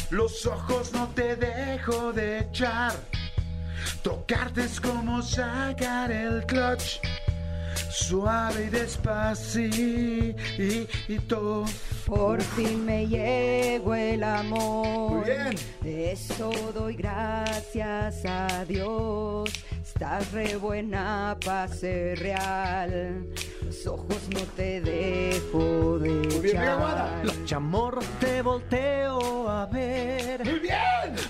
Los 0.10 0.46
ojos 0.46 0.94
no 0.94 1.10
te 1.10 1.36
dejo 1.36 2.14
de 2.14 2.40
echar. 2.40 2.94
Tocarte 4.04 4.64
es 4.64 4.80
como 4.80 5.22
sacar 5.22 6.14
el 6.14 6.46
clutch. 6.46 7.02
Suave 7.92 8.68
y 8.68 8.70
despacito. 8.70 10.06
Por 12.06 12.42
fin 12.42 12.86
me 12.86 13.08
llegó 13.08 13.96
el 13.96 14.24
amor. 14.24 15.12
Muy 15.12 15.26
bien. 15.26 15.56
De 15.82 16.12
eso 16.12 16.52
doy 16.74 16.96
gracias 16.96 18.24
a 18.26 18.66
Dios. 18.66 19.50
Estás 19.82 20.32
re 20.32 20.56
buena 20.58 21.38
para 21.44 21.68
ser 21.70 22.20
real. 22.20 23.26
Los 23.66 23.88
ojos 23.88 24.18
no 24.34 24.42
te 24.56 24.82
dejo 24.82 25.98
de 26.00 26.50
echar. 26.50 27.24
Los 27.24 27.46
chamorros 27.46 28.06
te 28.20 28.42
volteo 28.42 29.50
a 29.50 29.66
ver. 29.68 30.44
Muy 30.46 30.60
bien. 30.60 30.78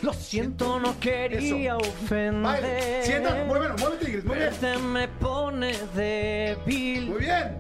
Lo 0.02 0.12
siento, 0.14 0.80
no 0.80 1.00
quería 1.00 1.76
Baile. 1.76 1.90
ofender. 1.90 3.04
Sienta, 3.06 3.44
muévelo, 3.46 3.76
muévete, 3.78 4.06
Ingrid. 4.08 4.24
Muy 4.24 4.36
bien. 4.38 4.50
Este 4.50 4.78
me 4.80 5.08
pone 5.08 5.74
débil. 5.96 7.10
Muy 7.10 7.20
bien. 7.20 7.60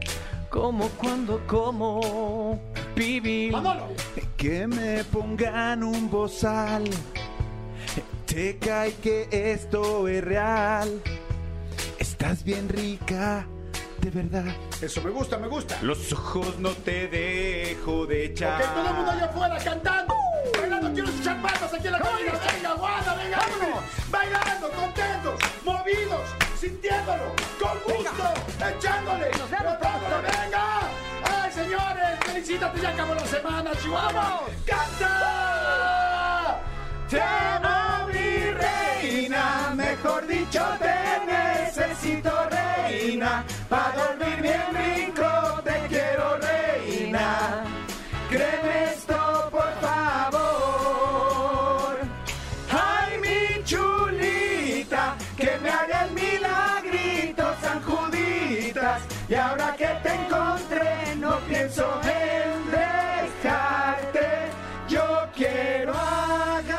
Como 0.53 0.87
cuando 0.89 1.41
como 1.47 2.61
pibil. 2.93 3.55
Que 4.37 4.67
me 4.67 5.03
pongan 5.05 5.83
un 5.83 6.11
bozal. 6.11 6.83
Te 8.27 8.59
cae 8.59 8.93
que 9.01 9.27
esto 9.31 10.07
es 10.07 10.23
real. 10.23 11.01
Estás 11.97 12.43
bien 12.43 12.69
rica, 12.69 13.47
de 13.99 14.11
verdad. 14.11 14.55
Eso 14.79 15.01
me 15.01 15.09
gusta, 15.09 15.39
me 15.39 15.47
gusta. 15.47 15.79
Los 15.81 16.13
ojos 16.13 16.59
no 16.59 16.69
te 16.69 17.07
dejo 17.07 18.05
de 18.05 18.25
echar. 18.25 18.61
Ok, 18.61 18.73
todo 18.75 18.89
el 18.89 18.93
mundo 18.93 19.09
allá 19.09 19.25
afuera 19.25 19.57
cantando. 19.57 20.13
Bailando, 20.55 20.93
quiero 20.93 21.09
escuchar 21.09 21.41
patas 21.41 21.73
aquí 21.73 21.87
en 21.87 21.93
la 21.93 21.99
cabina. 21.99 22.31
Venga, 22.53 22.73
guada, 22.75 23.15
venga, 23.15 23.37
vámonos. 23.37 23.83
Bailando, 24.11 24.69
contentos, 24.69 25.39
movidos, 25.65 26.21
sintiéndolo, 26.59 27.33
con 27.59 27.95
gusto, 27.95 28.23
echándole, 28.59 29.31
tratándole, 29.49 30.21
venga. 30.21 30.32
Felicítate, 32.43 32.81
ya 32.81 32.89
acabó 32.89 33.15
la 33.15 33.25
semana, 33.25 33.71
Chihuahua. 33.81 34.41
¡Canta! 34.65 36.59
Te 37.09 37.21
amo, 37.21 38.07
mi 38.07 38.51
reina, 38.51 39.73
mejor 39.73 40.27
dicho, 40.27 40.61
te 40.77 41.25
necesito, 41.25 42.29
reina. 42.49 43.45
Para 43.69 43.93
dormir 43.95 44.41
bien 44.41 44.75
rico, 44.75 45.22
pienso 61.73 61.99
en 62.03 62.71
dejarte. 62.71 64.27
Yo 64.87 65.27
quiero 65.35 65.93
agarrarte. 65.93 66.75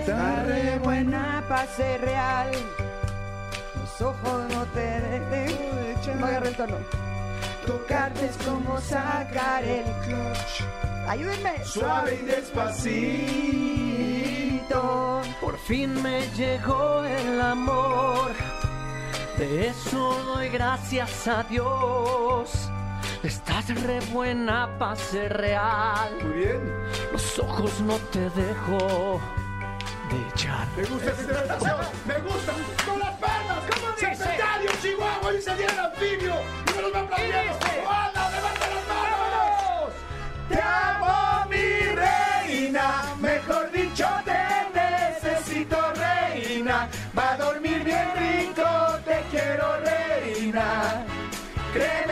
Está 0.00 0.42
re 0.44 0.78
buena 0.78 1.44
para 1.48 1.66
ser 1.66 2.00
real. 2.00 2.50
Los 3.80 4.00
ojos 4.00 4.48
no 4.52 4.64
te 4.66 4.80
dejan. 4.80 6.18
No 6.18 6.26
agarré 6.26 6.48
el 6.48 6.56
tono. 6.56 6.76
Tocarte 7.66 8.26
es 8.26 8.36
como 8.38 8.80
sacar 8.80 9.62
el 9.62 9.84
clutch. 10.04 10.62
Ayúdenme. 11.06 11.64
Suave 11.64 12.18
y 12.20 12.24
despacito. 12.24 13.12
Por 15.40 15.56
fin 15.58 16.02
me 16.02 16.26
llegó 16.36 17.04
el 17.04 17.40
amor. 17.40 18.32
De 19.36 19.68
eso 19.68 20.24
doy 20.24 20.48
gracias 20.48 21.28
a 21.28 21.44
Dios. 21.44 22.70
Estás 23.24 23.68
re 23.82 23.98
buena 24.12 24.78
para 24.78 24.94
ser 24.94 25.36
real. 25.36 26.14
Muy 26.22 26.32
bien. 26.34 26.72
Los 27.12 27.38
ojos 27.40 27.80
no 27.80 27.96
te 28.12 28.30
dejo 28.30 29.20
de 30.08 30.28
echar. 30.30 30.66
Me 30.76 30.84
gusta 30.84 31.10
esta 31.10 31.22
interpretación. 31.22 31.76
Me 32.06 32.18
gusta. 32.20 32.52
Con 32.86 32.98
las 33.00 33.14
palmas. 33.16 33.58
¿Cómo 33.74 33.92
dice? 33.92 34.14
Serpentario, 34.14 34.70
Chihuahua. 34.80 35.34
Y 35.34 35.42
se 35.42 35.50
el 35.50 35.78
anfibio. 35.78 36.34
Y 36.68 36.76
me 36.76 36.82
los 36.82 36.94
va 36.94 37.00
aplaudiendo. 37.00 37.52
¡Anda, 37.90 38.30
levanta 38.30 38.66
las 38.74 38.86
manos! 38.88 39.92
Te 40.48 40.60
amo, 40.62 41.50
mi 41.50 41.66
reina. 41.96 43.14
Mejor 43.18 43.72
dicho, 43.72 44.06
te 44.24 44.38
necesito, 44.78 45.76
reina. 45.94 46.88
Va 47.18 47.32
a 47.32 47.36
dormir 47.36 47.82
bien 47.82 48.08
rico. 48.16 48.64
Te 49.04 49.22
quiero, 49.30 49.76
reina. 49.80 51.04
Créeme 51.72 52.07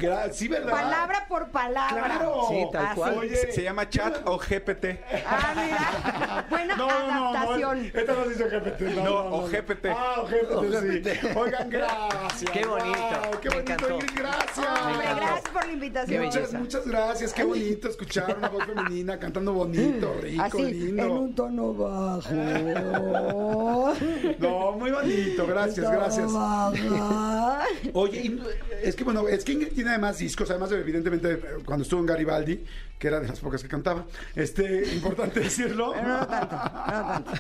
Gra- 0.02 0.32
sí, 0.32 0.48
¿verdad? 0.48 0.72
Palabra 0.72 1.26
por 1.28 1.50
palabra. 1.50 2.04
Claro. 2.06 2.46
Sí, 2.50 2.66
tal 2.72 2.86
Así. 2.88 2.96
cual. 2.96 3.18
Oye, 3.20 3.36
Se, 3.36 3.52
se 3.52 3.64
llama 3.64 3.90
chat 3.90 4.18
o 4.26 4.38
GPT. 4.38 5.00
Ah, 5.28 5.54
mira. 5.56 6.46
Buena 6.50 6.76
No, 6.76 6.88
no, 6.88 7.08
no, 7.08 7.30
adaptación. 7.30 7.92
esta 7.94 8.14
no 8.14 8.24
dice 8.26 8.44
GPT. 8.50 8.82
No, 8.96 9.04
No, 9.04 9.36
o 9.36 9.48
GPT. 9.48 9.86
Ah, 9.96 10.16
o 10.22 10.26
GPT, 10.28 11.20
sí. 11.22 11.28
Oigan, 11.36 11.70
gracias. 11.70 12.52
Qué 12.52 12.66
bonito, 12.66 12.98
Wow, 13.00 13.40
qué 13.42 13.50
bonito. 13.50 13.90
Ingrid, 13.92 14.10
gracias. 14.18 14.58
Hombre, 14.82 15.08
gracias 15.16 15.50
por 15.54 15.66
la 15.66 15.72
invitación. 15.74 16.24
Muchas, 16.26 16.54
muchas 16.54 16.88
gracias. 16.88 17.34
Qué 17.34 17.44
bonito 17.44 17.88
escuchar 17.90 18.36
una 18.38 18.50
voz 18.50 18.66
femenina 18.66 19.20
cantando 19.20 19.54
bonito, 19.54 20.14
rico, 20.22 20.44
Así, 20.44 20.64
lindo. 20.74 21.04
en 21.04 21.12
un 21.12 21.36
tono 21.36 21.74
bajo. 21.74 22.32
No, 24.40 24.72
muy 24.74 24.92
bonito. 24.92 25.46
Gracias, 25.48 25.90
gracias. 25.92 26.32
Baja. 26.32 27.64
Oye, 27.94 28.40
es 28.82 28.96
que 28.96 29.04
bueno, 29.04 29.28
es 29.28 29.44
que 29.44 29.54
Ingrid 29.54 29.74
tiene 29.74 29.91
además 29.92 30.18
discos, 30.18 30.50
además 30.50 30.72
evidentemente 30.72 31.34
eh, 31.34 31.42
cuando 31.66 31.84
estuvo 31.84 32.00
en 32.00 32.06
Garibaldi, 32.08 32.64
que 32.98 33.08
era 33.08 33.20
de 33.20 33.28
las 33.28 33.40
pocas 33.40 33.62
que 33.64 33.68
cantaba, 33.68 34.06
este, 34.36 34.94
importante 34.94 35.40
decirlo. 35.42 35.94
Pero 35.94 36.08
no 36.08 36.28
tanto, 36.28 36.56
no 36.56 36.84
tanto. 37.08 37.32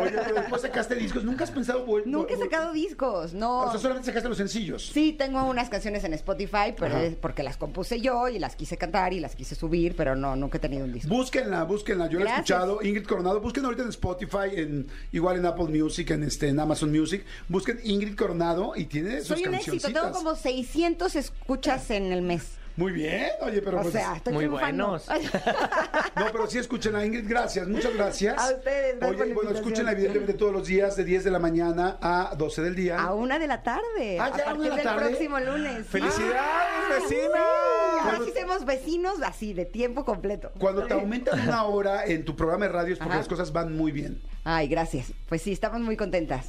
Oye, 0.00 0.12
pero 0.24 0.34
después 0.36 0.62
sacaste 0.62 0.94
discos, 0.94 1.24
¿nunca 1.24 1.44
has 1.44 1.50
pensado 1.50 1.84
vol- 1.86 2.04
Nunca 2.06 2.34
he 2.34 2.36
sacado 2.38 2.72
discos, 2.72 3.34
no. 3.34 3.62
O 3.62 3.70
sea, 3.72 3.80
solamente 3.80 4.06
sacaste 4.06 4.28
los 4.28 4.38
sencillos. 4.38 4.86
Sí, 4.92 5.12
tengo 5.12 5.44
unas 5.44 5.68
canciones 5.68 6.04
en 6.04 6.12
Spotify, 6.14 6.74
pero 6.78 6.94
Ajá. 6.96 7.02
es 7.04 7.14
porque 7.16 7.42
las 7.42 7.56
compuse 7.56 8.00
yo 8.00 8.28
y 8.28 8.38
las 8.38 8.54
quise 8.56 8.76
cantar 8.76 9.12
y 9.12 9.20
las 9.20 9.34
quise 9.34 9.54
subir, 9.54 9.94
pero 9.96 10.14
no, 10.14 10.36
nunca 10.36 10.58
he 10.58 10.60
tenido 10.60 10.84
un 10.84 10.92
disco. 10.92 11.08
Búsquenla, 11.12 11.64
búsquenla. 11.64 12.08
Yo 12.08 12.20
la 12.20 12.26
he 12.26 12.32
escuchado. 12.34 12.80
Ingrid 12.82 13.04
Coronado. 13.06 13.40
Busquen 13.40 13.64
ahorita 13.64 13.82
en 13.82 13.88
Spotify, 13.88 14.50
en, 14.54 14.86
igual 15.10 15.36
en 15.36 15.46
Apple 15.46 15.66
Music, 15.66 16.10
en, 16.10 16.22
este, 16.22 16.48
en 16.48 16.60
Amazon 16.60 16.92
Music. 16.92 17.24
Busquen 17.48 17.80
Ingrid 17.82 18.14
Coronado 18.14 18.74
y 18.76 18.84
tiene 18.84 19.18
sus 19.18 19.28
Soy 19.38 19.46
un 19.46 19.54
éxito, 19.54 19.88
tengo 19.92 20.12
como 20.12 20.36
600 20.36 21.16
escuchas 21.16 21.81
en 21.90 22.12
el 22.12 22.22
mes. 22.22 22.58
Muy 22.74 22.92
bien. 22.92 23.26
Oye, 23.42 23.60
pero 23.60 23.80
o 23.80 23.82
pues... 23.82 23.92
sea, 23.92 24.16
estoy 24.16 24.32
muy 24.32 24.44
triunfando. 24.46 24.88
buenos. 24.88 25.06
No, 26.16 26.26
pero 26.32 26.46
sí 26.46 26.58
escuchen 26.58 26.94
a 26.96 27.04
Ingrid. 27.04 27.28
Gracias, 27.28 27.68
muchas 27.68 27.92
gracias. 27.94 28.38
A 28.38 28.50
ustedes, 28.54 28.98
gracias 28.98 29.20
Oye, 29.20 29.34
bueno, 29.34 29.50
escúchenla 29.50 29.92
evidentemente 29.92 30.32
todos 30.34 30.52
los 30.54 30.66
días 30.66 30.96
de 30.96 31.04
10 31.04 31.24
de 31.24 31.30
la 31.30 31.38
mañana 31.38 31.98
a 32.00 32.34
12 32.36 32.62
del 32.62 32.74
día. 32.74 32.98
A 32.98 33.12
una 33.14 33.38
de 33.38 33.46
la 33.46 33.62
tarde. 33.62 34.18
Ah, 34.18 34.30
a 34.32 34.38
ya, 34.38 34.44
una 34.44 34.44
de 34.44 34.44
partir 34.44 34.72
del 34.72 34.82
tarde. 34.84 35.08
próximo 35.08 35.40
lunes. 35.40 35.86
¡Felicidades, 35.86 36.88
vecina! 37.02 37.40
Ahora 38.04 38.18
sí 38.24 38.32
somos 38.40 38.64
vecinos 38.64 39.22
así, 39.22 39.52
de 39.52 39.64
tiempo 39.66 40.04
completo. 40.06 40.50
Cuando 40.58 40.84
te 40.86 40.94
aumentan 40.94 41.40
una 41.40 41.64
hora 41.64 42.06
en 42.06 42.24
tu 42.24 42.34
programa 42.36 42.64
de 42.66 42.72
radio 42.72 42.92
es 42.94 42.98
porque 42.98 43.10
Ajá. 43.12 43.18
las 43.20 43.28
cosas 43.28 43.52
van 43.52 43.76
muy 43.76 43.92
bien. 43.92 44.20
Ay, 44.44 44.68
gracias. 44.68 45.12
Pues 45.28 45.42
sí, 45.42 45.52
estamos 45.52 45.80
muy 45.82 45.96
contentas. 45.96 46.46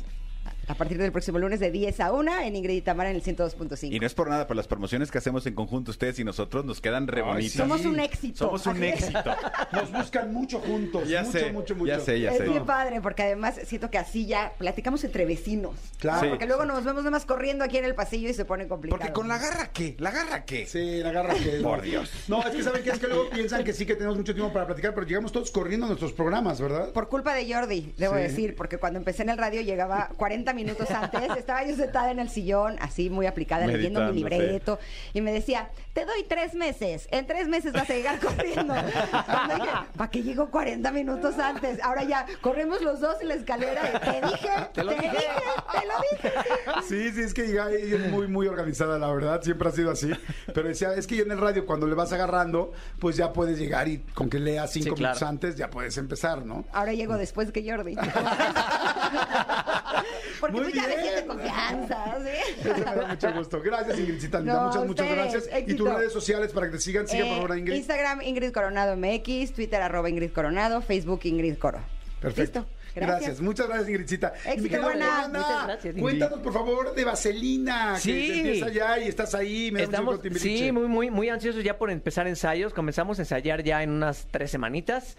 A 0.68 0.76
partir 0.76 0.97
del 0.97 1.11
próximo 1.11 1.39
lunes 1.39 1.59
de 1.59 1.72
10 1.72 1.99
a 1.99 2.14
1 2.14 2.39
en 2.41 2.55
Ingrid 2.55 2.76
y 2.78 2.82
Tamara 2.82 3.09
en 3.09 3.18
el 3.18 3.24
102.5. 3.24 3.91
Y 3.91 3.99
no 3.99 4.07
es 4.07 4.14
por 4.14 4.30
nada, 4.30 4.47
pero 4.47 4.55
las 4.55 4.68
promociones 4.68 5.11
que 5.11 5.18
hacemos 5.18 5.45
en 5.45 5.55
conjunto 5.55 5.91
ustedes 5.91 6.18
y 6.20 6.24
nosotros 6.24 6.64
nos 6.64 6.80
quedan 6.80 7.07
re 7.07 7.22
Ay, 7.22 7.28
bonitas. 7.28 7.51
sí. 7.51 7.57
Somos 7.57 7.86
un 7.86 7.99
éxito. 7.99 8.38
Somos 8.45 8.66
un 8.68 8.82
es. 8.82 8.93
éxito. 9.03 9.36
Nos 9.74 9.91
buscan 9.91 10.34
mucho 10.34 10.59
juntos. 10.59 11.07
Ya 11.09 11.24
mucho, 11.24 11.38
sé, 11.39 11.51
mucho, 11.51 11.76
mucho. 11.76 11.88
ya 11.91 11.99
sé, 11.99 12.22
ya 12.22 12.32
Es 12.32 12.38
sé. 12.38 12.43
bien 12.47 12.66
padre, 12.66 13.01
porque 13.01 13.24
además 13.24 13.59
siento 13.66 13.89
que 13.91 13.97
así 13.97 14.26
ya 14.26 14.53
platicamos 14.57 15.03
entre 15.03 15.26
vecinos. 15.26 15.76
Claro. 15.99 16.22
Sí. 16.22 16.28
Porque 16.30 16.45
luego 16.47 16.64
nos 16.64 16.84
vemos 16.86 17.03
nada 17.03 17.11
más 17.11 17.26
corriendo 17.26 17.66
aquí 17.66 17.78
en 17.78 17.86
el 17.86 17.93
pasillo 17.95 18.30
y 18.30 18.34
se 18.34 18.45
pone 18.45 18.68
complicado. 18.68 18.99
Porque 18.99 19.14
con 19.14 19.28
la 19.28 19.38
garra, 19.39 19.70
¿qué? 19.74 19.97
¿La 19.99 20.11
garra 20.11 20.45
qué? 20.45 20.66
Sí, 20.66 20.99
la 21.03 21.11
garra 21.11 21.34
que 21.34 21.59
Por 21.61 21.82
Dios. 21.82 22.09
No, 22.30 22.39
es 22.41 22.51
que 22.55 22.64
saben 22.64 22.84
que 22.84 22.91
es 22.91 22.99
que 22.99 23.07
luego 23.07 23.30
piensan 23.30 23.66
que 23.66 23.74
sí 23.74 23.86
que 23.86 23.95
tenemos 23.95 24.18
mucho 24.18 24.34
tiempo 24.34 24.53
para 24.53 24.66
platicar, 24.66 24.93
pero 24.93 25.05
llegamos 25.05 25.34
todos 25.34 25.51
corriendo 25.51 25.88
a 25.88 25.89
nuestros 25.89 26.14
programas, 26.14 26.61
¿verdad? 26.61 26.93
Por 26.93 27.09
culpa 27.09 27.34
de 27.34 27.53
Jordi, 27.53 27.93
debo 27.97 28.16
Sí. 28.16 28.22
decir, 28.22 28.55
porque 28.55 28.78
cuando 28.78 28.97
empecé 28.99 29.24
en 29.24 29.30
el 29.30 29.38
radio 29.38 29.59
llegaba 29.61 30.09
40 30.16 30.53
minutos 30.54 30.89
antes, 30.91 31.22
estaba 31.38 31.64
yo 31.64 31.76
sentada 31.76 32.12
en 32.12 32.20
el 32.20 32.30
sillón, 32.30 32.78
así 32.82 33.10
muy 33.10 33.26
aplicada, 33.28 33.68
leyendo 33.68 34.01
mi 34.08 34.14
libreto, 34.14 34.80
y 35.14 35.22
me 35.22 35.32
decía, 35.32 35.70
te 35.93 36.06
doy 36.06 36.24
tres 36.28 36.56
meses, 36.56 37.08
en 37.12 37.28
tres 37.28 37.47
meses 37.47 37.74
vas 37.74 37.89
a 37.89 37.93
llegar 37.93 38.20
corriendo. 38.20 38.74
¿para 39.97 40.12
qué 40.12 40.24
llego 40.24 40.49
40 40.49 40.91
minutos 40.91 41.38
antes? 41.39 41.82
Ahora 41.84 42.04
ya, 42.04 42.26
corremos 42.41 42.82
los 42.82 42.99
dos 42.99 43.18
en 43.22 43.28
la 43.28 43.36
escalera, 43.36 43.82
y 43.95 43.99
te 43.99 44.28
dije, 44.28 44.49
te, 44.74 44.82
dije, 44.84 45.12
te 45.72 45.88
lo 45.88 45.93
dije. 46.12 46.32
sí. 46.88 47.12
Sí, 47.14 47.22
es 47.22 47.34
que 47.34 47.45
ella 47.45 47.70
es 47.70 48.10
muy, 48.12 48.28
muy 48.28 48.47
organizada, 48.47 48.97
la 48.97 49.12
verdad, 49.12 49.41
siempre 49.41 49.70
ha 49.70 49.72
sido 49.72 49.91
así. 49.91 50.12
Pero 50.54 50.68
decía, 50.68 50.93
es 50.93 51.06
que 51.06 51.18
ya 51.18 51.24
en 51.24 51.32
el 51.32 51.38
radio, 51.39 51.66
cuando 51.66 51.86
le 51.86 51.95
vas 51.95 52.12
agarrando, 52.14 52.72
pues 52.99 53.18
ya 53.18 53.34
puedes 53.34 53.60
llegar 53.60 53.88
y 53.88 53.99
con 54.14 54.30
que 54.30 54.39
leas 54.39 54.72
cinco 54.72 54.84
Sí, 54.84 54.89
claro. 54.95 55.14
minutos 55.16 55.24
antes, 55.28 55.56
ya 55.56 55.70
puedes 55.70 55.97
empezar, 55.97 56.45
¿no? 56.45 56.66
Ahora 56.72 56.93
llego 56.93 57.18
después 57.18 57.51
que 57.51 57.70
Jordi. 57.70 57.95
Porque 60.44 60.60
Muy 60.60 60.72
tú 60.74 60.76
ya 60.76 60.82
me 60.84 60.88
bien. 60.89 61.02
sientes 61.04 61.24
confianza, 61.24 62.18
¿sí? 62.22 62.60
Eso 62.70 62.78
me 62.78 62.84
da 62.84 63.08
mucho 63.08 63.34
gusto. 63.34 63.62
Gracias, 63.62 63.98
Ingridcita. 63.98 64.38
linda. 64.39 64.54
No, 64.54 64.66
muchas, 64.68 64.86
muchas 64.88 65.10
gracias. 65.10 65.50
Y 65.66 65.74
tus 65.74 65.89
redes 65.89 66.12
sociales 66.12 66.52
para 66.52 66.66
que 66.66 66.74
te 66.74 66.80
sigan. 66.82 67.08
Sigan, 67.08 67.28
por 67.30 67.36
favor, 67.38 67.52
a 67.54 67.58
Ingrid. 67.58 67.76
Instagram 67.76 68.22
Ingrid 68.24 68.52
Coronado 68.52 68.98
MX, 68.98 69.54
Twitter 69.54 69.82
arroba 69.82 70.10
Ingrid 70.10 70.32
Coronado, 70.34 70.82
Facebook 70.82 71.22
Ingrid 71.24 71.58
Coro. 71.58 71.80
Perfecto. 72.20 72.60
Listo. 72.60 72.74
Gracias. 72.96 73.20
Gracias. 73.22 73.41
Muchas 73.41 73.68
gracias, 73.68 73.89
Ingridcita. 73.89 74.34
Éxito, 74.46 74.82
buena. 74.82 75.28
Muchas 75.30 75.66
gracias. 75.66 75.96
Cuéntanos, 75.98 76.39
por 76.41 76.54
favor, 76.54 76.94
de 76.94 77.04
Vaselina. 77.06 77.98
Sí. 77.98 78.12
Que 78.12 78.38
empieza 78.38 78.70
ya 78.70 79.00
y 79.00 79.08
estás 79.08 79.34
ahí. 79.34 79.72
Me 79.72 79.80
da 79.80 79.86
mucho 79.88 79.91
Estamos, 79.91 80.14
gusto, 80.16 80.22
Timbiriche. 80.24 80.66
sí, 80.66 80.72
muy, 80.72 80.88
muy, 80.88 81.10
muy 81.10 81.30
ansiosos 81.30 81.64
ya 81.64 81.78
por 81.78 81.89
empezar 81.89 82.28
ensayos. 82.28 82.74
Comenzamos 82.74 83.18
a 83.18 83.22
ensayar 83.24 83.64
ya 83.64 83.82
en 83.82 83.89
unas 83.91 84.28
tres 84.30 84.52
semanitas. 84.52 85.18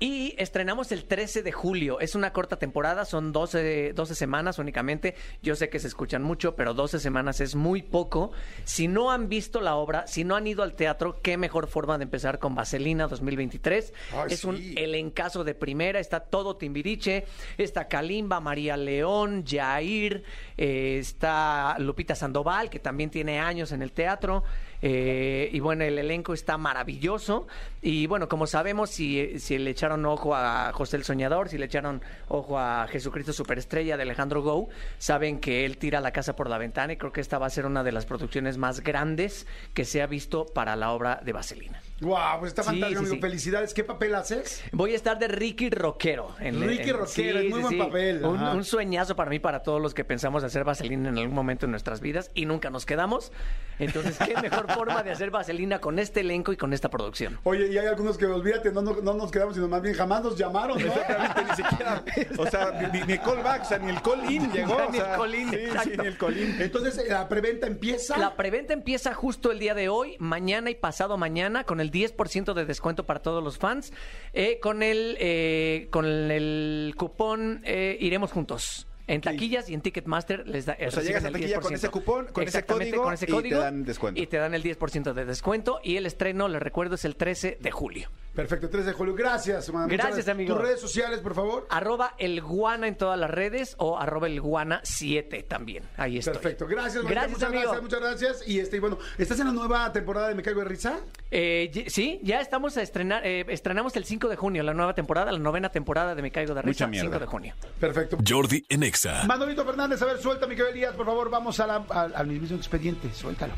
Y 0.00 0.34
estrenamos 0.38 0.90
el 0.92 1.04
13 1.04 1.42
de 1.42 1.52
julio. 1.52 2.00
Es 2.00 2.14
una 2.14 2.32
corta 2.32 2.58
temporada, 2.58 3.04
son 3.04 3.32
12, 3.32 3.92
12 3.94 4.14
semanas 4.14 4.58
únicamente. 4.58 5.14
Yo 5.40 5.54
sé 5.54 5.68
que 5.68 5.78
se 5.78 5.86
escuchan 5.86 6.22
mucho, 6.22 6.56
pero 6.56 6.74
12 6.74 6.98
semanas 6.98 7.40
es 7.40 7.54
muy 7.54 7.82
poco. 7.82 8.32
Si 8.64 8.88
no 8.88 9.12
han 9.12 9.28
visto 9.28 9.60
la 9.60 9.76
obra, 9.76 10.06
si 10.06 10.24
no 10.24 10.34
han 10.34 10.46
ido 10.46 10.62
al 10.62 10.74
teatro, 10.74 11.20
qué 11.22 11.36
mejor 11.36 11.68
forma 11.68 11.96
de 11.96 12.04
empezar 12.04 12.40
con 12.40 12.54
Vaselina 12.54 13.06
2023. 13.06 13.94
Ay, 14.12 14.26
es 14.30 14.44
un 14.44 14.56
sí. 14.56 14.74
elencazo 14.76 15.44
de 15.44 15.54
primera, 15.54 16.00
está 16.00 16.20
todo 16.20 16.56
Timbiriche, 16.56 17.24
está 17.56 17.86
Kalimba, 17.86 18.40
María 18.40 18.76
León, 18.76 19.44
Jair, 19.46 20.24
eh, 20.56 20.98
está 20.98 21.76
Lupita 21.78 22.16
Sandoval, 22.16 22.68
que 22.68 22.80
también 22.80 23.10
tiene 23.10 23.38
años 23.38 23.70
en 23.70 23.80
el 23.80 23.92
teatro. 23.92 24.42
Eh, 24.86 25.48
y 25.50 25.60
bueno, 25.60 25.82
el 25.82 25.98
elenco 25.98 26.34
está 26.34 26.58
maravilloso. 26.58 27.46
Y 27.80 28.06
bueno, 28.06 28.28
como 28.28 28.46
sabemos, 28.46 28.90
si, 28.90 29.38
si 29.38 29.56
le 29.56 29.70
echaron 29.70 30.04
ojo 30.04 30.34
a 30.34 30.74
José 30.74 30.98
el 30.98 31.04
Soñador, 31.04 31.48
si 31.48 31.56
le 31.56 31.64
echaron 31.64 32.02
ojo 32.28 32.58
a 32.58 32.86
Jesucristo 32.88 33.32
Superestrella 33.32 33.96
de 33.96 34.02
Alejandro 34.02 34.42
Gou, 34.42 34.68
saben 34.98 35.40
que 35.40 35.64
él 35.64 35.78
tira 35.78 36.02
la 36.02 36.12
casa 36.12 36.36
por 36.36 36.50
la 36.50 36.58
ventana 36.58 36.92
y 36.92 36.96
creo 36.98 37.12
que 37.12 37.22
esta 37.22 37.38
va 37.38 37.46
a 37.46 37.50
ser 37.50 37.64
una 37.64 37.82
de 37.82 37.92
las 37.92 38.04
producciones 38.04 38.58
más 38.58 38.80
grandes 38.80 39.46
que 39.72 39.86
se 39.86 40.02
ha 40.02 40.06
visto 40.06 40.44
para 40.44 40.76
la 40.76 40.92
obra 40.92 41.18
de 41.24 41.32
Vaselina. 41.32 41.80
Guau, 42.00 42.40
pues 42.40 42.50
está 42.50 42.62
Sí, 42.62 42.70
fantástico, 42.70 43.00
sí, 43.00 43.06
amigo. 43.06 43.14
sí. 43.14 43.20
Felicidades. 43.20 43.72
¿Qué 43.72 43.84
papel 43.84 44.14
haces? 44.16 44.62
Voy 44.72 44.92
a 44.92 44.96
estar 44.96 45.18
de 45.18 45.28
Ricky 45.28 45.70
Rockero. 45.70 46.34
En, 46.40 46.60
Ricky 46.60 46.90
Rockero, 46.90 47.38
es 47.38 47.50
muy 47.50 47.60
buen 47.60 47.78
papel, 47.78 48.24
Un, 48.24 48.40
un 48.42 48.64
sueñazo 48.64 49.14
para 49.14 49.30
mí, 49.30 49.38
para 49.38 49.62
todos 49.62 49.80
los 49.80 49.94
que 49.94 50.04
pensamos 50.04 50.42
hacer 50.42 50.64
vaselina 50.64 51.08
en 51.08 51.18
algún 51.18 51.34
momento 51.34 51.66
en 51.66 51.70
nuestras 51.70 52.00
vidas 52.00 52.30
y 52.34 52.46
nunca 52.46 52.68
nos 52.70 52.84
quedamos. 52.84 53.30
Entonces, 53.78 54.18
qué 54.18 54.34
mejor 54.40 54.70
forma 54.74 55.02
de 55.02 55.12
hacer 55.12 55.30
vaselina 55.30 55.80
con 55.80 55.98
este 55.98 56.20
elenco 56.20 56.52
y 56.52 56.56
con 56.56 56.72
esta 56.72 56.90
producción. 56.90 57.38
Oye, 57.44 57.68
y 57.72 57.78
hay 57.78 57.86
algunos 57.86 58.18
que, 58.18 58.26
olvídate, 58.26 58.72
no, 58.72 58.82
no, 58.82 58.96
no 59.00 59.14
nos 59.14 59.30
quedamos, 59.30 59.54
sino 59.54 59.68
más 59.68 59.82
bien 59.82 59.94
jamás 59.94 60.22
nos 60.22 60.36
llamaron, 60.36 60.78
¿no? 60.78 60.86
Exactamente, 60.86 61.44
ni 61.44 61.56
siquiera. 61.56 62.04
O 62.38 62.46
sea, 62.46 62.90
ni, 62.92 63.00
ni 63.02 63.12
el 63.14 63.20
callback, 63.20 63.62
o 63.62 63.64
sea, 63.64 63.78
ni 63.78 63.90
el 63.90 64.02
call-in 64.02 64.50
llegó. 64.52 64.76
Ni 64.90 64.98
el 64.98 65.04
call-in, 65.04 65.50
sí, 65.50 65.56
sí, 65.56 65.62
exacto. 65.64 66.02
ni 66.02 66.08
el 66.08 66.18
call-in. 66.18 66.56
Entonces, 66.60 67.08
la 67.08 67.28
preventa 67.28 67.66
empieza. 67.66 68.16
La 68.18 68.34
preventa 68.36 68.72
empieza 68.72 69.14
justo 69.14 69.50
el 69.52 69.58
día 69.58 69.74
de 69.74 69.88
hoy, 69.88 70.16
mañana 70.18 70.70
y 70.70 70.74
pasado 70.74 71.16
mañana, 71.16 71.64
con 71.64 71.80
el 71.80 71.83
10% 71.90 72.54
de 72.54 72.64
descuento 72.64 73.04
para 73.06 73.20
todos 73.20 73.42
los 73.42 73.58
fans. 73.58 73.92
eh, 74.32 74.58
con 74.60 74.82
el 74.82 75.16
eh, 75.20 75.88
con 75.90 76.06
el 76.06 76.94
cupón 76.96 77.60
eh, 77.64 77.96
Iremos 78.00 78.32
Juntos. 78.32 78.86
En 79.06 79.20
taquillas 79.20 79.68
y 79.68 79.74
en 79.74 79.82
Ticketmaster 79.82 80.48
les 80.48 80.64
da 80.64 80.78
O 80.86 80.90
sea, 80.90 81.02
llegas 81.02 81.24
a 81.24 81.28
el 81.28 81.34
taquilla 81.34 81.60
con 81.60 81.72
10%. 81.72 81.74
ese 81.74 81.88
cupón, 81.90 82.26
con 82.32 82.42
ese 82.42 82.58
Exactamente, 82.58 82.90
código, 82.92 83.04
con 83.04 83.12
ese 83.12 83.24
y 83.24 83.28
te 83.28 83.32
código, 83.34 83.60
dan 83.60 83.84
descuento. 83.84 84.22
Y 84.22 84.26
te 84.26 84.36
dan 84.38 84.54
el 84.54 84.62
10% 84.62 85.12
de 85.12 85.24
descuento. 85.26 85.78
Y 85.82 85.96
el 85.98 86.06
estreno, 86.06 86.48
les 86.48 86.62
recuerdo, 86.62 86.94
es 86.94 87.04
el 87.04 87.16
13 87.16 87.58
de 87.60 87.70
julio. 87.70 88.10
Perfecto, 88.34 88.68
3 88.68 88.86
de 88.86 88.92
julio. 88.92 89.14
Gracias, 89.14 89.72
man. 89.72 89.84
Muchas 89.84 90.06
Gracias, 90.06 90.28
amigo. 90.28 90.54
Tus 90.54 90.62
redes 90.62 90.80
sociales, 90.80 91.20
por 91.20 91.34
favor. 91.34 91.66
Arroba 91.70 92.14
el 92.18 92.42
guana 92.42 92.88
en 92.88 92.96
todas 92.96 93.18
las 93.18 93.30
redes 93.30 93.76
o 93.78 93.96
arroba 93.98 94.26
el 94.26 94.40
guana 94.40 94.80
7 94.82 95.44
también. 95.44 95.84
Ahí 95.96 96.18
estoy. 96.18 96.34
Perfecto, 96.34 96.66
gracias, 96.66 96.96
Mónica, 97.04 97.20
Gracias, 97.20 97.30
muchas 97.38 97.48
amigo. 97.48 97.62
gracias, 97.62 97.82
muchas 97.82 98.00
gracias. 98.00 98.48
Y 98.48 98.58
este, 98.58 98.76
y 98.76 98.80
bueno, 98.80 98.98
¿estás 99.18 99.38
en 99.38 99.46
la 99.46 99.52
nueva 99.52 99.92
temporada 99.92 100.28
de 100.28 100.34
Me 100.34 100.42
Caigo 100.42 100.60
de 100.60 100.66
Risa? 100.66 100.98
Eh, 101.30 101.84
sí, 101.88 102.20
ya 102.24 102.40
estamos 102.40 102.76
a 102.76 102.82
estrenar, 102.82 103.24
eh, 103.26 103.44
estrenamos 103.48 103.94
el 103.96 104.04
5 104.04 104.28
de 104.28 104.36
junio, 104.36 104.62
la 104.64 104.74
nueva 104.74 104.94
temporada, 104.94 105.30
la 105.30 105.38
novena 105.38 105.68
temporada 105.70 106.14
de 106.14 106.22
Me 106.22 106.32
Caigo 106.32 106.54
de 106.54 106.62
Risa, 106.62 106.86
Mucha 106.86 106.90
mierda. 106.90 107.10
5 107.10 107.20
de 107.20 107.26
junio. 107.26 107.54
Perfecto. 107.78 108.18
Jordi 108.26 108.64
en 108.68 108.82
Exa. 108.82 109.24
Manolito 109.26 109.64
Fernández, 109.64 110.02
a 110.02 110.06
ver, 110.06 110.18
suelta, 110.18 110.46
mi 110.46 110.56
querido 110.56 110.68
Elías, 110.70 110.94
por 110.94 111.06
favor, 111.06 111.30
vamos 111.30 111.60
a 111.60 111.66
la- 111.68 111.84
al, 111.90 112.14
al 112.16 112.26
mismo 112.26 112.56
expediente, 112.56 113.12
suéltalo. 113.14 113.52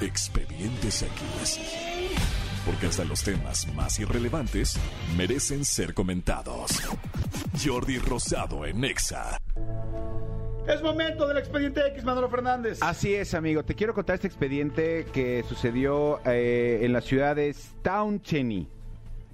Expedientes 0.00 1.02
X. 1.02 1.93
Porque 2.64 2.86
hasta 2.86 3.04
los 3.04 3.22
temas 3.22 3.66
más 3.74 3.98
irrelevantes 4.00 4.78
merecen 5.16 5.64
ser 5.64 5.92
comentados. 5.92 6.82
Jordi 7.62 7.98
Rosado 7.98 8.64
en 8.64 8.84
Exa. 8.84 9.38
Es 10.66 10.82
momento 10.82 11.28
del 11.28 11.36
expediente 11.36 11.86
X, 11.88 12.04
Manolo 12.04 12.30
Fernández. 12.30 12.78
Así 12.80 13.14
es, 13.14 13.34
amigo. 13.34 13.64
Te 13.64 13.74
quiero 13.74 13.92
contar 13.92 14.14
este 14.14 14.28
expediente 14.28 15.04
que 15.12 15.44
sucedió 15.46 16.20
eh, 16.24 16.80
en 16.82 16.94
la 16.94 17.02
ciudad 17.02 17.36
de 17.36 17.52
Staunceni. 17.52 18.66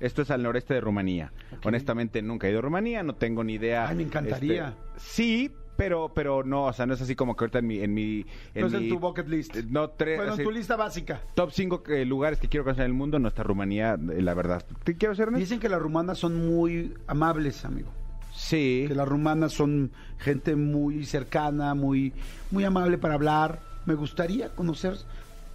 Esto 0.00 0.22
es 0.22 0.30
al 0.32 0.42
noreste 0.42 0.74
de 0.74 0.80
Rumanía. 0.80 1.32
Honestamente, 1.64 2.20
nunca 2.20 2.48
he 2.48 2.50
ido 2.50 2.58
a 2.58 2.62
Rumanía, 2.62 3.04
no 3.04 3.14
tengo 3.14 3.44
ni 3.44 3.54
idea. 3.54 3.86
Ay, 3.86 3.96
me 3.96 4.02
encantaría. 4.02 4.74
Este, 4.96 5.08
sí, 5.08 5.52
pero, 5.80 6.12
pero 6.14 6.44
no, 6.44 6.64
o 6.66 6.72
sea, 6.72 6.84
no 6.86 6.94
es 6.94 7.00
así 7.00 7.16
como 7.16 7.34
que 7.34 7.44
ahorita 7.44 7.58
en 7.60 7.66
mi... 7.66 7.78
En 7.80 7.94
mi 7.94 8.26
No 8.54 8.66
es 8.66 8.72
en 8.74 8.82
mi- 8.82 8.88
tu 8.90 8.98
bucket 8.98 9.26
list. 9.28 9.56
eh, 9.56 9.64
No, 9.68 9.88
tres, 9.90 10.18
Bueno, 10.18 10.32
así, 10.34 10.42
en 10.42 10.48
tu 10.48 10.52
lista 10.52 10.76
básica. 10.76 11.20
top 11.34 11.50
5 11.52 11.82
lugares 12.06 12.38
que 12.38 12.48
quiero 12.48 12.64
conocer 12.64 12.84
en 12.84 12.90
el 12.90 12.96
mundo, 12.96 13.18
no 13.18 13.28
está 13.28 13.42
Rumanía, 13.42 13.94
eh, 13.94 14.20
la 14.22 14.34
verdad. 14.34 14.62
¿Te 14.84 14.96
quiero 14.96 15.14
ser? 15.14 15.30
Dicen 15.32 15.58
que 15.58 15.68
las 15.68 15.80
rumanas 15.80 16.18
son 16.18 16.36
muy 16.48 16.94
amables, 17.06 17.64
amigo. 17.64 17.88
Sí. 18.34 18.84
Que 18.88 18.94
las 18.94 19.08
rumanas 19.08 19.52
son 19.52 19.90
gente 20.18 20.54
muy 20.56 21.04
cercana, 21.06 21.74
muy, 21.74 22.12
muy 22.50 22.64
amable 22.64 22.98
para 22.98 23.14
hablar. 23.14 23.60
Me 23.86 23.94
gustaría 23.94 24.50
conocer, 24.50 24.94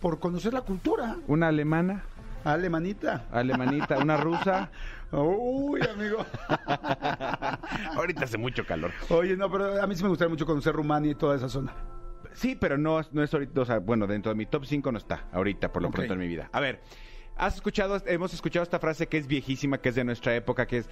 por 0.02 0.20
conocer 0.20 0.54
la 0.54 0.62
cultura. 0.62 1.16
Una 1.28 1.48
alemana, 1.50 2.04
Alemanita. 2.44 3.26
alemanita, 3.32 3.98
una 4.00 4.18
rusa. 4.18 4.70
Uy, 5.12 5.82
amigo. 5.82 6.26
Ahorita 7.96 8.26
hace 8.26 8.38
mucho 8.38 8.66
calor. 8.66 8.92
Oye, 9.10 9.36
no, 9.38 9.50
pero 9.52 9.82
a 9.82 9.88
mí 9.88 9.96
sí 9.96 10.04
me 10.04 10.10
gustaría 10.10 10.30
mucho 10.30 10.46
conocer 10.46 10.74
Rumania 10.74 11.12
y 11.12 11.16
toda 11.16 11.36
esa 11.36 11.50
zona. 11.50 11.74
Sí, 12.34 12.56
pero 12.56 12.78
no, 12.78 13.00
no 13.12 13.24
es 13.24 13.34
ahorita, 13.34 13.62
o 13.62 13.66
sea, 13.66 13.80
bueno, 13.80 14.08
dentro 14.08 14.30
de 14.32 14.36
mi 14.36 14.46
top 14.46 14.66
5 14.66 14.92
no 14.92 14.98
está, 14.98 15.28
ahorita, 15.32 15.72
por 15.72 15.82
lo 15.82 15.90
pronto 15.92 16.14
en 16.14 16.20
mi 16.20 16.28
vida. 16.28 16.50
A 16.52 16.60
ver, 16.60 16.82
has 17.38 17.56
escuchado, 17.56 18.02
hemos 18.08 18.34
escuchado 18.34 18.64
esta 18.64 18.80
frase 18.80 19.08
que 19.08 19.18
es 19.18 19.28
viejísima, 19.28 19.78
que 19.78 19.90
es 19.90 19.96
de 19.96 20.04
nuestra 20.04 20.36
época, 20.36 20.66
que 20.68 20.80
es, 20.80 20.90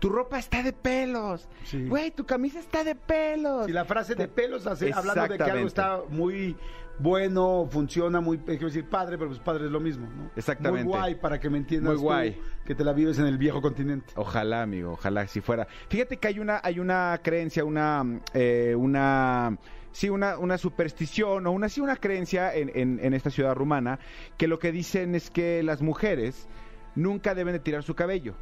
tu 0.00 0.08
ropa 0.08 0.38
está 0.40 0.64
de 0.64 0.72
pelos, 0.72 1.48
Sí. 1.62 1.86
güey, 1.86 2.10
tu 2.10 2.26
camisa 2.26 2.58
está 2.58 2.82
de 2.82 2.96
pelos. 2.96 3.66
Si 3.66 3.72
la 3.72 3.84
frase 3.84 4.16
de 4.16 4.26
pelos, 4.26 4.66
hace- 4.66 4.92
hablando 4.92 5.28
de 5.28 5.36
que 5.38 5.44
algo 5.50 5.66
está 5.68 6.00
muy 6.08 6.56
bueno, 7.00 7.66
funciona 7.70 8.20
muy, 8.20 8.36
eh, 8.36 8.42
quiero 8.44 8.66
decir 8.66 8.88
padre, 8.88 9.16
pero 9.16 9.30
pues 9.30 9.40
padre 9.40 9.66
es 9.66 9.70
lo 9.70 9.80
mismo, 9.80 10.06
¿no? 10.06 10.30
Exactamente. 10.36 10.84
Muy 10.84 10.92
guay 10.98 11.14
para 11.16 11.40
que 11.40 11.48
me 11.48 11.58
entiendas 11.58 11.92
Muy 11.94 11.96
tú, 11.98 12.02
guay. 12.02 12.40
que 12.64 12.74
te 12.74 12.84
la 12.84 12.92
vives 12.92 13.18
en 13.18 13.26
el 13.26 13.38
viejo 13.38 13.60
continente. 13.62 14.12
Ojalá, 14.16 14.62
amigo, 14.62 14.92
ojalá 14.92 15.26
si 15.26 15.40
fuera. 15.40 15.66
Fíjate 15.88 16.18
que 16.18 16.28
hay 16.28 16.38
una, 16.38 16.60
hay 16.62 16.78
una 16.78 17.18
creencia, 17.22 17.64
una, 17.64 18.04
eh, 18.34 18.74
una, 18.76 19.56
sí, 19.92 20.10
una, 20.10 20.36
una 20.38 20.58
superstición 20.58 21.46
o 21.46 21.52
una, 21.52 21.68
sí, 21.68 21.80
una 21.80 21.96
creencia 21.96 22.54
en, 22.54 22.70
en- 22.74 23.00
en 23.02 23.14
esta 23.14 23.30
ciudad 23.30 23.54
rumana 23.54 23.98
que 24.36 24.46
lo 24.48 24.58
que 24.58 24.70
dicen 24.72 25.14
es 25.14 25.30
que 25.30 25.62
las 25.62 25.80
mujeres 25.82 26.48
nunca 26.94 27.34
deben 27.34 27.54
de 27.54 27.60
tirar 27.60 27.82
su 27.82 27.94
cabello. 27.94 28.34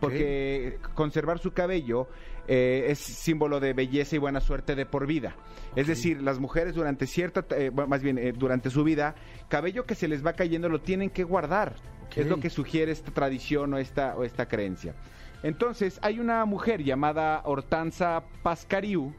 Porque 0.00 0.78
conservar 0.94 1.38
su 1.38 1.52
cabello 1.52 2.08
eh, 2.46 2.86
es 2.88 2.98
símbolo 2.98 3.60
de 3.60 3.72
belleza 3.72 4.16
y 4.16 4.18
buena 4.18 4.40
suerte 4.40 4.74
de 4.74 4.86
por 4.86 5.06
vida. 5.06 5.36
Es 5.76 5.86
decir, 5.86 6.22
las 6.22 6.38
mujeres 6.38 6.74
durante 6.74 7.06
cierta, 7.06 7.44
eh, 7.56 7.70
más 7.70 8.02
bien, 8.02 8.18
eh, 8.18 8.32
durante 8.32 8.70
su 8.70 8.84
vida, 8.84 9.14
cabello 9.48 9.84
que 9.84 9.94
se 9.94 10.08
les 10.08 10.24
va 10.24 10.34
cayendo 10.34 10.68
lo 10.68 10.80
tienen 10.80 11.10
que 11.10 11.24
guardar. 11.24 11.74
Es 12.14 12.28
lo 12.28 12.38
que 12.38 12.48
sugiere 12.48 12.92
esta 12.92 13.10
tradición 13.10 13.74
o 13.74 13.78
esta, 13.78 14.14
o 14.16 14.22
esta 14.22 14.46
creencia. 14.46 14.94
Entonces, 15.42 15.98
hay 16.00 16.20
una 16.20 16.44
mujer 16.44 16.84
llamada 16.84 17.42
Hortanza 17.44 18.22
Pascariu. 18.42 19.12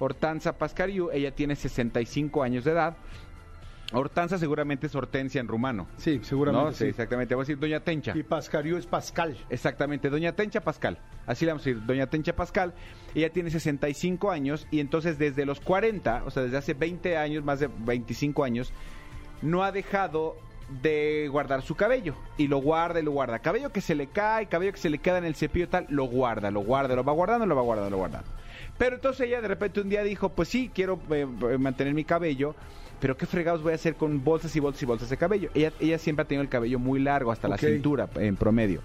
Hortanza 0.00 0.58
Pascariu, 0.58 1.10
ella 1.12 1.32
tiene 1.32 1.54
65 1.54 2.42
años 2.42 2.64
de 2.64 2.72
edad. 2.72 2.96
Hortanza 3.92 4.38
seguramente 4.38 4.86
es 4.86 4.94
hortensia 4.94 5.40
en 5.40 5.48
rumano. 5.48 5.86
Sí, 5.96 6.20
seguramente. 6.22 6.64
¿no? 6.64 6.72
Sí, 6.72 6.84
sí. 6.84 6.90
exactamente. 6.90 7.34
Vamos 7.34 7.46
a 7.46 7.48
decir 7.48 7.58
Doña 7.58 7.80
Tencha. 7.80 8.12
Y 8.16 8.22
Pascariu 8.22 8.76
es 8.76 8.86
Pascal. 8.86 9.36
Exactamente, 9.50 10.10
Doña 10.10 10.32
Tencha 10.32 10.60
Pascal. 10.60 10.98
Así 11.26 11.44
le 11.44 11.52
vamos 11.52 11.66
a 11.66 11.70
decir, 11.70 11.84
Doña 11.84 12.06
Tencha 12.06 12.34
Pascal. 12.34 12.74
Ella 13.14 13.30
tiene 13.30 13.50
65 13.50 14.30
años 14.30 14.66
y 14.70 14.80
entonces 14.80 15.18
desde 15.18 15.44
los 15.44 15.60
40, 15.60 16.24
o 16.24 16.30
sea, 16.30 16.42
desde 16.42 16.56
hace 16.56 16.74
20 16.74 17.16
años, 17.16 17.44
más 17.44 17.60
de 17.60 17.68
25 17.68 18.44
años, 18.44 18.72
no 19.42 19.62
ha 19.64 19.72
dejado 19.72 20.36
de 20.80 21.28
guardar 21.30 21.62
su 21.62 21.74
cabello. 21.74 22.14
Y 22.38 22.48
lo 22.48 22.58
guarda 22.58 23.00
y 23.00 23.02
lo 23.02 23.10
guarda. 23.10 23.40
Cabello 23.40 23.70
que 23.70 23.80
se 23.80 23.94
le 23.94 24.06
cae, 24.06 24.46
cabello 24.46 24.72
que 24.72 24.78
se 24.78 24.90
le 24.90 24.98
queda 24.98 25.18
en 25.18 25.24
el 25.24 25.34
cepillo 25.34 25.68
tal, 25.68 25.86
lo 25.88 26.04
guarda, 26.04 26.50
lo 26.50 26.60
guarda, 26.60 26.94
lo 26.94 27.04
va 27.04 27.12
guardando, 27.12 27.46
lo 27.46 27.56
va 27.56 27.62
guardando, 27.62 27.90
lo 27.90 27.96
va 27.96 28.08
guardando. 28.08 28.30
Pero 28.78 28.96
entonces 28.96 29.26
ella 29.26 29.40
de 29.40 29.48
repente 29.48 29.80
un 29.80 29.88
día 29.88 30.02
dijo, 30.02 30.30
pues 30.30 30.48
sí, 30.48 30.70
quiero 30.72 30.98
eh, 31.10 31.26
mantener 31.58 31.94
mi 31.94 32.04
cabello, 32.04 32.54
pero 33.02 33.16
qué 33.16 33.26
fregados 33.26 33.64
voy 33.64 33.72
a 33.72 33.74
hacer 33.74 33.96
con 33.96 34.22
bolsas 34.22 34.54
y 34.54 34.60
bolsas 34.60 34.80
y 34.80 34.86
bolsas 34.86 35.10
de 35.10 35.16
cabello. 35.16 35.50
Ella, 35.54 35.72
ella 35.80 35.98
siempre 35.98 36.22
ha 36.22 36.28
tenido 36.28 36.42
el 36.42 36.48
cabello 36.48 36.78
muy 36.78 37.00
largo, 37.00 37.32
hasta 37.32 37.48
la 37.48 37.58
cintura 37.58 38.08
en 38.14 38.36
promedio. 38.36 38.80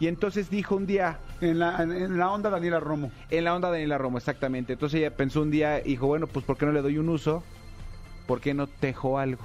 Y 0.00 0.08
entonces 0.08 0.50
dijo 0.50 0.74
un 0.74 0.86
día, 0.86 1.20
En 1.40 1.60
la, 1.60 1.80
en, 1.80 2.18
la 2.18 2.32
onda 2.32 2.50
Daniela 2.50 2.80
Romo. 2.80 3.12
en 3.30 3.44
la 3.44 3.54
onda 3.54 3.70
Daniela 3.70 3.96
Romo, 3.96 4.18
exactamente. 4.18 4.72
Entonces 4.72 4.98
ella 4.98 5.14
pensó 5.14 5.40
un 5.42 5.52
día, 5.52 5.78
dijo, 5.82 6.08
bueno, 6.08 6.26
pues 6.26 6.44
¿por 6.44 6.56
qué 6.58 6.66
no 6.66 6.72
le 6.72 6.82
doy 6.82 6.98
un 6.98 7.08
uso? 7.10 7.44
¿Por 8.26 8.40
qué 8.40 8.54
no 8.54 8.66
tejo 8.66 9.20
algo? 9.20 9.42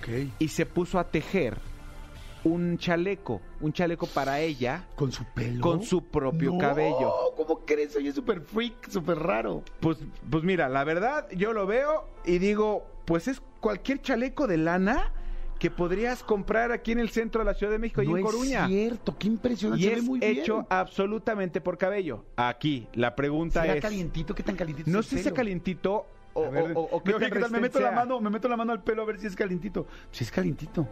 Ok. 0.00 0.28
Y 0.38 0.48
se 0.48 0.66
puso 0.66 0.98
a 0.98 1.04
tejer 1.04 1.56
un 2.44 2.76
chaleco, 2.76 3.40
un 3.62 3.72
chaleco 3.72 4.06
para 4.06 4.38
ella 4.40 4.84
Con 4.96 5.12
su 5.12 5.24
pelo. 5.24 5.62
con 5.62 5.82
su 5.82 6.04
propio 6.04 6.52
No, 6.52 6.58
cabello. 6.58 7.10
¿Cómo 7.36 7.64
crees? 7.64 7.96
Oye, 7.96 8.12
súper 8.12 8.42
freak, 8.42 8.90
súper 8.90 9.18
raro. 9.18 9.62
Pues, 9.80 9.96
pues 10.30 10.44
mira, 10.44 10.68
la 10.68 10.84
verdad, 10.84 11.26
yo 11.34 11.54
lo 11.54 11.66
veo 11.66 12.06
y 12.26 12.38
digo, 12.38 12.86
pues 13.06 13.28
es 13.28 13.40
cualquier 13.60 14.02
chaleco 14.02 14.46
de 14.46 14.58
lana 14.58 15.12
que 15.58 15.70
podrías 15.70 16.22
comprar 16.22 16.70
aquí 16.70 16.92
en 16.92 16.98
el 16.98 17.08
centro 17.08 17.38
de 17.40 17.46
la 17.46 17.54
Ciudad 17.54 17.72
de 17.72 17.78
México 17.78 18.02
y 18.02 18.10
en 18.10 18.20
Coruña. 18.20 18.64
es 18.64 18.70
cierto, 18.70 19.16
qué 19.18 19.26
impresionante. 19.28 19.82
Y 19.86 19.88
se 19.88 19.94
ve 19.94 20.00
es 20.00 20.04
muy 20.04 20.20
hecho 20.22 20.54
bien. 20.56 20.66
absolutamente 20.68 21.62
por 21.62 21.78
cabello. 21.78 22.26
Aquí, 22.36 22.86
la 22.92 23.16
pregunta 23.16 23.62
¿Será 23.62 23.74
es... 23.76 23.80
calientito? 23.80 24.34
¿Qué 24.34 24.42
tan 24.42 24.54
calientito 24.56 24.90
No 24.90 25.02
sé 25.02 25.18
si 25.18 25.28
es 25.28 25.32
calientito 25.34 26.06
o, 26.34 26.50
ver, 26.50 26.72
o- 26.76 26.80
o- 26.80 26.96
o 26.96 27.02
qué 27.02 27.12
no, 27.12 27.18
tan 27.18 27.30
¿qué 27.30 27.40
tal? 27.40 27.50
Me 27.50 27.60
meto 27.60 27.80
la 27.80 27.90
mano, 27.92 28.20
me 28.20 28.28
meto 28.28 28.48
la 28.48 28.56
mano 28.58 28.72
al 28.72 28.82
pelo 28.82 29.00
a 29.02 29.06
ver 29.06 29.18
si 29.18 29.26
es 29.26 29.34
calientito. 29.34 29.86
Si 30.10 30.24
es 30.24 30.30
calientito. 30.30 30.86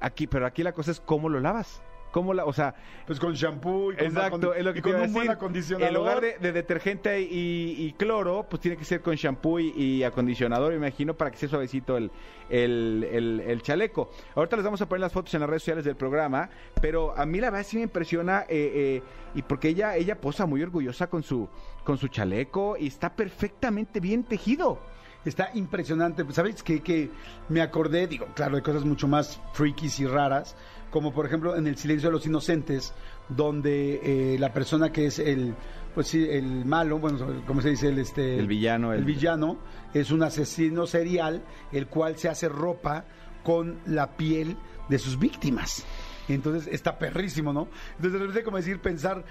Aquí, 0.00 0.28
pero 0.28 0.46
aquí 0.46 0.62
la 0.62 0.70
cosa 0.72 0.92
es 0.92 1.00
cómo 1.00 1.28
lo 1.28 1.40
lavas. 1.40 1.82
¿Cómo 2.16 2.32
la, 2.32 2.46
o 2.46 2.52
sea, 2.54 2.74
Pues 3.06 3.20
con 3.20 3.34
shampoo 3.34 3.92
y 3.92 3.96
con, 3.96 4.06
exacto, 4.06 4.38
acon- 4.54 4.56
es 4.56 4.64
lo 4.64 4.72
que 4.72 4.78
y 4.78 4.82
con 4.82 4.94
un 5.02 5.12
buen 5.12 5.28
acondicionador. 5.28 5.86
En 5.88 5.94
lugar 5.94 6.20
de, 6.22 6.38
de 6.38 6.50
detergente 6.52 7.20
y, 7.20 7.74
y 7.78 7.92
cloro, 7.92 8.46
pues 8.48 8.62
tiene 8.62 8.78
que 8.78 8.86
ser 8.86 9.02
con 9.02 9.14
shampoo 9.16 9.60
y, 9.60 9.68
y 9.76 10.02
acondicionador, 10.02 10.70
me 10.70 10.76
imagino, 10.78 11.12
para 11.12 11.30
que 11.30 11.36
sea 11.36 11.50
suavecito 11.50 11.98
el, 11.98 12.10
el, 12.48 13.06
el- 13.12 13.40
el 13.40 13.60
chaleco. 13.60 14.08
Ahorita 14.34 14.56
les 14.56 14.64
vamos 14.64 14.80
a 14.80 14.88
poner 14.88 15.00
las 15.02 15.12
fotos 15.12 15.34
en 15.34 15.40
las 15.40 15.50
redes 15.50 15.60
sociales 15.62 15.84
del 15.84 15.96
programa, 15.96 16.48
pero 16.80 17.14
a 17.14 17.26
mí 17.26 17.38
la 17.38 17.50
verdad 17.50 17.66
sí 17.68 17.76
me 17.76 17.82
impresiona 17.82 18.46
eh, 18.48 18.72
eh, 18.74 19.02
y 19.34 19.42
porque 19.42 19.68
ella, 19.68 19.94
ella 19.96 20.18
posa 20.18 20.46
muy 20.46 20.62
orgullosa 20.62 21.08
con 21.10 21.22
su, 21.22 21.46
con 21.84 21.98
su 21.98 22.08
chaleco 22.08 22.78
y 22.78 22.86
está 22.86 23.14
perfectamente 23.14 24.00
bien 24.00 24.24
tejido. 24.24 24.80
Está 25.26 25.50
impresionante. 25.54 26.24
¿Sabes 26.30 26.62
qué? 26.62 26.80
Que 26.84 27.10
me 27.48 27.60
acordé, 27.60 28.06
digo, 28.06 28.26
claro, 28.34 28.54
de 28.54 28.62
cosas 28.62 28.84
mucho 28.84 29.08
más 29.08 29.40
freakies 29.54 29.98
y 29.98 30.06
raras, 30.06 30.54
como 30.96 31.12
por 31.12 31.26
ejemplo 31.26 31.54
en 31.56 31.66
El 31.66 31.76
Silencio 31.76 32.08
de 32.08 32.12
los 32.14 32.24
Inocentes, 32.24 32.94
donde 33.28 34.00
eh, 34.34 34.38
la 34.38 34.54
persona 34.54 34.90
que 34.92 35.04
es 35.04 35.18
el, 35.18 35.54
pues 35.94 36.06
sí, 36.06 36.26
el 36.26 36.64
malo, 36.64 36.98
bueno, 36.98 37.18
¿cómo 37.46 37.60
se 37.60 37.68
dice? 37.68 37.88
El, 37.88 37.98
este, 37.98 38.38
El 38.38 38.46
villano, 38.46 38.94
El, 38.94 39.00
el- 39.00 39.04
villano 39.04 39.58
es 39.92 40.10
un 40.10 40.22
asesino 40.22 40.86
serial, 40.86 41.42
el 41.70 41.86
cual 41.86 42.16
se 42.16 42.30
hace 42.30 42.48
ropa 42.48 43.04
con 43.44 43.78
la 43.84 44.16
piel 44.16 44.56
de 44.88 44.98
sus 44.98 45.18
víctimas. 45.18 45.84
Entonces 46.30 46.66
está 46.72 46.98
perrísimo, 46.98 47.52
¿no? 47.52 47.68
Entonces 47.96 48.12
de 48.14 48.18
repente 48.20 48.42
como 48.42 48.56
decir, 48.56 48.80
pensar 48.80 49.22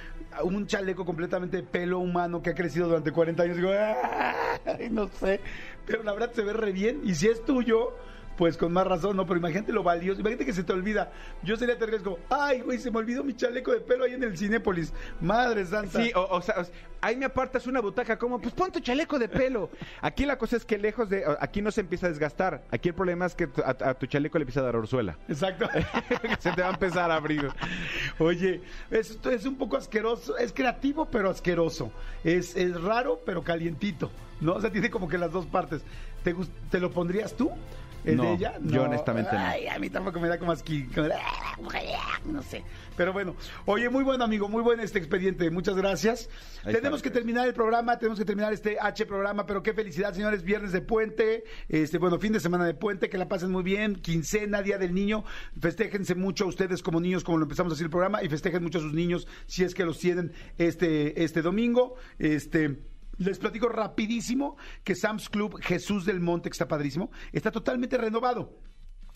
un 0.44 0.68
chaleco 0.68 1.04
completamente 1.04 1.58
de 1.58 1.64
pelo 1.64 1.98
humano 1.98 2.44
que 2.44 2.52
ha 2.52 2.54
crecido 2.54 2.88
durante 2.90 3.12
40 3.12 3.42
años, 3.42 3.58
digo, 3.58 3.72
"Ay, 3.72 4.90
no 4.92 5.08
sé, 5.08 5.42
pero 5.88 6.04
la 6.04 6.14
verdad 6.14 6.32
se 6.32 6.44
ve 6.44 6.54
re 6.54 6.72
bien 6.72 7.02
y 7.04 7.16
si 7.16 7.26
es 7.28 7.44
tuyo, 7.44 7.98
pues 8.38 8.57
con 8.57 8.74
más 8.74 8.86
razón, 8.88 9.18
¿no? 9.18 9.26
Pero 9.26 9.40
imagínate 9.40 9.72
lo 9.72 9.84
valioso, 9.84 10.20
imagínate 10.20 10.45
que 10.45 10.53
se 10.53 10.64
te 10.64 10.74
olvida. 10.74 11.12
Yo 11.44 11.56
sería 11.56 11.78
terrible, 11.78 12.03
como, 12.03 12.20
ay, 12.30 12.62
güey, 12.62 12.78
se 12.80 12.91
me 12.91 12.98
olvidó 12.98 13.24
mi 13.24 13.36
chaleco 13.36 13.72
de 13.72 13.82
pelo 13.82 14.06
ahí 14.06 14.14
en 14.14 14.24
el 14.24 14.38
Cinépolis. 14.38 14.94
Madre 15.22 15.66
santa. 15.66 16.02
Sí, 16.02 16.12
o, 16.16 16.22
o 16.22 16.41
sea, 16.41 16.56
o 16.60 16.66
ahí 17.02 17.16
me 17.16 17.26
apartas 17.26 17.68
una 17.68 17.82
butaca, 17.82 18.18
como, 18.18 18.40
pues 18.40 18.53
pon 18.53 18.72
tu 18.72 18.80
chaleco 18.80 19.20
de 19.20 19.30
pelo. 19.30 19.70
Aquí 20.02 20.26
la 20.26 20.38
cosa 20.38 20.57
es 20.57 20.66
que 20.66 20.78
lejos 20.78 21.10
de, 21.10 21.24
aquí 21.40 21.62
no 21.62 21.72
se 21.72 21.82
empieza 21.82 22.07
a 22.07 22.10
desgastar. 22.10 22.64
Aquí 22.72 22.90
el 22.90 22.95
problema 22.95 23.26
es 23.26 23.36
que 23.36 23.48
a, 23.64 23.90
a 23.90 23.94
tu 23.94 24.07
chaleco 24.07 24.38
le 24.38 24.44
empieza 24.44 24.62
a 24.62 24.64
dar 24.64 24.76
orzuela. 24.76 25.18
Exacto. 25.28 25.68
se 26.40 26.52
te 26.52 26.62
va 26.62 26.70
a 26.70 26.72
empezar 26.72 27.12
a 27.12 27.16
abrir. 27.16 27.48
Oye, 28.20 28.62
esto 28.91 29.30
es 29.30 29.45
un 29.45 29.56
poco 29.56 29.78
asqueroso, 29.78 30.38
es 30.38 30.52
creativo 30.52 31.06
pero 31.06 31.30
asqueroso. 31.30 31.91
Es, 32.24 32.56
es 32.56 32.82
raro 32.82 33.22
pero 33.26 33.44
calientito, 33.44 34.12
¿no? 34.41 34.53
O 34.53 34.62
sea, 34.62 34.72
tiene 34.72 34.90
como 34.90 35.07
que 35.07 35.18
las 35.18 35.32
dos 35.32 35.45
partes. 35.45 35.84
¿Te, 36.24 36.36
te 36.72 36.80
lo 36.80 36.91
pondrías 36.91 37.36
tú? 37.36 37.52
¿El 38.06 38.18
No, 38.18 38.23
de 38.23 38.34
ella? 38.34 38.53
yo 38.64 38.84
honestamente 38.84 39.32
no. 39.34 39.40
Ay, 39.40 39.68
a 39.68 39.80
mí 39.80 39.90
tampoco 39.90 40.19
me 40.19 40.27
da 40.27 40.38
como 40.38 40.53
de, 40.56 41.14
"Ah, 41.14 42.19
no 42.26 42.41
sé. 42.41 42.64
Pero 42.95 43.11
bueno, 43.11 43.36
oye, 43.65 43.90
muy 43.90 44.03
buen 44.03 44.22
amigo, 44.22 44.48
muy 44.48 44.61
buen 44.61 44.80
este 44.80 44.99
expediente, 44.99 45.49
muchas 45.52 45.76
gracias. 45.76 46.30
Ahí 46.64 46.73
tenemos 46.73 46.99
está. 46.99 47.10
que 47.10 47.14
terminar 47.14 47.48
el 47.48 47.53
programa, 47.53 47.98
tenemos 47.99 48.18
que 48.18 48.26
terminar 48.26 48.53
este 48.53 48.77
H 48.80 49.06
programa, 49.06 49.45
pero 49.45 49.61
qué 49.64 49.73
felicidad, 49.73 50.14
señores, 50.14 50.44
viernes 50.44 50.72
de 50.72 50.82
puente, 50.82 51.44
este, 51.68 51.98
bueno, 51.98 52.18
fin 52.19 52.32
de 52.34 52.40
semana 52.40 52.65
de 52.65 52.73
puente, 52.73 53.10
que 53.10 53.18
la 53.18 53.27
pasen 53.27 53.52
muy 53.52 53.64
bien, 53.64 53.95
quincena, 53.98 54.61
Día 54.61 54.77
del 54.77 54.94
Niño, 54.94 55.26
festéjense 55.60 56.15
mucho 56.15 56.45
ustedes 56.48 56.82
como 56.82 56.99
niños, 57.02 57.23
como 57.23 57.38
lo 57.38 57.44
empezamos 57.45 57.72
a 57.72 57.76
hacer 57.76 57.86
el 57.86 57.91
programa, 57.91 58.23
y 58.23 58.30
festejen 58.30 58.64
mucho 58.64 58.77
a 58.80 58.82
sus 58.82 58.94
niños 58.94 59.27
si 59.45 59.64
es 59.64 59.76
que 59.76 59.84
los 59.84 59.99
tienen 59.99 60.32
este, 60.57 61.23
este 61.23 61.41
domingo, 61.41 61.95
este... 62.19 62.77
Les 63.18 63.40
platico 63.40 63.70
rapidísimo 63.70 64.58
que 64.84 64.96
Sam's 64.96 65.30
Club 65.30 65.60
Jesús 65.62 66.06
del 66.06 66.20
Monte, 66.20 66.50
que 66.50 66.54
está 66.54 66.68
padrísimo, 66.68 67.12
está 67.32 67.52
totalmente 67.52 67.98
renovado. 67.98 68.60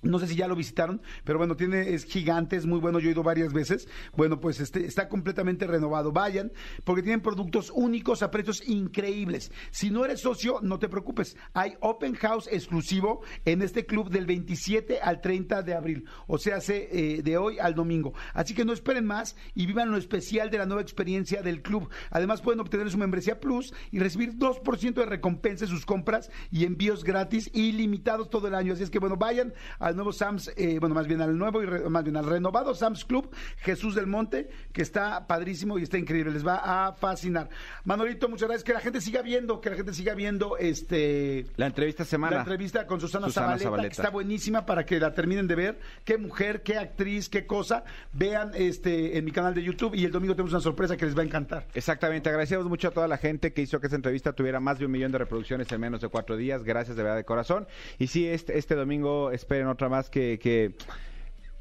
No 0.02 0.20
sé 0.20 0.28
si 0.28 0.36
ya 0.36 0.48
lo 0.48 0.56
visitaron, 0.56 1.02
pero 1.24 1.38
bueno, 1.38 1.56
tiene, 1.56 1.94
es 1.94 2.06
gigante, 2.06 2.56
es 2.56 2.66
muy 2.66 2.80
bueno, 2.80 3.00
yo 3.00 3.10
he 3.10 3.12
ido 3.12 3.24
varias 3.24 3.52
veces. 3.52 3.88
Bueno, 4.16 4.40
pues 4.40 4.60
este, 4.60 4.86
está 4.86 5.10
completamente 5.10 5.68
renovado. 5.68 6.12
Vayan, 6.12 6.52
porque 6.84 7.04
tienen 7.04 7.22
productos 7.22 7.72
únicos 7.76 8.24
a 8.24 8.32
precios 8.32 8.64
increíbles. 8.68 9.52
Si 9.72 9.90
no 9.90 10.06
eres 10.06 10.22
socio, 10.22 10.60
no 10.62 10.80
te 10.80 10.88
preocupes. 10.88 11.36
Hay 11.54 11.74
Open 11.82 12.16
House 12.16 12.48
exclusivo 12.52 13.22
en 13.46 13.62
este 13.62 13.86
club 13.86 14.10
del 14.10 14.26
27 14.26 15.00
al 15.02 15.22
30 15.22 15.64
de 15.64 15.74
abril. 15.74 16.06
O 16.28 16.38
sea, 16.38 16.58
hace, 16.58 16.90
eh, 16.92 17.22
de 17.22 17.38
hoy 17.38 17.60
al 17.60 17.76
domingo. 17.76 18.14
Así 18.34 18.54
que 18.54 18.66
no 18.66 18.74
esperen 18.74 19.06
más 19.06 19.36
y 19.54 19.66
vivan 19.66 19.92
lo 19.92 19.98
especial 19.98 20.50
de 20.50 20.58
la 20.58 20.66
nueva 20.66 20.82
experiencia 20.82 21.42
del 21.42 21.62
club. 21.62 21.90
Además, 22.10 22.42
pueden 22.42 22.60
obtener 22.60 22.90
su 22.90 22.98
membresía 22.98 23.40
Plus 23.40 23.74
y 23.92 24.00
recibir 24.00 24.34
2% 24.38 24.94
de 24.94 25.06
recompensa 25.06 25.66
en 25.66 25.72
sus 25.72 25.86
compras 25.86 26.32
y 26.52 26.66
envíos 26.66 27.04
gratis 27.04 27.50
ilimitados 27.54 28.30
todo 28.30 28.48
el 28.48 28.56
año. 28.56 28.74
Así 28.74 28.84
es 28.84 28.90
que, 28.90 29.00
bueno, 29.00 29.18
vayan 29.18 29.54
al 29.90 29.96
nuevo 29.96 30.12
Sam's, 30.14 30.52
eh, 30.56 30.78
bueno, 30.80 30.96
más 30.96 31.08
bien 31.08 31.22
al 31.22 31.38
nuevo 31.38 31.62
y 31.62 31.66
re- 31.66 31.90
más 31.90 32.04
bien 32.04 32.16
al 32.18 32.26
renovado 32.26 32.74
Sam's 32.74 33.06
Club 33.06 33.30
Jesús 33.58 33.96
del 33.96 34.08
Monte, 34.08 34.50
que 34.72 34.82
está 34.82 35.28
padrísimo 35.28 35.78
y 35.78 35.84
está 35.84 35.98
increíble. 35.98 36.32
Les 36.32 36.46
va 36.46 36.88
a 36.88 36.94
fascinar. 36.94 37.50
Manolito, 37.84 38.30
muchas 38.30 38.48
gracias. 38.48 38.64
Que 38.64 38.74
la 38.74 38.80
gente 38.80 39.02
siga 39.02 39.22
viendo, 39.22 39.60
que 39.62 39.70
la 39.70 39.76
gente 39.76 39.94
siga 39.94 40.14
viendo 40.16 40.58
este. 40.58 41.46
La 41.58 41.66
entrevista 41.68 42.06
semana. 42.06 42.36
La 42.38 42.42
entrevista 42.42 42.86
con 42.88 43.00
Susana, 43.02 43.28
Susana 43.28 43.46
Zabaleta, 43.48 43.64
Zabaleta. 43.66 43.90
que 43.90 43.94
está 44.02 44.10
buenísima 44.10 44.66
para 44.66 44.86
que 44.86 45.00
la 45.00 45.14
terminen 45.14 45.48
de 45.48 45.56
ver. 45.56 45.80
Qué 46.06 46.18
mujer, 46.18 46.64
qué 46.64 46.78
actriz, 46.78 47.30
qué 47.30 47.46
cosa. 47.46 47.84
Vean 48.14 48.52
este 48.54 49.18
en 49.18 49.26
mi 49.26 49.32
canal 49.32 49.54
de 49.54 49.64
YouTube 49.64 49.96
y 49.96 50.06
el 50.06 50.12
domingo 50.12 50.36
tenemos 50.36 50.54
una 50.54 50.62
sorpresa 50.62 50.96
que 50.98 51.06
les 51.06 51.18
va 51.18 51.22
a 51.22 51.26
encantar. 51.26 51.66
Exactamente, 51.74 52.30
agradecemos 52.30 52.68
mucho 52.68 52.88
a 52.90 52.92
toda 52.92 53.08
la 53.08 53.18
gente 53.18 53.54
que 53.54 53.62
hizo 53.62 53.80
que 53.80 53.88
esta 53.88 53.96
entrevista 53.96 54.34
tuviera 54.34 54.60
más 54.60 54.80
de 54.80 54.86
un 54.86 54.92
millón 54.92 55.12
de 55.12 55.18
reproducciones 55.18 55.72
en 55.72 55.82
menos 55.82 56.02
de 56.02 56.10
cuatro 56.10 56.36
días. 56.38 56.64
Gracias 56.64 56.96
de 56.98 57.04
verdad 57.04 57.18
de 57.18 57.24
corazón. 57.26 57.68
Y 57.98 58.08
sí, 58.08 58.28
este, 58.28 58.58
este 58.58 58.76
domingo 58.76 59.32
esperen 59.32 59.68
otra 59.68 59.79
más 59.88 60.10
que, 60.10 60.40
que 60.42 60.76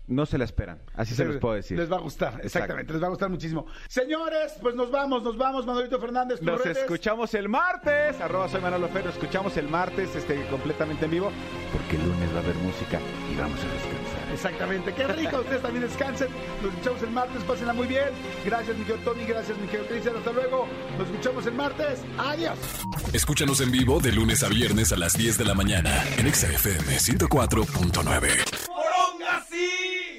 no 0.08 0.26
se 0.26 0.38
la 0.38 0.44
esperan. 0.44 0.80
Así 0.94 1.14
se 1.14 1.24
los 1.24 1.36
puedo 1.36 1.54
decir. 1.54 1.78
Les 1.78 1.90
va 1.90 1.96
a 1.96 2.00
gustar, 2.00 2.40
exactamente, 2.42 2.92
les 2.92 3.02
va 3.02 3.06
a 3.06 3.10
gustar 3.10 3.28
muchísimo. 3.28 3.66
Señores, 3.88 4.56
pues 4.60 4.74
nos 4.74 4.90
vamos, 4.90 5.22
nos 5.22 5.36
vamos, 5.36 5.66
Manolito 5.66 6.00
Fernández. 6.00 6.42
Nos 6.42 6.64
redes. 6.64 6.78
escuchamos 6.78 7.34
el 7.34 7.48
martes. 7.48 8.20
Arroba 8.20 8.48
soy 8.48 8.60
Manolo 8.60 8.88
Fer. 8.88 9.04
Nos 9.04 9.14
escuchamos 9.14 9.56
el 9.56 9.68
martes 9.68 10.16
este, 10.16 10.46
completamente 10.46 11.04
en 11.04 11.10
vivo. 11.10 11.30
Porque 11.72 11.96
el 11.96 12.08
lunes 12.08 12.32
va 12.32 12.38
a 12.38 12.42
haber 12.42 12.56
música 12.56 12.98
y 13.32 13.36
vamos 13.38 13.60
a 13.60 13.72
descansar. 13.72 14.07
Exactamente. 14.38 14.94
Qué 14.94 15.06
rico. 15.08 15.38
Ustedes 15.40 15.62
también 15.62 15.84
descansen. 15.86 16.28
Nos 16.62 16.72
escuchamos 16.72 17.02
el 17.02 17.10
martes. 17.10 17.42
Pásenla 17.44 17.72
muy 17.72 17.86
bien. 17.86 18.08
Gracias, 18.44 18.76
mi 18.76 18.84
querido 18.84 19.04
Tony. 19.04 19.24
Gracias, 19.24 19.58
mi 19.58 19.66
querido 19.66 19.88
Cristian. 19.88 20.16
Hasta 20.16 20.32
luego. 20.32 20.68
Nos 20.96 21.08
escuchamos 21.08 21.46
el 21.46 21.54
martes. 21.54 22.00
Adiós. 22.18 22.58
Escúchanos 23.12 23.60
en 23.60 23.72
vivo 23.72 24.00
de 24.00 24.12
lunes 24.12 24.42
a 24.44 24.48
viernes 24.48 24.92
a 24.92 24.96
las 24.96 25.14
10 25.14 25.38
de 25.38 25.44
la 25.44 25.54
mañana 25.54 26.04
en 26.16 26.32
XFM 26.32 26.98
104.9. 26.98 28.66
¡Poronga 28.66 29.44
sí! 29.50 30.17